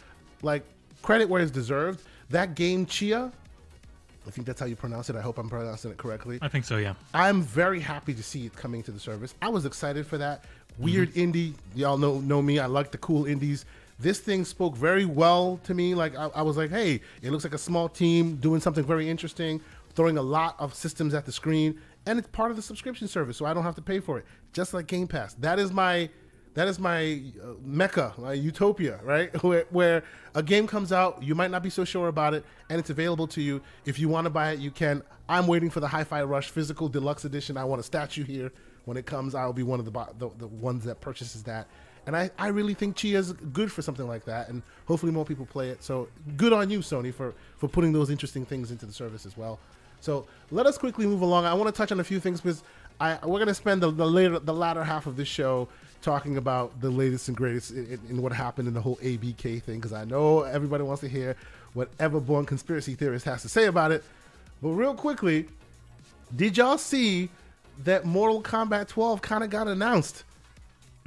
[0.42, 0.64] like
[1.02, 2.02] credit where it's deserved.
[2.30, 3.32] That game Tchia,
[4.26, 5.16] I think that's how you pronounce it.
[5.16, 6.38] I hope I'm pronouncing it correctly.
[6.40, 6.76] I think so.
[6.76, 6.94] Yeah.
[7.12, 9.34] I'm very happy to see it coming to the service.
[9.42, 10.44] I was excited for that.
[10.78, 11.32] Weird mm-hmm.
[11.32, 11.54] indie.
[11.74, 12.58] Y'all know know me.
[12.58, 13.64] I like the cool indies.
[13.98, 15.94] This thing spoke very well to me.
[15.94, 19.08] Like I, I was like, hey, it looks like a small team doing something very
[19.08, 19.60] interesting,
[19.94, 23.36] throwing a lot of systems at the screen, and it's part of the subscription service,
[23.36, 24.24] so I don't have to pay for it.
[24.52, 25.34] Just like Game Pass.
[25.34, 26.08] That is my
[26.54, 29.42] that is my uh, mecca, my utopia, right?
[29.42, 32.78] Where, where a game comes out, you might not be so sure about it, and
[32.78, 33.62] it's available to you.
[33.84, 35.02] If you want to buy it, you can.
[35.28, 37.56] I'm waiting for the Hi-Fi Rush physical deluxe edition.
[37.56, 38.52] I want a statue here.
[38.84, 41.68] When it comes, I'll be one of the bo- the, the ones that purchases that.
[42.06, 45.46] And I, I really think Tchia's good for something like that, and hopefully more people
[45.46, 45.82] play it.
[45.82, 49.36] So good on you, Sony, for for putting those interesting things into the service as
[49.36, 49.60] well.
[50.00, 51.46] So let us quickly move along.
[51.46, 52.64] I want to touch on a few things because
[53.00, 55.68] I we're gonna spend the the later the latter half of this show
[56.02, 59.76] talking about the latest and greatest in, in, what happened in the whole ABK thing
[59.76, 61.36] because I know everybody wants to hear
[61.74, 64.04] what Everborn conspiracy theorist has to say about it.
[64.60, 65.48] But real quickly,
[66.34, 67.30] did y'all see
[67.84, 70.24] that Mortal Kombat 12 kind of got announced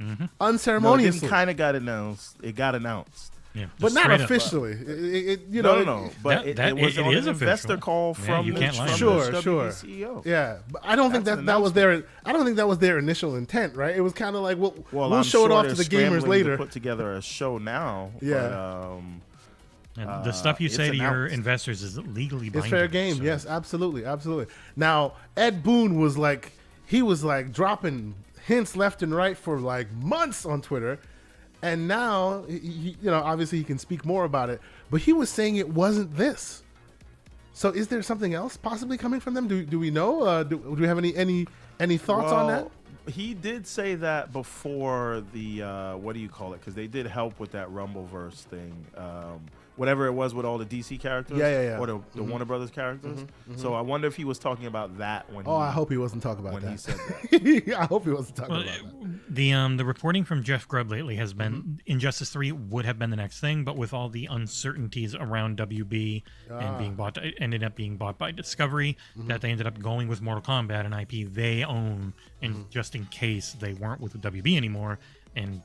[0.00, 0.22] mm-hmm.
[0.22, 2.36] No, it unceremoniously, kind of got announced.
[2.42, 3.32] It got announced.
[3.56, 4.72] Yeah, but not officially.
[4.72, 6.04] It, it- it- you No, know, no, no.
[6.06, 7.80] it- But That- it, that- it was it on is an investor official.
[7.80, 9.68] call Yeah, from you the, can't lie from Sure, the sure.
[9.70, 10.22] CEO.
[10.26, 12.04] Yeah, but I don't think that that was their.
[12.24, 13.96] I don't think that was their initial intent, right?
[13.96, 16.26] It was kind of like we'll, Well, we'll I'm show it off to the gamers
[16.26, 16.52] later.
[16.56, 18.10] To put together a show now.
[18.20, 18.42] Yeah.
[18.48, 19.22] But, um,
[19.98, 22.58] And Uh, the stuff you it's say to your investors is legally binding.
[22.64, 23.16] It's fair game.
[23.16, 24.52] so- Yes, absolutely, absolutely.
[24.76, 26.52] Now Ed Boon was like
[26.84, 30.98] he was like dropping hints left and right for like months on Twitter,
[31.62, 34.60] and now he, you know obviously he can speak more about it,
[34.90, 36.62] but he was saying it wasn't this.
[37.52, 39.48] So is there something else possibly coming from them?
[39.48, 40.22] Do, do we know?
[40.22, 41.46] Uh, do, do we have any any
[41.80, 42.70] any thoughts on that?
[43.08, 46.60] He did say that before the uh, what do you call it?
[46.60, 49.40] Because they did help with that Rumbleverse thing, um,
[49.76, 51.78] whatever it was with all the DC characters, Yeah, yeah, yeah.
[51.78, 53.24] or the, the Warner Brothers characters.
[53.56, 55.44] So I wonder if he was talking about that when.
[55.46, 56.70] Oh, he, I hope he wasn't talking about when that.
[56.72, 57.74] he said that.
[57.78, 59.34] I hope he wasn't talking Well, about that.
[59.34, 61.72] the um the reporting from Jeff Grubb lately has been Mm-hmm.
[61.86, 66.22] Injustice Three would have been the next thing, but with all the uncertainties around WB
[66.50, 66.58] Ah.
[66.58, 68.96] and being bought, it ended up being bought by Discovery.
[69.16, 69.28] Mm-hmm.
[69.28, 72.70] That they ended up going with Mortal Kombat, an IP they own, and Mm-hmm.
[72.70, 74.98] just in case they weren't with WB anymore,
[75.36, 75.60] and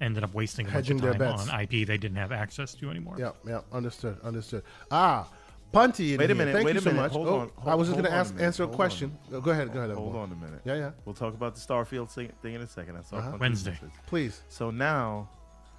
[0.00, 1.48] ended up wasting a Hedging bunch their of time bets.
[1.50, 3.16] on IP they didn't have access to anymore.
[3.18, 4.62] Yeah, yeah, understood, understood.
[4.90, 5.28] Ah,
[5.72, 6.12] Punty.
[6.14, 6.34] In Wait a here.
[6.36, 7.12] minute, Thank wait you a so minute, much.
[7.12, 8.66] hold oh, on, I was just hold going to on ask a minute, answer a
[8.66, 8.76] hold on.
[8.76, 9.18] question.
[9.32, 9.94] Oh, go ahead, go ahead.
[9.94, 10.32] Hold Edmond.
[10.32, 10.60] on a minute.
[10.64, 10.90] Yeah, yeah.
[11.04, 12.96] We'll talk about the Starfield thing, thing in a second.
[12.96, 13.30] I saw Uh-huh.
[13.32, 13.70] Punty's Wednesday.
[13.72, 13.90] message.
[14.06, 14.42] Please.
[14.48, 15.28] So now,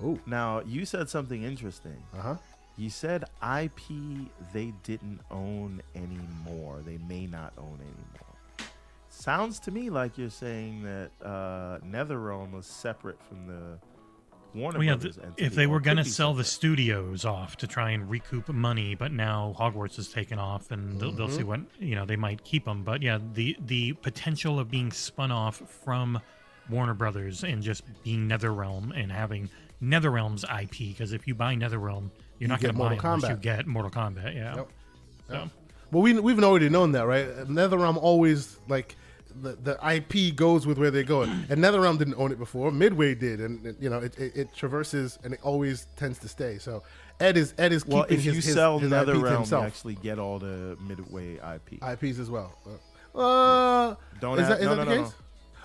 [0.03, 1.97] Oh, now you said something interesting.
[2.17, 2.35] uh huh.
[2.77, 3.81] You said IP
[4.53, 6.81] they didn't own anymore.
[6.85, 8.28] They may not own anymore.
[9.19, 13.77] Sounds to me like you're saying that uh, NetherRealm was separate from the
[14.57, 15.43] Warner Well, yeah, Brothers entity.
[15.45, 18.95] if they were going to be sell the studios off to try and recoup money,
[18.95, 21.47] but now Hogwarts has taken off, and they'll, they'll see Mm-hmm.
[21.47, 22.83] what you know they might keep them.
[22.83, 26.19] But yeah, the the potential of being spun off from
[26.69, 29.49] Warner Brothers and just being NetherRealm and having
[29.83, 33.29] NetherRealm's IP, because if you buy NetherRealm, you're not going to buy Mortal it unless
[33.31, 34.33] you get Mortal Kombat.
[34.33, 34.55] Yeah.
[34.55, 34.69] Yep.
[35.29, 35.49] So,
[35.91, 37.27] Well, we we've already known that, right?
[37.47, 38.95] NetherRealm always like
[39.41, 42.71] the, the IP goes with where they go, and NetherRealm didn't own it before.
[42.71, 46.57] Midway did, and you know it, it, it traverses and it always tends to stay.
[46.57, 46.83] So
[47.19, 49.57] Ed is Ed is well, keeping if his, you his, sell his to NetherRealm, you
[49.57, 51.83] actually get all the Midway IP.
[51.83, 52.57] IPs as well.
[53.15, 55.13] Uh, Don't is that, is no, that no, the no, case?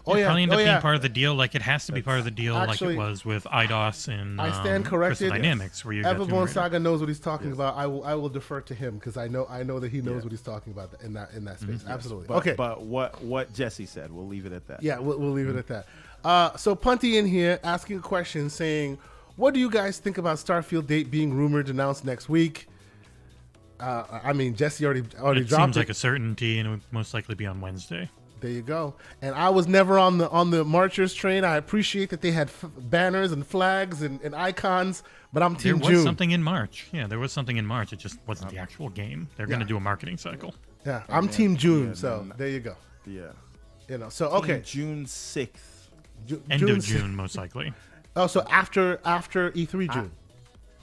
[0.07, 0.13] No.
[0.13, 0.73] Oh yeah, probably end oh up yeah.
[0.73, 1.35] being part of the deal.
[1.35, 4.09] Like it has to be part of the deal, Actually- like it was with Eidos
[4.09, 5.31] and I stand um, corrected.
[5.31, 6.53] Crystal Dynamics, where you got Tomb Everborn Raider.
[6.53, 7.77] Saga knows what he's talking about.
[7.77, 10.17] I will I will defer to him because I know I know that he knows
[10.17, 10.23] Yeah.
[10.25, 11.85] what he's talking about in that in that space.
[11.89, 12.27] Absolutely.
[12.29, 12.55] But, okay.
[12.55, 14.83] But what what Jesse said, we'll leave it at that.
[14.83, 15.87] Yeah, we'll, we'll leave it at that.
[16.23, 18.99] Uh, so Punty in here asking a question saying,
[19.37, 22.69] "What do you guys think about Starfield date being rumored announced next week?"
[23.81, 25.81] Uh, I mean, Jesse already already It dropped seems it.
[25.81, 28.09] like a certainty, and it would most likely be on Wednesday.
[28.45, 28.95] There you go.
[29.23, 31.45] And I was never on the on the Marchers train.
[31.45, 35.63] I appreciate that they had f- banners and flags and, and icons, but I'm Team
[35.63, 35.63] June.
[35.63, 36.05] There Team was June.
[36.05, 36.89] something in March.
[36.93, 37.95] Yeah, there was something in March.
[37.95, 39.29] It just wasn't the uh, actual game.
[39.37, 40.55] They're going to do a marketing cycle.
[40.85, 41.89] Yeah, I'm Team June.
[41.89, 42.77] yeah, so no, there you go.
[43.07, 43.23] Yeah.
[43.89, 44.11] You know.
[44.11, 45.89] So okay, June sixth.
[46.27, 47.73] Ju- End June of s- June, most likely.
[48.17, 50.13] Oh, so after after E3 June.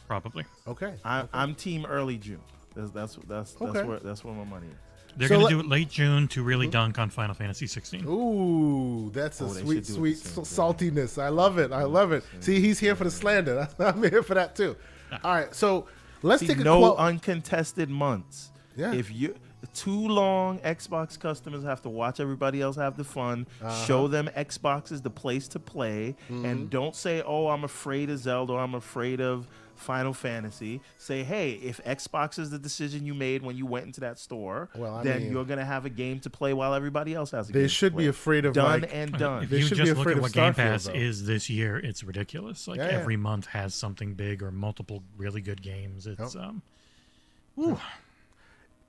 [0.05, 0.43] Probably.
[0.67, 0.95] okay.
[1.05, 2.41] I, I'm team early June.
[2.75, 3.83] That's that's that's that's Okay.
[3.83, 4.73] where that's where my money is.
[5.17, 6.71] They're So going to do it late June to really hmm?
[6.71, 8.05] dunk on Final Fantasy 16.
[8.07, 11.21] Ooh, that's a Oh, they sweet, sweet it the same saltiness.
[11.21, 11.71] I love it.
[11.71, 11.93] I mm-hmm.
[11.93, 12.23] love it.
[12.39, 13.67] See, he's here for the slander.
[13.79, 14.75] I'm here for that too.
[15.23, 15.87] All right, so
[16.21, 16.97] let's See, take a no quote.
[16.97, 18.51] uncontested months.
[18.77, 18.93] Yeah.
[18.93, 19.35] If you
[19.73, 23.45] too long, Xbox customers have to watch everybody else have the fun.
[23.61, 23.85] Uh-huh.
[23.85, 26.45] Show them Xbox is the place to play, Mm-hmm.
[26.45, 28.53] and don't say, "Oh, I'm afraid of Zelda.
[28.53, 29.47] Or I'm afraid of
[29.81, 33.99] Final Fantasy." Say, "Hey, if Xbox is the decision you made when you went into
[34.01, 37.13] that store, Well, I then mean- you're gonna have a game to play while everybody
[37.13, 37.67] else has a They game.
[37.67, 39.43] to should be afraid of, done like- and done.
[39.43, 40.93] If They you should be just look afraid at of what Game Pass though.
[40.93, 42.67] is this year, it's ridiculous.
[42.67, 42.99] Like Yeah, yeah.
[42.99, 46.07] every month has something big or multiple really good games.
[46.07, 46.61] It's um,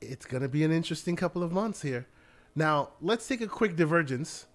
[0.01, 2.07] It's going to be an interesting couple of months here.
[2.55, 4.47] Now, let's take a quick divergence,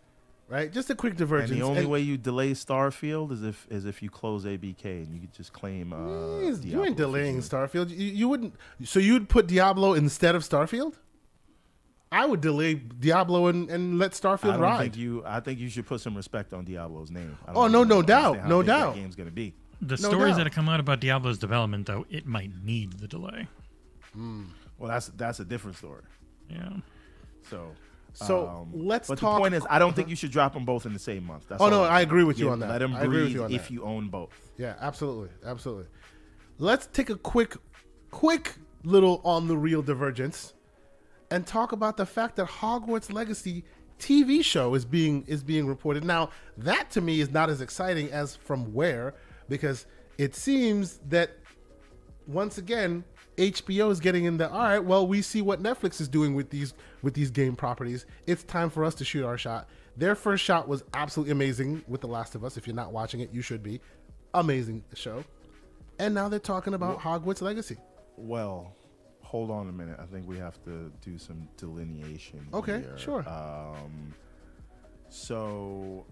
[0.49, 0.71] right?
[0.71, 1.51] Just a quick divergence.
[1.51, 5.03] And the only And- way you delay Starfield is if is if you close ABK
[5.03, 5.93] and you could just claim.
[5.93, 7.89] Uh, Yes, you ain't delaying Starfield.
[7.89, 8.55] You, you wouldn't.
[8.83, 10.95] So you'd put Diablo instead of Starfield?
[12.09, 14.79] I would delay Diablo and, and let I Starfield don't ride.
[14.79, 15.23] think you.
[15.25, 17.37] I think you should put some respect on Diablo's name.
[17.45, 18.95] I don't Oh, no, no doubt, how no big that doubt.
[18.95, 19.53] game's gonna be.
[19.81, 20.37] the No stories doubt.
[20.37, 23.47] that have come out about Diablo's development, though, it might need the delay.
[24.15, 26.03] Well, that's that's a different story.
[26.49, 26.77] Yeah.
[27.49, 27.71] So
[28.17, 29.35] So Um, let's But talk.
[29.35, 31.47] the point is, I don't think you should drop them both in the same month.
[31.47, 32.69] That's Oh, no, I'm I agree with you on that.
[32.69, 34.51] Let them I breathe agree with you on if you own both.
[34.57, 35.85] Yeah, absolutely, absolutely.
[36.57, 37.55] Let's take a quick,
[38.09, 40.55] quick little on the real divergence,
[41.29, 43.63] and talk about the fact that Hogwarts Legacy
[43.99, 46.03] TV show is being is being reported.
[46.03, 49.13] Now, that to me is not as exciting as from where,
[49.47, 49.85] because
[50.17, 51.37] it seems that
[52.25, 53.03] once again
[53.37, 54.83] HBO is getting in the all right.
[54.83, 58.05] Well, we see what Netflix is doing with these with these game properties.
[58.25, 59.69] It's time for us to shoot our shot.
[59.95, 62.57] Their first shot was absolutely amazing with The Last of Us.
[62.57, 63.79] If you're not watching it, you should be.
[64.33, 65.23] Amazing show.
[65.99, 67.77] And now they're talking about Hogwarts Legacy.
[68.15, 68.75] Well,
[69.21, 69.99] hold on a minute.
[69.99, 72.47] I think we have to do some delineation.
[72.53, 72.97] Okay, here.
[72.97, 73.27] sure.
[73.27, 74.13] Um,
[75.09, 76.05] so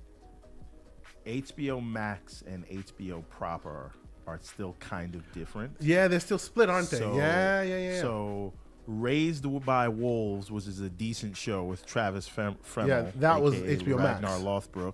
[1.26, 3.92] HBO Max and HBO proper
[4.28, 5.76] are still kind of different.
[5.80, 7.00] Yeah, they're still split, aren't they?
[7.00, 8.02] Yeah, yeah, yeah.
[8.02, 8.54] So
[8.88, 12.58] Raised by Wolves, which is a decent show with Travis Fem-.
[12.86, 14.22] Yeah, that was HBO Max.
[14.22, 14.94] Ragnar Lothbrok.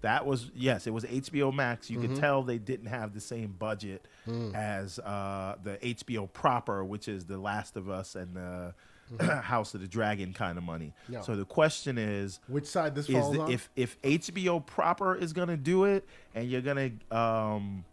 [0.00, 1.90] That was yes, it was HBO Max.
[1.90, 2.14] You Mm-hmm.
[2.14, 4.54] could tell they didn't have the same budget Mm.
[4.54, 8.74] as uh, the HBO proper, which is The Last of Us and the
[9.42, 10.92] House of the Dragon kind of money.
[11.04, 11.12] Mm-hmm.
[11.14, 11.20] Yeah.
[11.22, 13.50] So the question is, Which side this is falls the, on?
[13.50, 17.84] if if HBO proper is gonna do it, and you're gonna um,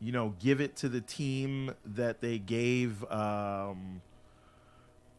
[0.00, 3.02] you know, give it to the team that they gave.
[3.10, 4.02] Um,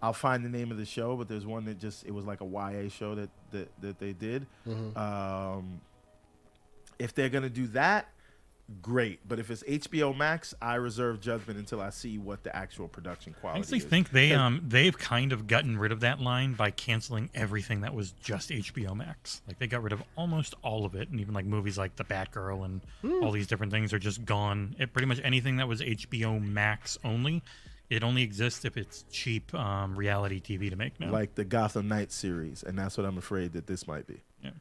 [0.01, 2.41] I'll find the name of the show, but there's one that just it was like
[2.41, 4.45] a YA show that that, that they did.
[4.67, 4.97] Mm-hmm.
[4.97, 5.81] Um,
[6.99, 8.07] if they're gonna do that,
[8.81, 9.19] great.
[9.27, 13.33] But if it's HBO Max, I reserve judgment until I see what the actual production
[13.33, 13.59] quality.
[13.59, 13.83] I quality actually is.
[13.85, 17.93] think they um they've kind of gotten rid of that line by canceling everything that
[17.93, 19.41] was just HBO Max.
[19.47, 22.03] Like they got rid of almost all of it, and even like movies like The
[22.03, 23.23] Batgirl and Hmm.
[23.23, 24.75] all these different things are just gone.
[24.79, 27.43] It pretty much anything that was HBO Max only.
[27.89, 31.09] It only exists if it's cheap um, reality TV to make now.
[31.09, 34.21] like the Gotham Knights series, and that's what I'm afraid that this might be.
[34.43, 34.51] Yeah.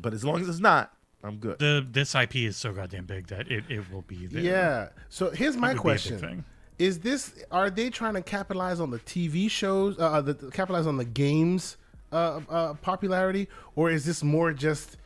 [0.00, 0.92] But as long as it's not,
[1.24, 1.58] I'm good.
[1.58, 4.42] the this IP is so goddamn big that it, it will be there.
[4.42, 4.88] yeah.
[5.08, 6.44] So here's my would be a big question.
[6.78, 10.98] Is this are they trying to capitalize on the TV shows, uh, the, capitalize on
[10.98, 11.78] the games
[12.12, 14.98] uh, uh, popularity, or is this more just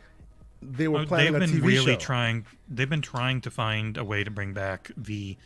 [0.60, 1.98] they were Uh, planning they've a been TV really show?
[1.98, 5.36] trying they've been trying to find a way to bring back the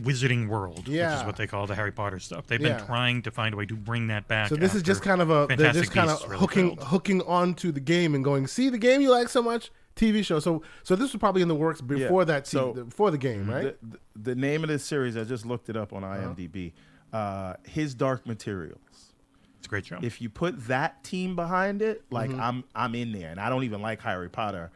[0.00, 2.78] wizarding world which is what they call the harry potter stuff they've Yeah.
[2.78, 5.20] been trying to find a way to bring that back So this is just kind
[5.22, 6.88] of a they're just kind of Beasts really hooking failed.
[6.88, 10.40] hooking onto the game and going, see the game you like so much, TV show.
[10.40, 13.48] So so this was probably in the works before that, so- t- before the game,
[13.48, 13.76] right?
[13.82, 16.28] The, the, the name of this series, I just looked it up on Uh-huh.
[16.34, 16.72] IMDb.
[17.12, 18.78] uh His Dark Materials.
[19.58, 22.40] it's a great show If you put that team behind it, like Mm-hmm.
[22.40, 24.70] I'm, I'm in there, and I don't even like Harry Potter.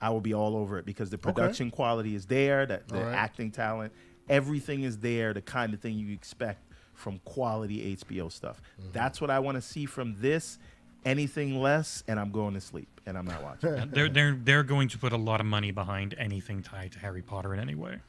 [0.00, 3.04] I will be all over it because the production quality is there, that the All
[3.04, 3.14] right.
[3.14, 3.92] acting talent,
[4.28, 6.60] everything is there, the kind of thing you expect
[6.92, 8.60] from quality HBO stuff.
[8.80, 8.90] Mm-hmm.
[8.92, 10.58] That's what I want to see from this.
[11.04, 13.74] Anything less, and I'm going to sleep, and I'm not watching.
[13.74, 16.98] Yeah, they're they're they're going to put a lot of money behind anything tied to
[16.98, 18.00] harry potter in any way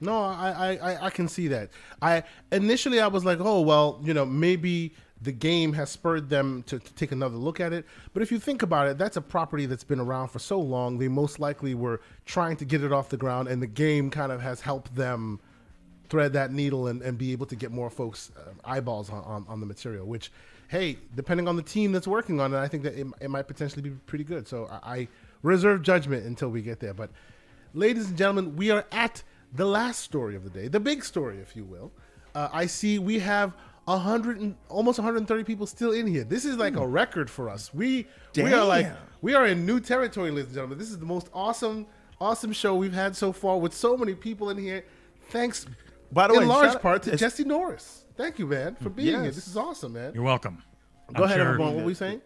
[0.00, 1.70] No, I, I, I, I can see that.
[2.02, 6.62] I initially I was like, oh well, you know, maybe the game has spurred them
[6.64, 7.86] to, to take another look at it.
[8.12, 10.98] But if you think about it, that's a property that's been around for so long.
[10.98, 14.30] They most likely were trying to get it off the ground, and the game kind
[14.30, 15.40] of has helped them
[16.08, 19.46] thread that needle and, and be able to get more folks uh, eyeballs on, on,
[19.48, 20.06] on the material.
[20.06, 20.30] Which,
[20.68, 23.46] hey, depending on the team that's working on it, I think that it, it might
[23.46, 24.48] potentially be pretty good.
[24.48, 25.08] So I, I
[25.42, 26.94] reserve judgment until we get there.
[26.94, 27.10] But,
[27.74, 29.22] ladies and gentlemen, we are at
[29.52, 31.92] the last story of the day, the big story, if you will.
[32.34, 33.54] Uh, I see we have
[33.88, 36.24] a hundred and almost 130 people still in here.
[36.24, 37.72] This is like a record for us.
[37.72, 38.88] We we are like
[39.22, 40.78] we are in new territory, ladies and gentlemen.
[40.78, 41.86] This is the most awesome
[42.20, 44.84] awesome show we've had so far with so many people in here.
[45.30, 45.66] Thanks,
[46.12, 48.05] By the way in way, large part to Jessie Norris.
[48.16, 49.30] Thank you, man, for being here.
[49.30, 50.12] This is awesome, man.
[50.14, 50.62] you're welcome
[51.14, 51.74] Go I'm ahead, sure- everyone.
[51.74, 52.20] What were we saying?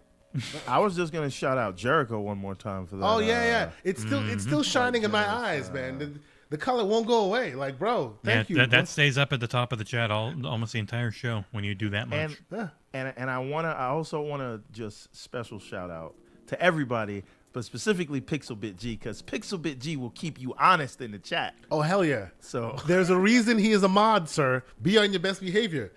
[0.69, 3.05] I was just gonna shout out Jericho one more time for that.
[3.05, 3.65] Oh yeah, yeah.
[3.67, 4.31] uh, It's still Mm-hmm.
[4.31, 5.99] it's still shining in my eyes, man.
[5.99, 6.13] The,
[6.51, 7.55] the color won't go away.
[7.57, 8.61] Like, bro, thank yeah, you.
[8.61, 11.45] That, that stays up at the top of the chat all almost the entire show
[11.51, 12.39] when you do that much.
[12.53, 16.15] and and and I wanna I also wanna just special shout out
[16.47, 21.19] to everybody, but specifically Pixelbit G, because Pixelbit G will keep you honest in the
[21.19, 21.55] chat.
[21.71, 22.29] Oh hell yeah.
[22.41, 24.63] So There's a reason he is a mod, sir.
[24.83, 25.93] Be on your best behavior.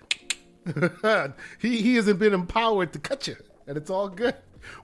[1.59, 3.35] he he hasn't been empowered to cut you,
[3.67, 4.35] and it's all good.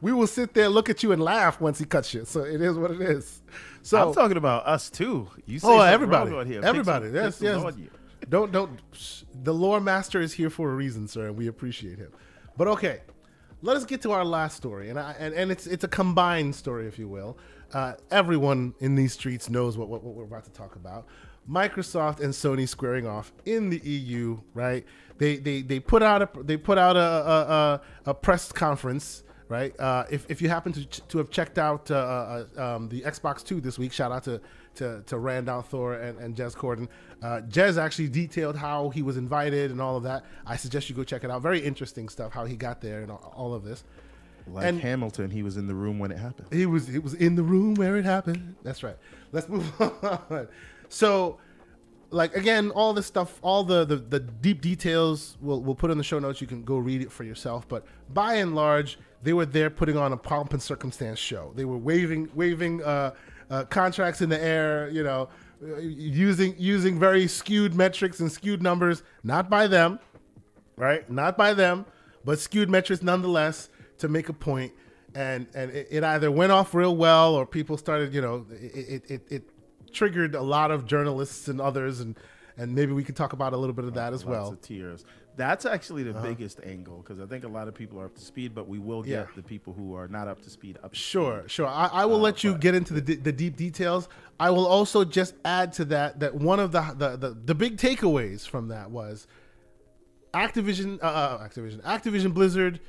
[0.01, 2.25] We will sit there, look at you, and laugh once he cuts you.
[2.25, 3.41] So it is what it is.
[3.81, 5.30] So I'm talking about us too.
[5.45, 6.61] You say oh, everybody, here.
[6.64, 7.07] everybody.
[7.07, 7.73] Pixel- yes, yes.
[8.27, 8.80] Don't don't.
[9.43, 12.11] The lore master is here for a reason, sir, and we appreciate him.
[12.57, 12.99] But okay,
[13.61, 16.55] let us get to our last story, and I, and, and it's it's a combined
[16.55, 17.38] story, if you will.
[17.73, 21.05] Uh, everyone in these streets knows what, what what we're about to talk about.
[21.49, 24.85] Microsoft and Sony squaring off in the EU, right?
[25.17, 29.77] They they they put out a they put out a a, a, press conference right?
[29.79, 33.01] Uh, if, if you happen to, ch- to have checked out uh, uh, um, the
[33.01, 34.39] Xbox Two this week, shout out to
[34.75, 36.88] to, to Rand al Thor and, and Jez Corden.
[37.22, 40.23] Uh, Jez actually detailed how he was invited and all of that.
[40.45, 41.41] I suggest you go check it out.
[41.41, 43.83] Very interesting stuff how he got there and all, of this.
[44.48, 46.48] Like And- Hamilton, he was in the room when it happened.
[46.51, 48.56] He was he was in the room where it happened.
[48.64, 48.98] That's right.
[49.31, 49.69] Let's move
[50.31, 50.48] on.
[50.88, 51.39] So,
[52.09, 55.98] like again, all this stuff, all the the, the deep details, we'll we'll put in
[55.98, 56.39] the show notes.
[56.41, 57.67] You can go read it for yourself.
[57.67, 61.51] But by and large, they were there putting on a pomp and circumstance show.
[61.56, 63.14] They were waving waving uh,
[63.51, 64.89] uh, contracts in the air.
[64.89, 65.30] You know,
[65.61, 69.99] Uh, using using very skewed metrics and skewed numbers, not by them,
[70.77, 71.09] right?
[71.11, 71.85] Not by them,
[72.23, 74.71] but skewed metrics nonetheless to make a point.
[75.15, 79.03] And and it, it either went off real well or people started, you know, it
[79.09, 79.43] it, it,
[79.91, 82.15] triggered a lot of journalists and others and
[82.57, 84.57] and maybe we could talk about a little bit of that as Lots well.
[84.61, 85.03] tears.
[85.39, 88.21] That's actually the biggest angle because I think a lot of people are up to
[88.21, 89.25] speed, but we will get Yeah.
[89.37, 90.91] the people who are not up to speed up.
[90.91, 91.65] to Sure, sure.
[91.67, 94.09] I, I will let you get into the, d- the deep details.
[94.37, 97.77] I will also just add to that that one of the the, the, the big
[97.77, 99.27] takeaways from that was
[100.33, 102.79] Activision, uh, uh, Activision, Activision Blizzard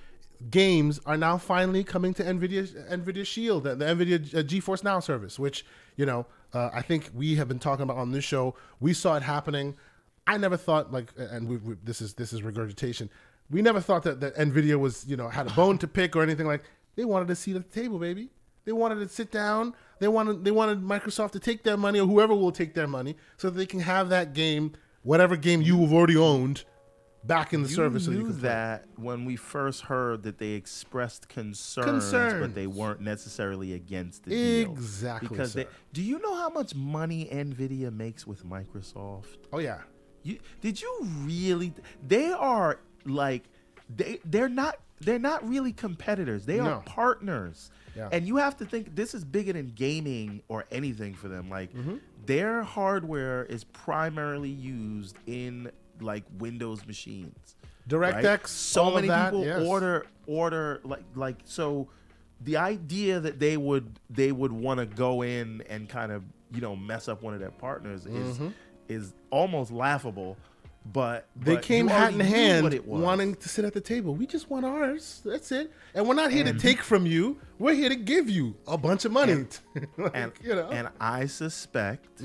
[0.50, 5.38] games are now finally coming to Nvidia Nvidia Shield, the Nvidia uh, GeForce Now service,
[5.38, 5.64] which
[5.96, 8.54] you know uh, I think we have been talking about on this show.
[8.80, 9.76] We saw it happening.
[10.26, 13.10] I never thought like, and we, we, this is this is regurgitation.
[13.50, 16.22] We never thought that, that Nvidia was you know had a bone to pick or
[16.22, 16.62] anything like.
[16.96, 18.30] They wanted a seat at the table, baby.
[18.64, 19.74] They wanted to sit down.
[20.00, 23.16] They wanted they wanted Microsoft to take their money or whoever will take their money
[23.38, 26.64] so that they can have that game, whatever game you have already owned,
[27.24, 28.04] back in the You service.
[28.04, 28.48] so knew you can play.
[28.50, 32.40] that when we first heard that they expressed concerns, Concerns.
[32.40, 34.72] but they weren't necessarily against the deal.
[34.72, 39.38] Exactly, Because they, do you know how much money Nvidia makes with Microsoft?
[39.52, 39.80] Oh yeah,
[40.22, 41.72] You did you really?
[42.06, 43.44] They are like
[43.94, 46.44] they they're not they're not really competitors.
[46.46, 46.64] They No.
[46.64, 47.70] are partners.
[47.96, 48.08] Yeah.
[48.12, 51.48] And you have to think this is bigger than gaming or anything for them.
[51.48, 51.96] Like Mm-hmm.
[52.26, 57.56] their hardware is primarily used in like Windows machines.
[57.88, 58.46] DirectX, right?
[58.46, 59.66] So many that, people yes.
[59.66, 61.88] order order like like so
[62.42, 66.60] the idea that they would they would want to go in and kind of you
[66.60, 68.38] know mess up one of their partners is
[68.90, 70.36] is almost laughable
[70.92, 71.44] but Mm-hmm.
[71.44, 73.02] they but came hat in hand, what it was.
[73.02, 74.14] wanting to sit at the table.
[74.14, 75.20] We just want ours.
[75.26, 75.70] That's it.
[75.94, 77.36] And we're not here to take from you.
[77.58, 79.44] We're here to give you a bunch of money.
[79.98, 80.72] Like, and you know, Mm-hmm.
[80.72, 82.22] and I suspect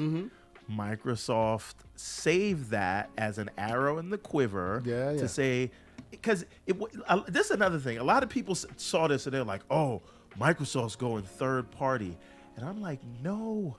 [0.71, 5.19] Microsoft saved that as an arrow in the quiver Yeah, yeah.
[5.19, 5.71] to say
[6.11, 6.75] because it
[7.07, 7.97] uh, this is another thing.
[7.97, 10.01] A lot of people saw this and they're like, "Oh,
[10.39, 12.17] Microsoft's going third party,"
[12.55, 13.75] and I'm like, "No,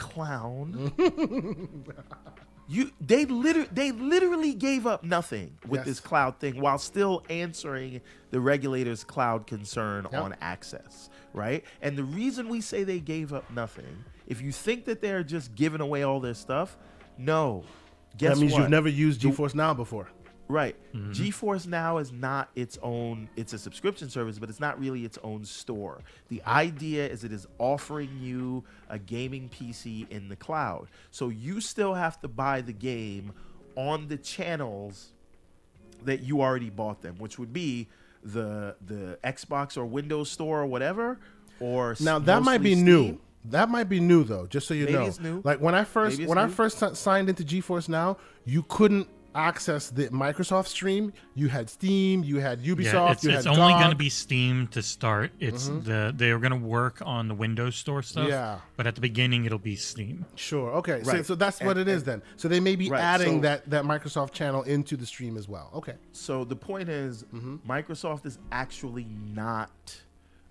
[0.00, 0.92] clown."
[2.72, 5.86] You they literally they literally gave up nothing with Yes.
[5.86, 10.22] this cloud thing while still answering the regulator's cloud concern Yep.
[10.22, 11.64] on access, right?
[11.82, 15.56] And the reason we say they gave up nothing, if you think that they're just
[15.56, 16.78] giving away all their stuff,
[17.18, 17.64] no.
[18.18, 18.60] Guess that means what?
[18.60, 20.06] you've never used GeForce Now before.
[20.50, 20.74] Right.
[20.92, 21.12] Mm-hmm.
[21.12, 25.16] GeForce Now is not its own, it's a subscription service, but it's not really its
[25.22, 26.00] own store.
[26.28, 30.88] The idea is it is offering you a gaming PC in the cloud.
[31.12, 33.32] So you still have to buy the game
[33.76, 35.12] on the channels
[36.04, 37.86] that you already bought them, which would be
[38.24, 41.20] the the Xbox or Windows store or whatever.
[41.60, 43.20] Or Now that might be mostly new.
[43.44, 45.06] That might be new though, just so you Maybe know.
[45.06, 45.40] it's new.
[45.44, 49.08] Like when I first Maybe it's when I first signed into GeForce Now, you couldn't
[49.34, 51.12] access the Microsoft stream.
[51.34, 54.08] You had Steam, you had Ubisoft, Yeah, it's, you it's had only going to be
[54.08, 55.32] Steam to start.
[55.38, 58.28] It's the they're going to work on the Windows Store stuff.
[58.28, 58.58] Yeah.
[58.76, 60.24] but at the beginning it'll be Steam.
[60.34, 60.70] Sure.
[60.72, 61.02] Okay.
[61.02, 61.26] So, Right.
[61.26, 62.22] so that's what And- it is then.
[62.36, 65.48] So they may be Right, adding so- that that Microsoft channel into the stream as
[65.48, 65.70] well.
[65.74, 65.94] Okay.
[66.12, 67.56] So the point is, Mm-hmm.
[67.70, 70.00] Microsoft is actually not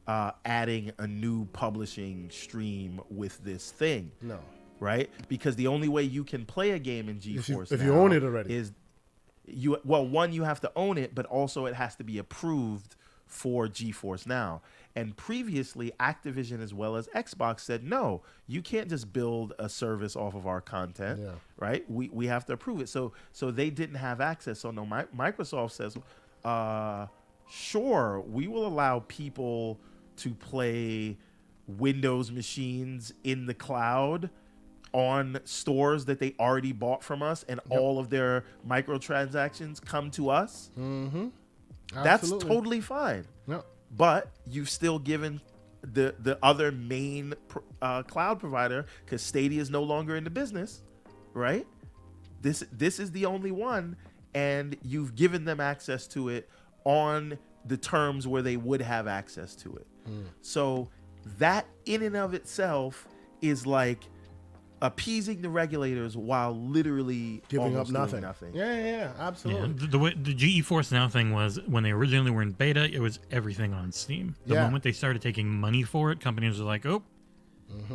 [0.07, 4.11] uh, adding a new publishing stream with this thing.
[4.23, 4.39] No.
[4.79, 5.09] Right?
[5.27, 7.99] Because the only way you can play a game in you- GeForce if you now
[8.01, 8.53] own it already.
[8.55, 8.71] is
[9.45, 12.95] you well one you have to own it, but also it has to be approved
[13.25, 14.61] for GeForce Now.
[14.95, 20.15] And previously, Activision as well as Xbox said, no, you can't just build a service
[20.15, 21.31] off of our content, Yeah.
[21.57, 21.89] right?
[21.89, 22.89] We, we have to approve it.
[22.89, 24.59] So so they didn't have access.
[24.59, 25.95] So no, Mi- Microsoft says,
[26.43, 27.05] uh,
[27.47, 29.79] sure, we will allow people
[30.17, 31.17] to play
[31.67, 34.29] Windows machines in the cloud
[34.93, 40.29] on stores that they already bought from us, and all of their microtransactions come to
[40.29, 40.69] us.
[42.03, 43.25] That's totally fine.
[43.47, 43.63] No.
[43.95, 45.41] But you've still given
[45.81, 50.29] the the other main pr- uh, cloud provider because Stadia is no longer in the
[50.29, 50.83] business,
[51.33, 51.65] right?
[52.41, 53.95] This this is the only one,
[54.33, 56.49] and you've given them access to it
[56.83, 59.87] on the terms where they would have access to it.
[60.41, 60.89] So
[61.37, 63.07] that in and of itself
[63.41, 64.03] is like
[64.81, 68.21] appeasing the regulators while literally Giving up almost doing nothing.
[68.21, 68.53] nothing.
[68.55, 69.73] Yeah, yeah, yeah, Yeah, absolutely.
[69.73, 72.99] the, the way the GeForce Now thing was when they originally were in beta, it
[72.99, 74.35] was everything on Steam.
[74.45, 74.63] The Yeah.
[74.63, 77.03] moment they started taking money for it, companies were like, "Oh,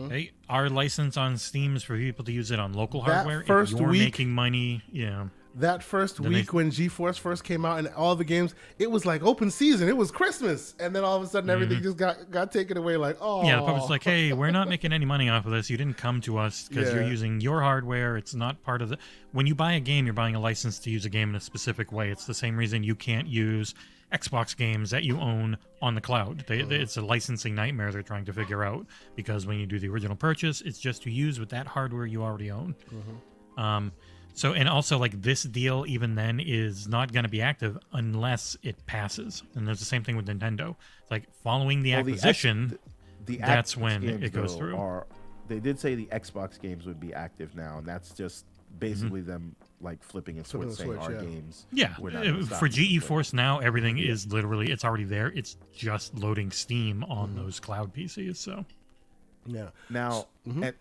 [0.09, 3.09] hey, our license on Steam is for people to use it on local Mm-hmm.
[3.11, 3.45] That hardware.
[3.45, 5.27] first if you're week- making money, yeah,
[5.57, 9.07] That first they- week when GeForce first came out and all the games, it was
[9.07, 9.89] like open season.
[9.89, 12.97] It was Christmas, and then all of a sudden everything just got got taken away.
[12.97, 13.47] Like, oh, Mm-hmm.
[13.47, 15.71] yeah." The publisher's like, "Hey, we're not making any money off of this.
[15.71, 16.97] You didn't come to us because Yeah.
[17.01, 18.17] you're using your hardware.
[18.17, 18.99] It's not part of the.
[19.31, 21.41] When you buy a game, you're buying a license to use a game in a
[21.41, 22.11] specific way.
[22.11, 23.75] It's the same reason you can't use."
[24.13, 26.45] Xbox games that you own on the cloud.
[26.47, 26.69] They, Mm-hmm.
[26.69, 29.89] they- it's a licensing nightmare they're trying to figure out because when you do the
[29.89, 32.77] original purchase, it's just to use with that hardware you already own.
[32.93, 33.61] Mm-hmm.
[33.61, 33.93] Um,
[34.35, 38.57] so and also like this deal, even then, is not going to be active unless
[38.63, 39.43] it passes.
[39.55, 40.75] And there's the same thing with Nintendo.
[41.03, 42.79] It's like following the Well, the X- acquisition.
[43.27, 44.77] the That's when it goes through.
[44.77, 45.07] Are,
[45.49, 48.45] they did say the Xbox games would be active now, and that's just
[48.81, 51.31] basically them like flipping a Flipping switch, the saying switch, our yeah.
[51.31, 51.67] games.
[51.73, 55.05] yeah, we're not uh, gonna stop for you, GeForce now, everything is literally it's already
[55.05, 55.29] there.
[55.29, 57.39] It's just loading Steam on Mm-hmm.
[57.45, 58.37] those cloud PCs.
[58.39, 58.65] So
[59.47, 59.69] yeah.
[59.91, 60.63] Now, Mm-hmm.
[60.65, 60.75] and,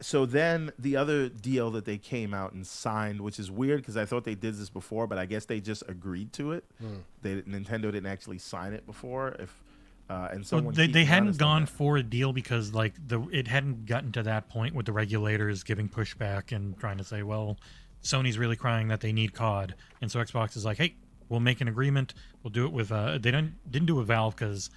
[0.00, 3.96] so then the other deal that they came out and signed, which is weird because
[3.96, 6.64] I thought they did this before, but I guess they just agreed to it.
[6.80, 6.96] Hmm.
[7.22, 9.36] They Nintendo didn't actually sign it before.
[9.38, 9.62] If
[10.10, 13.48] uh, and So someone they, they hadn't gone for a deal because like the it
[13.48, 17.56] hadn't gotten to that point with the regulators giving pushback and trying to say, well,
[18.02, 20.94] Sony's really crying that they need COD, and so Xbox is like, hey,
[21.28, 22.14] we'll make an agreement.
[22.42, 22.92] We'll do it with.
[22.92, 24.70] Uh, they didn't didn't do a Valve because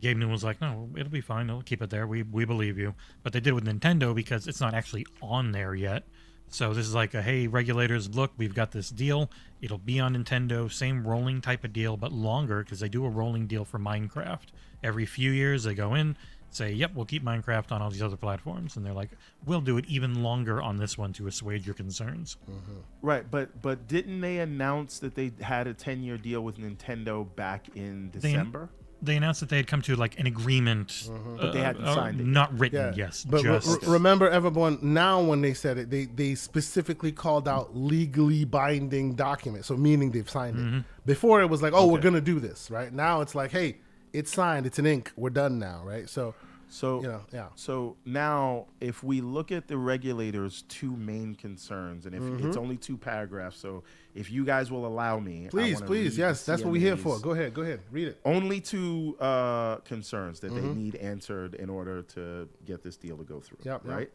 [0.00, 1.46] Gabe Newell was like, no, it'll be fine.
[1.46, 2.06] They'll keep it there.
[2.06, 2.94] We we believe you.
[3.22, 6.04] But they did with Nintendo because it's not actually on there yet.
[6.48, 9.30] So this is like a hey regulators, look, we've got this deal.
[9.60, 13.08] It'll be on Nintendo, same rolling type of deal, but longer because they do a
[13.08, 14.46] rolling deal for Minecraft.
[14.82, 16.16] Every few years they go in,
[16.50, 19.10] say, yep, we'll keep Minecraft on all these other platforms, and they're like,
[19.46, 22.36] we'll do it even longer on this one to assuage your concerns.
[22.50, 22.78] Mm-hmm.
[23.02, 27.26] right, but but didn't they announce that they had a ten year deal with Nintendo
[27.36, 28.68] back in December?
[29.02, 32.20] They announced that they had come to like an agreement, But they hadn't uh, signed
[32.20, 32.26] it.
[32.26, 32.92] not written.
[32.94, 33.06] Yeah.
[33.06, 34.78] Yes, but re- just re- remember, everyone.
[34.82, 40.10] Now, when they said it, they they specifically called out legally binding document, so meaning
[40.10, 40.78] they've signed Mm-hmm.
[40.78, 40.84] it.
[41.06, 42.92] Before it was like, oh, we're gonna do this, right?
[42.92, 43.78] Now it's like, hey,
[44.12, 46.08] it's signed, it's an ink, we're done now, right?
[46.08, 46.34] So,
[46.68, 47.46] So you know, yeah.
[47.56, 52.46] So now, if we look at the regulators' two main concerns, and if Mm-hmm.
[52.48, 53.82] it's only two paragraphs, so
[54.14, 57.18] if you guys will allow me, Please, please, yes, that's what we're here for.
[57.20, 58.20] Go ahead, go ahead, read it.
[58.24, 60.66] Only two uh, concerns that Mm-hmm.
[60.68, 63.58] they need answered in order to get this deal to go through.
[63.62, 63.94] Yep, yep.
[63.94, 64.10] right.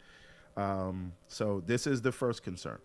[0.57, 2.79] Um, so this is the first concern.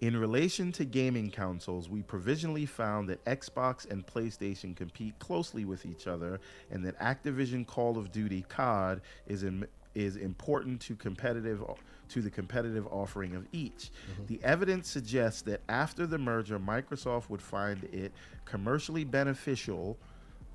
[0.00, 5.84] In relation to gaming consoles, we provisionally found that Xbox and PlayStation compete closely with
[5.84, 6.40] each other,
[6.70, 11.62] and that Activision Call of Duty COD is in, is important to competitive
[12.08, 13.90] to the competitive offering of each.
[14.26, 18.12] The evidence suggests that after the merger, Microsoft would find it
[18.44, 19.96] commercially beneficial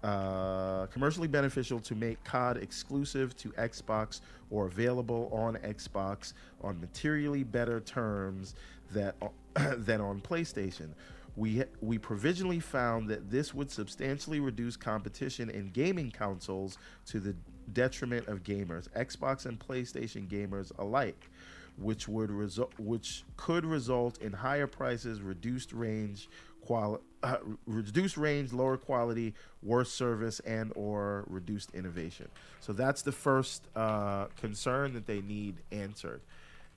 [0.03, 7.43] uh, commercially beneficial to make COD exclusive to Xbox or available on Xbox on materially
[7.43, 8.53] better terms
[8.91, 9.15] that
[9.77, 10.89] than on PlayStation.
[11.35, 17.35] We we provisionally found that this would substantially reduce competition in gaming consoles to the
[17.73, 21.29] detriment of gamers, Xbox and PlayStation gamers alike,
[21.77, 26.29] which would result which could result in higher prices, reduced range,
[26.61, 32.27] quali- uh, reduced range, lower quality, worse service, and or reduced innovation.
[32.59, 36.21] So that's the first uh, concern that they need answered,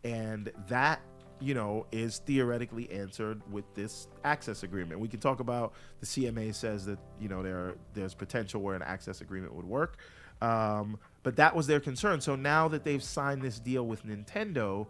[0.05, 1.01] and that
[1.41, 5.01] you know is theoretically answered with this access agreement.
[5.01, 8.83] We can talk about the CMA says that you know there there's potential where an
[8.83, 9.99] access agreement would work.
[10.41, 12.21] Um, but that was their concern.
[12.21, 14.87] So now that they've signed this deal with Nintendo,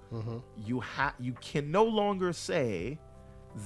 [0.64, 2.98] you ha- you can no longer say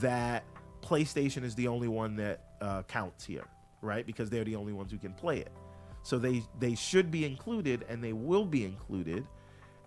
[0.01, 0.45] that
[0.81, 3.45] PlayStation is the only one that uh, counts here,
[3.83, 4.07] right?
[4.07, 5.53] Because they're the only ones who can play it.
[6.03, 9.27] So they they should be included, and they will be included.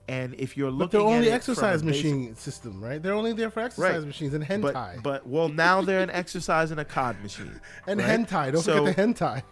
[0.08, 2.84] And if you're But looking, they're only at it from a exercise basic- machine system,
[2.84, 3.02] right?
[3.02, 4.06] They're only there for exercise Right.
[4.06, 4.62] machines and hentai.
[4.62, 8.20] but but well now they're an exercise and a COD machine, and right?
[8.20, 8.52] hentai.
[8.54, 9.44] Don't So- forget the hentai.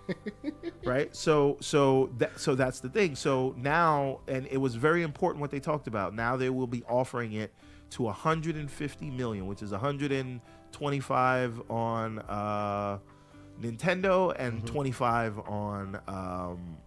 [0.85, 5.40] right so so that so that's the thing so now and it was very important
[5.41, 7.53] what they talked about now they will be offering it
[7.91, 12.98] to 150 million which is 125 on uh
[13.61, 14.65] nintendo and Mm-hmm.
[14.73, 16.77] 25 on um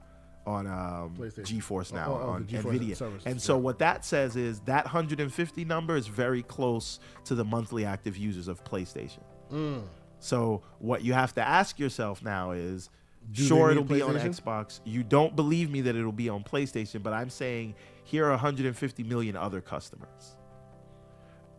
[0.46, 1.14] on um.
[1.16, 3.60] GeForce now Oh, oh, on GeForce Nvidia, services, and so yeah.
[3.60, 8.48] what that says is that 150 number is very close to the monthly active users
[8.48, 9.82] of PlayStation Mm.
[10.18, 12.90] So what you have to ask yourself now is,
[13.30, 14.80] Do sure it'll be on Xbox.
[14.84, 19.02] You don't believe me that it'll be on PlayStation, but I'm saying here are 150
[19.04, 20.36] million other customers.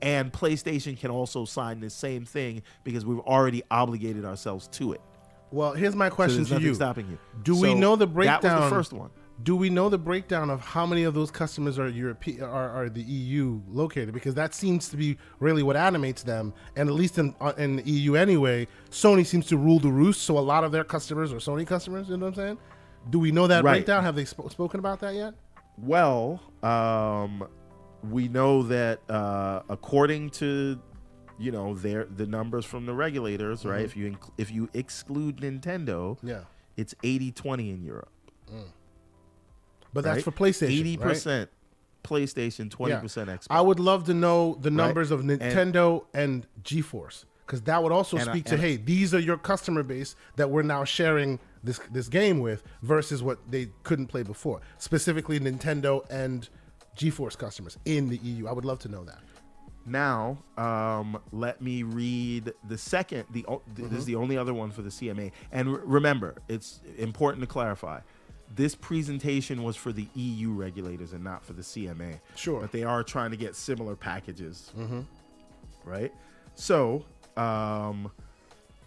[0.01, 5.01] And PlayStation can also sign the same thing because we've already obligated ourselves to it.
[5.51, 6.73] Well, here's my So question there's to you.
[6.73, 7.17] stopping you.
[7.43, 8.61] Do we So know the That breakdown?
[8.61, 9.09] was the first one.
[9.43, 12.89] Do we know the breakdown of how many of those customers are European are, are
[12.89, 14.11] the EU located?
[14.13, 17.75] Because that seems to be really what animates them, and at least in uh, in
[17.75, 20.23] the EU anyway, Sony seems to rule the roost.
[20.23, 22.09] So a lot of their customers are Sony customers.
[22.09, 22.57] You know what I'm saying?
[23.11, 23.73] Do we know that Right.
[23.73, 24.03] breakdown?
[24.03, 25.35] Have they sp- spoken about that yet?
[25.77, 27.47] Well, um,
[28.09, 30.79] we know that uh, according to
[31.39, 33.77] you know their the numbers from the regulators, right?
[33.79, 33.85] Mm-hmm.
[33.85, 36.41] If you inc- if you exclude Nintendo, Yeah,
[36.75, 38.09] it's 80-20 in Europe.
[38.51, 38.63] Mm.
[39.93, 40.23] but that's right?
[40.23, 40.71] for PlayStation.
[40.79, 41.07] Eighty right?
[41.07, 41.49] percent
[42.03, 43.47] PlayStation, twenty percent Xbox.
[43.49, 44.75] I would love to know the Right.
[44.77, 48.77] numbers of Nintendo and, GeForce because that would also And I- speak to and- hey,
[48.77, 53.39] these are your customer base that we're now sharing this this game with versus what
[53.51, 54.61] they couldn't play before.
[54.77, 56.47] Specifically, Nintendo and
[56.97, 58.47] GeForce customers in the EU.
[58.47, 59.19] I would love to know that.
[59.87, 63.23] Now, um, let me read the second.
[63.31, 63.87] The Mm-hmm.
[63.89, 65.31] this is the only other one for the CMA.
[65.51, 68.01] And re- remember, it's important to clarify.
[68.53, 72.19] This presentation was for the EU regulators and not for the CMA.
[72.35, 72.59] Sure.
[72.61, 74.71] but they are trying to get similar packages.
[74.77, 75.01] Mm-hmm.
[75.85, 76.13] Right.
[76.55, 77.05] So,
[77.37, 78.11] um,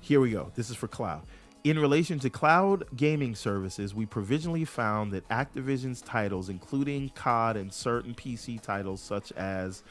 [0.00, 0.50] here we go.
[0.54, 1.22] This is for cloud.
[1.62, 7.72] In relation to cloud gaming services, we provisionally found that Activision's titles, including COD and
[7.72, 9.82] certain PC titles such as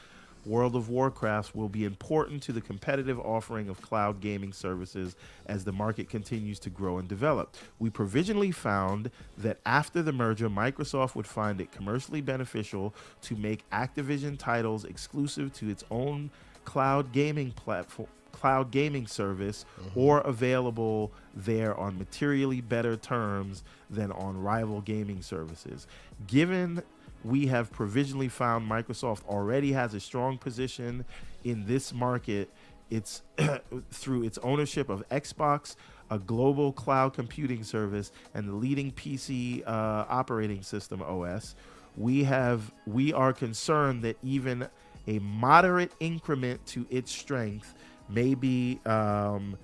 [0.46, 5.64] World of Warcraft, will be important to the competitive offering of cloud gaming services as
[5.64, 7.56] the market continues to grow and develop.
[7.78, 13.68] We provisionally found that after the merger, Microsoft would find it commercially beneficial to make
[13.70, 16.30] Activision titles exclusive to its own
[16.64, 19.98] cloud gaming platform cloud gaming service mm-hmm.
[19.98, 25.86] or available there on materially better terms than on rival gaming services.
[26.26, 26.82] Given
[27.24, 31.04] we have provisionally found Microsoft already has a strong position
[31.44, 32.50] in this market,
[32.90, 33.22] it's
[33.90, 35.76] through its ownership of Xbox,
[36.10, 39.70] a global cloud computing service, and the leading PC uh,
[40.08, 41.54] operating system OS.
[41.96, 44.68] We have we are concerned that even
[45.06, 47.74] a moderate increment to its strength
[48.08, 49.56] may be um,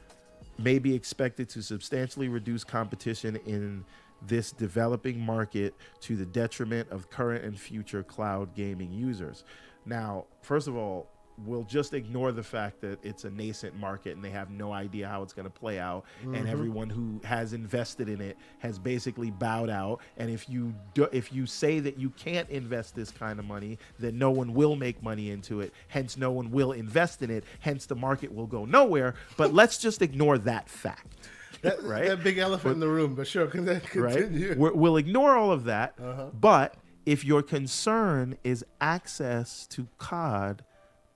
[0.58, 3.84] may be expected to substantially reduce competition in
[4.22, 9.44] this developing market to the detriment of current and future cloud gaming users.
[9.84, 11.08] Now, first of all,
[11.44, 15.06] we'll just ignore the fact that it's a nascent market and they have no idea
[15.06, 16.46] how it's going to play out and mm-hmm.
[16.46, 20.00] everyone who has invested in it has basically bowed out.
[20.16, 23.78] And if you do, if you say that you can't invest this kind of money
[23.98, 25.72] then no one will make money into it.
[25.88, 27.44] Hence no one will invest in it.
[27.60, 29.14] Hence the market will go nowhere.
[29.36, 31.28] But let's just ignore that fact
[31.66, 32.06] That, Right.
[32.08, 34.56] that big elephant in the room, but sure, can that right?
[34.56, 35.94] We're, we'll ignore all of that.
[36.02, 36.30] Uh-huh.
[36.32, 40.62] But if your concern is access to COD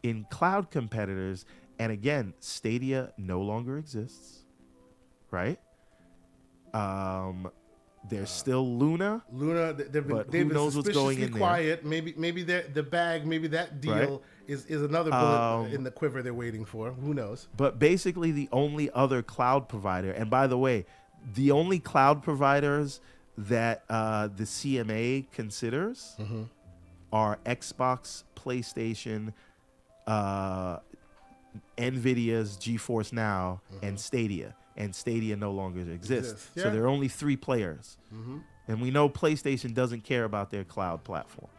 [0.03, 1.45] in cloud competitors,
[1.79, 4.45] and again, Stadia no longer exists,
[5.31, 5.59] right?
[6.75, 7.51] Um,
[8.09, 11.39] there's still Luna, Luna, they've been, But they've who knows what's going in there?
[11.41, 11.85] quiet.
[11.85, 14.21] Maybe, maybe the bag, maybe that deal Right.
[14.51, 16.91] Is, is another bullet Um, in the quiver they're waiting for.
[16.93, 17.49] Who knows?
[17.57, 20.11] but basically the only other cloud provider.
[20.13, 20.87] And by the way,
[21.35, 23.01] the only cloud providers
[23.39, 26.43] that uh, the CMA considers Mm-hmm.
[27.13, 29.33] are Xbox, PlayStation,
[30.07, 30.79] uh,
[31.79, 34.55] Nvidia's GeForce Now, and Stadia.
[34.77, 36.07] And Stadia no longer exists.
[36.09, 36.13] Mm-hmm.
[36.33, 37.97] Exists, So there are only three players.
[38.69, 41.51] And we know PlayStation doesn't care about their cloud platform,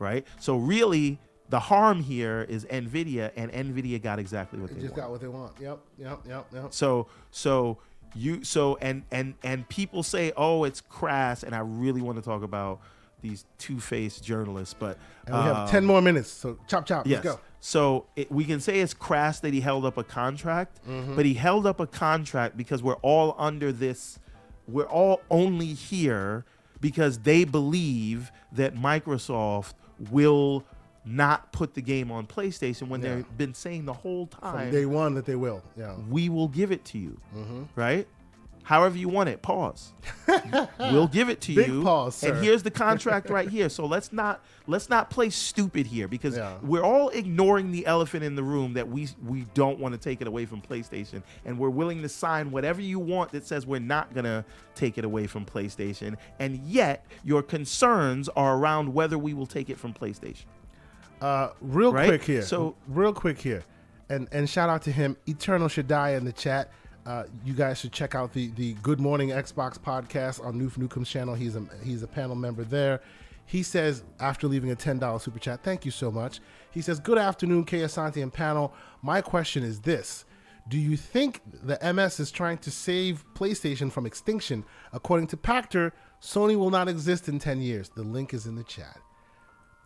[0.00, 0.26] right?
[0.40, 1.18] So really,
[1.50, 4.80] the harm here is Nvidia, and Nvidia got exactly what They want.
[4.82, 5.02] they just want.
[5.02, 5.52] got what they want.
[5.60, 6.66] Yep, yep, yep, yep.
[6.74, 7.78] So so
[8.14, 12.22] you so and and and people say, oh, it's crass, and I really want to
[12.22, 12.80] talk about
[13.20, 17.06] these two-faced journalists, but And we have um, 10 more minutes, so chop, chop.
[17.06, 17.24] Yes.
[17.24, 17.42] Let's go.
[17.60, 21.16] So it, we can say it's crass that he held up a contract, Mm-hmm.
[21.16, 24.18] but he held up a contract because we're all under this.
[24.68, 26.44] We're all only here
[26.82, 29.72] because they believe that Microsoft
[30.10, 30.64] will
[31.04, 33.16] not put the game on PlayStation when Yeah.
[33.16, 35.62] they've been saying the whole From time day one that they will.
[35.76, 35.94] Yeah.
[36.08, 37.18] we will give it to you.
[37.36, 37.62] Mm-hmm.
[37.76, 38.08] Right?
[38.62, 39.42] However you want it.
[39.42, 39.92] Pause.
[40.78, 41.82] we'll give it to Big you.
[41.82, 42.32] pause, sir.
[42.32, 43.68] And here's the contract right here.
[43.68, 46.54] So let's not let's not play stupid here because Yeah.
[46.62, 50.22] we're all ignoring the elephant in the room that we we don't want to take
[50.22, 53.80] it away from PlayStation and we're willing to sign whatever you want that says we're
[53.80, 54.42] not going to
[54.74, 59.68] take it away from PlayStation and yet your concerns are around whether we will take
[59.68, 60.44] it from PlayStation.
[61.20, 62.06] Uh, real Right?
[62.08, 62.42] quick here.
[62.42, 63.64] So- real quick here,
[64.08, 65.16] and and shout out to him.
[65.26, 66.70] Eternal die in the chat.
[67.06, 71.08] Uh, you guys should check out the the Good Morning Xbox podcast on Noof Newcomb's
[71.08, 71.34] channel.
[71.34, 73.00] He's a he's a panel member there.
[73.46, 76.40] He says after leaving a ten dollar super chat, thank you so much.
[76.70, 78.72] He says, "Good afternoon, K Asante and panel.
[79.02, 80.24] My question is this."
[80.66, 84.64] Do you think the MS is trying to save PlayStation from extinction?
[84.94, 87.90] According to Pachter, Sony will not exist in 10 years.
[87.90, 88.96] The link is in the chat.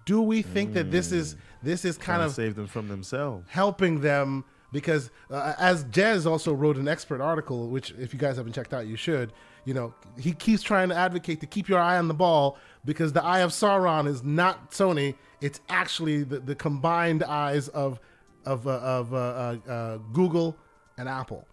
[0.09, 3.47] Do we think that this is this is kind of save them from themselves.
[3.51, 4.45] helping them?
[4.73, 8.75] Because uh, as Jez also wrote an expert article which if you guys haven't checked
[8.75, 9.33] out you should
[9.65, 13.13] you know he keeps trying to advocate to keep your eye on the ball because
[13.13, 15.15] the eye of Sauron is not Sony.
[15.43, 18.01] It's actually the, the combined eyes of
[18.47, 20.57] of uh, of uh, uh, uh, Google
[20.97, 21.47] and Apple.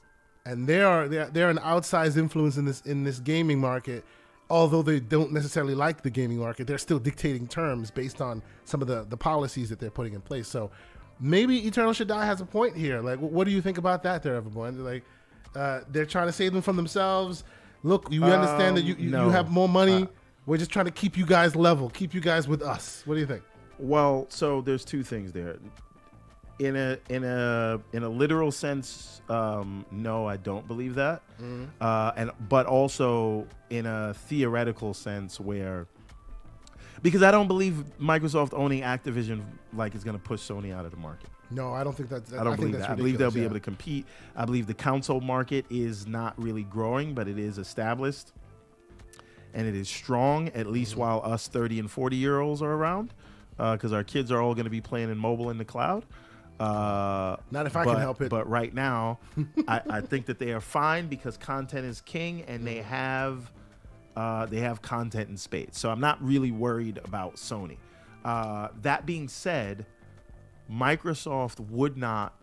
[0.46, 4.06] And they are they're, they're an outsized influence in this in this gaming market
[4.50, 8.82] although they don't necessarily like the gaming market they're still dictating terms based on some
[8.82, 10.48] of the the policies that they're putting in place.
[10.48, 10.72] So
[11.20, 13.02] maybe eternal die has a point here.
[13.02, 14.84] Like what do you think about that there everyone?
[14.84, 15.04] Like
[15.56, 17.44] uh, they're trying to save them from themselves.
[17.84, 20.04] Look you understand that you, Um, you, you have more money.
[20.04, 20.08] Uh,
[20.46, 23.02] we're just trying to keep you guys level keep you guys with us.
[23.06, 23.44] What do you think?
[23.80, 25.58] Well, so there's two things there.
[26.60, 31.22] In a in a in a literal sense, um, no, I don't believe that.
[31.82, 35.88] Uh, and but also in a theoretical sense, where
[37.02, 39.44] because I don't believe Microsoft owning Activision
[39.74, 41.30] like is going to push Sony out of the market.
[41.52, 42.90] no i don't think that's I don't think believe that.
[42.90, 44.06] I believe they'll be ridiculous, able to compete.
[44.36, 48.32] I believe the console market is not really growing, but it is established
[49.54, 51.02] and it is strong, at least Mm-hmm.
[51.02, 53.14] while us 30 and 40 year olds are around,
[53.58, 56.06] because our kids are all going to be playing in mobile in the cloud.
[56.60, 58.30] Uh, Not if I can help it.
[58.30, 59.20] But right now,
[59.68, 63.52] I, I think that they are fine because content is king, and they have
[64.16, 65.78] uh, they have content in spades.
[65.78, 67.78] So I'm not really worried about Sony.
[68.24, 69.86] Uh, that being said,
[70.72, 72.34] Microsoft would not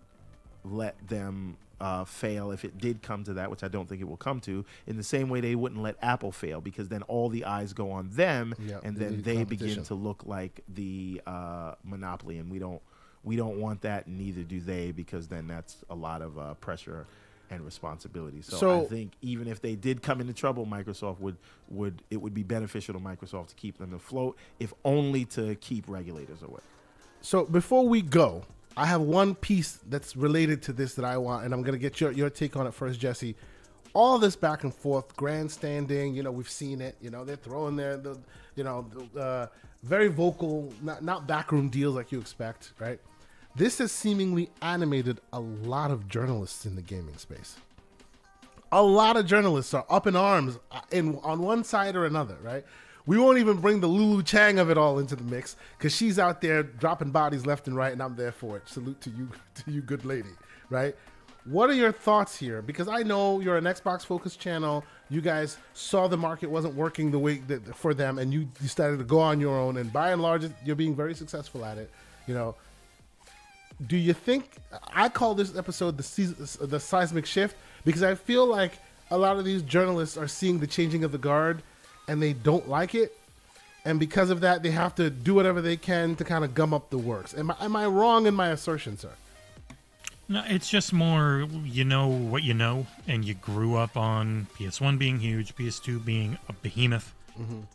[0.65, 4.05] let them uh, fail if it did come to that, which I don't think it
[4.09, 4.65] will come to.
[4.87, 7.91] In the same way, they wouldn't let Apple fail because then all the eyes go
[7.91, 12.81] on them, and then they begin to look like the uh, monopoly, and we don't
[13.25, 17.07] we don't want that, neither do they, because then that's a lot of uh, pressure
[17.51, 18.43] and responsibility.
[18.43, 21.37] So, So- I think even if they did come into trouble, Microsoft would
[21.69, 25.89] would it would be beneficial to Microsoft to keep them afloat, if only to keep
[25.89, 26.61] regulators away.
[27.21, 28.45] So before we go,
[28.77, 32.01] I have one piece that's related to this that I want, and I'm gonna get
[32.01, 33.37] your, your take on it first, Jessie.
[33.95, 36.97] All this back and forth, grandstanding, you know, we've seen it.
[37.03, 38.19] You know, they're throwing their, the,
[38.57, 39.47] you know, the, uh,
[39.83, 42.99] very vocal, not not backroom deals like you expect, right?
[43.55, 47.57] This has seemingly animated a lot of journalists in the gaming space.
[48.71, 52.39] A lot of journalists are up in arms uh, in on one side or another,
[52.43, 52.65] right?
[53.05, 56.19] We won't even bring the Lulu Cheng of it all into the mix because she's
[56.19, 58.69] out there dropping bodies left and right, and I'm there for it.
[58.69, 60.31] Salute to you, to you, good lady,
[60.71, 60.97] right?
[61.45, 62.63] What are your thoughts here?
[62.63, 64.85] Because I know you're an Xbox focused channel.
[65.11, 68.99] You guys saw the market wasn't working the way that for them, and you decided
[69.01, 69.77] to go on your own.
[69.77, 71.91] And by and large, you're being very successful at it.
[72.29, 72.55] You know,
[73.87, 74.57] do you think
[74.95, 78.79] I call this episode the seas- the seismic shift because I feel like
[79.11, 81.63] a lot of these journalists are seeing the changing of the guard
[82.09, 83.17] and they don't like it.
[83.85, 86.73] And because of that they have to do whatever they can to kind of gum
[86.73, 87.37] up the works.
[87.37, 89.11] Am I, am I wrong in my assertion sir?
[90.29, 94.99] No, it's just more you know what you know, and you grew up on PS1
[94.99, 97.13] being huge, PS2 being a behemoth,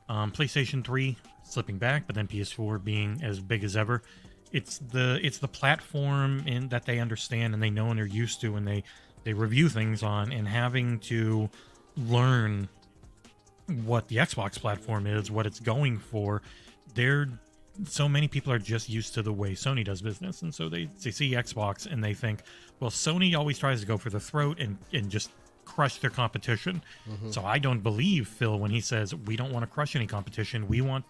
[0.10, 4.02] um, PlayStation 3 slipping back, but then PS4 being as big as ever.
[4.52, 8.42] It's the it's the platform in that they understand and they know and they're used
[8.42, 8.84] to, and they
[9.24, 11.50] they review things on, and having to
[11.98, 12.70] learn
[13.84, 16.42] what the Xbox platform is, what it's going for.
[16.94, 17.28] They're
[17.86, 20.90] so many people are just used to the way Sony does business, and so they,
[21.04, 22.42] they see Xbox and they think,
[22.80, 25.32] well, Sony always tries to go for the throat and and just
[25.66, 26.82] crush their competition.
[27.08, 27.32] Mm-hmm.
[27.32, 30.68] So I don't believe Phil when he says we don't want to crush any competition.
[30.68, 31.06] We want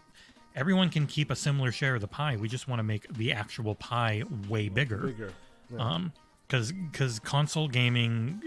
[0.58, 2.36] everyone can keep a similar share of the pie.
[2.36, 4.98] We just want to make the actual pie way bigger.
[4.98, 5.32] Bigger
[5.78, 6.12] um
[6.48, 8.42] because because console gaming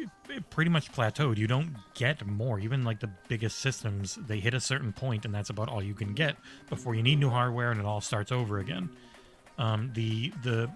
[0.49, 1.37] pretty much plateaued.
[1.37, 2.59] You don't get more.
[2.59, 5.95] Even like the biggest systems they hit a certain point and that's about all you
[5.95, 6.37] can get
[6.69, 8.91] before you need new hardware and it all starts over again.
[9.59, 10.71] Um the the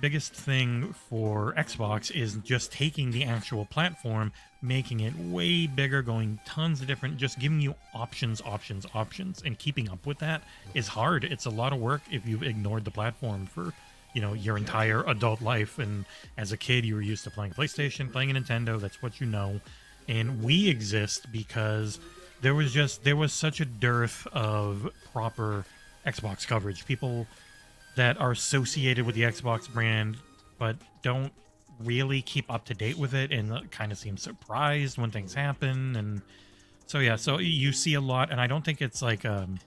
[0.00, 4.32] biggest thing for xbox is just taking the actual platform
[4.66, 9.58] making it way bigger going tons of different just giving you options options options and
[9.58, 10.42] keeping up with that
[10.74, 11.24] is hard.
[11.24, 13.72] It's a lot of work if you've ignored the platform for
[14.14, 15.78] you know your entire adult life.
[15.78, 16.04] And
[16.36, 18.80] as a kid you were used to playing playstation playing a nintendo.
[18.80, 19.60] That's what you know.
[20.08, 21.98] And we exist because
[22.40, 25.64] there was just there was such a dearth of proper
[26.06, 26.86] xbox coverage.
[26.86, 27.26] People
[27.96, 30.16] that are associated with the xbox brand
[30.58, 31.32] but don't
[31.80, 35.96] really keep up to date with it and kind of seem surprised when things happen
[35.96, 36.22] and
[36.86, 39.58] so yeah so you see a lot and i don't think it's like um,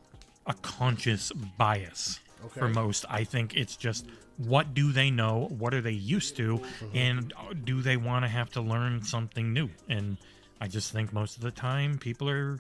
[0.48, 2.20] a conscious bias
[2.54, 3.06] for most.
[3.10, 4.06] I think it's just
[4.38, 5.48] what do they know?
[5.58, 6.62] What are they used to?
[6.94, 9.70] And uh, do they want to have to learn something new?
[9.88, 10.18] And
[10.62, 12.60] i just think most of the time people are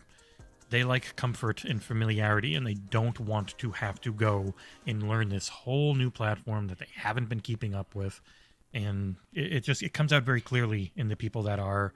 [0.69, 4.53] they like comfort and familiarity and they don't want to have to go
[4.85, 8.21] and learn this whole new platform that they haven't been keeping up with.
[8.73, 11.93] And it, it just it comes out very clearly in the people that are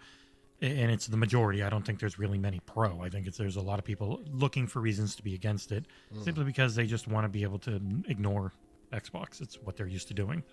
[0.61, 1.61] and it's the majority.
[1.61, 3.02] I don't think there's really many pro.
[3.02, 5.85] I think it's there's a lot of people looking for reasons to be against it
[6.11, 6.22] hmm.
[6.22, 8.53] simply because they just want to be able to ignore
[8.92, 9.42] xbox.
[9.42, 10.43] It's what they're used to doing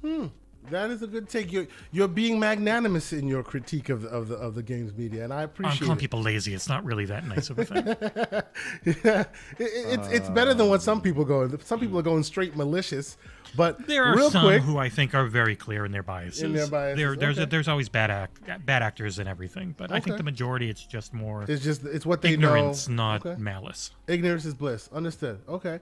[0.00, 0.26] hmm.
[0.70, 1.52] That is a good take.
[1.52, 5.24] You're you're being magnanimous in your critique of the, of the of the games media,
[5.24, 5.72] and I oh, appreciate.
[5.72, 6.00] i'm calling it.
[6.00, 7.86] people lazy it's not really that nice of a thing
[9.04, 9.24] yeah,
[9.58, 11.48] it, it's it's better than what some people go.
[11.58, 13.16] Some people are going straight malicious,
[13.56, 16.42] but There are real some quick, who I think are very clear in their biases.
[16.42, 17.50] In their biases, There, there's okay.
[17.50, 21.14] there's always bad act, bad actors and everything, but I think the majority it's just
[21.14, 22.94] more it's just it's what they ignorance, know.
[22.94, 23.40] not Okay.
[23.40, 23.90] malice.
[24.08, 24.88] Ignorance is bliss.
[24.92, 25.40] Understood.
[25.48, 25.80] Okay.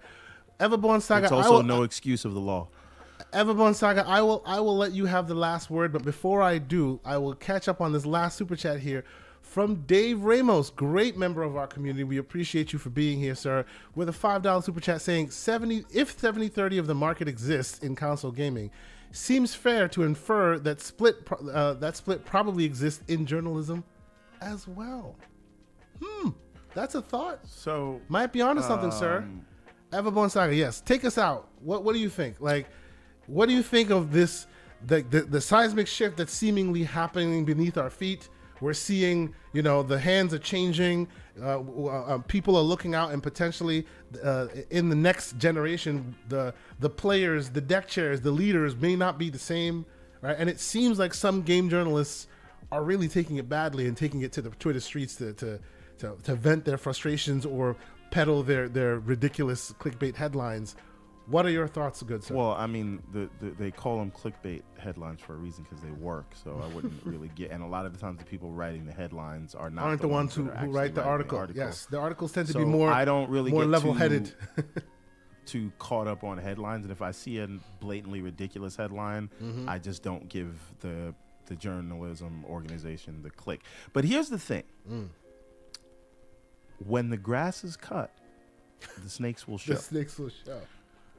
[0.61, 1.25] Everborn Saga.
[1.25, 2.69] It's I also will, no excuse of the law.
[3.35, 4.07] Everborn Saga.
[4.07, 7.19] I will I will let you have the last word, but before I do, I
[7.19, 9.05] will catch up on this last super chat here
[9.43, 12.05] from Dave Ramos, great member of our community.
[12.05, 13.65] We appreciate you for being here, sir.
[13.95, 17.97] With a five dollar super chat saying seventy if 70-30 of the market exists in
[17.97, 18.71] console gaming,
[19.11, 21.17] seems fair to infer that split
[21.53, 23.83] uh, that split probably exists in journalism
[24.41, 25.17] as well.
[26.01, 26.31] Hmm,
[26.73, 27.41] that's a thought.
[27.47, 29.19] So Might be onto something, sir.
[29.19, 29.45] Um,
[29.91, 30.81] Everborn Saga, yes.
[30.81, 31.49] Take us out.
[31.61, 32.41] What What do you think?
[32.41, 32.67] Like,
[33.27, 34.47] what do you think of this?
[34.87, 38.29] The, the the seismic shift that's seemingly happening beneath our feet.
[38.61, 41.09] We're seeing, you know, the hands are changing.
[41.41, 43.87] Uh, uh, people are looking out, and potentially,
[44.23, 49.19] uh, in the next generation, the the players, the deck chairs, the leaders may not
[49.19, 49.85] be the same,
[50.21, 50.37] right?
[50.39, 52.29] And it seems like some game journalists
[52.71, 55.61] are really taking it badly and taking it to the Twitter streets to to,
[55.99, 57.77] to, to vent their frustrations or
[58.11, 60.77] peddle their, their ridiculous clickbait headlines.
[61.27, 62.35] What are your thoughts, good sir?
[62.35, 65.91] Well, I mean, the, the, they call them clickbait headlines for a reason because they
[65.91, 66.27] work.
[66.43, 67.51] So I wouldn't really get.
[67.51, 70.09] And a lot of the times, the people writing the headlines are not Aren't the,
[70.09, 71.47] ones who, who write the writing article.
[71.55, 72.91] Yes, the articles tend to So be more.
[72.93, 74.35] I don't really more get level-headed.
[74.57, 74.63] too,
[75.47, 77.49] too caught up on headlines, and if I see a
[77.81, 79.67] blatantly ridiculous headline, Mm-hmm.
[79.69, 81.15] I just don't give the
[81.47, 83.61] the journalism organization the click.
[83.95, 85.09] But here's the thing: Mm.
[86.79, 88.11] when the grass is cut,
[89.03, 90.61] the snakes will show the snakes will show.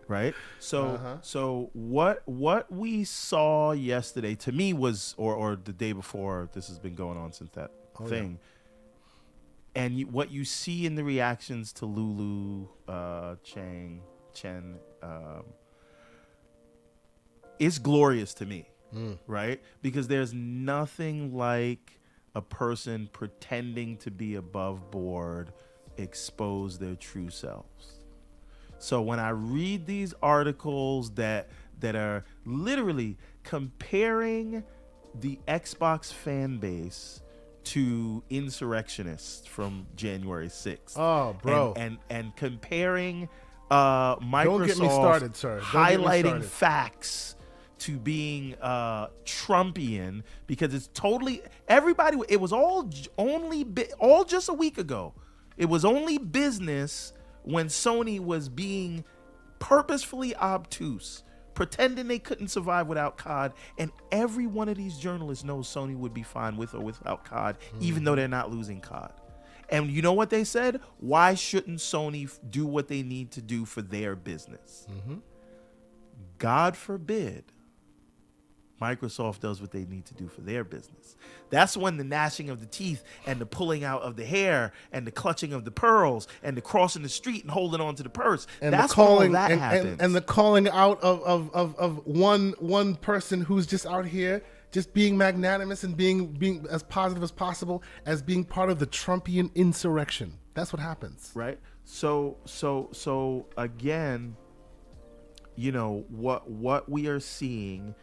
[0.08, 1.18] Right so Uh-huh.
[1.22, 6.68] so what what we saw yesterday to me was or or the day before this
[6.68, 8.10] has been going on since that Oh, yeah.
[8.10, 8.40] thing
[9.76, 14.02] and you, what you see in the reactions to lulu uh chang
[14.34, 15.44] chen um
[17.60, 19.18] is glorious to me Mm.
[19.28, 22.00] right because there's nothing like
[22.36, 25.52] a person pretending to be above board
[25.98, 27.95] expose their true selves
[28.86, 31.50] so when I read these articles that
[31.80, 34.64] that are literally comparing
[35.20, 37.22] the Xbox fan base
[37.64, 41.00] to insurrectionists from January 6th.
[41.00, 41.74] Oh, bro.
[41.76, 43.28] And and, and comparing
[43.72, 45.56] uh Microsoft Don't get me started, sir.
[45.56, 46.46] Don't highlighting started.
[46.46, 47.36] facts
[47.80, 53.66] to being uh Trumpian because it's totally everybody it was all only
[53.98, 55.16] all just a week ago.
[55.58, 57.14] It was only business
[57.46, 59.04] when Sony was being
[59.60, 65.68] purposefully obtuse, pretending they couldn't survive without COD, and every one of these journalists knows
[65.68, 69.14] Sony would be fine with or without COD, even though they're not losing COD.
[69.70, 70.82] And you know what they said?
[71.00, 74.86] Why shouldn't Sony f- do what they need to do for their business?
[74.92, 75.16] Mm-hmm.
[76.38, 77.46] God forbid
[78.82, 81.16] Microsoft does what they need to do for their business.
[81.50, 85.08] That's when the gnashing of the teeth and the pulling out of the hair and
[85.08, 88.10] the clutching of the pearls and the crossing the street and holding on to the
[88.10, 88.48] purse.
[88.62, 89.86] and That's the calling that and, happens.
[89.86, 94.06] and, and the calling out of, of, of, of one one person who's just out
[94.06, 98.80] here just being magnanimous and being being as positive as possible as being part of
[98.80, 100.34] the Trumpian insurrection.
[100.54, 101.32] That's what happens.
[101.34, 104.36] right so so so again
[105.56, 107.94] you know what what we are seeing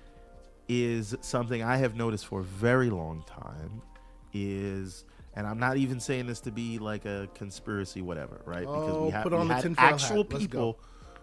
[0.73, 3.83] is something i have noticed for a very long time
[4.33, 8.95] is and i'm not even saying this to be like a conspiracy whatever right because
[8.97, 9.75] Oh, we had, put we had hat.
[9.79, 10.39] actual go.
[10.39, 10.79] people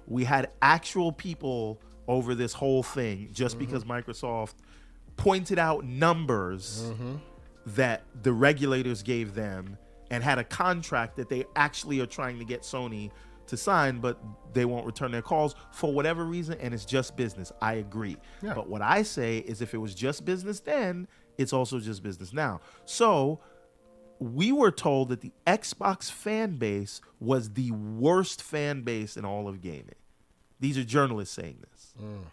[0.08, 3.66] we had actual people over this whole thing just Mm-hmm.
[3.66, 4.54] because microsoft
[5.18, 7.16] pointed out numbers Mm-hmm.
[7.78, 9.78] that the regulators gave them
[10.12, 13.12] and had a contract that they actually are trying to get Sony
[13.50, 14.20] to sign, but
[14.54, 17.52] they won't return their calls for whatever reason, and it's just business.
[17.62, 18.18] I agree.
[18.42, 18.54] Yeah.
[18.54, 22.34] But what I say is if it was just business then, it's also just business
[22.34, 22.62] now.
[22.86, 23.40] So
[24.20, 29.48] we were told that the Xbox fan base was the worst fan base in all
[29.48, 29.96] of gaming.
[30.60, 32.24] These are journalists saying this, mm.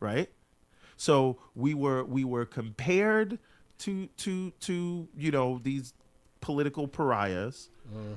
[0.00, 0.30] right?
[0.96, 3.38] So we were we were compared
[3.78, 5.92] to to to you know these
[6.40, 7.68] political pariahs.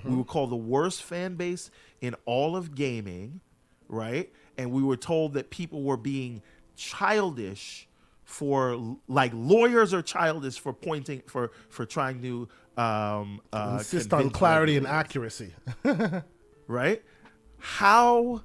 [0.03, 1.69] We were called the worst fan base
[2.01, 3.41] in all of gaming,
[3.89, 4.31] right?
[4.57, 6.41] And we were told that people were being
[6.75, 7.87] childish
[8.23, 12.47] for like lawyers are childish for pointing for for trying to
[12.81, 15.53] um uh, Insist on clarity and accuracy.
[16.67, 17.03] right?
[17.57, 18.43] How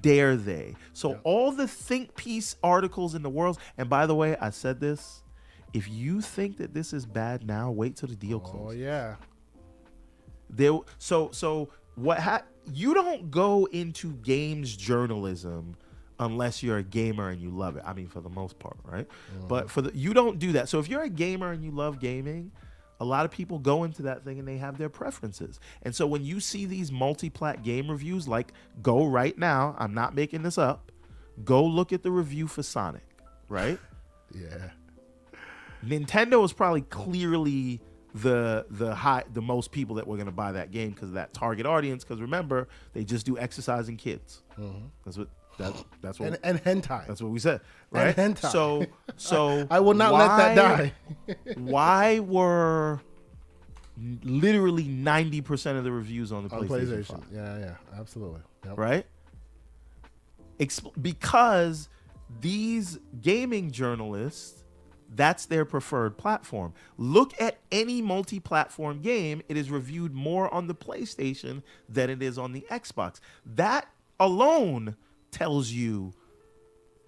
[0.00, 0.76] dare they?
[0.92, 4.80] So all the think piece articles in the world, and by the way, I said
[4.80, 5.22] this.
[5.72, 8.68] If you think that this is bad now, wait till the deal Oh closes.
[8.68, 9.16] Oh yeah.
[10.54, 12.18] There, so so what?
[12.18, 12.42] Ha-
[12.72, 15.76] you don't go into games journalism
[16.18, 17.82] unless you're a gamer and you love it.
[17.84, 19.06] I mean, for the most part, right?
[19.08, 19.48] Mm-hmm.
[19.48, 20.68] But for the you don't do that.
[20.68, 22.52] So if you're a gamer and you love gaming,
[23.00, 25.58] a lot of people go into that thing and they have their preferences.
[25.82, 28.52] And so when you see these multi-plat game reviews, like
[28.82, 30.92] go right now, I'm not making this up.
[31.44, 33.06] Go look at the review for Sonic,
[33.48, 33.78] right?
[34.34, 34.70] Yeah.
[35.86, 37.80] Nintendo is probably clearly
[38.14, 41.14] the the high the most people that were going to buy that game because of
[41.14, 42.04] that target audience.
[42.04, 44.42] Because remember, they just do exercising kids.
[44.58, 44.86] Mm-hmm.
[45.04, 45.28] That's what
[45.58, 47.06] that, that's what And and hentai.
[47.06, 47.60] that's what we said,
[47.90, 48.16] right?
[48.16, 48.50] And hentai.
[48.50, 48.86] So
[49.16, 50.92] so I will not let that die.
[51.56, 53.00] why were
[54.22, 57.22] literally ninety percent of the reviews on the On PlayStation, PlayStation.
[57.32, 58.40] Yeah, yeah, absolutely.
[58.64, 58.78] Yep.
[58.78, 59.06] right?
[60.58, 61.88] Expl- because
[62.40, 64.63] these gaming journalists,
[65.14, 66.72] that's their preferred platform.
[66.98, 72.22] Look at any multi platform game, it is reviewed more on the PlayStation than it
[72.22, 73.20] is on the Xbox.
[73.46, 73.86] That
[74.18, 74.96] alone
[75.30, 76.12] tells you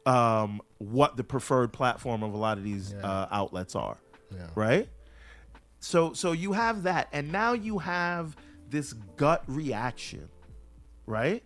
[0.04, 3.06] um, what the preferred platform of a lot of these Yeah.
[3.06, 3.98] uh, outlets are
[4.32, 4.46] Yeah.
[4.54, 4.88] right?
[5.80, 8.36] So so you have that, and now you have
[8.68, 10.28] this gut reaction,
[11.06, 11.42] right?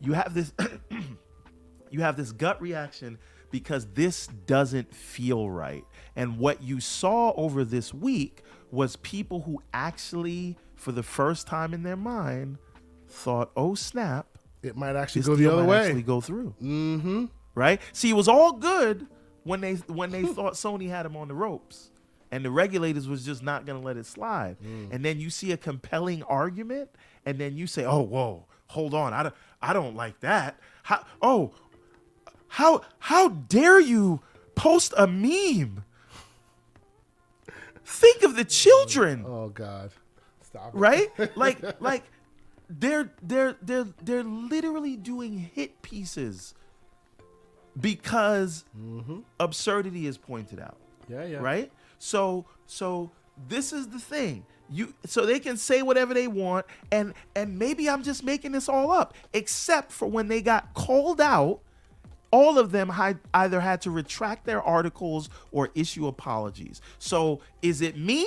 [0.00, 0.52] You have this
[1.90, 3.18] you have this gut reaction
[3.50, 5.84] because this doesn't feel right.
[6.16, 11.74] And what you saw over this week was people who actually, for the first time
[11.74, 12.58] in their mind,
[13.08, 14.26] thought, "Oh snap,
[14.62, 15.86] It might actually go the other might way.
[15.86, 17.24] actually go through." mm-hmm.
[17.54, 17.80] right?
[17.92, 19.06] See, it was all good
[19.44, 21.90] when they when they thought Sony had him on the ropes,
[22.30, 24.56] and the regulators was just not going to let it slide.
[24.92, 26.90] And then you see a compelling argument,
[27.26, 30.60] and then you say, "Oh, whoa, hold on, I don't, I don't like that.
[30.84, 31.04] How?
[31.20, 31.54] Oh,
[32.50, 34.20] how how dare you
[34.54, 35.84] post a meme?
[37.84, 39.92] Think of the children." Oh God.
[40.42, 40.78] Stop it.
[40.78, 41.08] right?
[41.36, 42.04] Like like
[42.68, 46.54] they're they're they're they're literally doing hit pieces
[47.78, 49.20] because mm-hmm.
[49.38, 50.76] absurdity is pointed out,
[51.08, 51.38] Yeah, yeah.
[51.38, 51.70] right?
[51.98, 53.12] So so
[53.48, 54.44] this is the thing.
[54.68, 58.68] You so they can say whatever they want and and maybe I'm just making this
[58.68, 61.60] all up except for when they got called out
[62.30, 66.80] all of them had either had to retract their articles or issue apologies.
[66.98, 68.26] So is it me?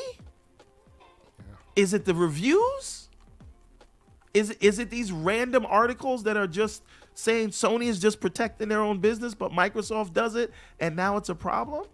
[1.75, 3.09] Is it the reviews?
[4.33, 6.83] Is is it these random articles that are just
[7.14, 11.30] saying Sony is just protecting their own business, but Microsoft does it, and now it's
[11.30, 11.85] a problem?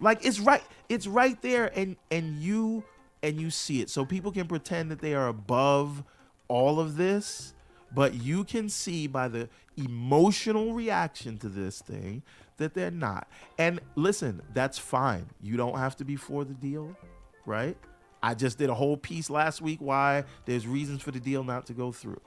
[0.00, 2.84] Like it's right, it's right there, and and you
[3.22, 3.88] and you see it.
[3.88, 6.02] So people can pretend that they are above
[6.48, 7.54] all of this,
[7.94, 12.22] but you can see by the emotional reaction to this thing
[12.56, 13.28] that they're not.
[13.58, 15.26] And listen, that's fine.
[15.42, 16.96] You don't have to be for the deal,
[17.44, 17.76] right?
[18.22, 21.66] I just did a whole piece last week why there's reasons for the deal not
[21.66, 22.20] to go through.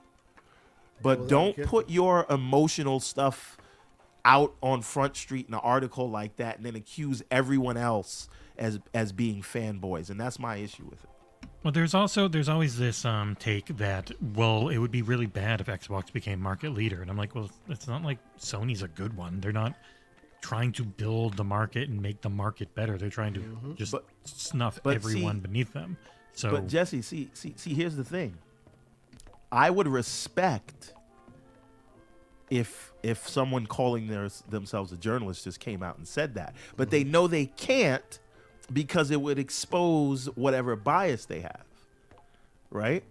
[1.02, 3.58] But Well, don't put your emotional stuff
[4.26, 8.80] out on Front Street in an article like that and then accuse everyone else as
[8.94, 10.10] as being fanboys.
[10.10, 11.10] And that's my issue with it.
[11.64, 15.60] Well, there's also there's always this um, take that well, it would be really bad
[15.60, 19.16] if Xbox became market leader, and I'm like, well, it's not like Sony's a good
[19.16, 19.42] one.
[19.42, 19.76] They're not
[20.42, 22.98] trying to build the market and make the market better.
[22.98, 25.98] They're trying to just But- snuff but everyone see- beneath them.
[26.32, 27.74] So But Jessie, see, see, see.
[27.74, 28.38] Here's the thing.
[29.52, 30.94] I would respect
[32.50, 36.90] if if someone calling their, themselves a journalist just came out and said that, but
[36.90, 38.20] they know they can't
[38.72, 41.64] because it would expose whatever bias they have,
[42.70, 43.04] right?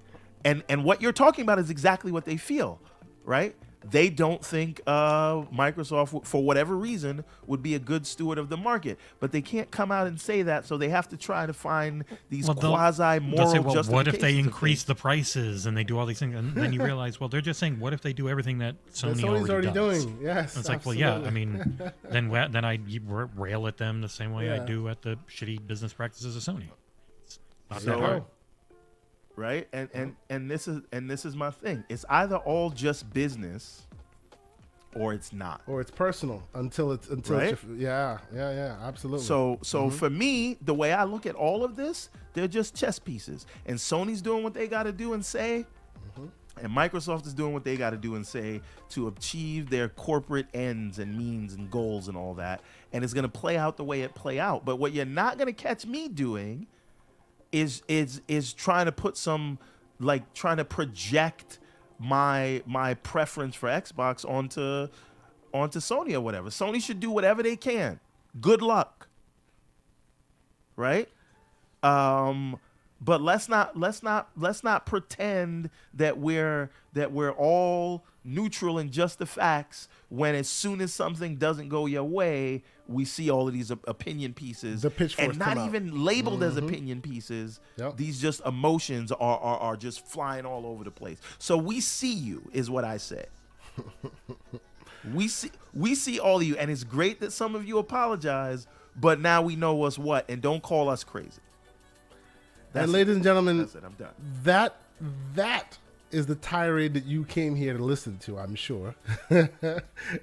[0.45, 2.81] And and what you're talking about is exactly what they feel,
[3.25, 3.55] right?
[3.91, 8.57] They don't think uh, Microsoft, for whatever reason, would be a good steward of the
[8.57, 8.99] market.
[9.21, 12.05] But they can't come out and say that, so they have to try to find
[12.31, 15.99] these Well, quasi moral say, well, what if they increase the prices and they do
[15.99, 16.35] all these things?
[16.35, 19.09] And then you realize, well, they're just saying, what if they do everything that Sony
[19.09, 20.05] That's Sony's already, does?
[20.05, 20.19] doing.
[20.23, 20.55] Yes.
[20.55, 21.17] And it's like, well, yeah.
[21.17, 22.79] I mean, then then I
[23.37, 26.69] rail at them the same way I do at the shitty business practices of Sony.
[27.25, 27.39] It's
[27.71, 28.23] not So- that hard.
[29.39, 29.69] Right?
[29.73, 30.01] And mm-hmm.
[30.01, 31.85] and and this is and this is my thing.
[31.89, 33.87] It's either all just business,
[34.95, 35.63] or it's not.
[35.67, 37.53] or it's personal until it's until Right?
[37.53, 39.25] it's your, yeah, yeah, yeah, absolutely.
[39.25, 39.97] So so mm-hmm.
[39.97, 43.47] for me, the way I look at all of this, they're just chess pieces.
[43.65, 45.65] And Sony's doing what they got to do and say,
[46.19, 46.27] mm-hmm.
[46.65, 48.61] and Microsoft is doing what they got to do and say
[48.91, 52.61] to achieve their corporate ends and means and goals and all that.
[52.93, 54.65] And it's going to play out the way it play out.
[54.65, 56.67] But what you're not going to catch me doing
[57.53, 59.59] is is is trying to put some
[59.99, 61.59] like trying to project
[61.99, 64.89] my my preference for Xbox onto
[65.53, 66.51] onto Sony or whatever.
[66.51, 68.01] Sony should do whatever they can.
[68.41, 69.09] Good luck.
[70.77, 71.09] Right?
[71.83, 72.59] Um
[73.01, 78.91] but let's not let's not let's not pretend that we're that we're all neutral in
[78.91, 83.47] just the facts when as soon as something doesn't go your way we see all
[83.47, 85.67] of these opinion pieces The pitchforks and not come out.
[85.69, 86.67] even labeled as mm-hmm.
[86.69, 87.97] opinion pieces Yep.
[87.99, 92.13] these just emotions are, are are just flying all over the place so we see
[92.15, 93.27] you is what i say
[95.15, 98.67] we see we see all of you and it's great that some of you apologize
[98.97, 101.41] but now we know what's what and don't call us crazy
[102.11, 102.93] and That's it.
[102.93, 103.83] ladies and gentlemen, That's it.
[103.85, 104.13] I'm done.
[104.45, 104.77] that
[105.35, 105.79] that
[106.11, 108.95] is the tirade that you came here to listen to, I'm sure.
[109.31, 109.49] and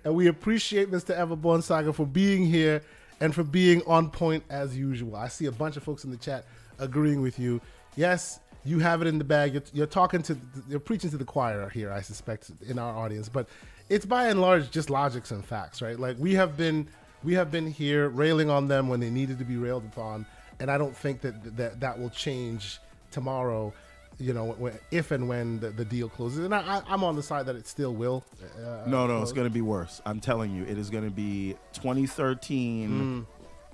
[0.06, 1.18] we appreciate Mr.
[1.18, 2.82] Everborn Saga for being here
[3.20, 5.16] and for being on point as usual.
[5.16, 6.46] I see a bunch of folks in the chat
[6.80, 7.62] agreeing with you.
[7.96, 9.54] Yes, you have it in the bag.
[9.54, 13.30] You're, you're talking to, you're preaching to the choir here, I suspect, in our audience.
[13.30, 13.48] But
[13.90, 16.00] it's by and large just logics and facts, right?
[16.00, 16.88] Like we have been,
[17.24, 20.26] we have been here railing on them when they needed to be railed upon,
[20.60, 22.80] and I don't think that that, that will change
[23.12, 23.74] tomorrow
[24.20, 24.56] you know,
[24.92, 26.46] if and when the, the deal closes.
[26.46, 28.24] And I, I'm on the side that it still will.
[28.58, 29.24] Uh, No, no, close.
[29.24, 30.02] it's going to be worse.
[30.06, 33.26] I'm telling you, it is going to be 2013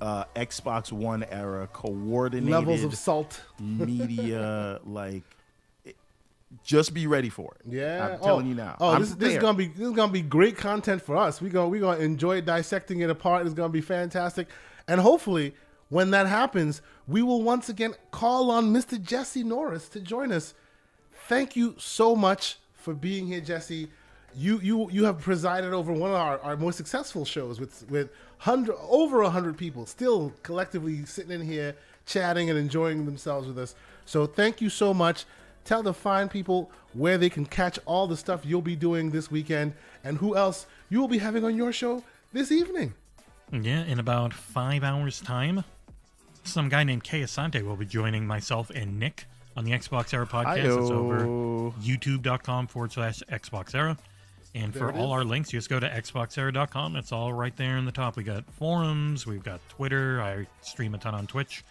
[0.02, 2.52] uh, Xbox One era coordinated Mm.
[2.52, 3.42] levels of salt.
[3.60, 4.80] media.
[4.86, 5.24] like,
[5.86, 5.96] it-
[6.64, 7.72] just be ready for it.
[7.74, 8.76] Yeah, I'm telling Oh, you now.
[8.80, 11.40] Oh, this, this is gonna be this is gonna be great content for us.
[11.40, 13.46] We go we gonna enjoy dissecting it apart.
[13.46, 14.48] It's gonna be fantastic,
[14.88, 15.54] and hopefully,
[15.92, 19.00] when that happens, we will once again call on Mr.
[19.00, 20.54] Jessie Norris to join us.
[21.28, 23.90] Thank you so much for being here, Jessie.
[24.34, 28.10] You you you have presided over one of our, our most successful shows with with
[28.38, 33.76] hundred over hundred people still collectively sitting in here chatting and enjoying themselves with us.
[34.06, 35.26] So thank you so much.
[35.66, 39.30] Tell the fine people where they can catch all the stuff you'll be doing this
[39.30, 39.74] weekend
[40.06, 42.94] and who else you will be having on your show this evening.
[43.52, 45.66] Yeah, in about five hours' time,
[46.44, 50.58] some guy named Kay Asante will be joining myself and Nick on the XboxEra podcast.
[50.58, 51.74] It's over Hi-yo.
[51.82, 53.98] youtube.com forward slash XboxEra.
[54.54, 55.12] And for all is.
[55.12, 56.98] our links, you just go to xboxera.com.
[56.98, 58.18] It's all right there in the top.
[58.18, 60.22] We got forums, we've got Twitter.
[60.22, 61.64] I stream a ton on Twitch.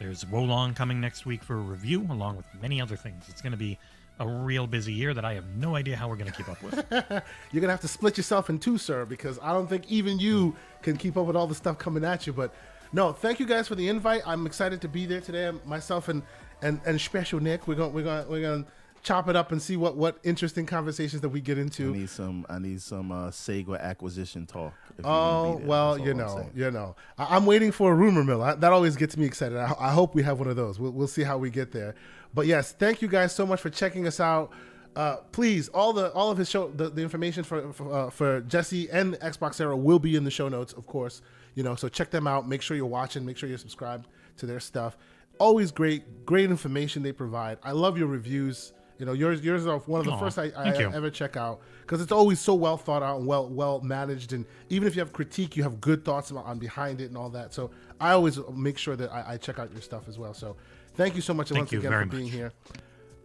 [0.00, 3.26] There's Wo Long coming next week for a review, along with many other things.
[3.28, 3.78] It's going to be
[4.18, 6.62] a real busy year that I have no idea how we're going to keep up
[6.62, 6.84] with.
[7.52, 10.54] You're gonna have to split yourself in two, sir, because I don't think even you
[10.82, 12.32] can keep up with all the stuff coming at you.
[12.32, 12.54] But
[12.94, 14.22] no, thank you guys for the invite.
[14.24, 15.50] I'm excited to be there today.
[15.66, 16.22] Myself and
[16.62, 18.64] and and Shpeshal Nick, we're gonna we're gonna we're gonna
[19.02, 21.92] chop it up and see what what interesting conversations that we get into.
[21.92, 22.46] I need some.
[22.48, 24.72] I need some uh, Sega acquisition talk.
[25.02, 25.68] Oh gonna be there.
[25.68, 26.94] well, you know, you know.
[27.18, 28.40] I, I'm waiting for a rumor mill.
[28.42, 29.58] I, that always gets me excited.
[29.58, 30.78] I, I hope we have one of those.
[30.78, 31.96] We'll, we'll see how we get there.
[32.32, 34.52] But yes, thank you guys so much for checking us out.
[34.94, 38.40] Uh, please, all the all of his show, the, the information for for, uh, for
[38.42, 41.22] Jessie and XboxEra will be in the show notes, of course.
[41.54, 42.48] You know, so check them out.
[42.48, 43.24] Make sure you're watching.
[43.24, 44.08] Make sure you're subscribed
[44.38, 44.96] to their stuff.
[45.38, 47.58] Always great, great information they provide.
[47.62, 48.72] I love your reviews.
[48.98, 51.60] You know, yours yours are one of the Aw, first I, I ever check out
[51.80, 54.32] because it's always so well thought out and well well managed.
[54.32, 57.16] And even if you have critique, you have good thoughts about, on behind it and
[57.16, 57.52] all that.
[57.52, 60.32] So I always make sure that I, I check out your stuff as well.
[60.32, 60.56] So
[60.94, 62.32] thank you so much Thank once you again for being much.
[62.32, 62.52] here,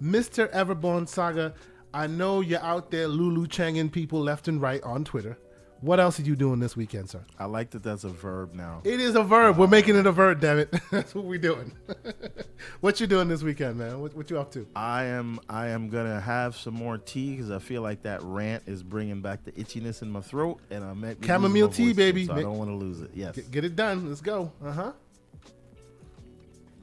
[0.01, 0.51] Mr.
[0.51, 1.53] Everborn Saga.
[1.93, 5.37] I know you're out there Lulu Changing people left and right on Twitter.
[5.81, 7.23] What else are you doing this weekend, sir?
[7.37, 7.83] I like that.
[7.83, 8.81] That's a verb now.
[8.83, 9.57] It is a verb.
[9.57, 10.41] We're making it a verb.
[10.41, 10.73] Damn it!
[10.91, 11.71] That's what we're doing.
[12.81, 14.01] what you doing this weekend, man?
[14.01, 14.67] What, what you up to?
[14.75, 18.63] I am I am gonna have some more tea because I feel like that rant
[18.67, 22.25] is bringing back the itchiness in my throat, and I meant Chamomile tea, baby.
[22.25, 23.11] So I don't want to lose it.
[23.13, 24.09] Yes, Get, get it done.
[24.09, 24.51] Let's go.
[24.61, 24.91] Uh huh.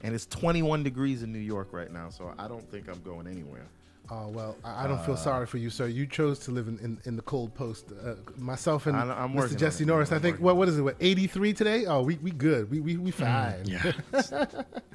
[0.02, 3.26] and it's 21 degrees in New York right now, so I don't think I'm going
[3.26, 3.66] anywhere.
[4.10, 5.86] Oh well, I, I don't feel sorry for you, sir.
[5.86, 7.86] You chose to live in, in, in the cold post.
[7.90, 9.56] Uh, myself and I- Mr.
[9.56, 10.12] Jessie Norris.
[10.12, 10.82] I think what what is it?
[10.82, 11.86] What eighty three today?
[11.86, 12.70] Oh, we we good.
[12.70, 13.64] We we we fine.
[13.64, 13.92] Yeah.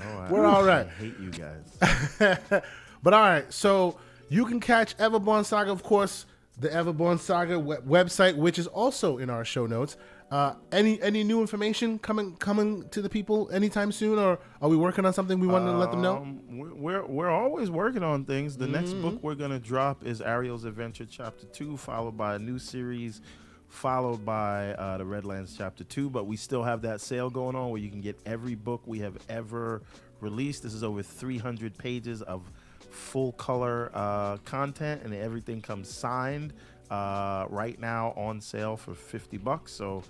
[0.04, 0.88] Oh, We're all right.
[0.88, 1.78] I hate you guys.
[3.04, 3.98] but all right, so
[4.30, 6.26] you can catch Everborn Saga, of course,
[6.58, 9.98] the Everborn Saga we- website, which is also in our show notes.
[10.32, 14.78] Uh, any any new information coming coming to the people anytime soon, or are we
[14.78, 16.18] working on something we want to let them know?
[16.20, 16.40] Um,
[16.80, 18.56] we're- we're always working on things.
[18.56, 19.02] The next Mm-hmm.
[19.02, 23.20] book we're gonna drop is Ariel's Adventure Chapter Two, followed by a new series,
[23.68, 26.10] followed by uh, the Redlands Chapter Two.
[26.10, 29.00] But we still have that sale going on where you can get every book we
[29.00, 29.82] have ever
[30.22, 30.64] released.
[30.64, 32.50] This is over 300 pages of
[32.90, 36.54] full color uh, content, and everything comes signed.
[36.92, 39.72] Uh, right now on sale for 50 bucks.
[39.72, 40.04] So.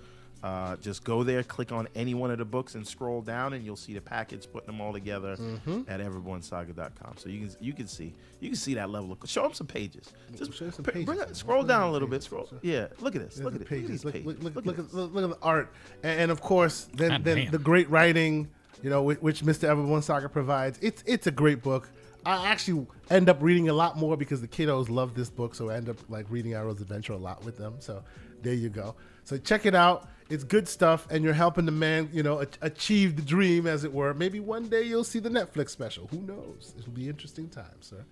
[0.44, 3.64] Uh, just go there, click on any one of the books, and scroll down, and
[3.64, 5.82] you'll see the package putting them all together Mm-hmm.
[5.88, 7.16] at everbornsaga.com.
[7.16, 9.68] So you can you can see you can see that level of show them some
[9.68, 10.12] pages.
[10.36, 12.24] Just Show some pages, bring it- scroll down a little bit.
[12.24, 12.46] Scroll.
[12.48, 12.58] sir.
[12.62, 13.38] Yeah, look at this.
[13.38, 13.78] Look Look at at the it.
[13.82, 14.04] Look at pages.
[14.04, 14.26] Look, pages.
[14.26, 14.94] look, look, Look look, at at, this.
[14.94, 18.48] look, look at the art, and, and of course, then then the great writing,
[18.82, 19.68] you know, which, which Mr.
[19.68, 20.76] Everborn Saga provides.
[20.82, 21.88] It's it's a great book.
[22.24, 25.70] I actually end up reading a lot more because the kiddos love this book, so
[25.70, 27.76] I end up like reading Arrow's Adventure a lot with them.
[27.78, 28.02] So
[28.42, 28.94] there you go.
[29.24, 30.08] So check it out.
[30.30, 33.92] It's good stuff, and you're helping the man, you know, achieve the dream, as it
[33.92, 34.14] were.
[34.14, 36.06] Maybe one day you'll see the Netflix special.
[36.06, 36.74] Who knows?
[36.78, 38.04] It'll be interesting times, sir.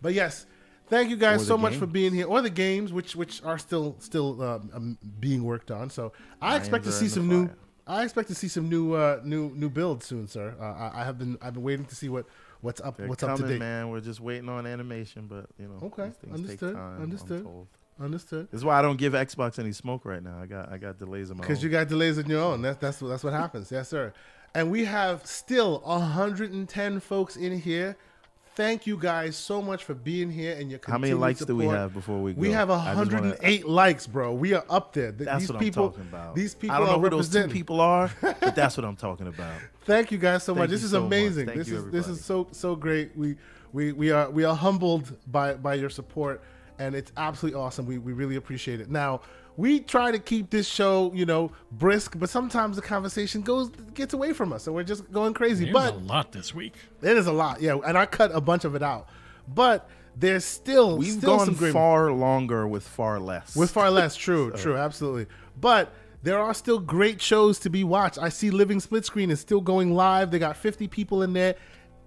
[0.00, 0.46] But yes,
[0.86, 3.96] thank you guys so much for being here, or the games, which which are still
[3.98, 5.90] still um, um, being worked on.
[5.90, 7.50] So I expect to see some new.
[7.86, 10.54] I expect to see some new uh, new new builds soon, sir.
[10.60, 12.26] Uh, I, I have been I've been waiting to see what
[12.60, 13.58] what's up They're what's coming, up to date.
[13.58, 13.90] man.
[13.90, 17.46] We're just waiting on animation, but you know, Okay, understood, Take time, I'm understood.
[18.00, 18.48] Understood.
[18.52, 20.38] This is why I don't give Xbox any smoke right now.
[20.40, 21.40] I got I got delays in my.
[21.42, 22.62] Because you got delays on your own.
[22.62, 23.72] That's that's what that's what happens.
[23.72, 24.12] Yes, sir.
[24.54, 27.96] And we have still 110 folks in here.
[28.58, 31.66] Thank you guys so much for being here and your How many likes do we
[31.66, 32.40] have before we go?
[32.40, 34.34] We have I just wanna- 108 likes, bro.
[34.34, 35.12] We are up there.
[35.12, 36.34] That's these what people, I'm talking about.
[36.34, 39.28] These people I don't know who those two people are, but that's what I'm talking
[39.28, 39.60] about.
[39.84, 40.70] Thank you guys so Thank much.
[40.70, 41.46] This is so amazing.
[41.46, 43.16] This you, is this is so so great.
[43.16, 43.36] We
[43.72, 46.42] we we are we are humbled by by your support
[46.80, 47.86] and it's absolutely awesome.
[47.86, 48.90] We we really appreciate it.
[48.90, 49.20] Now,
[49.58, 54.14] we try to keep this show, you know, brisk, but sometimes the conversation goes gets
[54.14, 55.64] away from us and we're just going crazy.
[55.64, 56.74] There's but a lot this week.
[57.02, 57.60] it is a lot.
[57.60, 59.08] Yeah, and I cut a bunch of it out.
[59.48, 63.56] But there's still We've still some gone great far longer with far less.
[63.56, 65.26] with far less, true, true, absolutely.
[65.60, 68.18] But there are still great shows to be watched.
[68.18, 70.30] I see Living Split Screen is still going live.
[70.30, 71.56] They got 50 people in there.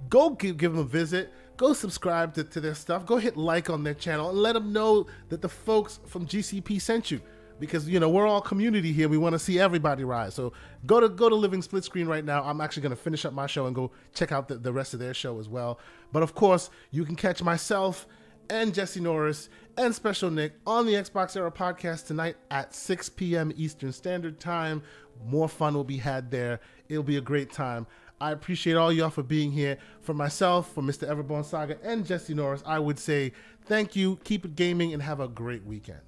[0.09, 1.33] Go give, give them a visit.
[1.57, 3.05] Go subscribe to, to their stuff.
[3.05, 6.81] Go hit like on their channel and let them know that the folks from GCP
[6.81, 7.19] sent you.
[7.61, 9.07] Because you know we're all community here.
[9.07, 10.33] We want to see everybody rise.
[10.33, 10.51] So
[10.85, 12.43] go to go to Living Split Screen right now.
[12.43, 14.93] I'm actually going to finish up my show and go check out the, the rest
[14.93, 15.79] of their show as well.
[16.11, 18.07] But of course, you can catch myself
[18.49, 23.53] and Jessie Norris and Shpeshal Nick on the XboxEra podcast tonight at 6 p.m.
[23.55, 24.81] Eastern Standard Time.
[25.25, 26.59] More fun will be had there.
[26.89, 27.87] It'll be a great time.
[28.19, 29.77] I appreciate all y'all for being here.
[30.01, 31.07] For myself, for Mr.
[31.07, 33.33] Everborn Saga, and Jessie Norris, I would say
[33.65, 36.01] thank you, keep it gaming, and have a great weekend.